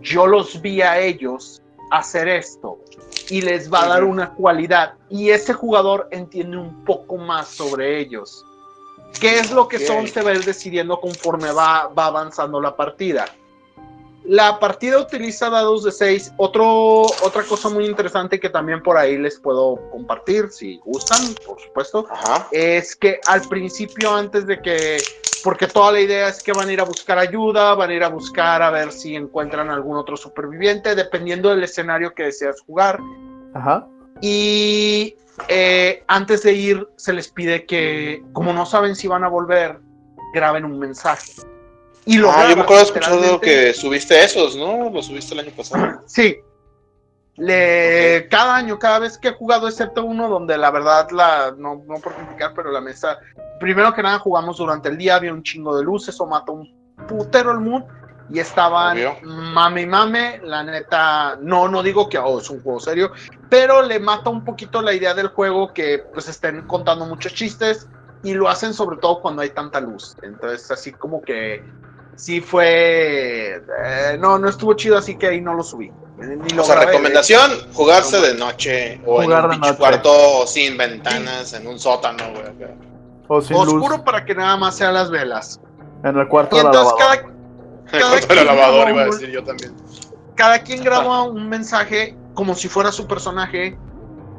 yo 0.00 0.26
los 0.26 0.60
vi 0.60 0.82
a 0.82 0.98
ellos 1.00 1.62
hacer 1.90 2.28
esto 2.28 2.78
y 3.28 3.40
les 3.40 3.72
va 3.72 3.84
a 3.84 3.88
dar 3.88 4.04
una 4.04 4.32
cualidad 4.34 4.94
y 5.10 5.30
ese 5.30 5.52
jugador 5.52 6.08
entiende 6.10 6.56
un 6.56 6.84
poco 6.84 7.16
más 7.16 7.48
sobre 7.48 8.00
ellos. 8.00 8.44
¿Qué 9.20 9.38
es 9.38 9.50
lo 9.50 9.66
que 9.66 9.78
son? 9.78 10.06
Se 10.06 10.22
va 10.22 10.30
a 10.30 10.34
ir 10.34 10.44
decidiendo 10.44 11.00
conforme 11.00 11.50
va, 11.50 11.88
va 11.88 12.06
avanzando 12.06 12.60
la 12.60 12.76
partida. 12.76 13.26
La 14.28 14.58
partida 14.58 14.98
utiliza 14.98 15.50
dados 15.50 15.84
de 15.84 15.92
6. 15.92 16.32
Otro, 16.36 17.02
otra 17.02 17.44
cosa 17.44 17.68
muy 17.68 17.86
interesante 17.86 18.40
que 18.40 18.50
también 18.50 18.82
por 18.82 18.96
ahí 18.96 19.16
les 19.16 19.38
puedo 19.38 19.78
compartir, 19.90 20.50
si 20.50 20.78
gustan, 20.84 21.34
por 21.46 21.60
supuesto, 21.60 22.06
Ajá. 22.10 22.48
es 22.50 22.96
que 22.96 23.20
al 23.26 23.42
principio, 23.42 24.12
antes 24.12 24.46
de 24.46 24.60
que, 24.60 24.98
porque 25.44 25.68
toda 25.68 25.92
la 25.92 26.00
idea 26.00 26.28
es 26.28 26.42
que 26.42 26.52
van 26.52 26.68
a 26.68 26.72
ir 26.72 26.80
a 26.80 26.84
buscar 26.84 27.18
ayuda, 27.18 27.74
van 27.74 27.90
a 27.90 27.94
ir 27.94 28.02
a 28.02 28.08
buscar 28.08 28.62
a 28.62 28.70
ver 28.70 28.90
si 28.90 29.14
encuentran 29.14 29.70
algún 29.70 29.96
otro 29.96 30.16
superviviente, 30.16 30.96
dependiendo 30.96 31.50
del 31.50 31.62
escenario 31.62 32.12
que 32.12 32.24
deseas 32.24 32.60
jugar. 32.62 32.98
Ajá. 33.54 33.86
Y 34.20 35.14
eh, 35.46 36.02
antes 36.08 36.42
de 36.42 36.52
ir, 36.52 36.88
se 36.96 37.12
les 37.12 37.28
pide 37.28 37.64
que, 37.64 38.24
como 38.32 38.52
no 38.52 38.66
saben 38.66 38.96
si 38.96 39.06
van 39.06 39.22
a 39.22 39.28
volver, 39.28 39.78
graben 40.34 40.64
un 40.64 40.78
mensaje. 40.80 41.32
Y 42.06 42.18
lo 42.18 42.30
Ah, 42.30 42.46
yo 42.48 42.56
me 42.56 42.62
acuerdo 42.62 42.84
literalmente. 42.94 43.40
que 43.40 43.74
subiste 43.74 44.24
esos, 44.24 44.56
¿no? 44.56 44.88
Los 44.90 45.06
subiste 45.06 45.34
el 45.34 45.40
año 45.40 45.50
pasado. 45.56 46.02
Sí. 46.06 46.38
Le, 47.36 48.28
Cada 48.30 48.56
año, 48.56 48.78
cada 48.78 49.00
vez 49.00 49.18
que 49.18 49.28
he 49.28 49.32
jugado, 49.32 49.68
excepto 49.68 50.04
uno 50.04 50.28
donde 50.28 50.56
la 50.56 50.70
verdad, 50.70 51.10
la, 51.10 51.52
no, 51.56 51.82
no 51.86 51.96
por 51.96 52.14
criticar, 52.14 52.52
pero 52.54 52.70
la 52.70 52.80
mesa, 52.80 53.18
primero 53.60 53.92
que 53.92 54.02
nada 54.02 54.18
jugamos 54.20 54.56
durante 54.56 54.88
el 54.88 54.96
día, 54.96 55.16
había 55.16 55.34
un 55.34 55.42
chingo 55.42 55.76
de 55.76 55.84
luces, 55.84 56.14
eso 56.14 56.24
mató 56.26 56.52
un 56.52 56.74
putero 57.06 57.50
el 57.52 57.58
mood 57.60 57.82
y 58.30 58.38
estaban 58.38 58.96
Obvio. 58.96 59.16
mame 59.22 59.82
y 59.82 59.86
mame, 59.86 60.40
la 60.44 60.62
neta, 60.64 61.36
no, 61.42 61.68
no 61.68 61.82
digo 61.82 62.08
que 62.08 62.18
oh, 62.18 62.40
es 62.40 62.48
un 62.48 62.62
juego 62.62 62.80
serio, 62.80 63.12
pero 63.50 63.82
le 63.82 64.00
mata 64.00 64.30
un 64.30 64.42
poquito 64.44 64.80
la 64.80 64.94
idea 64.94 65.12
del 65.12 65.28
juego 65.28 65.74
que 65.74 66.04
pues 66.14 66.28
estén 66.28 66.62
contando 66.66 67.04
muchos 67.04 67.34
chistes 67.34 67.86
y 68.22 68.32
lo 68.32 68.48
hacen 68.48 68.72
sobre 68.72 68.96
todo 68.96 69.20
cuando 69.20 69.42
hay 69.42 69.50
tanta 69.50 69.78
luz, 69.80 70.16
entonces 70.22 70.70
así 70.70 70.90
como 70.92 71.20
que 71.20 71.62
sí 72.16 72.40
fue, 72.40 73.56
eh, 73.56 74.16
no, 74.18 74.38
no 74.38 74.48
estuvo 74.48 74.74
chido, 74.74 74.96
así 74.98 75.16
que 75.16 75.28
ahí 75.28 75.40
no 75.40 75.54
lo 75.54 75.62
subí. 75.62 75.92
Ni 76.18 76.48
lo 76.50 76.62
O 76.62 76.64
sea, 76.64 76.76
grabé, 76.76 76.92
recomendación, 76.92 77.50
jugarse 77.74 78.18
de 78.20 78.34
noche 78.34 79.00
o 79.04 79.22
Jugar 79.22 79.44
en 79.44 79.50
de 79.50 79.54
un 79.56 79.60
noche. 79.60 79.76
cuarto 79.76 80.46
sin 80.46 80.76
ventanas, 80.78 81.52
en 81.52 81.66
un 81.66 81.78
sótano, 81.78 82.24
güey. 82.32 82.46
acá. 82.46 82.74
O 83.28 83.40
sin 83.42 83.56
Oscuro 83.56 83.96
luz. 83.96 84.00
para 84.04 84.24
que 84.24 84.34
nada 84.34 84.56
más 84.56 84.76
sean 84.76 84.94
las 84.94 85.10
velas. 85.10 85.60
En 86.04 86.16
el 86.16 86.26
cuarto 86.28 86.56
Y 86.56 86.58
de 86.58 86.64
la 86.64 86.70
entonces 86.70 86.94
lavadora. 86.98 87.22
cada, 87.22 87.36
En 88.16 88.20
Cada 88.26 88.34
la 88.34 88.44
lavadora 88.44 88.84
graba 88.84 88.90
iba 88.90 89.02
a 89.02 89.04
un- 89.06 89.10
decir 89.10 89.30
yo 89.30 89.44
también. 89.44 89.74
cada 90.34 90.58
quien 90.60 90.82
graba 90.84 91.22
un 91.24 91.48
mensaje 91.48 92.16
como 92.34 92.54
si 92.54 92.68
fuera 92.68 92.90
su 92.92 93.06
personaje 93.06 93.76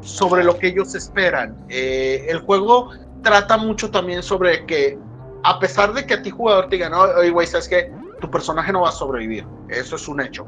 sobre 0.01 0.43
lo 0.43 0.57
que 0.57 0.67
ellos 0.67 0.95
esperan. 0.95 1.55
Eh, 1.69 2.25
el 2.29 2.39
juego 2.39 2.89
trata 3.23 3.57
mucho 3.57 3.91
también 3.91 4.23
sobre 4.23 4.65
que, 4.65 4.97
a 5.43 5.59
pesar 5.59 5.93
de 5.93 6.05
que 6.05 6.15
a 6.15 6.21
ti 6.21 6.29
jugador 6.29 6.65
te 6.69 6.75
digan, 6.77 6.93
oye, 6.93 7.29
güey, 7.29 7.47
sabes 7.47 7.67
que 7.67 7.91
tu 8.19 8.29
personaje 8.29 8.71
no 8.71 8.81
va 8.81 8.89
a 8.89 8.91
sobrevivir, 8.93 9.45
eso 9.69 9.95
es 9.95 10.07
un 10.07 10.21
hecho. 10.21 10.47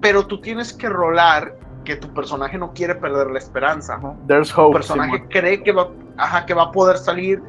Pero 0.00 0.26
tú 0.26 0.40
tienes 0.40 0.72
que 0.72 0.88
rolar 0.88 1.56
que 1.84 1.96
tu 1.96 2.12
personaje 2.12 2.58
no 2.58 2.72
quiere 2.72 2.94
perder 2.94 3.30
la 3.30 3.38
esperanza. 3.38 3.98
There's 4.26 4.52
Tu 4.52 4.60
hope. 4.60 4.74
personaje 4.74 5.12
Simón. 5.14 5.28
cree 5.28 5.62
que 5.62 5.72
va, 5.72 5.88
ajá, 6.16 6.46
que 6.46 6.54
va 6.54 6.64
a 6.64 6.72
poder 6.72 6.98
salir 6.98 7.42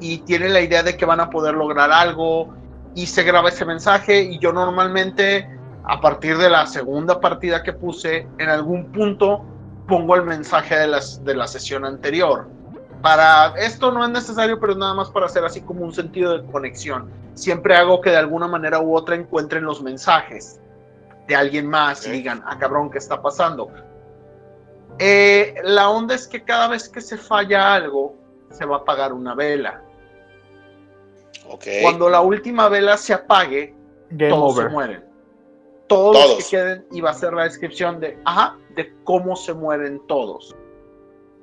y 0.00 0.18
tiene 0.18 0.48
la 0.48 0.60
idea 0.60 0.82
de 0.82 0.96
que 0.96 1.04
van 1.04 1.20
a 1.20 1.30
poder 1.30 1.54
lograr 1.54 1.90
algo 1.90 2.54
y 2.94 3.06
se 3.06 3.22
graba 3.22 3.48
ese 3.48 3.64
mensaje 3.64 4.22
y 4.22 4.38
yo 4.38 4.52
normalmente 4.52 5.48
a 5.84 6.00
partir 6.00 6.36
de 6.38 6.50
la 6.50 6.66
segunda 6.66 7.20
partida 7.20 7.62
que 7.62 7.72
puse 7.72 8.26
en 8.38 8.48
algún 8.48 8.92
punto 8.92 9.44
pongo 9.86 10.14
el 10.16 10.24
mensaje 10.24 10.76
de, 10.78 10.86
las, 10.86 11.24
de 11.24 11.34
la 11.34 11.46
sesión 11.46 11.84
anterior. 11.84 12.48
Para 13.02 13.54
esto 13.58 13.92
no 13.92 14.04
es 14.04 14.10
necesario, 14.10 14.58
pero 14.58 14.72
es 14.72 14.78
nada 14.78 14.94
más 14.94 15.10
para 15.10 15.26
hacer 15.26 15.44
así 15.44 15.60
como 15.60 15.84
un 15.84 15.92
sentido 15.92 16.36
de 16.36 16.44
conexión. 16.50 17.10
Siempre 17.34 17.76
hago 17.76 18.00
que 18.00 18.10
de 18.10 18.16
alguna 18.16 18.48
manera 18.48 18.80
u 18.80 18.96
otra 18.96 19.14
encuentren 19.14 19.64
los 19.64 19.82
mensajes 19.82 20.60
de 21.28 21.36
alguien 21.36 21.66
más 21.66 22.06
y 22.06 22.10
digan, 22.10 22.42
ah, 22.46 22.58
cabrón, 22.58 22.90
¿qué 22.90 22.98
está 22.98 23.22
pasando? 23.22 23.70
Eh, 24.98 25.54
la 25.62 25.90
onda 25.90 26.14
es 26.14 26.26
que 26.26 26.42
cada 26.42 26.68
vez 26.68 26.88
que 26.88 27.00
se 27.00 27.16
falla 27.16 27.74
algo, 27.74 28.16
se 28.50 28.64
va 28.64 28.76
a 28.76 28.78
apagar 28.80 29.12
una 29.12 29.34
vela. 29.34 29.82
Ok. 31.48 31.64
Cuando 31.82 32.08
la 32.08 32.20
última 32.20 32.68
vela 32.68 32.96
se 32.96 33.14
apague, 33.14 33.74
Game 34.10 34.30
todos 34.30 34.56
se 34.56 34.68
mueren. 34.68 35.04
Todos, 35.86 36.14
los 36.16 36.24
Todos. 36.24 36.44
que 36.44 36.56
queden, 36.56 36.86
y 36.90 37.00
va 37.00 37.10
a 37.10 37.14
ser 37.14 37.32
la 37.32 37.44
descripción 37.44 38.00
de, 38.00 38.18
ajá, 38.24 38.56
de 38.74 38.92
cómo 39.04 39.36
se 39.36 39.54
mueren 39.54 40.00
todos. 40.06 40.54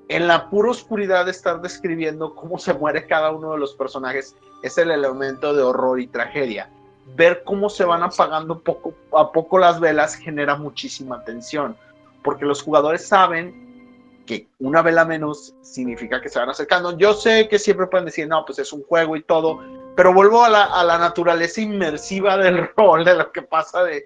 En 0.08 0.28
la 0.28 0.50
pura 0.50 0.70
oscuridad 0.70 1.26
de 1.26 1.32
estar 1.32 1.62
describiendo 1.62 2.36
cómo 2.36 2.60
se 2.60 2.74
muere 2.74 3.08
cada 3.08 3.32
uno 3.32 3.54
de 3.54 3.58
los 3.58 3.74
personajes 3.74 4.36
es 4.62 4.78
el 4.78 4.92
elemento 4.92 5.54
de 5.54 5.64
horror 5.64 6.00
y 6.00 6.08
tragedia. 6.08 6.70
Ver 7.16 7.44
cómo 7.44 7.70
se 7.70 7.86
van 7.86 8.04
apagando 8.04 8.60
poco 8.60 8.94
a 9.14 9.32
poco 9.32 9.58
las 9.58 9.80
velas 9.80 10.16
genera 10.16 10.56
muchísima 10.56 11.24
tensión, 11.24 11.76
porque 12.24 12.46
los 12.46 12.62
jugadores 12.62 13.08
saben 13.08 14.24
que 14.28 14.48
una 14.60 14.82
vela 14.82 15.06
menos 15.06 15.56
significa 15.62 16.22
que 16.22 16.30
se 16.30 16.40
van 16.40 16.50
acercando. 16.50 16.98
Yo 16.98 17.14
sé 17.14 17.48
que 17.48 17.58
siempre 17.58 17.88
pueden 17.88 18.06
decir, 18.06 18.28
no, 18.28 18.44
pues 18.46 18.60
es 18.60 18.74
un 18.74 18.84
juego 18.84 19.16
y 19.16 19.24
todo, 19.24 19.60
pero 19.96 20.14
vuelvo 20.14 20.44
a 20.44 20.50
la, 20.50 20.98
naturaleza 20.98 21.62
inmersiva 21.62 22.38
del 22.38 22.70
rol, 22.78 23.06
de 23.06 23.16
lo 23.16 23.32
que 23.32 23.42
pasa 23.42 23.84
de 23.84 24.04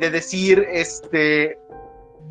decir, 0.00 0.66
este, 0.70 1.58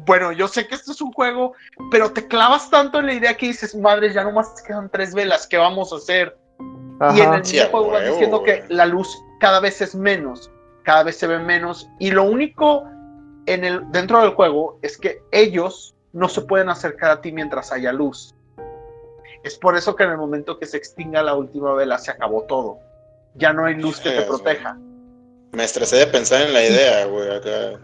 bueno, 0.06 0.32
yo 0.32 0.48
sé 0.48 0.68
que 0.68 0.76
esto 0.76 0.92
es 0.92 1.02
un 1.02 1.12
juego, 1.12 1.54
pero 1.92 2.12
te 2.12 2.28
clavas 2.28 2.70
tanto 2.70 3.00
en 3.00 3.08
la 3.08 3.14
idea 3.14 3.36
que 3.36 3.48
dices, 3.48 3.76
madre, 3.76 4.14
ya 4.14 4.24
nomás 4.24 4.62
quedan 4.66 4.90
tres 4.90 5.14
velas, 5.14 5.46
¿qué 5.48 5.58
vamos 5.58 5.92
a 5.92 5.98
hacer? 5.98 6.38
Y 7.16 7.22
en 7.22 7.34
el 7.34 7.46
Sí, 7.46 7.60
a 7.60 7.70
juego 7.70 7.92
vas 7.92 8.06
diciendo 8.06 8.42
que 8.44 8.64
la 8.70 8.86
luz 8.86 9.16
cada 9.40 9.60
vez 9.60 9.82
es 9.82 9.94
menos, 9.94 10.50
cada 10.84 11.04
vez 11.04 11.18
se 11.18 11.28
ve 11.28 11.40
menos, 11.40 11.90
y 12.00 12.12
lo 12.12 12.24
único 12.24 12.86
en 13.46 13.64
el, 13.64 13.92
dentro 13.92 14.22
del 14.22 14.32
juego 14.32 14.80
es 14.82 14.98
que 14.98 15.22
ellos 15.32 15.96
no 16.14 16.30
se 16.30 16.42
pueden 16.42 16.70
acercar 16.70 17.12
a 17.12 17.22
ti 17.22 17.32
mientras 17.32 17.72
haya 17.72 17.92
luz. 17.92 18.34
Es 19.44 19.58
por 19.58 19.78
eso 19.78 19.96
que 19.96 20.04
en 20.04 20.12
el 20.12 20.18
momento 20.18 20.58
que 20.58 20.66
se 20.66 20.78
extinga 20.78 21.22
la 21.22 21.36
última 21.36 21.74
vela 21.74 21.98
se 21.98 22.12
acabó 22.12 22.44
todo. 22.44 22.80
Ya 23.36 23.54
no 23.54 23.66
hay 23.66 23.76
luz 23.76 24.00
que 24.00 24.10
te 24.10 24.22
proteja. 24.24 24.78
Me 25.52 25.64
estresé 25.64 25.98
de 25.98 26.08
pensar 26.08 26.42
en 26.42 26.54
la 26.54 26.64
idea, 26.64 27.06
güey. 27.06 27.30
Acá. 27.30 27.80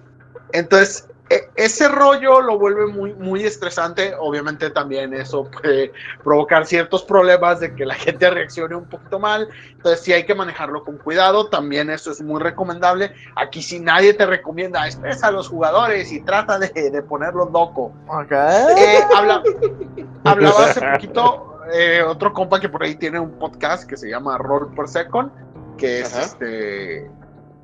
Entonces, 0.52 1.08
ese 1.56 1.88
rollo 1.88 2.42
lo 2.42 2.58
vuelve 2.58 2.88
muy, 2.88 3.14
muy 3.14 3.44
estresante. 3.44 4.14
Obviamente 4.20 4.70
también 4.70 5.14
eso 5.14 5.50
puede 5.50 5.92
provocar 6.24 6.66
ciertos 6.66 7.04
problemas 7.04 7.60
de 7.60 7.74
que 7.76 7.86
la 7.86 7.96
gente 7.96 8.30
reaccione 8.30 8.76
un 8.76 8.86
poquito 8.86 9.20
mal. 9.20 9.48
Entonces 9.72 10.02
sí 10.02 10.14
hay 10.14 10.26
que 10.26 10.36
manejarlo 10.36 10.84
con 10.84 10.98
cuidado. 10.98 11.48
También 11.50 11.90
eso 11.90 12.12
es 12.12 12.22
muy 12.22 12.42
recomendable. 12.42 13.14
Aquí 13.36 13.62
si 13.62 13.80
nadie 13.80 14.14
te 14.14 14.26
recomienda, 14.26 14.86
expresa 14.86 15.28
a 15.28 15.32
los 15.32 15.48
jugadores 15.50 16.12
y 16.12 16.22
trata 16.22 16.58
de, 16.60 16.90
de 16.92 17.02
ponerlos 17.04 17.52
loco. 17.52 17.94
Ok. 18.08 18.32
Eh, 18.32 19.00
habla- 19.16 19.44
hablaba 20.24 20.66
hace 20.66 20.82
poquito 20.82 21.60
eh, 21.74 22.04
otro 22.06 22.34
compa 22.34 22.60
que 22.60 22.68
por 22.70 22.84
ahí 22.84 22.96
tiene 22.96 23.20
un 23.20 23.32
podcast 23.40 23.88
que 23.90 23.96
se 23.96 24.10
llama 24.10 24.38
Roll 24.38 24.74
per 24.76 24.88
Second, 24.88 25.32
que 25.78 26.02
es 26.02 26.14
Ajá. 26.14 26.26
este 26.26 27.10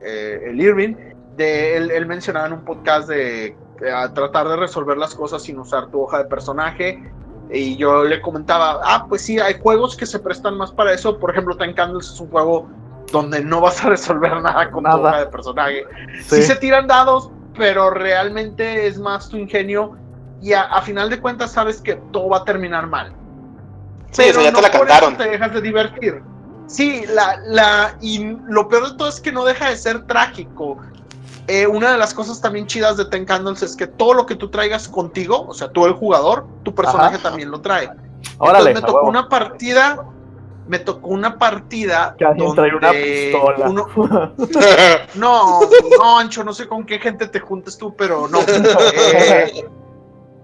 eh, 0.02 0.42
el 0.46 0.62
Irving. 0.62 0.96
De, 1.40 1.78
él, 1.78 1.90
él 1.92 2.06
mencionaba 2.06 2.48
en 2.48 2.54
un 2.54 2.66
podcast 2.66 3.08
de 3.08 3.48
eh, 3.82 3.92
a 3.96 4.14
tratar 4.14 4.48
de 4.50 4.58
resolver 4.58 4.98
las 4.98 5.16
cosas 5.16 5.42
sin 5.42 5.58
usar 5.58 5.88
tu 5.88 6.02
hoja 6.04 6.18
de 6.20 6.26
personaje. 6.26 7.02
Y 7.50 7.78
yo 7.78 8.04
le 8.04 8.22
comentaba, 8.22 8.80
ah, 8.84 9.06
pues 9.08 9.22
sí, 9.24 9.40
hay 9.40 9.58
juegos 9.60 9.96
que 9.96 10.06
se 10.06 10.20
prestan 10.20 10.58
más 10.58 10.72
para 10.72 10.94
eso. 10.94 11.18
Por 11.18 11.32
ejemplo, 11.32 11.56
Time 11.56 11.74
Candles 11.74 12.08
es 12.12 12.20
un 12.20 12.30
juego 12.30 12.70
donde 13.12 13.42
no 13.44 13.62
vas 13.62 13.84
a 13.84 13.90
resolver 13.90 14.40
nada 14.42 14.70
con 14.70 14.84
tu 14.84 14.90
Nada. 14.90 15.00
hoja 15.00 15.20
de 15.22 15.26
personaje 15.28 15.84
sí. 16.28 16.36
Sí. 16.36 16.44
se 16.44 16.56
tiran 16.58 16.86
dados, 16.88 17.32
pero 17.58 17.90
realmente 17.90 18.86
es 18.86 19.00
más 19.00 19.30
tu 19.30 19.38
ingenio 19.38 19.96
y 20.42 20.54
a, 20.54 20.62
a 20.64 20.82
final 20.84 21.10
de 21.10 21.20
cuentas 21.20 21.52
sabes 21.54 21.82
que 21.82 21.96
todo 22.12 22.30
va 22.30 22.38
a 22.40 22.44
terminar 22.46 22.86
mal. 22.88 23.14
Sí, 24.12 24.24
pero 24.28 24.30
eso 24.32 24.42
ya 24.44 24.52
no 24.52 24.58
te 24.58 24.62
la 24.64 24.72
por 24.72 24.88
cantaron. 24.88 25.14
eso 25.14 25.24
te 25.24 25.30
dejas 25.30 25.54
de 25.54 25.62
divertir. 25.62 26.22
Sí, 26.68 27.04
la, 27.08 27.38
la, 27.48 27.96
y 28.02 28.38
lo 28.48 28.68
peor 28.68 28.92
de 28.92 28.98
todo 28.98 29.08
es 29.10 29.20
que 29.20 29.32
no 29.32 29.44
deja 29.44 29.70
de 29.70 29.76
ser 29.78 30.06
trágico. 30.06 30.78
Eh, 31.50 31.68
una 31.68 31.92
de 31.92 31.98
las 31.98 32.14
cosas 32.14 32.40
también 32.40 32.68
chidas 32.68 32.96
de 32.98 33.06
Ten 33.06 33.26
Candles 33.26 33.62
es 33.64 33.76
que 33.76 33.88
todo 33.88 34.14
lo 34.14 34.26
que 34.26 34.36
tú 34.36 34.50
traigas 34.50 34.88
contigo, 34.88 35.46
o 35.48 35.54
sea, 35.54 35.70
tú 35.72 35.86
el 35.86 35.94
jugador, 35.94 36.46
tu 36.64 36.74
personaje 36.74 37.16
Ajá. 37.16 37.24
también 37.30 37.52
lo 37.52 37.60
trae. 37.62 37.90
Órale, 38.38 38.70
Entonces 38.70 38.74
me 38.76 38.82
tocó 38.82 38.94
huevo. 39.00 39.10
una 39.10 39.28
partida, 39.30 40.06
me 40.68 40.80
tocó 40.80 41.08
una 41.10 41.38
partida 41.38 42.16
Que 42.18 42.26
trae 42.56 42.76
una 42.76 42.92
pistola. 42.92 43.70
uno- 43.70 43.88
no, 45.16 45.60
no, 45.98 46.20
Ancho, 46.20 46.44
no 46.44 46.54
sé 46.54 46.68
con 46.68 46.86
qué 46.86 47.00
gente 47.00 47.28
te 47.28 47.40
juntes 47.40 47.78
tú, 47.78 47.96
pero 47.96 48.28
no. 48.28 48.40
Eh, 49.14 49.66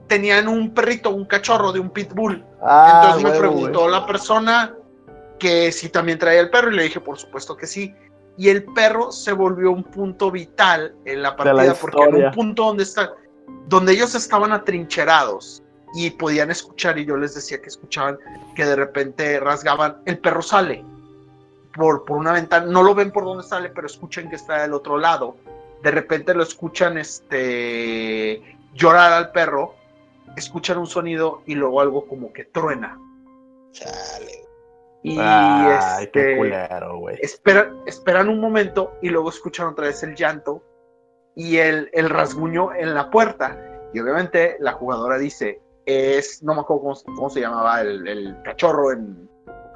tenían 0.08 0.48
un 0.48 0.74
perrito, 0.74 1.10
un 1.10 1.26
cachorro 1.26 1.72
de 1.72 1.80
un 1.80 1.90
pitbull. 1.90 2.44
Ah, 2.62 3.02
Entonces 3.16 3.32
me 3.32 3.38
preguntó 3.40 3.88
la 3.88 4.06
persona 4.06 4.74
que 5.40 5.72
si 5.72 5.90
también 5.90 6.18
traía 6.20 6.40
el 6.42 6.50
perro 6.50 6.72
y 6.72 6.76
le 6.76 6.84
dije, 6.84 7.00
por 7.00 7.18
supuesto 7.18 7.56
que 7.58 7.68
sí. 7.68 7.94
Y 8.38 8.50
el 8.50 8.64
perro 8.64 9.12
se 9.12 9.32
volvió 9.32 9.72
un 9.72 9.84
punto 9.84 10.30
vital 10.30 10.94
en 11.06 11.22
la 11.22 11.30
la 11.30 11.36
partida 11.36 11.74
porque 11.76 11.98
en 11.98 12.04
historia. 12.04 12.28
un 12.28 12.34
punto 12.34 12.66
donde 12.66 12.84
está, 12.84 13.14
donde 13.68 13.94
ellos 13.94 14.14
estaban 14.16 14.52
atrincherados 14.52 15.64
y 15.94 16.10
podían 16.10 16.52
escuchar 16.52 16.98
y 16.98 17.06
yo 17.06 17.16
les 17.16 17.36
decía 17.36 17.62
que 17.62 17.70
escuchaban 17.70 18.18
que 18.56 18.66
de 18.66 18.76
repente 18.76 19.40
rasgaban, 19.40 19.98
el 20.06 20.20
perro 20.20 20.42
sale 20.42 20.84
por, 21.74 22.04
por 22.04 22.18
una 22.18 22.34
ventana, 22.34 22.66
no 22.66 22.84
lo 22.84 22.94
ven 22.94 23.12
por 23.12 23.24
dónde 23.24 23.44
sale, 23.44 23.70
pero 23.70 23.88
escuchan 23.88 24.30
que 24.30 24.36
está 24.36 24.62
del 24.62 24.74
otro 24.74 24.98
lado. 24.98 25.38
De 25.84 25.92
repente 25.92 26.34
lo 26.34 26.44
escuchan 26.44 26.98
este 26.98 28.42
llorar 28.74 29.14
al 29.14 29.32
perro, 29.32 29.76
escuchan 30.36 30.78
un 30.78 30.88
sonido 30.88 31.44
y 31.46 31.56
luego 31.56 31.82
algo 31.82 32.08
como 32.08 32.34
que 32.34 32.46
truena. 32.46 33.00
Chale. 33.72 34.45
Y 35.08 35.18
Ay, 35.20 36.10
qué 36.12 36.20
este, 36.22 36.38
culero, 36.38 36.98
güey. 37.00 37.18
esperan, 37.22 37.78
esperan 37.86 38.28
un 38.28 38.40
momento 38.42 38.94
y 39.04 39.10
luego 39.10 39.30
escuchan 39.30 39.68
otra 39.68 39.86
vez 39.86 40.02
el 40.02 40.16
llanto 40.16 40.64
y 41.36 41.58
el, 41.58 41.90
el 41.94 42.10
rasguño 42.10 42.74
en 42.74 42.96
la 42.96 43.12
puerta. 43.12 43.56
Y 43.94 44.00
obviamente 44.00 44.58
la 44.60 44.72
jugadora 44.74 45.18
dice, 45.20 45.62
es, 45.86 46.42
no 46.42 46.56
me 46.56 46.62
acuerdo 46.62 46.82
cómo, 46.82 46.96
cómo 47.16 47.30
se 47.30 47.42
llamaba 47.42 47.82
el, 47.82 48.08
el 48.08 48.36
cachorro 48.44 48.92
en, 48.94 49.30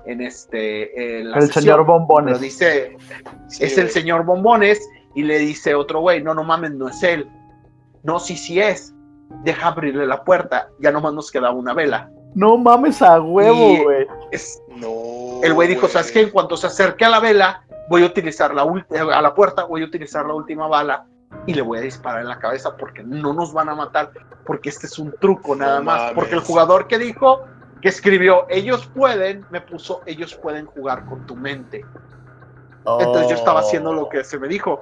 en 0.05 0.21
este... 0.21 1.19
en 1.19 1.30
la 1.30 1.38
El 1.38 1.43
sesión, 1.43 1.63
señor 1.63 1.86
Pero 1.86 1.93
Bombones. 1.99 2.41
dice, 2.41 2.97
Sí, 3.47 3.63
es 3.65 3.77
el 3.77 3.84
güey. 3.84 3.93
señor 3.93 4.25
Bombones 4.25 4.82
y 5.13 5.21
le 5.23 5.38
dice 5.38 5.75
otro 5.75 5.99
güey, 6.01 6.23
no, 6.23 6.34
no 6.34 6.43
mames, 6.43 6.71
no 6.71 6.89
es 6.89 7.03
él. 7.03 7.30
No, 8.03 8.19
sí, 8.19 8.36
sí 8.36 8.59
es. 8.59 8.95
Deja 9.43 9.67
abrirle 9.67 10.07
la 10.07 10.23
puerta. 10.23 10.69
Ya 10.80 10.91
nomás 10.91 11.13
nos 11.13 11.30
quedaba 11.32 11.53
una 11.53 11.73
vela. 11.75 12.09
No 12.36 12.57
mames 12.57 13.01
a 13.01 13.19
huevo, 13.19 13.84
güey. 13.84 14.07
Es, 14.32 14.61
No. 14.69 15.41
el 15.43 15.53
güey 15.53 15.67
dijo, 15.67 15.88
¿sabes 15.88 16.11
qué? 16.11 16.21
En 16.21 16.30
cuanto 16.30 16.55
se 16.57 16.67
acerque 16.67 17.05
a 17.05 17.09
la 17.09 17.19
vela, 17.19 17.63
voy 17.89 18.03
a 18.03 18.05
utilizar 18.05 18.53
la 18.53 18.63
eh, 18.91 18.99
a 18.99 19.21
la 19.21 19.34
puerta, 19.34 19.63
voy 19.65 19.82
a 19.82 19.86
utilizar 19.86 20.25
la 20.25 20.34
última 20.34 20.67
bala 20.67 21.05
y 21.45 21.53
le 21.53 21.61
voy 21.61 21.80
a 21.80 21.82
disparar 21.82 22.21
en 22.21 22.27
la 22.27 22.39
cabeza 22.39 22.75
porque 22.77 23.03
no 23.03 23.34
nos 23.34 23.51
van 23.53 23.69
a 23.69 23.75
matar, 23.75 24.11
porque 24.45 24.69
este 24.69 24.86
es 24.88 24.97
un 24.99 25.11
truco 25.19 25.55
nada 25.55 25.80
No 25.80 25.86
más. 25.86 25.99
mames. 26.01 26.13
Porque 26.15 26.36
el 26.36 26.41
jugador 26.41 26.88
que 26.88 26.97
dijo, 26.99 27.45
que 27.82 27.89
escribió, 27.89 28.45
ellos 28.49 28.88
pueden, 28.95 29.45
me 29.49 29.61
puso, 29.61 30.01
ellos 30.05 30.36
pueden 30.36 30.65
jugar 30.67 31.05
con 31.05 31.25
tu 31.25 31.36
mente. 31.36 31.84
Entonces 32.99 33.30
yo 33.30 33.36
estaba 33.36 33.59
haciendo 33.61 33.93
lo 33.93 34.09
que 34.09 34.23
se 34.23 34.39
me 34.39 34.47
dijo. 34.47 34.82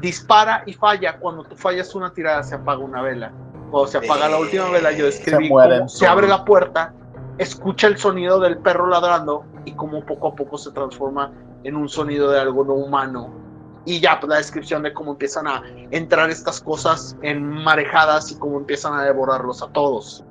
Dispara 0.00 0.62
y 0.66 0.72
falla. 0.72 1.18
Cuando 1.18 1.44
tú 1.44 1.56
fallas 1.56 1.94
una 1.94 2.12
tirada, 2.12 2.42
se 2.42 2.54
apaga 2.54 2.78
una 2.80 3.02
vela. 3.02 3.30
Cuando 3.72 3.90
se 3.90 3.98
apaga 3.98 4.28
la 4.28 4.38
última 4.38 4.68
vela, 4.68 4.92
yo 4.92 5.06
escribí 5.06 5.46
Se 5.46 5.50
mueren 5.50 5.88
se 5.88 6.06
abre 6.06 6.28
la 6.28 6.44
puerta, 6.44 6.92
escucha 7.38 7.86
el 7.86 7.96
sonido 7.96 8.38
del 8.38 8.58
perro 8.58 8.86
ladrando 8.86 9.46
y 9.64 9.72
cómo 9.72 10.04
poco 10.04 10.28
a 10.28 10.34
poco 10.36 10.58
se 10.58 10.72
transforma 10.72 11.32
en 11.64 11.76
un 11.76 11.88
sonido 11.88 12.30
de 12.30 12.38
algo 12.38 12.64
no 12.64 12.74
humano. 12.74 13.30
Y 13.86 13.98
ya, 13.98 14.20
pues 14.20 14.28
la 14.28 14.36
descripción 14.36 14.82
de 14.82 14.92
cómo 14.92 15.12
empiezan 15.12 15.46
a 15.46 15.62
entrar 15.90 16.28
estas 16.28 16.60
cosas 16.60 17.16
en 17.22 17.42
marejadas 17.48 18.30
y 18.30 18.38
cómo 18.38 18.58
empiezan 18.58 18.92
a 18.92 19.04
devorarlos 19.04 19.62
a 19.62 19.68
todos 19.68 20.22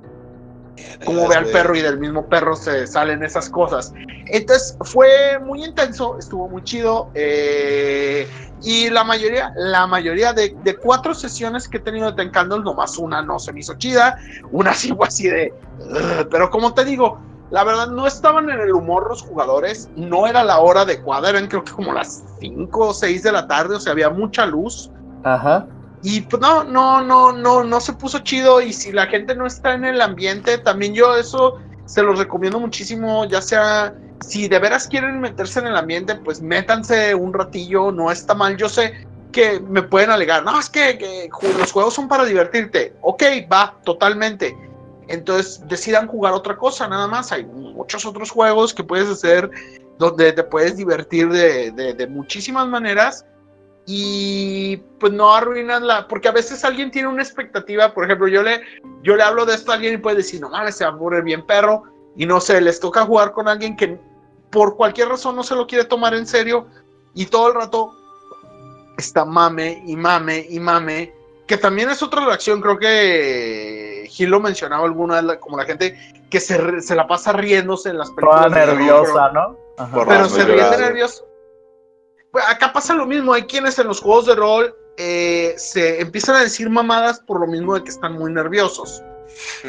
cómo 1.05 1.27
ve 1.27 1.35
al 1.35 1.45
perro 1.47 1.75
y 1.75 1.81
del 1.81 1.99
mismo 1.99 2.27
perro 2.27 2.55
se 2.55 2.87
salen 2.87 3.23
esas 3.23 3.49
cosas. 3.49 3.93
Entonces 4.27 4.77
fue 4.81 5.39
muy 5.43 5.63
intenso, 5.63 6.17
estuvo 6.17 6.47
muy 6.47 6.63
chido. 6.63 7.09
eh, 7.13 8.27
y 8.63 8.89
la 8.91 9.03
mayoría, 9.03 9.51
la 9.55 9.87
mayoría 9.87 10.33
de, 10.33 10.55
de 10.63 10.75
cuatro 10.77 11.15
sesiones 11.15 11.67
que 11.67 11.77
he 11.77 11.79
tenido 11.79 12.11
de 12.11 12.13
Ten 12.13 12.29
Candles, 12.29 12.63
nomás 12.63 12.97
una 12.97 13.21
no 13.21 13.39
se 13.39 13.51
me 13.53 13.61
hizo 13.61 13.73
chida, 13.75 14.17
una 14.51 14.73
sí 14.73 14.93
fue 14.95 15.07
así 15.07 15.27
de. 15.27 15.51
Pero 16.29 16.49
como 16.51 16.73
te 16.73 16.85
digo, 16.85 17.19
la 17.49 17.63
verdad 17.63 17.87
no 17.87 18.07
estaban 18.07 18.49
en 18.49 18.59
el 18.59 18.71
humor 18.71 19.07
los 19.09 19.23
jugadores, 19.23 19.89
no 19.95 20.27
era 20.27 20.43
la 20.43 20.59
hora 20.59 20.81
adecuada, 20.81 21.29
eran 21.29 21.47
creo 21.47 21.63
que 21.63 21.71
como 21.71 21.91
las 21.91 22.23
5 22.39 22.87
o 22.87 22.93
6 22.93 23.23
de 23.23 23.31
la 23.31 23.47
tarde, 23.47 23.75
o 23.75 23.79
sea, 23.79 23.93
había 23.93 24.09
mucha 24.09 24.45
luz. 24.45 24.91
Ajá. 25.23 25.67
Y 26.03 26.21
pues 26.21 26.41
no, 26.41 26.63
no, 26.63 27.01
no, 27.01 27.31
no, 27.31 27.63
no 27.63 27.79
se 27.79 27.93
puso 27.93 28.19
chido. 28.19 28.61
Y 28.61 28.73
si 28.73 28.91
la 28.91 29.07
gente 29.07 29.35
no 29.35 29.45
está 29.45 29.73
en 29.73 29.85
el 29.85 30.01
ambiente, 30.01 30.57
también 30.57 30.93
yo 30.93 31.15
eso 31.15 31.57
se 31.85 32.01
los 32.01 32.17
recomiendo 32.17 32.59
muchísimo. 32.59 33.25
Ya 33.25 33.41
sea, 33.41 33.93
si 34.19 34.47
de 34.47 34.59
veras 34.59 34.87
quieren 34.87 35.19
meterse 35.19 35.59
en 35.59 35.67
el 35.67 35.77
ambiente, 35.77 36.15
pues 36.15 36.41
métanse 36.41 37.13
un 37.13 37.33
ratillo, 37.33 37.91
no 37.91 38.11
está 38.11 38.33
mal. 38.33 38.57
Yo 38.57 38.67
sé 38.67 38.93
que 39.31 39.59
me 39.59 39.83
pueden 39.83 40.09
alegar, 40.09 40.43
no, 40.43 40.59
es 40.59 40.69
que, 40.69 41.29
los 41.57 41.71
juegos 41.71 41.93
son 41.93 42.07
para 42.07 42.25
divertirte. 42.25 42.93
Ok, 43.01 43.23
va, 43.51 43.77
totalmente. 43.83 44.57
Entonces 45.07 45.61
decidan 45.67 46.07
jugar 46.07 46.33
otra 46.33 46.57
cosa, 46.57 46.87
nada 46.87 47.07
más. 47.07 47.31
Hay 47.31 47.45
muchos 47.45 48.05
otros 48.05 48.31
juegos 48.31 48.73
que 48.73 48.83
puedes 48.83 49.07
hacer 49.07 49.49
donde 49.99 50.33
te 50.33 50.43
puedes 50.43 50.77
divertir 50.77 51.29
de- 51.29 51.71
de 51.71 52.07
muchísimas 52.07 52.67
maneras 52.67 53.25
y 53.85 54.77
pues 54.99 55.11
no 55.11 55.33
arruinas 55.33 55.81
la, 55.81 56.07
porque 56.07 56.27
a 56.27 56.31
veces 56.31 56.63
alguien 56.63 56.91
tiene 56.91 57.07
una 57.07 57.23
expectativa, 57.23 57.93
por 57.93 58.05
ejemplo, 58.05 58.27
yo 58.27 58.43
le, 58.43 58.61
yo 59.01 59.15
le 59.15 59.23
hablo 59.23 59.45
de 59.45 59.55
esto 59.55 59.71
a 59.71 59.75
alguien 59.75 59.95
y 59.95 59.97
puede 59.97 60.17
decir, 60.17 60.39
no 60.39 60.49
mames, 60.49 60.75
se 60.75 60.85
va 60.85 60.91
a 60.91 60.97
poner 60.97 61.23
bien 61.23 61.45
perro, 61.45 61.83
y 62.15 62.25
no 62.25 62.39
sé, 62.39 62.61
les 62.61 62.79
toca 62.79 63.03
jugar 63.05 63.31
con 63.31 63.47
alguien 63.47 63.75
que 63.75 63.97
por 64.51 64.75
cualquier 64.75 65.07
razón 65.09 65.35
no 65.35 65.43
se 65.43 65.55
lo 65.55 65.65
quiere 65.65 65.85
tomar 65.85 66.13
en 66.13 66.27
serio, 66.27 66.67
y 67.13 67.25
todo 67.25 67.47
el 67.49 67.55
rato 67.55 67.91
está 68.97 69.25
mame 69.25 69.81
y 69.87 69.95
mame 69.95 70.45
y 70.49 70.59
mame, 70.59 71.13
que 71.47 71.57
también 71.57 71.89
es 71.89 72.03
otra 72.03 72.23
reacción, 72.25 72.61
creo 72.61 72.77
que 72.77 74.05
Gil 74.09 74.29
lo 74.29 74.39
mencionaba 74.39 74.85
alguna 74.85 75.21
vez, 75.21 75.37
como 75.39 75.57
la 75.57 75.65
gente 75.65 75.97
que 76.29 76.39
se, 76.39 76.81
se 76.81 76.95
la 76.95 77.07
pasa 77.07 77.33
riéndose 77.33 77.89
en 77.89 77.97
las 77.97 78.09
Toda 78.15 78.43
películas. 78.43 78.53
terror, 78.53 78.75
nerviosa, 78.77 79.31
¿no? 79.31 79.57
Ajá. 79.77 79.95
Por- 79.95 80.07
pero 80.07 80.29
se 80.29 80.43
ríen 80.45 80.57
de 80.69 80.77
llorado. 80.77 81.30
Pues 82.31 82.45
acá 82.47 82.71
pasa 82.71 82.93
lo 82.93 83.05
mismo, 83.05 83.33
hay 83.33 83.43
quienes 83.43 83.77
en 83.79 83.87
los 83.87 83.99
juegos 83.99 84.25
de 84.25 84.35
rol 84.35 84.75
eh, 84.97 85.53
se 85.57 86.01
empiezan 86.01 86.35
a 86.35 86.41
decir 86.41 86.69
mamadas 86.69 87.19
por 87.19 87.39
lo 87.39 87.47
mismo 87.47 87.75
de 87.75 87.83
que 87.83 87.89
están 87.89 88.13
muy 88.13 88.31
nerviosos. 88.31 89.03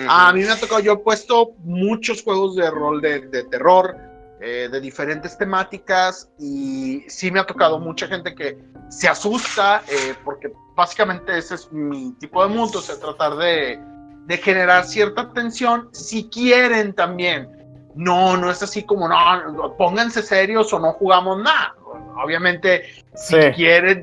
A 0.08 0.32
mí 0.32 0.42
me 0.42 0.50
ha 0.50 0.56
tocado, 0.58 0.80
yo 0.80 0.92
he 0.92 0.98
puesto 0.98 1.52
muchos 1.58 2.22
juegos 2.22 2.56
de 2.56 2.70
rol 2.70 3.00
de, 3.00 3.20
de 3.20 3.44
terror, 3.44 3.96
eh, 4.40 4.68
de 4.70 4.80
diferentes 4.80 5.38
temáticas, 5.38 6.28
y 6.38 7.04
sí 7.08 7.30
me 7.30 7.40
ha 7.40 7.44
tocado 7.44 7.78
mucha 7.78 8.06
gente 8.08 8.34
que 8.34 8.58
se 8.88 9.08
asusta, 9.08 9.82
eh, 9.88 10.14
porque 10.24 10.52
básicamente 10.74 11.38
ese 11.38 11.54
es 11.54 11.70
mi 11.72 12.12
tipo 12.14 12.42
de 12.42 12.52
mundo, 12.52 12.80
o 12.80 12.82
sea, 12.82 12.98
tratar 12.98 13.36
de, 13.36 13.80
de 14.26 14.36
generar 14.38 14.84
cierta 14.84 15.32
tensión, 15.32 15.88
si 15.92 16.28
quieren 16.28 16.92
también. 16.92 17.48
No, 17.94 18.36
no 18.36 18.50
es 18.50 18.62
así 18.62 18.82
como, 18.84 19.08
no, 19.08 19.76
pónganse 19.76 20.22
serios 20.22 20.72
o 20.72 20.78
no 20.78 20.92
jugamos 20.94 21.38
nada. 21.42 21.74
Obviamente, 22.22 22.82
si 23.14 23.36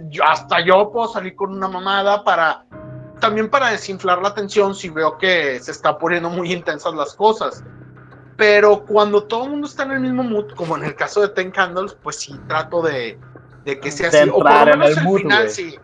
yo, 0.09 0.23
hasta 0.23 0.63
yo 0.65 0.91
puedo 0.91 1.07
salir 1.07 1.35
con 1.35 1.51
una 1.51 1.67
mamada 1.67 2.23
para 2.23 2.65
también 3.19 3.49
para 3.49 3.69
desinflar 3.71 4.21
la 4.21 4.33
tensión 4.33 4.73
si 4.73 4.89
veo 4.89 5.17
que 5.17 5.59
se 5.59 5.71
está 5.71 5.97
poniendo 5.97 6.29
muy 6.29 6.51
intensas 6.51 6.93
las 6.93 7.13
cosas. 7.13 7.63
Pero 8.37 8.85
cuando 8.85 9.23
todo 9.25 9.45
el 9.45 9.51
mundo 9.51 9.67
está 9.67 9.83
en 9.83 9.91
el 9.91 9.99
mismo 9.99 10.23
mood, 10.23 10.51
como 10.55 10.77
en 10.77 10.85
el 10.85 10.95
caso 10.95 11.21
de 11.21 11.29
Ten 11.29 11.51
Candles, 11.51 11.95
pues 12.01 12.15
sí 12.15 12.39
trato 12.47 12.81
de, 12.81 13.19
de 13.65 13.79
que 13.79 13.91
sea 13.91 14.09
De 14.09 14.21
así. 14.21 14.29
O 14.29 14.39
por 14.39 14.45
lo 14.45 14.59
en 14.59 14.65
menos 14.79 14.89
el 14.91 14.97
el, 14.97 15.03
mood, 15.03 15.17
final, 15.19 15.49
sí. 15.49 15.77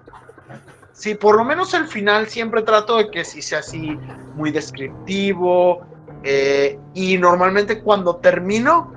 Sí, 0.94 1.16
por 1.16 1.36
lo 1.36 1.44
menos 1.44 1.74
el 1.74 1.88
final 1.88 2.28
siempre 2.28 2.62
trato 2.62 2.96
de 2.98 3.12
que 3.12 3.26
sí 3.26 3.42
sea 3.42 3.60
así 3.60 4.00
muy 4.36 4.52
descriptivo. 4.52 5.86
eh, 6.24 6.80
y 6.94 7.18
normalmente 7.18 7.82
cuando 7.82 8.16
termino, 8.16 8.95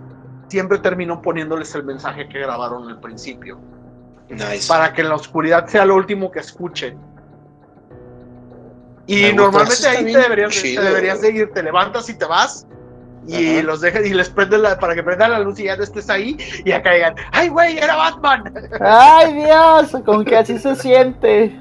siempre 0.48 0.78
termino 0.78 1.20
poniéndoles 1.22 1.74
el 1.74 1.84
mensaje 1.84 2.28
que 2.28 2.38
grabaron 2.40 2.88
al 2.88 3.00
principio 3.00 3.58
Nice. 4.30 4.68
para 4.68 4.92
que 4.92 5.02
en 5.02 5.08
la 5.10 5.14
oscuridad 5.14 5.66
sea 5.66 5.84
lo 5.84 5.94
último 5.94 6.30
que 6.30 6.40
escuchen. 6.40 6.98
Y 9.06 9.22
Me 9.22 9.32
normalmente 9.32 9.88
ahí 9.88 10.04
te 10.12 10.18
deberías, 10.18 10.50
de- 10.54 10.60
chido, 10.60 10.82
te 10.82 10.88
deberías 10.88 11.20
de 11.22 11.30
ir, 11.30 11.50
te 11.52 11.62
levantas 11.62 12.08
y 12.10 12.14
te 12.18 12.26
vas 12.26 12.66
y 13.26 13.56
Ajá. 13.58 13.62
los 13.66 13.80
dejas 13.80 14.04
y 14.06 14.12
les 14.14 14.28
prendes 14.28 14.60
la, 14.60 14.78
para 14.78 14.94
que 14.94 15.02
prendan 15.02 15.30
la 15.32 15.38
luz 15.40 15.58
y 15.60 15.64
ya 15.64 15.76
no 15.76 15.82
estés 15.82 16.08
ahí 16.10 16.36
y 16.64 16.68
ya 16.68 16.82
caigan. 16.82 17.14
¡Ay, 17.32 17.48
güey! 17.48 17.78
¡Era 17.78 17.96
Batman! 17.96 18.52
Ay, 18.80 19.32
Dios, 19.34 20.02
con 20.04 20.24
que 20.24 20.36
así 20.36 20.58
se 20.58 20.74
siente. 20.76 21.58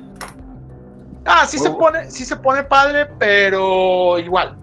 Ah, 1.25 1.45
sí 1.45 1.57
se 1.57 1.69
Oh. 1.69 1.77
pone, 1.77 2.09
sí 2.11 2.23
se 2.25 2.35
pone 2.37 2.63
padre, 2.63 3.07
pero 3.19 4.17
igual. 4.19 4.57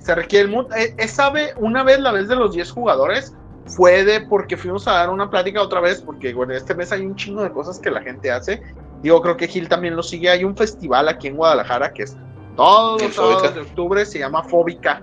Se 0.00 0.14
requiere 0.14 0.44
el 0.46 0.50
mood. 0.50 0.72
Eh, 0.76 0.94
Esa 0.98 1.30
vez, 1.30 1.54
una 1.56 1.82
vez, 1.82 1.98
la 2.00 2.12
vez 2.12 2.28
de 2.28 2.36
los 2.36 2.52
10 2.54 2.70
jugadores, 2.70 3.34
fue 3.66 4.04
de 4.04 4.20
porque 4.20 4.56
fuimos 4.56 4.86
a 4.88 4.92
dar 4.92 5.10
una 5.10 5.30
plática 5.30 5.62
otra 5.62 5.80
vez, 5.80 6.00
porque 6.00 6.34
bueno, 6.34 6.52
este 6.54 6.74
mes 6.74 6.92
hay 6.92 7.02
un 7.02 7.16
chingo 7.16 7.42
de 7.42 7.50
cosas 7.50 7.78
que 7.78 7.90
la 7.90 8.02
gente 8.02 8.30
hace. 8.30 8.62
Digo, 9.02 9.20
creo 9.22 9.36
que 9.36 9.48
Gil 9.48 9.68
también 9.68 9.96
lo 9.96 10.02
sigue. 10.02 10.30
Hay 10.30 10.44
un 10.44 10.56
festival 10.56 11.08
aquí 11.08 11.28
en 11.28 11.36
Guadalajara 11.36 11.92
que 11.92 12.04
es 12.04 12.16
todos 12.56 13.00
¿En 13.00 13.08
los 13.08 13.16
sábados 13.16 13.54
de 13.54 13.60
octubre, 13.60 14.04
se 14.06 14.18
llama 14.18 14.42
Fóbica. 14.44 15.02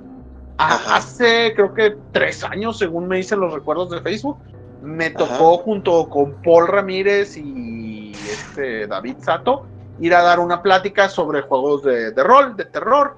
Ajá. 0.58 0.98
hace 0.98 1.54
creo 1.56 1.74
que 1.74 1.98
tres 2.12 2.44
años, 2.44 2.78
según 2.78 3.08
me 3.08 3.18
dicen 3.18 3.40
los 3.40 3.52
recuerdos 3.52 3.90
de 3.90 4.00
Facebook, 4.02 4.38
me 4.84 5.10
tocó 5.10 5.58
junto 5.58 6.08
con 6.08 6.34
Paul 6.44 6.68
Ramírez 6.68 7.36
y 7.36 8.12
este 8.12 8.86
David 8.86 9.16
Sato 9.22 9.66
ir 10.00 10.14
a 10.14 10.22
dar 10.22 10.40
una 10.40 10.62
plática 10.62 11.10
sobre 11.10 11.42
juegos 11.42 11.84
de, 11.84 12.12
de 12.12 12.24
rol, 12.24 12.56
de 12.56 12.66
terror. 12.66 13.18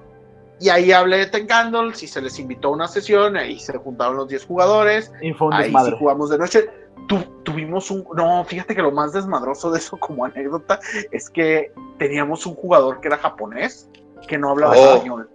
Y 0.60 0.68
ahí 0.68 0.92
hablé 0.92 1.18
de 1.18 1.26
Ten 1.26 1.46
Candles 1.46 2.02
y 2.02 2.06
se 2.06 2.22
les 2.22 2.38
invitó 2.38 2.68
a 2.68 2.72
una 2.72 2.88
sesión, 2.88 3.36
ahí 3.36 3.58
se 3.58 3.76
juntaron 3.76 4.16
los 4.16 4.28
10 4.28 4.44
jugadores, 4.46 5.12
Y 5.20 5.32
fue 5.32 5.48
un 5.48 5.54
ahí 5.54 5.72
sí 5.84 5.96
jugamos 5.98 6.30
de 6.30 6.38
noche. 6.38 6.70
Tu- 7.08 7.24
tuvimos 7.42 7.90
un... 7.90 8.06
No, 8.14 8.44
fíjate 8.44 8.74
que 8.74 8.80
lo 8.80 8.90
más 8.92 9.12
desmadroso 9.12 9.70
de 9.70 9.78
eso 9.78 9.96
como 9.98 10.24
anécdota 10.24 10.78
es 11.10 11.28
que 11.28 11.72
teníamos 11.98 12.46
un 12.46 12.54
jugador 12.54 13.00
que 13.00 13.08
era 13.08 13.18
japonés, 13.18 13.90
que 14.28 14.38
no 14.38 14.50
hablaba 14.50 14.74
Oh. 14.76 14.94
español. 14.94 15.28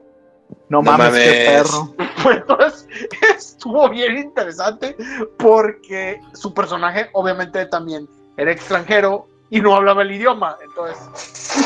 No, 0.70 0.82
No 0.82 0.82
mames, 0.82 1.12
qué 1.14 1.46
perro. 1.48 1.94
Pues, 2.24 2.38
Entonces 2.38 2.88
estuvo 3.38 3.88
bien 3.90 4.18
interesante 4.18 4.96
porque 5.38 6.20
su 6.34 6.54
personaje 6.54 7.10
obviamente 7.14 7.66
también 7.68 8.08
era 8.38 8.52
extranjero 8.52 9.28
y 9.50 9.60
no 9.62 9.76
hablaba 9.76 10.02
el 10.04 10.12
idioma. 10.12 10.58
Entonces 10.62 10.98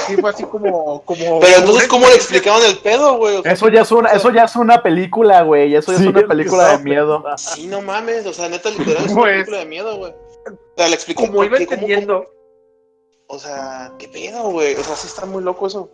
sí 0.07 0.15
fue 0.17 0.29
así 0.29 0.43
como... 0.45 1.01
como 1.03 1.39
Pero 1.39 1.57
entonces, 1.59 1.87
¿cómo 1.87 2.07
le 2.07 2.15
explicaban 2.15 2.61
el 2.63 2.77
pedo, 2.79 3.17
güey? 3.17 3.37
O 3.37 3.41
sea, 3.43 3.51
Eso 3.51 3.69
ya 3.69 3.81
es 3.81 3.91
una, 3.91 4.09
eso 4.11 4.31
ya 4.31 4.43
es 4.45 4.55
una 4.55 4.81
película, 4.81 5.41
güey. 5.43 5.75
Eso 5.75 5.91
ya 5.91 5.97
Sí, 5.97 6.03
es 6.05 6.09
una 6.09 6.27
película 6.27 6.77
de 6.77 6.83
miedo. 6.83 7.23
Sí, 7.37 7.67
no 7.67 7.81
mames, 7.81 8.25
o 8.25 8.33
sea, 8.33 8.47
neta, 8.49 8.69
literal, 8.69 9.05
es 9.05 9.11
una 9.11 9.21
Pues- 9.21 9.33
película 9.33 9.57
de 9.59 9.65
miedo, 9.65 9.97
güey. 9.97 10.11
O 10.45 10.75
sea, 10.77 10.87
le 10.87 10.95
explicó 10.95 11.27
Como 11.27 11.43
iba 11.43 11.57
qué, 11.57 11.65
cómo- 11.65 11.75
entendiendo... 11.81 12.25
O 13.27 13.39
sea, 13.39 13.93
¿qué 13.97 14.07
pedo, 14.09 14.49
güey? 14.51 14.75
O 14.75 14.83
sea, 14.83 14.95
sí 14.95 15.07
está 15.07 15.25
muy 15.25 15.41
loco 15.43 15.65
eso. 15.67 15.89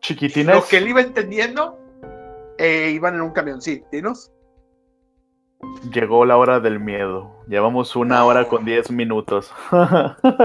Chiquitines. 0.00 0.54
Lo 0.54 0.66
que 0.66 0.78
él 0.78 0.88
iba 0.88 1.00
entendiendo, 1.00 1.78
eh, 2.58 2.90
iban 2.94 3.14
en 3.14 3.20
un 3.22 3.30
camión, 3.30 3.60
sí, 3.62 3.82
dinos. 3.92 4.30
Llegó 5.92 6.24
la 6.24 6.36
hora 6.36 6.60
del 6.60 6.80
miedo. 6.80 7.42
Llevamos 7.48 7.96
una 7.96 8.24
hora 8.24 8.46
con 8.48 8.64
10 8.64 8.90
minutos. 8.90 9.52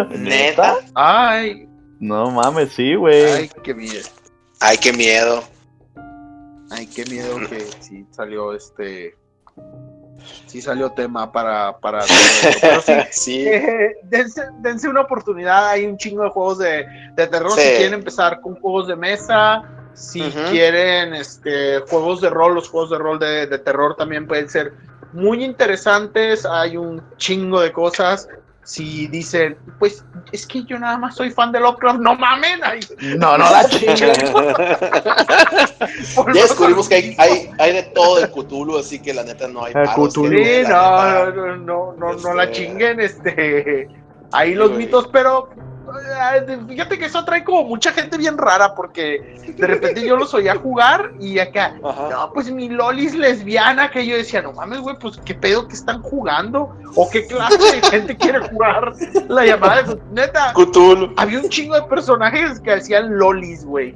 ¿Neta? 0.10 0.76
Ay, 0.94 1.68
no 2.00 2.32
mames, 2.32 2.74
sí, 2.74 2.96
güey. 2.96 3.24
ay, 3.32 3.52
qué 3.64 3.74
miedo. 3.74 4.08
Ay, 4.60 4.78
qué 4.78 4.92
miedo. 4.94 5.44
Ay, 6.72 6.88
qué 6.88 7.06
miedo 7.06 7.38
que 7.50 7.62
sí 7.80 8.06
salió 8.12 8.54
este. 8.54 9.16
Sí 10.48 10.62
salió 10.62 10.92
tema 10.92 11.32
para. 11.32 11.78
para. 11.80 12.04
Pero 12.62 12.82
sí, 12.82 12.94
sí. 13.12 13.48
eh, 13.48 13.96
dense, 14.04 14.42
dense 14.62 14.90
una 14.90 15.02
oportunidad. 15.02 15.70
Hay 15.70 15.86
un 15.86 15.98
chingo 15.98 16.24
de 16.24 16.30
juegos 16.30 16.58
de, 16.58 16.86
de 17.16 17.28
terror. 17.28 17.52
Sí. 17.52 17.62
Si 17.62 17.70
quieren 17.78 17.94
empezar 17.94 18.42
con 18.42 18.56
juegos 18.56 18.88
de 18.88 18.96
mesa, 18.96 19.64
si 19.94 20.22
quieren 20.50 21.14
este, 21.14 21.80
juegos 21.90 22.20
de 22.22 22.30
rol, 22.30 22.56
los 22.56 22.70
juegos 22.70 22.90
de 22.90 22.98
rol 22.98 23.20
de, 23.20 23.48
de 23.48 23.60
terror 23.60 23.96
también 23.96 24.28
pueden 24.28 24.50
ser 24.50 24.74
muy 25.16 25.44
interesantes. 25.44 26.46
Hay 26.46 26.78
un 26.78 27.02
chingo 27.18 27.60
de 27.62 27.72
cosas. 27.72 28.28
Si 28.64 29.06
dicen, 29.08 29.56
pues 29.78 30.04
es 30.32 30.48
que 30.48 30.64
yo 30.64 30.80
nada 30.80 30.98
más 30.98 31.16
soy 31.16 31.30
fan 31.30 31.52
de 31.52 31.60
Lovecraft, 31.60 32.00
no 32.00 32.16
mamen. 32.16 32.60
Ay, 32.64 32.80
No, 33.18 33.38
no 33.38 33.50
la 33.50 33.64
chingue. 33.70 34.12
por 36.16 36.34
Ya 36.34 36.42
descubrimos 36.44 36.90
que 36.90 36.96
hay, 36.96 37.16
hay, 37.20 37.50
hay 37.60 37.74
de 37.74 37.84
todo 37.84 38.20
de 38.20 38.28
Cthulhu, 38.32 38.78
así 38.80 39.00
que 39.00 39.14
la 39.14 39.24
neta 39.24 39.48
no 39.48 39.64
hay 39.66 39.74
Ah, 39.76 39.94
Cthulhu. 39.96 40.30
Sí, 40.30 40.64
la 40.64 41.32
no, 41.36 41.46
no, 41.48 41.56
no, 41.58 41.94
no, 41.94 41.94
no 41.98 42.12
Este- 42.16 42.34
la 42.34 42.52
chinguen, 42.52 43.00
este, 43.00 43.88
ahí 44.32 44.56
los 44.56 44.72
mitos, 44.72 45.08
pero 45.14 45.50
fíjate 46.68 46.98
que 46.98 47.06
eso 47.06 47.20
atrae 47.20 47.44
como 47.44 47.64
mucha 47.64 47.92
gente 47.92 48.18
bien 48.18 48.38
rara, 48.38 48.76
porque 48.76 49.54
de 49.58 49.68
repente 49.68 50.06
yo 50.06 50.16
los 50.18 50.34
oía 50.34 50.56
jugar 50.56 51.12
y 51.20 51.40
acá, 51.40 51.76
Ajá. 51.84 52.10
no, 52.12 52.34
pues 52.34 52.52
mi 52.52 52.70
lolis 52.70 53.16
lesbiana, 53.16 53.90
que 53.92 54.06
yo 54.06 54.16
decía, 54.18 54.42
no 54.42 54.54
mames, 54.54 54.80
güey, 54.80 54.98
pues 55.00 55.18
qué 55.26 55.34
pedo 55.36 55.68
que 55.68 55.74
están 55.76 56.02
jugando, 56.02 56.76
o 56.96 57.10
qué 57.10 57.26
clase 57.28 57.58
de 57.58 57.82
gente 57.90 58.16
quiere 58.18 58.40
jugar 58.40 58.94
la 59.28 59.46
llamada, 59.46 59.84
de- 59.84 60.00
neta, 60.12 60.54
Cthulhu. 60.54 61.14
había 61.18 61.40
un 61.40 61.50
chingo 61.50 61.76
de 61.76 61.84
personajes 61.84 62.60
que 62.60 62.74
hacían 62.74 63.18
lolis, 63.18 63.66
güey. 63.66 63.96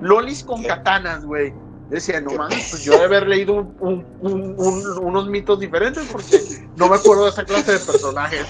Lolis 0.00 0.42
con 0.44 0.62
katanas, 0.62 1.24
güey. 1.24 1.52
Decía, 1.90 2.20
no 2.20 2.30
mames, 2.32 2.68
pues 2.70 2.84
yo 2.84 2.96
de 2.96 3.04
haber 3.04 3.26
leído 3.26 3.54
un- 3.54 3.74
un- 3.80 4.06
un- 4.20 4.54
un- 4.56 4.98
unos 5.04 5.28
mitos 5.28 5.58
diferentes 5.60 6.06
porque 6.10 6.40
no 6.76 6.88
me 6.88 6.96
acuerdo 6.96 7.24
de 7.24 7.30
esa 7.30 7.44
clase 7.44 7.72
de 7.72 7.78
personajes. 7.80 8.46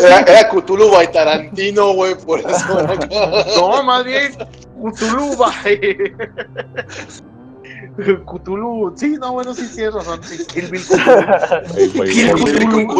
Era, 0.00 0.20
era 0.20 0.48
Cthulhu 0.48 0.90
by 0.90 1.10
Tarantino, 1.12 1.92
güey, 1.94 2.14
por 2.14 2.40
eso. 2.40 2.48
No, 3.56 3.82
más 3.82 4.04
bien, 4.04 4.32
Cthulhu, 4.94 5.36
bye. 5.36 6.14
Cthulhu, 8.26 8.92
sí, 8.96 9.16
no, 9.20 9.32
bueno, 9.34 9.54
sí 9.54 9.68
tienes 9.74 9.94
razón, 9.94 10.20
sí, 10.24 10.44
Kill 10.46 10.66
Bill 10.68 10.82
Cthulhu. 10.82 11.04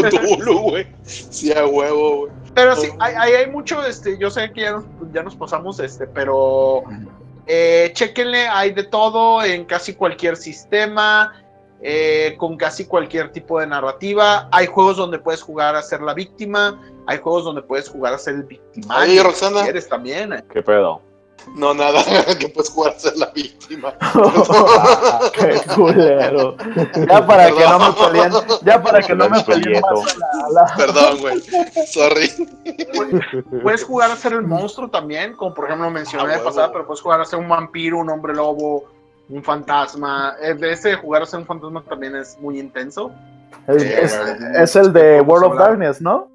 Cthulhu. 0.08 0.60
güey. 0.70 0.86
Sí, 1.04 1.52
a 1.52 1.66
huevo, 1.66 2.16
güey. 2.18 2.32
Pero 2.54 2.76
sí, 2.76 2.88
hay, 3.00 3.14
hay, 3.18 3.32
hay 3.32 3.50
mucho, 3.50 3.84
este, 3.84 4.16
yo 4.18 4.30
sé 4.30 4.52
que 4.52 4.60
ya 4.62 4.70
nos, 4.72 4.84
ya 5.12 5.22
nos 5.24 5.34
pasamos, 5.34 5.80
este, 5.80 6.06
pero 6.06 6.84
eh, 7.46 7.90
chequenle, 7.92 8.48
hay 8.48 8.72
de 8.72 8.84
todo 8.84 9.44
en 9.44 9.64
casi 9.64 9.94
cualquier 9.94 10.36
sistema, 10.36 11.44
eh, 11.82 12.34
con 12.38 12.56
casi 12.56 12.86
cualquier 12.86 13.32
tipo 13.32 13.60
de 13.60 13.66
narrativa. 13.66 14.48
Hay 14.52 14.66
juegos 14.66 14.96
donde 14.96 15.18
puedes 15.18 15.42
jugar 15.42 15.76
a 15.76 15.82
ser 15.82 16.00
la 16.00 16.14
víctima, 16.14 16.80
hay 17.06 17.18
juegos 17.18 17.44
donde 17.44 17.62
puedes 17.62 17.88
jugar 17.88 18.14
a 18.14 18.18
ser 18.18 18.34
el 18.36 18.44
victimario. 18.44 19.12
Oye, 19.12 19.22
Roxana. 19.22 19.58
si 19.58 19.64
quieres 19.64 19.88
también. 19.88 20.44
¿Qué 20.52 20.62
pedo? 20.62 21.02
No, 21.54 21.74
nada, 21.74 22.02
que 22.38 22.48
puedes 22.48 22.70
jugar 22.70 22.94
a 22.94 22.98
ser 22.98 23.16
la 23.16 23.26
víctima. 23.26 23.94
Qué 25.34 25.60
culero. 25.74 26.56
Ya 27.08 27.26
para 27.26 27.46
que 27.50 27.64
no 27.64 27.78
me 27.78 27.92
peleen, 27.92 28.32
ya 28.64 28.82
para 28.82 29.00
que 29.02 29.14
no 29.14 29.28
me 29.28 29.42
peleen 29.44 29.82
más 29.82 30.16
a 30.16 30.18
la, 30.18 30.26
a 30.26 30.50
la- 30.66 30.76
Perdón, 30.76 31.18
güey. 31.20 31.40
Sorry. 31.86 32.30
Puedes 33.62 33.84
jugar 33.84 34.10
a 34.10 34.16
ser 34.16 34.32
el 34.32 34.42
monstruo 34.42 34.88
también, 34.88 35.34
como 35.36 35.54
por 35.54 35.66
ejemplo 35.66 35.90
mencioné 35.90 36.32
Ah, 36.32 36.38
de 36.38 36.42
pasada, 36.42 36.72
pero 36.72 36.86
puedes 36.86 37.00
jugar 37.02 37.20
a 37.20 37.24
ser 37.24 37.38
un 37.38 37.48
vampiro, 37.48 37.98
un 37.98 38.08
hombre 38.10 38.34
lobo, 38.34 38.84
un 39.28 39.42
fantasma. 39.42 40.34
Eh, 40.42 40.54
de 40.54 40.72
ese 40.72 40.94
jugar 40.96 41.22
a 41.22 41.26
ser 41.26 41.40
un 41.40 41.46
fantasma 41.46 41.82
también 41.84 42.16
es 42.16 42.38
muy 42.40 42.58
intenso. 42.58 43.10
Es, 43.68 43.82
Sí, 43.82 43.88
es- 43.92 44.18
güey. 44.18 44.62
es 44.62 44.76
el 44.76 44.92
de 44.92 45.20
World 45.20 45.44
of 45.44 45.52
hablar. 45.52 45.68
Darkness, 45.68 46.00
¿no? 46.00 46.28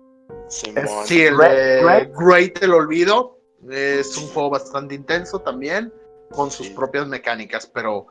Simón. 0.47 0.85
Sí, 1.05 1.23
el 1.23 1.35
Great- 1.35 1.51
de 1.55 1.81
Great. 1.83 2.09
Great 2.15 2.63
el 2.63 2.73
Olvido 2.73 3.37
es 3.69 4.17
un 4.17 4.27
juego 4.29 4.49
bastante 4.49 4.95
intenso 4.95 5.39
también, 5.39 5.93
con 6.31 6.51
sus 6.51 6.67
Sí. 6.67 6.73
propias 6.73 7.07
mecánicas, 7.07 7.65
pero 7.67 8.07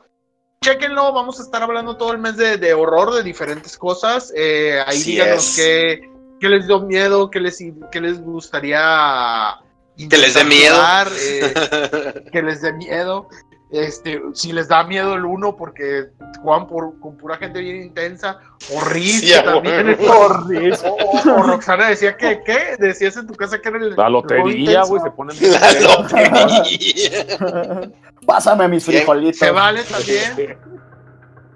chequenlo, 0.61 1.13
vamos 1.13 1.39
a 1.39 1.43
estar 1.43 1.63
hablando 1.63 1.95
todo 1.97 2.11
el 2.11 2.17
mes 2.19 2.35
de, 2.37 2.57
de 2.57 2.73
horror, 2.73 3.13
de 3.13 3.23
diferentes 3.23 3.77
cosas. 3.77 4.31
Eh, 4.35 4.79
ahí 4.85 4.97
Así 4.97 5.11
díganos 5.11 5.53
qué, 5.55 6.01
qué 6.39 6.49
les 6.49 6.67
dio 6.67 6.81
miedo, 6.81 7.29
qué 7.29 7.39
les, 7.39 7.57
qué 7.91 8.01
les 8.01 8.19
gustaría 8.21 9.55
Que 9.97 10.17
les 10.17 10.33
dé 10.33 10.41
intentar 10.41 10.45
miedo. 10.47 10.77
eh, 11.17 12.23
que 12.31 12.41
les 12.41 12.61
dé 12.61 12.73
miedo. 12.73 13.27
Este, 13.71 14.19
si 14.33 14.51
les 14.51 14.67
da 14.67 14.83
miedo 14.83 15.13
el 15.13 15.25
uno 15.25 15.55
porque 15.55 16.07
juegan 16.41 16.67
por, 16.67 16.99
con 16.99 17.17
pura 17.17 17.37
gente 17.37 17.59
bien 17.59 17.77
intensa, 17.77 18.39
o 18.75 18.81
Riz, 18.85 19.21
Sí, 19.21 19.33
también 19.43 19.89
es 19.89 20.83
o, 20.83 21.43
Roxana 21.43 21.89
decía 21.89 22.15
que, 22.15 22.41
¿qué? 22.45 22.75
Decías 22.77 23.17
en 23.17 23.27
tu 23.27 23.35
casa 23.35 23.59
que 23.59 23.69
era 23.69 23.77
el 23.77 23.95
La 23.95 24.09
lotería, 24.09 24.83
güey, 24.83 25.01
se 25.01 25.11
ponen. 25.11 25.35
La 25.51 25.73
lotería. 25.81 27.91
Pásame 28.25 28.67
mis 28.67 28.85
frijolitos. 28.85 29.39
Se 29.39 29.51
vale 29.51 29.83
también, 29.83 30.57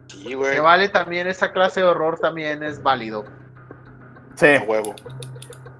Sí, 0.08 0.34
güey. 0.34 0.56
se 0.56 0.60
vale 0.60 0.90
también, 0.90 1.28
esa 1.28 1.52
clase 1.52 1.82
de 1.82 1.88
horror 1.88 2.20
también 2.20 2.64
es 2.64 2.82
válido. 2.82 3.26
Sí. 4.36 4.48
A 4.48 4.64
huevo. 4.64 4.96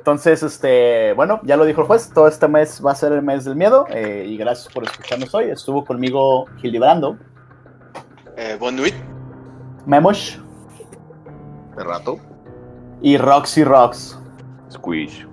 Entonces, 0.04 0.44
este, 0.44 1.14
bueno, 1.14 1.40
ya 1.44 1.56
lo 1.56 1.64
dijo 1.64 1.80
el 1.80 1.88
juez, 1.88 2.12
todo 2.14 2.28
este 2.28 2.50
mes 2.50 2.82
va 2.86 2.92
a 2.92 2.96
ser 2.96 3.14
el 3.14 3.22
mes 3.22 3.46
del 3.46 3.56
miedo 3.56 3.86
eh, 3.90 4.26
y 4.28 4.36
gracias 4.36 4.74
por 4.74 4.84
escucharnos 4.84 5.34
hoy. 5.34 5.50
Estuvo 5.50 5.86
conmigo 5.86 6.46
Gillibrando, 6.58 7.18
Eh, 8.38 8.58
Bon 8.60 8.76
Nuit. 8.76 8.96
Memosh 9.86 10.38
De 11.78 11.84
rato. 11.84 12.18
y 13.02 13.18
Roxy 13.18 13.64
Rocks. 13.64 14.18
Squish. 14.72 15.28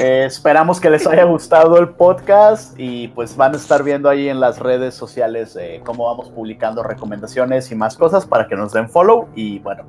Eh, 0.00 0.24
esperamos 0.26 0.80
que 0.80 0.90
les 0.90 1.06
haya 1.06 1.24
gustado 1.24 1.78
el 1.78 1.90
podcast 1.90 2.74
y 2.76 3.08
pues 3.08 3.36
van 3.36 3.54
a 3.54 3.56
estar 3.56 3.84
viendo 3.84 4.08
ahí 4.08 4.28
en 4.28 4.40
las 4.40 4.58
redes 4.58 4.94
sociales 4.94 5.56
eh, 5.60 5.80
cómo 5.84 6.06
vamos 6.06 6.28
publicando 6.30 6.82
recomendaciones 6.82 7.70
y 7.70 7.76
más 7.76 7.96
cosas 7.96 8.26
para 8.26 8.48
que 8.48 8.56
nos 8.56 8.72
den 8.72 8.88
follow 8.88 9.28
y 9.36 9.60
bueno, 9.60 9.84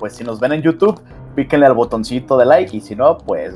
pues 0.00 0.16
si 0.16 0.24
nos 0.24 0.40
ven 0.40 0.52
en 0.54 0.62
YouTube, 0.62 1.00
píquenle 1.36 1.66
al 1.66 1.74
botoncito 1.74 2.36
de 2.36 2.46
like 2.46 2.76
y 2.76 2.80
si 2.80 2.96
no, 2.96 3.16
pues, 3.18 3.54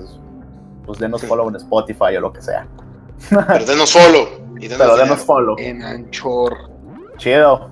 pues 0.87 1.01
denos 1.01 1.25
follow 1.25 1.49
en 1.49 1.57
Spotify 1.57 2.17
o 2.17 2.21
lo 2.21 2.33
que 2.33 2.43
sea. 2.43 2.67
Pero 3.29 3.65
denos 3.65 3.93
follow. 3.93 4.29
Y 4.61 4.69
denos 4.69 4.79
Pero 4.79 4.97
denos 4.97 5.19
follow. 5.21 5.57
En 5.59 5.83
Anchor. 5.83 6.72
Chido. 7.23 7.71